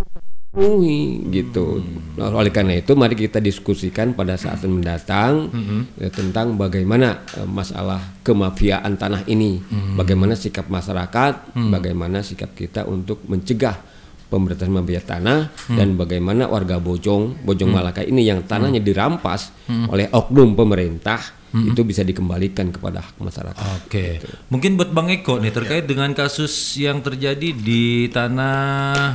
penuhi 0.52 1.32
gitu. 1.32 1.80
Nah, 2.20 2.28
oleh 2.28 2.52
karena 2.52 2.76
itu 2.76 2.92
mari 2.92 3.16
kita 3.16 3.40
diskusikan 3.40 4.12
pada 4.12 4.36
saat 4.36 4.60
mendatang 4.68 5.48
ya, 5.96 6.12
tentang 6.12 6.60
bagaimana 6.60 7.24
eh, 7.40 7.48
masalah 7.48 8.20
kemafiaan 8.20 9.00
tanah 9.00 9.24
ini, 9.32 9.64
bagaimana 9.96 10.36
sikap 10.36 10.68
masyarakat, 10.68 11.56
bagaimana 11.56 12.20
sikap 12.20 12.52
kita 12.52 12.84
untuk 12.84 13.24
mencegah 13.24 13.80
pemberantasan 14.28 14.72
mafia 14.72 15.00
tanah 15.04 15.52
dan 15.76 15.96
bagaimana 15.96 16.48
warga 16.48 16.80
Bojong, 16.80 17.44
Bojong 17.44 17.68
Malaka 17.72 18.00
ini 18.04 18.24
yang 18.24 18.44
tanahnya 18.44 18.80
dirampas 18.80 19.52
oleh 19.68 20.08
oknum 20.12 20.52
pemerintah 20.52 21.41
itu 21.52 21.84
bisa 21.84 22.00
dikembalikan 22.00 22.72
kepada 22.72 23.04
hak 23.04 23.20
masyarakat. 23.20 23.60
Oke, 23.84 24.24
mungkin 24.48 24.80
buat 24.80 24.88
Bang 24.88 25.12
Eko 25.12 25.36
nih 25.36 25.52
terkait 25.52 25.84
dengan 25.84 26.08
kasus 26.12 26.48
yang 26.74 27.04
terjadi 27.04 27.52
di 27.52 28.08
tanah 28.08 28.56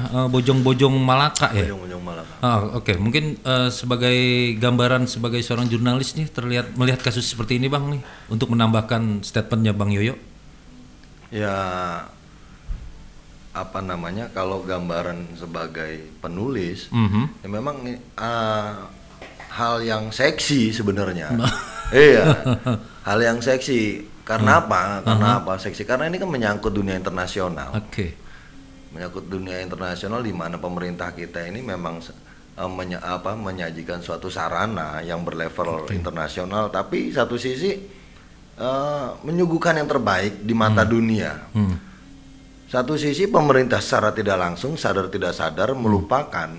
eh, 0.08 0.28
Bojong-Bojong 0.30 0.94
Malaka 0.96 1.50
ya. 1.50 1.74
Ujung-ujung 1.74 1.98
malam. 2.00 2.22
Ah, 2.40 2.78
Oke, 2.78 2.94
mungkin 2.96 3.42
eh, 3.42 3.70
sebagai 3.74 4.14
gambaran 4.56 5.10
sebagai 5.10 5.42
seorang 5.42 5.66
jurnalis 5.66 6.14
nih 6.14 6.30
terlihat 6.30 6.78
melihat 6.78 7.02
kasus 7.02 7.26
seperti 7.26 7.58
ini 7.58 7.68
Bang 7.68 7.90
nih 7.90 8.02
untuk 8.30 8.54
menambahkan 8.54 9.26
statementnya 9.26 9.74
Bang 9.74 9.90
Yoyo. 9.90 10.14
Ya 11.34 11.58
apa 13.58 13.82
namanya 13.82 14.30
kalau 14.30 14.62
gambaran 14.62 15.34
sebagai 15.34 16.06
penulis 16.22 16.94
Mhm. 16.94 17.42
ya 17.42 17.48
memang 17.50 17.82
uh, 18.14 18.86
hal 19.50 19.82
yang 19.82 20.14
seksi 20.14 20.70
sebenarnya. 20.70 21.34
iya. 21.92 22.24
Hal 23.08 23.20
yang 23.24 23.40
seksi. 23.40 24.04
Karena 24.28 24.60
apa? 24.60 25.00
Karena 25.08 25.40
apa 25.40 25.56
seksi? 25.56 25.88
Karena 25.88 26.12
ini 26.12 26.20
kan 26.20 26.28
menyangkut 26.28 26.76
dunia 26.76 27.00
internasional. 27.00 27.72
Oke. 27.72 28.12
Menyangkut 28.92 29.32
dunia 29.32 29.64
internasional 29.64 30.20
di 30.20 30.36
mana 30.36 30.60
pemerintah 30.60 31.16
kita 31.16 31.48
ini 31.48 31.64
memang 31.64 32.04
uh, 32.60 32.68
menya- 32.68 33.00
apa 33.00 33.40
menyajikan 33.40 34.04
suatu 34.04 34.28
sarana 34.28 35.00
yang 35.00 35.24
berlevel 35.24 35.88
internasional 35.94 36.68
tapi 36.68 37.14
satu 37.16 37.40
sisi 37.40 37.78
uh, 38.60 39.16
menyuguhkan 39.24 39.80
yang 39.80 39.88
terbaik 39.88 40.44
di 40.44 40.52
mata 40.52 40.84
dunia. 40.84 41.48
Hmm. 41.56 41.78
Satu 42.68 43.00
sisi 43.00 43.32
pemerintah 43.32 43.80
secara 43.80 44.12
tidak 44.12 44.36
langsung 44.36 44.76
sadar 44.76 45.08
tidak 45.08 45.32
sadar 45.32 45.72
melupakan 45.72 46.52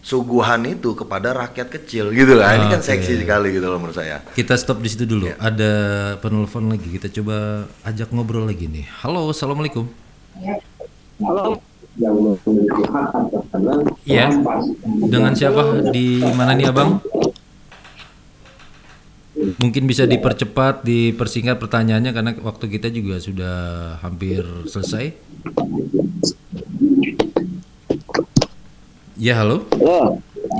suguhan 0.00 0.64
itu 0.64 0.96
kepada 0.96 1.36
rakyat 1.36 1.68
kecil 1.68 2.08
gitu 2.12 2.36
lah. 2.36 2.56
Ini 2.56 2.66
kan 2.72 2.80
seksi 2.80 3.20
sekali 3.20 3.52
gitu 3.52 3.68
loh 3.68 3.76
menurut 3.76 3.96
saya. 3.96 4.24
Kita 4.32 4.56
stop 4.56 4.80
di 4.80 4.88
situ 4.88 5.04
dulu. 5.04 5.28
Ada 5.36 5.72
penelpon 6.18 6.72
lagi. 6.72 6.88
Kita 6.88 7.12
coba 7.20 7.68
ajak 7.84 8.08
ngobrol 8.12 8.48
lagi 8.48 8.66
nih. 8.66 8.88
Halo, 9.04 9.28
assalamualaikum. 9.28 9.88
Iya. 14.08 14.26
Dengan 15.04 15.32
siapa? 15.36 15.92
Di 15.92 16.24
mana 16.32 16.56
nih 16.56 16.72
abang? 16.72 17.04
Mungkin 19.40 19.88
bisa 19.88 20.04
dipercepat, 20.04 20.84
dipersingkat 20.84 21.56
pertanyaannya 21.56 22.12
karena 22.12 22.32
waktu 22.44 22.68
kita 22.68 22.92
juga 22.92 23.16
sudah 23.20 23.56
hampir 24.04 24.44
selesai. 24.68 25.16
Ya 29.20 29.36
halo. 29.36 29.68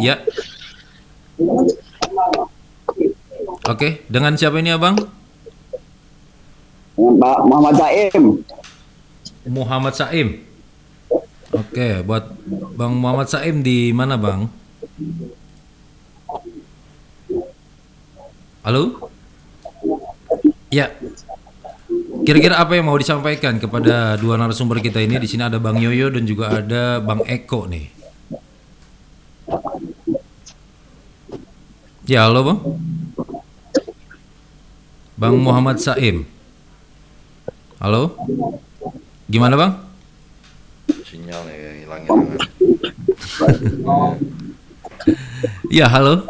Ya. 0.05 0.21
Oke, 3.65 4.05
dengan 4.05 4.37
siapa 4.37 4.61
ini 4.61 4.69
abang? 4.69 5.01
Pak 6.93 7.39
Muhammad 7.49 7.75
Zaim. 7.81 8.45
Muhammad 9.49 9.95
Saim. 9.97 10.45
Oke, 11.57 12.05
buat 12.05 12.37
Bang 12.77 13.01
Muhammad 13.01 13.33
Saim 13.33 13.65
di 13.65 13.97
mana 13.97 14.21
bang? 14.21 14.45
Halo? 18.61 19.09
Ya. 20.69 20.93
Kira-kira 22.29 22.61
apa 22.61 22.77
yang 22.77 22.93
mau 22.93 23.01
disampaikan 23.01 23.57
kepada 23.57 24.21
dua 24.21 24.37
narasumber 24.37 24.85
kita 24.85 25.01
ini? 25.01 25.17
Di 25.17 25.25
sini 25.25 25.49
ada 25.49 25.57
Bang 25.57 25.81
Yoyo 25.81 26.13
dan 26.13 26.29
juga 26.29 26.61
ada 26.61 27.01
Bang 27.01 27.25
Eko 27.25 27.65
nih. 27.65 28.00
Ya, 32.07 32.27
halo 32.27 32.41
Bang. 32.43 32.59
Bang 35.21 35.37
Muhammad 35.39 35.77
Saim. 35.79 36.25
Halo? 37.77 38.17
Gimana 39.29 39.55
bang? 39.57 39.73
Sinyal 41.07 41.45
ya 41.49 41.71
hilang. 41.77 42.03
Iya 45.71 45.87
halo. 45.93 46.25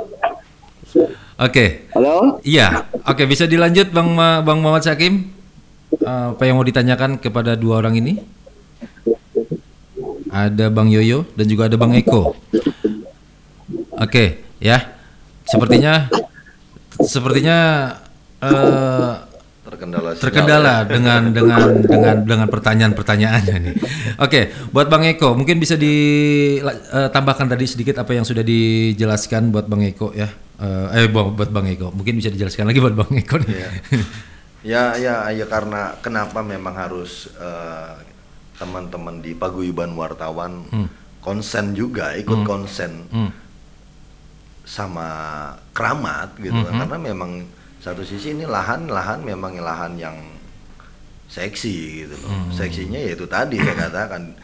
Oke. 1.40 1.86
Halo? 1.94 2.42
Iya. 2.42 2.86
Oke 3.06 3.24
bisa 3.30 3.46
dilanjut 3.46 3.94
bang 3.94 4.08
Ma- 4.10 4.42
bang 4.42 4.58
Muhammad 4.58 4.84
Sakim. 4.84 5.30
Eh, 5.90 6.26
apa 6.34 6.42
yang 6.46 6.58
mau 6.58 6.66
ditanyakan 6.66 7.18
kepada 7.18 7.54
dua 7.58 7.78
orang 7.82 7.98
ini? 7.98 8.20
Ada 10.30 10.70
Bang 10.70 10.86
Yoyo 10.86 11.26
dan 11.34 11.50
juga 11.50 11.66
ada 11.66 11.74
Bang 11.74 11.90
Eko. 11.94 12.38
Oke, 14.00 14.56
ya. 14.56 14.96
Sepertinya 15.44 16.08
sepertinya 17.00 17.58
eh, 18.40 19.12
Terkendala 19.60 20.16
terkendala 20.18 20.74
ya. 20.82 20.88
dengan 20.88 21.22
dengan 21.36 21.68
dengan 21.84 22.16
dengan 22.24 22.48
pertanyaan-pertanyaannya 22.50 23.56
nih. 23.60 23.74
Oke, 24.18 24.50
buat 24.74 24.90
Bang 24.90 25.06
Eko, 25.06 25.36
mungkin 25.38 25.62
bisa 25.62 25.78
ditambahkan 25.78 27.46
tadi 27.46 27.64
sedikit 27.70 28.02
apa 28.02 28.16
yang 28.16 28.26
sudah 28.26 28.42
dijelaskan 28.42 29.54
buat 29.54 29.70
Bang 29.70 29.86
Eko 29.86 30.10
ya. 30.10 30.26
Eh, 30.58 31.06
eh 31.06 31.08
buat 31.12 31.52
Bang 31.54 31.70
Eko, 31.70 31.94
mungkin 31.94 32.18
bisa 32.18 32.32
dijelaskan 32.32 32.66
lagi 32.66 32.82
buat 32.82 32.98
Bang 32.98 33.12
Eko 33.14 33.36
nih. 33.36 33.52
Ya, 34.60 34.92
ya, 35.00 35.28
ya 35.32 35.46
karena 35.48 35.96
kenapa 36.04 36.44
memang 36.44 36.76
harus 36.76 37.30
eh, 37.36 37.94
teman-teman 38.58 39.22
di 39.22 39.32
paguyuban 39.38 39.94
wartawan 39.96 40.66
konsen 41.20 41.76
juga, 41.76 42.16
ikut 42.16 42.42
konsen 42.48 43.06
Hmm. 43.12 43.30
Sama 44.70 45.08
keramat 45.72 46.38
gitu 46.38 46.54
kan. 46.62 46.78
karena 46.78 46.96
memang 47.02 47.42
satu 47.80 48.06
sisi 48.06 48.30
ini 48.30 48.46
lahan-lahan 48.46 49.18
memang 49.20 49.58
lahan 49.58 49.98
yang 49.98 50.14
seksi 51.26 51.76
gitu 52.04 52.14
loh. 52.16 52.30
Seksinya 52.52 52.98
yaitu 52.98 53.26
tadi 53.26 53.56
saya 53.56 53.76
katakan 53.80 54.34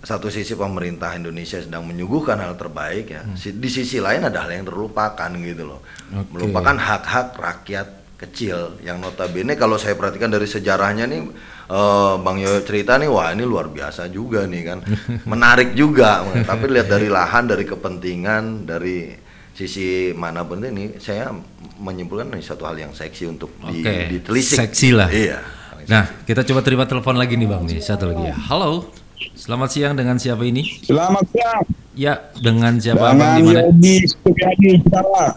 satu 0.00 0.28
sisi 0.28 0.52
pemerintah 0.54 1.14
Indonesia 1.14 1.58
sedang 1.58 1.82
menyuguhkan 1.82 2.36
hal 2.36 2.54
terbaik 2.54 3.06
ya. 3.08 3.22
Si- 3.34 3.54
Di 3.54 3.66
sisi 3.68 3.98
lain 3.98 4.22
ada 4.22 4.42
hal 4.42 4.52
yang 4.52 4.66
terlupakan 4.66 5.30
gitu 5.32 5.64
loh. 5.64 5.80
Oke. 6.10 6.28
Melupakan 6.30 6.76
hak-hak 6.76 7.28
rakyat 7.34 7.88
kecil 8.14 8.78
yang 8.80 8.98
notabene 8.98 9.54
kalau 9.54 9.74
saya 9.74 9.94
perhatikan 9.94 10.30
dari 10.30 10.46
sejarahnya 10.46 11.04
nih 11.04 11.20
eh, 11.66 12.14
Bang 12.16 12.38
Yoyo 12.38 12.62
cerita 12.62 12.94
nih 12.94 13.06
wah 13.06 13.30
ini 13.30 13.42
luar 13.42 13.66
biasa 13.66 14.06
juga 14.06 14.46
nih 14.46 14.62
kan. 14.64 14.78
Menarik 15.32 15.74
juga. 15.74 16.22
Tapi 16.48 16.64
lihat 16.68 16.86
dari 16.86 17.08
lahan, 17.08 17.44
dari 17.44 17.64
kepentingan, 17.64 18.42
dari 18.64 19.23
sisi 19.54 20.10
mana 20.12 20.42
pun 20.42 20.58
ini 20.60 20.98
saya 20.98 21.30
menyimpulkan 21.78 22.34
ini 22.34 22.42
satu 22.42 22.66
hal 22.66 22.74
yang 22.74 22.90
seksi 22.90 23.30
untuk 23.30 23.54
di, 23.70 23.80
Oke, 23.80 23.94
ditelisik. 24.10 24.58
seksi 24.66 24.88
lah. 24.90 25.08
Iya. 25.08 25.38
Nah, 25.86 26.04
kita 26.26 26.42
coba 26.42 26.60
terima 26.64 26.84
telepon 26.90 27.14
lagi 27.14 27.38
nih 27.38 27.46
Bang 27.46 27.62
nih, 27.68 27.78
satu 27.78 28.10
lagi 28.10 28.34
ya. 28.34 28.36
Halo. 28.50 28.90
Selamat 29.38 29.70
siang 29.70 29.94
dengan 29.94 30.18
siapa 30.18 30.42
ini? 30.42 30.66
Selamat 30.82 31.24
siang. 31.30 31.62
Ya, 31.94 32.18
dengan 32.34 32.76
siapa 32.82 33.14
Bang 33.14 33.14
Dengan 33.14 33.34
di 33.38 33.42
mana? 33.46 33.60
Yogi 33.70 33.96
Supriyadi 34.10 34.70
Salah 34.90 35.30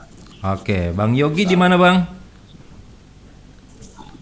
Oke, 0.57 0.80
Bang 0.98 1.14
Yogi 1.14 1.44
di 1.45 1.57
mana 1.57 1.77
Bang? 1.77 2.18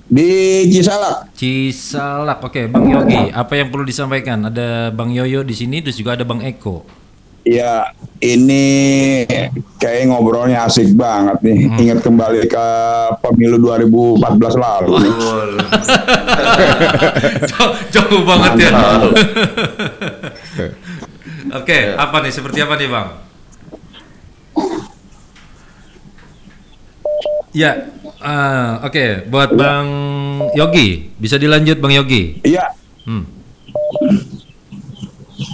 di 0.05 0.29
Cisalak. 0.69 1.33
Cisalak. 1.33 2.39
Oke, 2.45 2.69
Bang 2.69 2.85
Yogi, 2.85 3.33
apa 3.33 3.57
yang 3.57 3.73
perlu 3.73 3.83
disampaikan? 3.83 4.37
Ada 4.53 4.93
Bang 4.93 5.09
Yoyo 5.09 5.41
di 5.41 5.57
sini, 5.57 5.81
terus 5.81 5.97
juga 5.97 6.13
ada 6.13 6.21
Bang 6.21 6.45
Eko. 6.45 6.85
Ya, 7.45 7.93
ini 8.25 8.65
kayak 9.77 10.09
ngobrolnya 10.09 10.65
asik 10.65 10.97
banget 10.97 11.37
nih. 11.45 11.69
Hmm. 11.69 11.77
Ingat 11.77 11.99
kembali 12.01 12.41
ke 12.49 12.67
pemilu 13.21 13.61
2014 13.61 14.57
lalu. 14.57 14.91
nih. 14.97 15.11
jauh, 17.53 17.73
jauh 17.93 18.21
banget 18.25 18.65
ya. 18.65 18.71
Oke, 21.61 21.93
apa 21.93 22.17
nih? 22.25 22.31
Seperti 22.33 22.59
apa 22.65 22.73
nih, 22.81 22.89
Bang? 22.89 23.07
Ya, 27.55 27.87
eh, 28.03 28.69
oke. 28.83 29.31
Buat 29.31 29.55
Bang 29.55 29.87
Yogi, 30.57 31.13
bisa 31.15 31.39
dilanjut 31.39 31.79
Bang 31.79 31.93
Yogi. 31.95 32.43
Iya, 32.43 32.73
Hmm. 33.05 33.21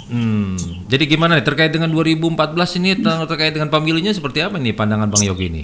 Hmm. 0.06 0.54
Jadi 0.86 1.04
gimana 1.08 1.34
nih 1.34 1.42
terkait 1.42 1.68
dengan 1.68 1.90
2014 1.90 2.38
ini 2.78 2.94
ter- 2.94 3.26
terkait 3.26 3.50
dengan 3.50 3.66
pemilunya 3.66 4.10
seperti 4.10 4.38
apa 4.38 4.54
nih 4.54 4.72
pandangan 4.72 5.08
Bang 5.08 5.22
Yogi 5.22 5.46
ini? 5.48 5.62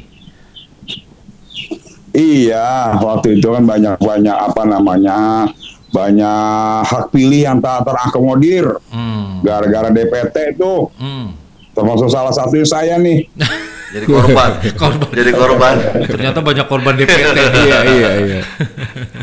iya. 2.10 2.98
Waktu 2.98 3.38
itu 3.38 3.46
kan 3.46 3.62
banyak-banyak 3.62 4.34
apa 4.34 4.62
namanya 4.64 5.46
banyak 5.88 6.42
hak 6.84 7.08
pilih 7.08 7.40
yang 7.42 7.58
tak 7.58 7.80
terakomodir 7.82 8.76
Hmm. 8.88 9.40
gara-gara 9.40 9.88
DPT 9.88 10.52
itu 10.52 10.90
Hmm. 10.94 11.32
termasuk 11.72 12.10
salah 12.10 12.32
satu 12.32 12.58
saya 12.60 12.98
nih. 12.98 13.24
Jadi 13.88 14.04
korban. 14.04 14.50
Korban. 14.82 15.08
Jadi 15.16 15.30
korban. 15.32 15.74
Ternyata 16.04 16.38
banyak 16.44 16.66
korban 16.68 16.92
DPT. 16.96 17.38
Iya 17.68 17.80
iya 17.88 18.10
iya. 18.20 18.40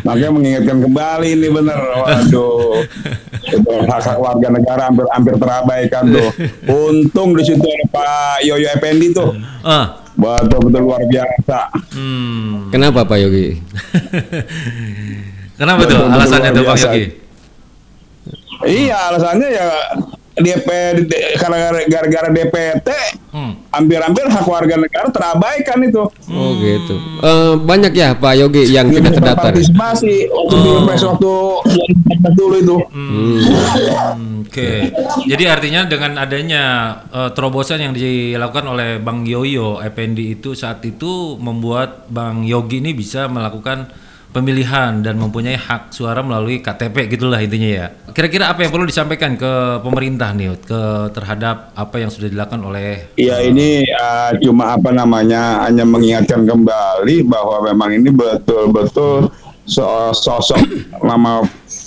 Makanya 0.01 0.31
mengingatkan 0.33 0.77
kembali 0.81 1.27
ini 1.37 1.47
bener. 1.53 1.77
Waduh. 1.77 2.81
Itu 3.45 3.71
hak-hak 3.85 4.17
warga 4.17 4.47
negara 4.49 4.89
hampir 4.89 5.05
hampir 5.13 5.33
terabaikan 5.37 6.03
tuh. 6.09 6.29
Untung 6.65 7.37
di 7.37 7.43
situ 7.45 7.61
ada 7.61 7.85
Pak 7.93 8.37
Yoyo 8.41 8.67
Effendi 8.73 9.13
tuh. 9.13 9.37
Ah. 9.61 10.01
Betul-betul 10.15 10.81
luar 10.81 11.03
biasa. 11.05 11.59
Hmm. 11.93 12.71
Kenapa 12.71 13.03
Pak 13.03 13.17
Yogi? 13.19 13.59
Kenapa 15.59 15.83
tuh 15.83 15.93
Betul-betul 15.99 16.15
alasannya 16.15 16.49
tuh 16.55 16.63
biasa. 16.63 16.87
Yogi? 16.89 17.05
Iya, 18.65 18.97
alasannya 19.13 19.49
ya 19.51 19.67
DP 20.35 20.69
karena 21.39 21.57
gara-gara 21.87 22.27
DPT 22.27 22.89
Hmm. 23.35 23.51
hampir-hampir 23.67 24.23
hak 24.31 24.47
warga 24.47 24.79
negara 24.79 25.11
terabaikan 25.11 25.83
itu. 25.83 26.07
Oh 26.07 26.49
gitu. 26.55 26.95
Eh, 27.19 27.53
banyak 27.59 27.91
ya 27.91 28.15
Pak 28.15 28.31
Yogi 28.39 28.71
yang 28.71 28.87
tidak 28.87 29.19
terdaftar. 29.19 29.51
Partisipasi 29.51 30.31
waktu 30.31 30.55
pilpres 30.55 31.03
waktu 31.03 31.31
2014 32.23 32.31
dulu 32.39 32.55
itu. 32.55 32.77
Hmm, 32.95 34.47
Oke, 34.47 34.87
jadi 35.27 35.51
artinya 35.51 35.83
dengan 35.83 36.15
adanya 36.15 36.63
eh, 37.11 37.29
terobosan 37.35 37.83
yang 37.83 37.91
dilakukan 37.91 38.71
oleh 38.71 39.03
Bang 39.03 39.27
Yoyo 39.27 39.83
Effendi 39.83 40.39
itu 40.39 40.55
saat 40.55 40.79
itu 40.87 41.35
membuat 41.35 42.07
Bang 42.07 42.47
Yogi 42.47 42.79
ini 42.79 42.95
bisa 42.95 43.27
melakukan 43.27 43.91
pemilihan 44.35 44.99
dan 44.99 45.15
mempunyai 45.15 45.55
hak 45.55 45.95
suara 45.95 46.19
melalui 46.19 46.59
KTP 46.59 47.07
gitulah 47.15 47.39
intinya 47.39 47.69
ya. 47.71 47.87
Kira-kira 48.11 48.51
apa 48.51 48.67
yang 48.67 48.75
perlu 48.75 48.83
disampaikan 48.83 49.39
ke 49.39 49.79
pemerintah 49.79 50.35
nih 50.35 50.59
ke 50.59 50.81
terhadap 51.15 51.71
apa 51.71 51.95
yang 52.03 52.11
sudah 52.11 52.27
dilakukan 52.27 52.59
oleh 52.59 53.15
Iya 53.15 53.39
ini 53.47 53.87
uh, 53.95 54.35
cuma 54.43 54.75
apa 54.75 54.91
namanya 54.91 55.63
hanya 55.63 55.87
mengingatkan 55.87 56.43
kembali 56.43 57.23
bahwa 57.23 57.63
memang 57.71 57.95
ini 57.95 58.11
betul-betul 58.11 59.31
so- 59.63 60.11
sosok 60.11 60.59
nama 60.99 61.39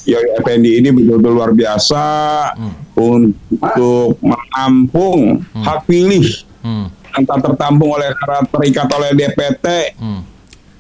Yoyo 0.09 0.41
Effendi 0.41 0.81
ini 0.81 0.89
betul-betul 0.89 1.33
luar 1.37 1.53
biasa 1.53 2.05
untuk 2.97 4.17
menampung 4.25 5.45
hak 5.53 5.85
pilih 5.85 6.25
hmm, 6.65 6.87
yang 7.13 7.25
tak 7.29 7.39
tertampung 7.45 7.93
oleh 7.93 8.09
terikat 8.49 8.89
oleh 8.89 9.11
DPT 9.13 9.67
hmm. 10.01 10.38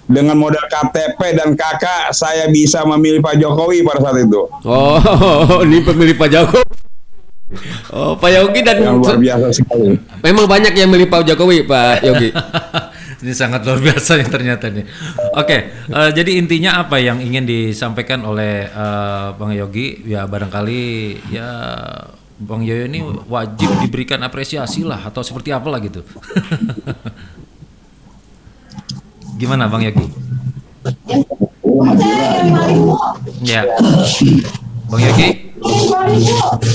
Dengan 0.08 0.40
modal 0.40 0.64
KTP 0.66 1.36
dan 1.36 1.52
KK 1.52 2.16
saya 2.16 2.48
bisa 2.48 2.82
memilih 2.88 3.20
Pak 3.20 3.36
Jokowi 3.36 3.84
pada 3.84 4.00
saat 4.00 4.24
itu 4.24 4.48
Oh, 4.64 5.60
ini 5.68 5.84
pemilih 5.84 6.16
Pak 6.16 6.28
Jokowi. 6.32 6.64
Oh, 7.96 8.12
Pak 8.12 8.28
Yogi 8.28 8.60
dan 8.60 8.76
yang 8.84 9.00
luar 9.00 9.16
biasa 9.16 9.48
sekali. 9.56 9.96
memang 10.20 10.44
banyak 10.44 10.76
yang 10.76 10.92
milih 10.92 11.08
Pak 11.08 11.24
Jokowi, 11.32 11.64
Pak 11.64 12.04
Yogi. 12.04 12.30
Ini 13.18 13.34
sangat 13.34 13.66
luar 13.66 13.82
biasa 13.82 14.14
yang 14.14 14.30
ternyata 14.30 14.70
nih. 14.70 14.86
Oke, 15.34 15.74
eh, 15.74 16.10
jadi 16.14 16.38
intinya 16.38 16.86
apa 16.86 17.02
yang 17.02 17.18
ingin 17.18 17.48
disampaikan 17.48 18.22
oleh 18.22 18.68
eh, 18.68 19.28
Bang 19.34 19.50
Yogi? 19.56 20.06
Ya 20.06 20.22
barangkali 20.28 20.82
ya 21.32 21.48
Bang 22.38 22.62
Yoyo 22.62 22.86
ini 22.86 23.02
wajib 23.26 23.66
diberikan 23.82 24.22
apresiasi 24.22 24.86
lah 24.86 25.10
atau 25.10 25.26
seperti 25.26 25.50
apa 25.50 25.66
lah 25.66 25.82
gitu. 25.82 26.06
Gimana 29.38 29.70
Bang 29.70 29.86
Yogi? 29.86 30.06
Ya, 33.40 33.62
Bang 34.90 35.00
Yogi. 35.00 35.28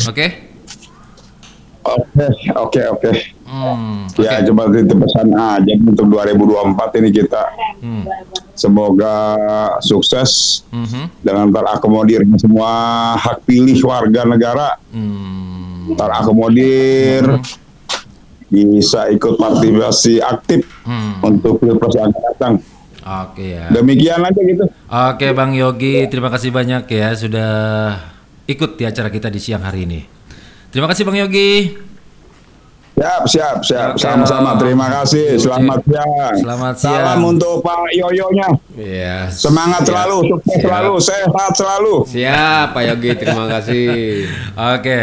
Oke. 0.07 0.27
Oke 1.83 2.25
oke 2.55 2.81
oke. 2.95 3.11
Hmm, 3.43 4.07
Ya 4.15 4.39
oke. 4.39 4.47
coba 4.49 4.71
itu 4.71 4.95
pesan 4.95 5.27
aja 5.35 5.73
untuk 5.77 6.07
2024 6.09 6.99
ini 7.03 7.09
kita 7.11 7.43
Hmm, 7.83 8.07
semoga 8.55 9.15
sukses 9.83 10.63
mhm, 10.71 11.11
dengan 11.19 11.51
terakomodir 11.51 12.23
semua 12.39 12.71
hak 13.19 13.43
pilih 13.43 13.75
warga 13.83 14.23
negara 14.23 14.79
hmm, 14.89 15.99
terakomodir 15.99 17.27
bisa 18.53 19.09
ikut 19.09 19.41
partisipasi 19.41 20.21
aktif 20.21 20.61
hmm. 20.85 21.25
untuk 21.25 21.57
pilpres 21.57 21.97
yang 21.97 22.13
akan 22.13 22.21
datang. 22.29 22.53
Oke 23.03 23.57
ya. 23.57 23.67
Demikian 23.73 24.21
aja 24.21 24.41
gitu. 24.45 24.63
Oke 24.85 25.27
Bang 25.33 25.57
Yogi, 25.57 26.05
terima 26.07 26.29
kasih 26.29 26.53
banyak 26.53 26.85
ya 26.87 27.17
sudah 27.17 27.51
ikut 28.45 28.77
di 28.77 28.85
acara 28.85 29.09
kita 29.09 29.33
di 29.33 29.41
siang 29.41 29.65
hari 29.65 29.89
ini. 29.89 30.01
Terima 30.69 30.85
kasih 30.85 31.03
Bang 31.03 31.17
Yogi. 31.17 31.73
Siap, 32.93 33.25
siap, 33.25 33.57
siap. 33.65 33.91
Sama-sama. 33.97 34.53
Terima 34.61 34.85
kasih. 34.85 35.41
Selamat 35.41 35.81
siang. 35.81 36.35
Selamat 36.37 36.75
siang. 36.77 37.01
Salam 37.01 37.21
untuk 37.25 37.65
Pak 37.65 37.89
Yoyonya. 37.89 38.49
Iya. 38.77 39.33
Semangat 39.33 39.81
siap. 39.81 39.97
selalu, 39.97 40.17
sukses 40.29 40.53
Siap. 40.53 40.61
selalu, 40.61 40.93
sehat 41.01 41.51
selalu. 41.57 41.95
Siap, 42.05 42.67
Pak 42.69 42.83
Yogi. 42.85 43.11
Terima 43.17 43.45
kasih. 43.49 43.89
Oke, 44.77 44.99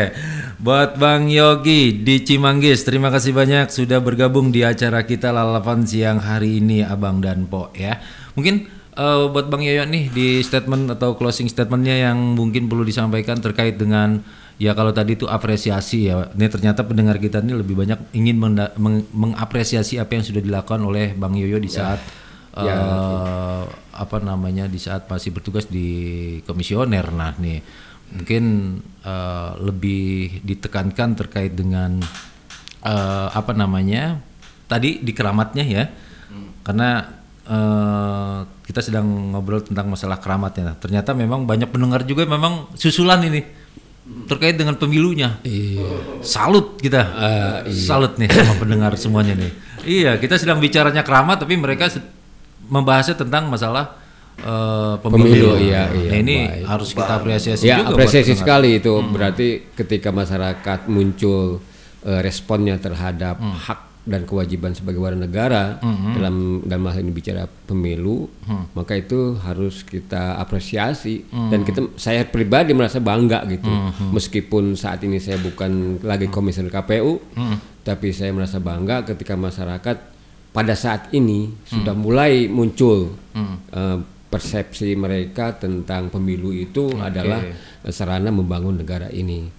buat 0.60 1.00
Bang 1.00 1.32
Yogi 1.32 2.04
di 2.04 2.20
Cimanggis, 2.20 2.84
terima 2.84 3.08
kasih 3.08 3.32
banyak 3.32 3.72
sudah 3.72 3.96
bergabung 4.04 4.52
di 4.52 4.60
acara 4.60 5.08
kita 5.08 5.32
lalapan 5.32 5.88
siang 5.88 6.20
hari 6.20 6.60
ini, 6.60 6.84
Abang 6.84 7.24
dan 7.24 7.48
Po 7.48 7.72
ya. 7.72 7.96
Mungkin 8.36 8.68
eh, 8.92 9.24
buat 9.32 9.48
Bang 9.48 9.64
Yoyo 9.64 9.88
nih 9.88 10.12
di 10.12 10.44
statement 10.44 10.92
atau 10.92 11.16
closing 11.16 11.48
statementnya 11.48 12.12
yang 12.12 12.36
mungkin 12.36 12.68
perlu 12.68 12.84
disampaikan 12.84 13.40
terkait 13.40 13.80
dengan 13.80 14.20
ya 14.60 14.76
kalau 14.76 14.92
tadi 14.92 15.16
itu 15.16 15.24
apresiasi 15.24 16.12
ya. 16.12 16.28
Ini 16.36 16.52
ternyata 16.52 16.84
pendengar 16.84 17.16
kita 17.16 17.40
ini 17.40 17.56
lebih 17.56 17.80
banyak 17.80 18.12
ingin 18.12 18.36
meng- 18.36 19.08
mengapresiasi 19.16 19.96
apa 19.96 20.20
yang 20.20 20.24
sudah 20.28 20.44
dilakukan 20.44 20.84
oleh 20.84 21.16
Bang 21.16 21.40
Yoyo 21.40 21.56
di 21.56 21.72
saat 21.72 22.00
Ya, 22.50 22.74
eh, 22.74 23.62
apa 23.94 24.18
namanya 24.18 24.66
di 24.66 24.82
saat 24.82 25.06
masih 25.06 25.30
bertugas 25.30 25.70
di 25.70 25.86
komisioner. 26.42 27.06
Nah 27.14 27.38
nih 27.38 27.62
mungkin 28.10 28.44
eh, 29.06 29.50
lebih 29.62 30.42
ditekankan 30.42 31.14
terkait 31.14 31.54
dengan 31.54 32.02
eh, 32.82 33.28
apa 33.30 33.54
namanya 33.54 34.18
tadi 34.66 34.98
di 35.02 35.14
keramatnya 35.14 35.64
ya, 35.66 35.84
karena 36.66 37.06
eh, 37.46 38.38
kita 38.66 38.80
sedang 38.82 39.34
ngobrol 39.34 39.62
tentang 39.62 39.90
masalah 39.90 40.18
keramatnya. 40.18 40.74
Nah, 40.74 40.76
ternyata 40.78 41.14
memang 41.14 41.46
banyak 41.46 41.70
pendengar 41.70 42.02
juga 42.06 42.26
memang 42.26 42.70
susulan 42.74 43.22
ini 43.26 43.42
terkait 44.26 44.58
dengan 44.58 44.74
pemilunya. 44.74 45.38
Salut 46.22 46.82
kita, 46.82 47.14
salut 47.70 48.18
nih 48.18 48.26
sama 48.26 48.58
pendengar 48.58 48.98
semuanya 48.98 49.38
nih. 49.38 49.52
Iya, 49.86 50.18
kita 50.18 50.34
sedang 50.34 50.58
bicaranya 50.58 51.06
keramat, 51.06 51.46
tapi 51.46 51.54
mereka 51.54 51.86
membahasnya 52.66 53.22
tentang 53.22 53.46
masalah 53.46 53.99
eh, 54.42 54.94
pemilu. 54.98 55.22
Pemilu, 55.22 55.52
iya, 55.58 55.82
iya, 55.90 56.10
Nah, 56.10 56.18
ini 56.18 56.36
baik. 56.44 56.64
harus 56.66 56.88
kita 56.90 57.12
apresiasi 57.14 57.62
ya 57.62 57.76
juga. 57.78 57.88
apresiasi 57.90 58.32
sekali 58.34 58.70
itu 58.76 58.92
berarti 59.04 59.48
ketika 59.72 60.10
masyarakat 60.10 60.86
muncul 60.86 61.60
eh, 62.00 62.20
responnya 62.20 62.76
terhadap 62.76 63.36
Hmm. 63.36 63.52
hak 63.52 63.80
dan 64.00 64.24
kewajiban 64.24 64.72
sebagai 64.72 64.96
warga 64.96 65.20
negara 65.20 65.76
dalam 66.10 66.64
dalam 66.64 66.88
hal 66.88 66.98
ini 66.98 67.12
bicara 67.12 67.44
pemilu 67.44 68.32
Hmm. 68.42 68.72
maka 68.72 68.96
itu 68.96 69.36
harus 69.38 69.84
kita 69.84 70.34
apresiasi 70.36 71.20
dan 71.28 71.60
kita 71.60 71.92
saya 71.94 72.24
pribadi 72.24 72.72
merasa 72.72 72.96
bangga 72.98 73.44
gitu 73.46 73.68
Hmm. 73.68 74.10
meskipun 74.10 74.72
saat 74.74 75.00
ini 75.00 75.20
saya 75.20 75.36
bukan 75.36 76.00
lagi 76.00 76.26
komisioner 76.26 76.72
KPU 76.72 77.20
Hmm. 77.30 77.60
tapi 77.82 78.10
saya 78.10 78.32
merasa 78.32 78.56
bangga 78.56 79.04
ketika 79.04 79.36
masyarakat 79.36 79.96
pada 80.50 80.74
saat 80.74 81.12
ini 81.12 81.52
sudah 81.62 81.92
Hmm. 81.92 82.00
mulai 82.00 82.48
muncul 82.48 83.12
eh, 83.70 83.98
persepsi 84.30 84.94
mereka 84.94 85.58
tentang 85.58 86.06
pemilu 86.06 86.54
itu 86.54 86.94
adalah 86.94 87.42
eh, 87.42 87.90
sarana 87.90 88.30
membangun 88.30 88.78
negara 88.78 89.10
ini. 89.10 89.50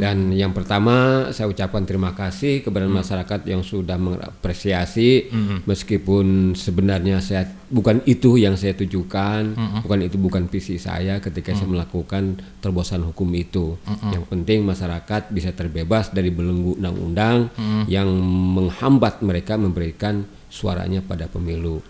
Dan 0.00 0.32
yang 0.32 0.56
pertama 0.56 1.28
saya 1.28 1.52
ucapkan 1.52 1.84
terima 1.84 2.16
kasih 2.16 2.64
kepada 2.64 2.88
masyarakat 2.88 3.44
yang 3.44 3.60
sudah 3.60 4.00
mengapresiasi. 4.00 5.28
Meskipun 5.68 6.56
sebenarnya 6.56 7.20
saya 7.20 7.52
bukan 7.68 8.00
itu 8.08 8.40
yang 8.40 8.56
saya 8.56 8.72
tujukan, 8.72 9.54
bukan 9.84 10.00
itu 10.00 10.16
bukan 10.16 10.48
visi 10.48 10.80
saya 10.80 11.20
ketika 11.20 11.52
saya 11.52 11.68
melakukan 11.68 12.40
terobosan 12.64 13.04
hukum 13.04 13.28
itu. 13.36 13.76
Yang 14.08 14.24
penting 14.32 14.64
masyarakat 14.64 15.28
bisa 15.28 15.52
terbebas 15.52 16.16
dari 16.16 16.32
belenggu 16.32 16.80
undang-undang 16.80 17.52
yang 17.92 18.08
menghambat 18.56 19.20
mereka 19.20 19.60
memberikan 19.60 20.24
suaranya 20.48 21.04
pada 21.04 21.28
pemilu. 21.28 21.84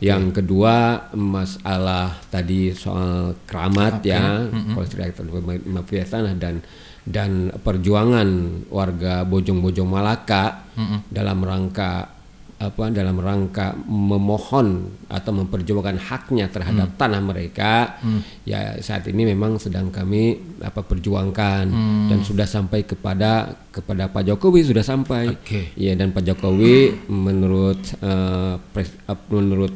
Yang 0.00 0.40
kedua 0.40 1.08
masalah 1.12 2.16
tadi 2.32 2.72
soal 2.72 3.36
keramat 3.44 4.00
ya, 4.00 4.48
konstitusi 4.72 5.20
mafia 5.68 6.04
tanah 6.08 6.32
dan 6.40 6.64
dan 7.06 7.52
perjuangan 7.60 8.28
warga 8.72 9.22
Bojong-Bojong 9.28 9.86
Malaka 9.86 10.64
dalam 11.12 11.44
rangka 11.44 12.15
apa 12.56 12.88
dalam 12.88 13.20
rangka 13.20 13.76
memohon 13.84 14.68
atau 15.06 15.28
memperjuangkan 15.30 16.00
haknya 16.00 16.48
terhadap 16.48 16.96
tanah 16.96 17.20
mereka 17.20 18.00
ya 18.42 18.80
saat 18.80 19.04
ini 19.06 19.28
memang 19.28 19.60
sedang 19.60 19.92
kami 19.92 20.34
apa 20.60 20.80
perjuangkan. 20.80 21.64
Dan 22.08 22.18
sudah 22.22 22.48
sampai 22.48 22.82
kepada 22.82 23.52
kepada 23.68 24.08
Pak 24.08 24.24
Jokowi 24.24 24.64
sudah 24.64 24.80
sampai. 24.80 25.36
Oke. 25.36 25.76
ya 25.76 25.92
dan 25.92 26.10
Pak 26.10 26.24
Jokowi 26.24 26.76
menurut 27.06 27.76
eh, 27.94 28.54
pres- 28.72 28.96
eh, 29.04 29.18
menurut 29.28 29.74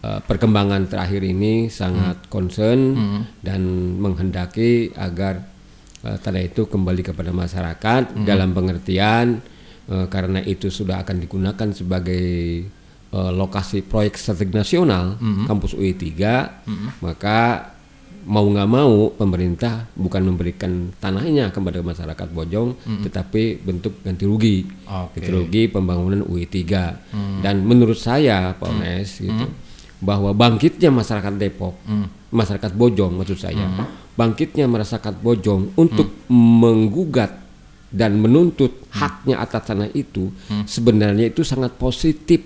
eh, 0.00 0.20
perkembangan 0.22 0.86
terakhir 0.86 1.20
ini 1.20 1.66
sangat 1.68 2.22
concern 2.28 2.94
dan 3.40 3.60
menghendaki 3.98 4.94
agar 4.94 5.42
eh, 6.00 6.16
tanah 6.16 6.42
itu 6.44 6.64
kembali 6.64 7.02
kepada 7.02 7.34
masyarakat 7.34 8.14
dalam 8.22 8.54
pengertian 8.54 9.42
eh, 9.90 10.06
karena 10.06 10.38
itu 10.40 10.70
sudah 10.70 11.02
akan 11.02 11.16
digunakan 11.18 11.68
sebagai 11.74 12.24
eh, 13.10 13.32
lokasi 13.34 13.82
proyek 13.82 14.14
strategi 14.14 14.54
nasional 14.54 15.18
kampus 15.44 15.74
UI 15.74 15.98
3 15.98 17.02
maka 17.02 17.38
mau 18.20 18.44
nggak 18.44 18.68
mau 18.68 19.10
pemerintah 19.16 19.88
bukan 19.96 20.22
memberikan 20.28 20.92
tanahnya 21.00 21.48
kepada 21.50 21.80
masyarakat 21.80 22.28
Bojong 22.30 22.76
tetapi 23.02 23.64
bentuk 23.64 24.04
ganti 24.04 24.28
rugi. 24.28 24.68
Oke. 24.84 25.18
ganti 25.18 25.30
rugi 25.32 25.62
pembangunan 25.72 26.20
UI 26.22 26.44
3 26.44 27.40
dan 27.40 27.64
menurut 27.64 27.96
saya 27.96 28.52
Pak 28.54 28.68
Ones 28.68 29.18
gitu 29.18 29.46
bahwa 30.04 30.36
bangkitnya 30.36 30.92
masyarakat 30.92 31.32
Depok 31.40 31.80
masyarakat 32.30 32.72
Bojong 32.76 33.16
maksud 33.16 33.40
saya 33.40 33.66
bangkitnya 34.14 34.68
masyarakat 34.68 35.16
Bojong 35.24 35.72
untuk 35.80 36.12
menggugat 36.28 37.39
dan 37.90 38.22
menuntut 38.22 38.86
haknya 38.94 39.42
atas 39.42 39.66
tanah 39.66 39.90
itu 39.90 40.30
sebenarnya 40.62 41.26
itu 41.28 41.42
sangat 41.42 41.74
positif 41.74 42.38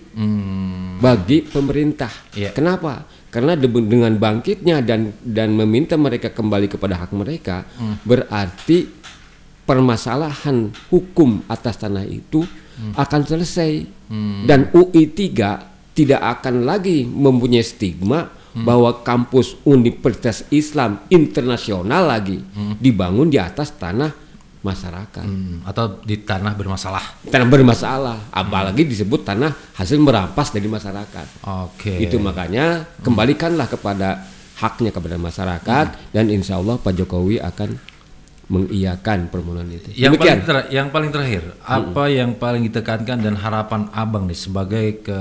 bagi 0.99 1.45
pemerintah. 1.45 2.09
Iya. 2.33 2.57
Kenapa? 2.57 3.05
Karena 3.29 3.53
de- 3.53 3.69
dengan 3.69 4.15
bangkitnya 4.17 4.81
dan 4.81 5.13
dan 5.21 5.53
meminta 5.53 6.01
mereka 6.01 6.33
kembali 6.33 6.71
kepada 6.71 6.97
hak 6.97 7.11
mereka 7.13 7.69
berarti 8.03 8.89
permasalahan 9.65 10.71
hukum 10.89 11.45
atas 11.49 11.81
tanah 11.81 12.05
itu 12.05 12.45
akan 12.97 13.21
selesai. 13.25 13.73
Dan 14.45 14.71
UI 14.73 15.11
3 15.11 15.95
tidak 15.95 16.23
akan 16.41 16.67
lagi 16.67 17.03
mempunyai 17.05 17.63
stigma 17.63 18.31
bahwa 18.55 19.03
kampus 19.03 19.59
Universitas 19.67 20.47
Islam 20.49 21.03
internasional 21.11 22.07
lagi 22.07 22.39
dibangun 22.79 23.27
di 23.27 23.37
atas 23.37 23.75
tanah 23.75 24.24
masyarakat. 24.65 25.23
Hmm, 25.29 25.61
atau 25.69 26.01
di 26.01 26.25
tanah 26.25 26.57
bermasalah. 26.57 27.29
tanah 27.29 27.47
bermasalah 27.47 28.33
apalagi 28.33 28.89
disebut 28.89 29.21
tanah 29.23 29.53
hasil 29.77 30.01
merampas 30.01 30.51
dari 30.51 30.67
masyarakat. 30.67 31.45
Oke. 31.45 32.01
itu 32.01 32.17
makanya 32.17 32.89
kembalikanlah 33.05 33.69
kepada 33.69 34.25
haknya 34.57 34.91
kepada 34.95 35.21
masyarakat 35.21 35.87
dan 36.15 36.25
insya 36.33 36.57
Allah 36.57 36.81
Pak 36.81 36.95
Jokowi 36.97 37.43
akan 37.43 37.77
mengiyakan 38.45 39.33
permohonan 39.33 39.69
itu. 39.73 39.97
Yang 39.97 40.21
demikian. 40.21 40.37
paling, 40.45 40.45
ter- 40.45 40.69
yang 40.73 40.89
paling 40.93 41.11
terakhir, 41.11 41.43
apa 41.65 42.05
yang 42.13 42.31
paling 42.37 42.63
ditekankan 42.69 43.19
dan 43.25 43.35
harapan 43.41 43.89
abang 43.93 44.29
nih 44.29 44.37
sebagai 44.37 45.01
ke 45.01 45.21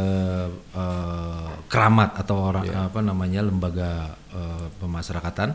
eh, 0.76 1.52
keramat 1.72 2.20
atau 2.20 2.36
orang 2.52 2.68
apa 2.68 3.00
namanya 3.00 3.48
lembaga 3.48 4.20
eh, 4.34 4.68
pemasyarakatan 4.82 5.54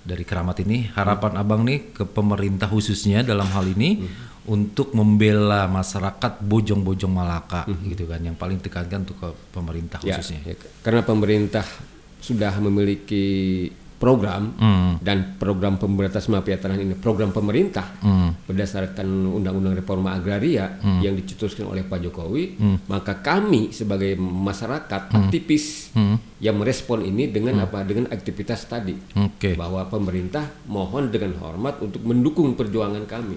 dari 0.00 0.24
keramat 0.24 0.62
ini, 0.62 0.88
harapan 0.94 1.36
abang 1.36 1.66
nih 1.66 1.92
ke 1.92 2.04
pemerintah 2.06 2.70
khususnya 2.70 3.20
dalam 3.26 3.50
hal 3.50 3.66
ini 3.66 4.06
untuk 4.48 4.96
membela 4.96 5.68
masyarakat 5.68 6.40
Bojong-Bojong 6.40 7.12
Malaka 7.12 7.68
gitu 7.84 8.08
kan, 8.08 8.22
yang 8.24 8.34
paling 8.34 8.56
ditekankan 8.62 9.04
untuk 9.04 9.18
ke 9.20 9.28
pemerintah 9.52 10.00
Ya, 10.00 10.16
khususnya. 10.16 10.40
ya, 10.46 10.56
karena 10.80 11.04
pemerintah 11.04 11.66
sudah 12.20 12.52
memiliki 12.58 13.68
program 14.00 14.56
Hmm. 14.56 14.96
dan 14.98 15.36
program 15.36 15.76
pemberantasan 15.76 16.32
mafia 16.32 16.56
tanah 16.56 16.74
ini 16.74 16.96
program 16.96 17.30
pemerintah 17.30 18.00
berdasarkan 18.40 19.04
undang-undang 19.28 19.76
reforma 19.76 20.12
agraria 20.12 20.80
yang 20.98 21.12
dicetuskan 21.12 21.68
oleh 21.68 21.84
Pak 21.84 22.00
Jokowi 22.00 22.56
maka 22.86 23.20
kami 23.20 23.70
sebagai 23.70 24.16
masyarakat 24.16 25.12
aktivis 25.12 25.92
yang 26.40 26.56
merespon 26.56 27.04
ini 27.04 27.28
dengan 27.28 27.60
apa? 27.60 27.84
Dengan 27.84 28.08
aktivitas 28.08 28.64
tadi. 28.64 28.96
Oke. 29.12 29.52
bahwa 29.52 29.84
pemerintah 29.84 30.48
mohon 30.64 31.12
dengan 31.12 31.36
hormat 31.36 31.76
untuk 31.78 32.00
mendukung 32.00 32.56
perjuangan 32.56 33.04
kami. 33.04 33.36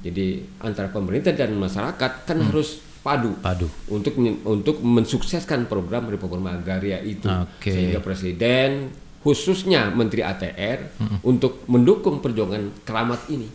Jadi 0.00 0.26
antara 0.58 0.88
pemerintah 0.88 1.30
dan 1.30 1.52
masyarakat 1.52 2.24
kan 2.24 2.38
harus 2.40 2.80
padu 2.98 3.36
Padu. 3.38 3.68
untuk 3.88 4.16
untuk 4.44 4.80
mensukseskan 4.80 5.64
program 5.64 6.08
reforma 6.08 6.56
agraria 6.56 6.96
itu. 6.98 7.28
Oke. 7.28 7.68
sehingga 7.68 8.00
presiden 8.00 8.88
khususnya 9.18 9.90
Menteri 9.90 10.22
ATR 10.22 10.94
untuk 11.26 11.66
mendukung 11.66 12.22
perjuangan 12.22 12.84
keramat 12.86 13.26
ini. 13.28 13.48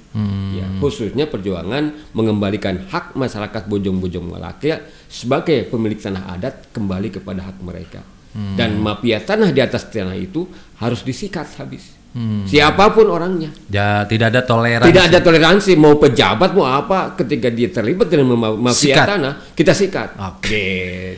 Ya, 0.54 0.68
khususnya 0.78 1.26
perjuangan 1.26 2.12
mengembalikan 2.12 2.84
hak 2.92 3.16
masyarakat 3.16 3.64
Bojong-Bojong 3.72 4.28
Malaka 4.28 4.84
sebagai 5.08 5.66
pemilik 5.68 5.98
tanah 5.98 6.36
adat 6.36 6.70
kembali 6.76 7.10
kepada 7.16 7.48
hak 7.48 7.58
mereka. 7.64 8.02
Dan 8.34 8.82
mafia 8.82 9.22
tanah 9.22 9.54
di 9.54 9.62
atas 9.62 9.88
tanah 9.88 10.18
itu 10.18 10.50
harus 10.82 11.06
disikat 11.06 11.46
habis. 11.62 11.94
Siapa 12.46 12.94
pun 12.94 13.10
orangnya. 13.10 13.50
Ya, 13.74 14.06
tidak 14.06 14.30
ada 14.30 14.46
toleransi. 14.46 14.86
Tidak 14.86 15.06
ada 15.10 15.20
toleransi 15.26 15.72
mau 15.74 15.98
pejabat 15.98 16.54
mau 16.54 16.70
apa 16.70 17.18
ketika 17.18 17.50
dia 17.50 17.74
terlibat 17.74 18.06
dengan 18.06 18.38
ma- 18.38 18.70
mafia 18.70 18.94
Sikat. 18.94 19.06
tanah 19.18 19.34
kita 19.58 19.74
sikat. 19.74 20.10
Oke. 20.22 20.66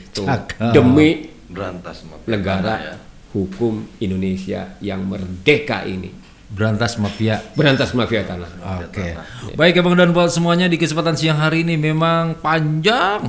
Gitu. 0.08 0.24
Demi 0.72 1.28
berantas 1.52 2.00
mafia 2.08 2.32
negara 2.32 2.64
tanah 2.64 2.80
ya. 2.80 2.96
Hukum 3.36 3.84
Indonesia 4.00 4.80
yang 4.80 5.04
merdeka 5.04 5.84
ini. 5.84 6.08
Berantas 6.48 6.96
mafia. 6.96 7.44
Berantas 7.52 7.92
mafia 7.92 8.24
tanah. 8.24 8.48
Oke. 8.88 9.12
Baik 9.60 9.84
Abang 9.84 10.00
dan 10.00 10.16
buat 10.16 10.32
semuanya 10.32 10.72
di 10.72 10.80
kesempatan 10.80 11.20
siang 11.20 11.36
hari 11.36 11.68
ini 11.68 11.76
memang 11.76 12.40
panjang 12.40 13.28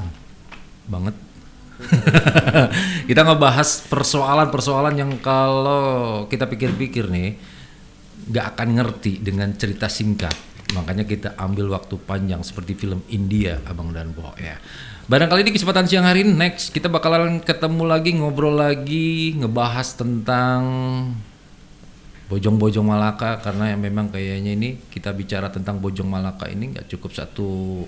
banget. 0.86 1.18
kita 3.10 3.20
ngebahas 3.26 3.84
persoalan-persoalan 3.90 4.94
yang 4.96 5.12
kalau 5.20 6.24
kita 6.30 6.48
pikir-pikir 6.48 7.10
nih 7.12 7.36
nggak 8.30 8.46
akan 8.56 8.68
ngerti 8.78 9.18
dengan 9.20 9.50
cerita 9.58 9.90
singkat. 9.90 10.32
Makanya 10.74 11.04
kita 11.06 11.28
ambil 11.38 11.74
waktu 11.74 11.94
panjang 11.98 12.42
seperti 12.42 12.74
film 12.74 13.02
India 13.10 13.58
Abang 13.66 13.90
dan 13.90 14.10
Bo 14.14 14.34
ya. 14.38 14.58
Barangkali 15.06 15.46
di 15.46 15.54
kesempatan 15.54 15.86
siang 15.86 16.02
hari 16.02 16.26
ini 16.26 16.34
next 16.34 16.74
kita 16.74 16.90
bakalan 16.90 17.38
ketemu 17.38 17.86
lagi 17.86 18.10
ngobrol 18.18 18.58
lagi 18.58 19.38
ngebahas 19.38 19.94
tentang 19.94 20.58
Bojong-Bojong 22.26 22.82
Malaka. 22.82 23.38
Karena 23.38 23.70
yang 23.70 23.86
memang 23.86 24.10
kayaknya 24.10 24.58
ini 24.58 24.82
kita 24.90 25.14
bicara 25.14 25.46
tentang 25.46 25.78
Bojong 25.78 26.10
Malaka 26.10 26.50
ini 26.50 26.74
nggak 26.74 26.90
cukup 26.90 27.14
satu 27.14 27.86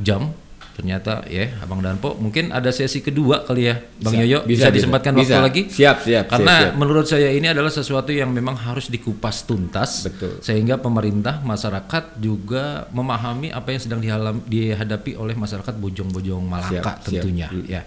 jam 0.00 0.32
ternyata 0.72 1.20
ya 1.26 1.52
Abang 1.60 1.78
Danpo 1.78 2.16
mungkin 2.16 2.48
ada 2.48 2.68
sesi 2.68 2.98
kedua 2.98 3.44
kali 3.44 3.68
ya 3.68 3.76
Bang 3.98 4.16
Bisa, 4.16 4.22
Yoyo 4.22 4.38
bisa, 4.40 4.48
bisa, 4.48 4.64
bisa. 4.64 4.68
disempatkan 4.72 5.12
Bisa. 5.12 5.20
waktu 5.20 5.40
lagi 5.42 5.62
Siap, 5.68 5.96
siap, 6.00 6.24
karena 6.26 6.48
siap, 6.50 6.64
siap. 6.64 6.72
menurut 6.74 7.04
saya 7.04 7.28
ini 7.28 7.46
adalah 7.46 7.68
sesuatu 7.68 8.08
yang 8.08 8.28
memang 8.28 8.56
harus 8.56 8.88
dikupas 8.88 9.44
tuntas 9.44 10.04
Betul. 10.04 10.40
sehingga 10.40 10.76
pemerintah 10.76 11.40
masyarakat 11.40 12.16
juga 12.16 12.88
memahami 12.88 13.48
apa 13.48 13.68
yang 13.68 13.80
sedang 13.80 14.00
dihalam- 14.00 14.44
dihadapi 14.44 15.12
oleh 15.14 15.34
masyarakat 15.34 15.74
Bojong-Bojong 15.74 16.42
Malaka 16.42 16.72
Siap, 16.72 16.84
siap. 17.04 17.20
tentunya 17.20 17.48
Hmm. 17.48 17.68
ya 17.68 17.82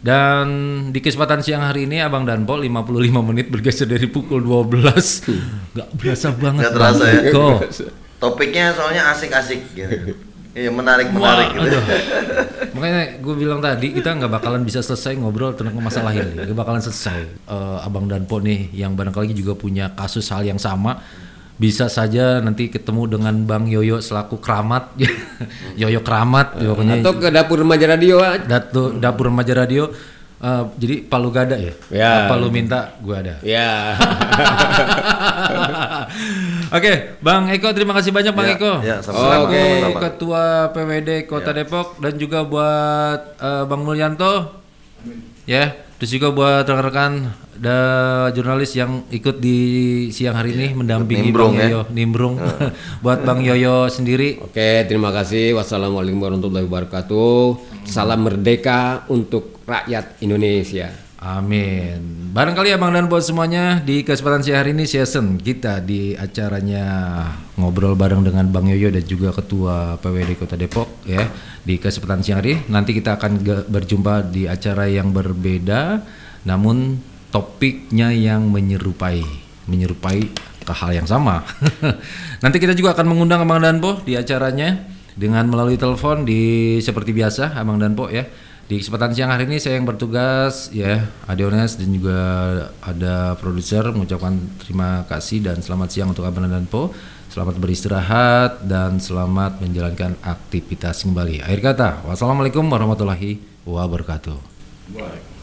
dan 0.00 0.46
di 0.90 1.00
kesempatan 1.00 1.40
siang 1.40 1.62
hari 1.62 1.86
ini 1.86 1.96
Abang 1.96 2.28
Danpo 2.28 2.58
55 2.58 2.92
menit 3.24 3.48
bergeser 3.48 3.86
dari 3.86 4.04
pukul 4.04 4.42
12 4.42 5.24
nggak 5.72 5.88
berasa 5.94 6.28
banget 6.30 6.60
Nggak 6.60 6.74
terasa 6.74 7.04
ya. 7.08 7.20
Topiknya 8.14 8.72
soalnya 8.72 9.08
asik-asik 9.10 9.60
gitu. 9.72 10.12
Iya 10.54 10.70
menarik 10.70 11.10
menarik 11.10 11.50
Wah, 11.50 11.66
gitu. 11.66 11.78
aduh. 11.78 11.84
Makanya 12.78 13.02
gue 13.18 13.34
bilang 13.34 13.58
tadi 13.58 13.90
kita 13.90 14.14
nggak 14.14 14.30
bakalan 14.30 14.62
bisa 14.62 14.86
selesai 14.86 15.18
ngobrol 15.18 15.50
tentang 15.58 15.74
masalah 15.82 16.14
ini, 16.18 16.46
nggak 16.46 16.54
bakalan 16.54 16.78
selesai. 16.78 17.26
Eh, 17.50 17.78
Abang 17.82 18.06
Danpo 18.06 18.38
nih 18.38 18.70
yang 18.70 18.94
barangkali 18.94 19.34
juga 19.34 19.58
punya 19.58 19.90
kasus 19.98 20.30
hal 20.30 20.46
yang 20.46 20.62
sama, 20.62 21.02
bisa 21.58 21.90
saja 21.90 22.38
nanti 22.38 22.70
ketemu 22.70 23.18
dengan 23.18 23.34
Bang 23.46 23.66
Yoyo 23.66 23.98
selaku 23.98 24.38
keramat, 24.38 24.94
Yoyo 25.82 26.06
keramat, 26.06 26.54
pokoknya 26.54 27.02
Atau 27.02 27.18
ke 27.18 27.28
dapur 27.34 27.58
remaja 27.58 27.86
radio 27.90 28.22
aja. 28.22 28.42
datu 28.46 28.94
dapur 28.94 29.34
remaja 29.34 29.58
radio. 29.58 29.90
Eh, 30.44 30.64
jadi 30.76 31.00
palu 31.08 31.32
gada 31.32 31.56
ya? 31.56 31.72
Ya. 31.88 32.28
Apa 32.28 32.36
lu 32.36 32.52
minta, 32.52 32.92
gue 33.00 33.16
ada. 33.16 33.40
Ya. 33.40 33.96
Oke, 36.76 37.16
Bang 37.24 37.48
Eko 37.48 37.72
terima 37.72 37.96
kasih 37.96 38.12
banyak 38.12 38.36
Bang 38.36 38.52
Ya, 38.52 38.56
Eko. 38.60 38.72
ya, 38.84 38.96
sama-sama. 39.00 39.24
Selaku 39.24 39.44
Oke. 39.48 39.64
Ketua 40.04 40.44
PWD 40.76 41.10
Kota 41.24 41.50
Depok 41.56 41.96
dan 41.96 42.20
juga 42.20 42.44
buat 42.44 43.40
eh, 43.40 43.64
Bang 43.64 43.88
Mulyanto. 43.88 44.60
Ya, 45.48 45.80
terus 45.96 46.12
juga 46.12 46.28
buat 46.28 46.68
rekan-rekan 46.68 47.32
da 47.56 47.78
jurnalis 48.36 48.76
yang 48.76 49.08
ikut 49.08 49.40
di 49.40 49.56
siang 50.12 50.36
hari 50.36 50.52
ini 50.58 50.76
mendampingi 50.76 51.32
nimbrung 51.32 51.56
Bang 51.56 51.56
ya. 51.56 51.66
Yoyo, 51.72 51.82
nimbrung. 51.88 52.34
buat 53.04 53.24
Bang 53.24 53.40
Yoyo 53.40 53.88
sendiri. 53.88 54.44
Oke, 54.44 54.84
terima 54.84 55.08
kasih. 55.08 55.56
Wassalamualaikum 55.56 56.20
warahmatullahi 56.20 56.68
wabarakatuh. 56.68 57.40
Salam 57.88 58.28
merdeka 58.28 59.08
untuk 59.08 59.53
rakyat 59.66 60.20
Indonesia. 60.20 60.92
Amin. 61.24 62.28
Barangkali 62.36 62.76
abang 62.76 62.92
dan 62.92 63.08
buat 63.08 63.24
semuanya 63.24 63.80
di 63.80 64.04
kesempatan 64.04 64.44
siang 64.44 64.60
hari 64.60 64.76
ini 64.76 64.84
season 64.84 65.40
kita 65.40 65.80
di 65.80 66.12
acaranya 66.12 66.84
ngobrol 67.56 67.96
bareng 67.96 68.20
dengan 68.20 68.44
Bang 68.52 68.68
Yoyo 68.68 68.92
dan 68.92 69.08
juga 69.08 69.32
Ketua 69.32 69.96
PWD 70.04 70.36
Kota 70.36 70.60
Depok 70.60 71.00
ya 71.08 71.24
di 71.64 71.80
kesempatan 71.80 72.20
siang 72.20 72.44
hari. 72.44 72.60
Nanti 72.68 72.92
kita 72.92 73.16
akan 73.16 73.40
berjumpa 73.72 74.28
di 74.28 74.44
acara 74.44 74.84
yang 74.84 75.16
berbeda, 75.16 76.04
namun 76.44 77.00
topiknya 77.32 78.12
yang 78.12 78.52
menyerupai, 78.52 79.24
menyerupai 79.64 80.28
ke 80.60 80.72
hal 80.76 80.92
yang 80.92 81.08
sama. 81.08 81.40
Nanti 82.44 82.60
kita 82.60 82.76
juga 82.76 82.92
akan 82.92 83.16
mengundang 83.16 83.48
Abang 83.48 83.64
Danpo 83.64 83.96
di 84.04 84.12
acaranya 84.12 84.76
dengan 85.16 85.48
melalui 85.48 85.80
telepon 85.80 86.28
di 86.28 86.76
seperti 86.84 87.16
biasa 87.16 87.56
Abang 87.56 87.80
Danpo 87.80 88.12
ya. 88.12 88.28
Di 88.64 88.80
kesempatan 88.80 89.12
siang 89.12 89.28
hari 89.28 89.44
ini 89.44 89.60
saya 89.60 89.76
yang 89.76 89.84
bertugas 89.84 90.72
ya 90.72 91.04
Adiones 91.28 91.76
dan 91.76 91.92
juga 91.92 92.16
ada 92.80 93.36
produser 93.36 93.84
mengucapkan 93.92 94.40
terima 94.56 95.04
kasih 95.04 95.44
dan 95.44 95.60
selamat 95.60 95.88
siang 95.92 96.16
untuk 96.16 96.24
Abang 96.24 96.48
Danpo. 96.48 96.96
Selamat 97.28 97.60
beristirahat 97.60 98.64
dan 98.64 98.96
selamat 98.96 99.60
menjalankan 99.60 100.16
aktivitas 100.24 101.04
kembali. 101.04 101.44
Akhir 101.44 101.60
kata, 101.60 102.08
wassalamualaikum 102.08 102.64
warahmatullahi 102.64 103.36
wabarakatuh. 103.68 104.38
Pengen 104.96 105.33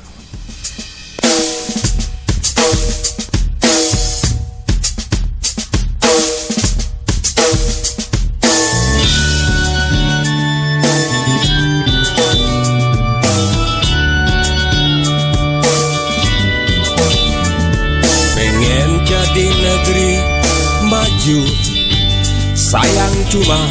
cuma 23.32 23.64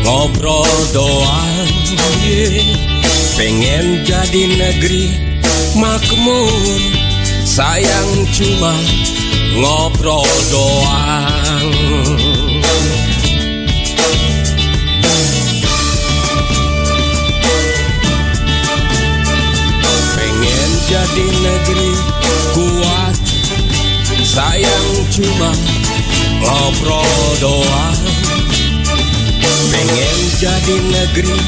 ngobrol 0.00 0.72
doang. 0.96 1.68
Pengen 3.36 4.04
jadi 4.04 4.42
negeri 4.56 5.08
makmur 5.76 6.52
Sayang 7.42 8.28
cuma 8.30 8.76
ngobrol 9.56 10.28
doang 10.52 11.68
Pengen 20.14 20.70
jadi 20.86 21.26
negeri 21.40 21.90
kuat 22.52 23.16
Sayang 24.22 24.88
cuma 25.10 25.50
ngobrol 26.40 27.20
doang 27.40 28.31
Pengen 29.72 30.16
jadi 30.36 30.76
negeri 30.84 31.40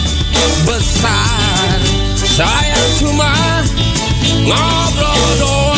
besar. 0.64 1.76
Sayang 2.16 2.88
cuma 2.98 3.30
ngobrol 4.48 5.24
doang. 5.38 5.76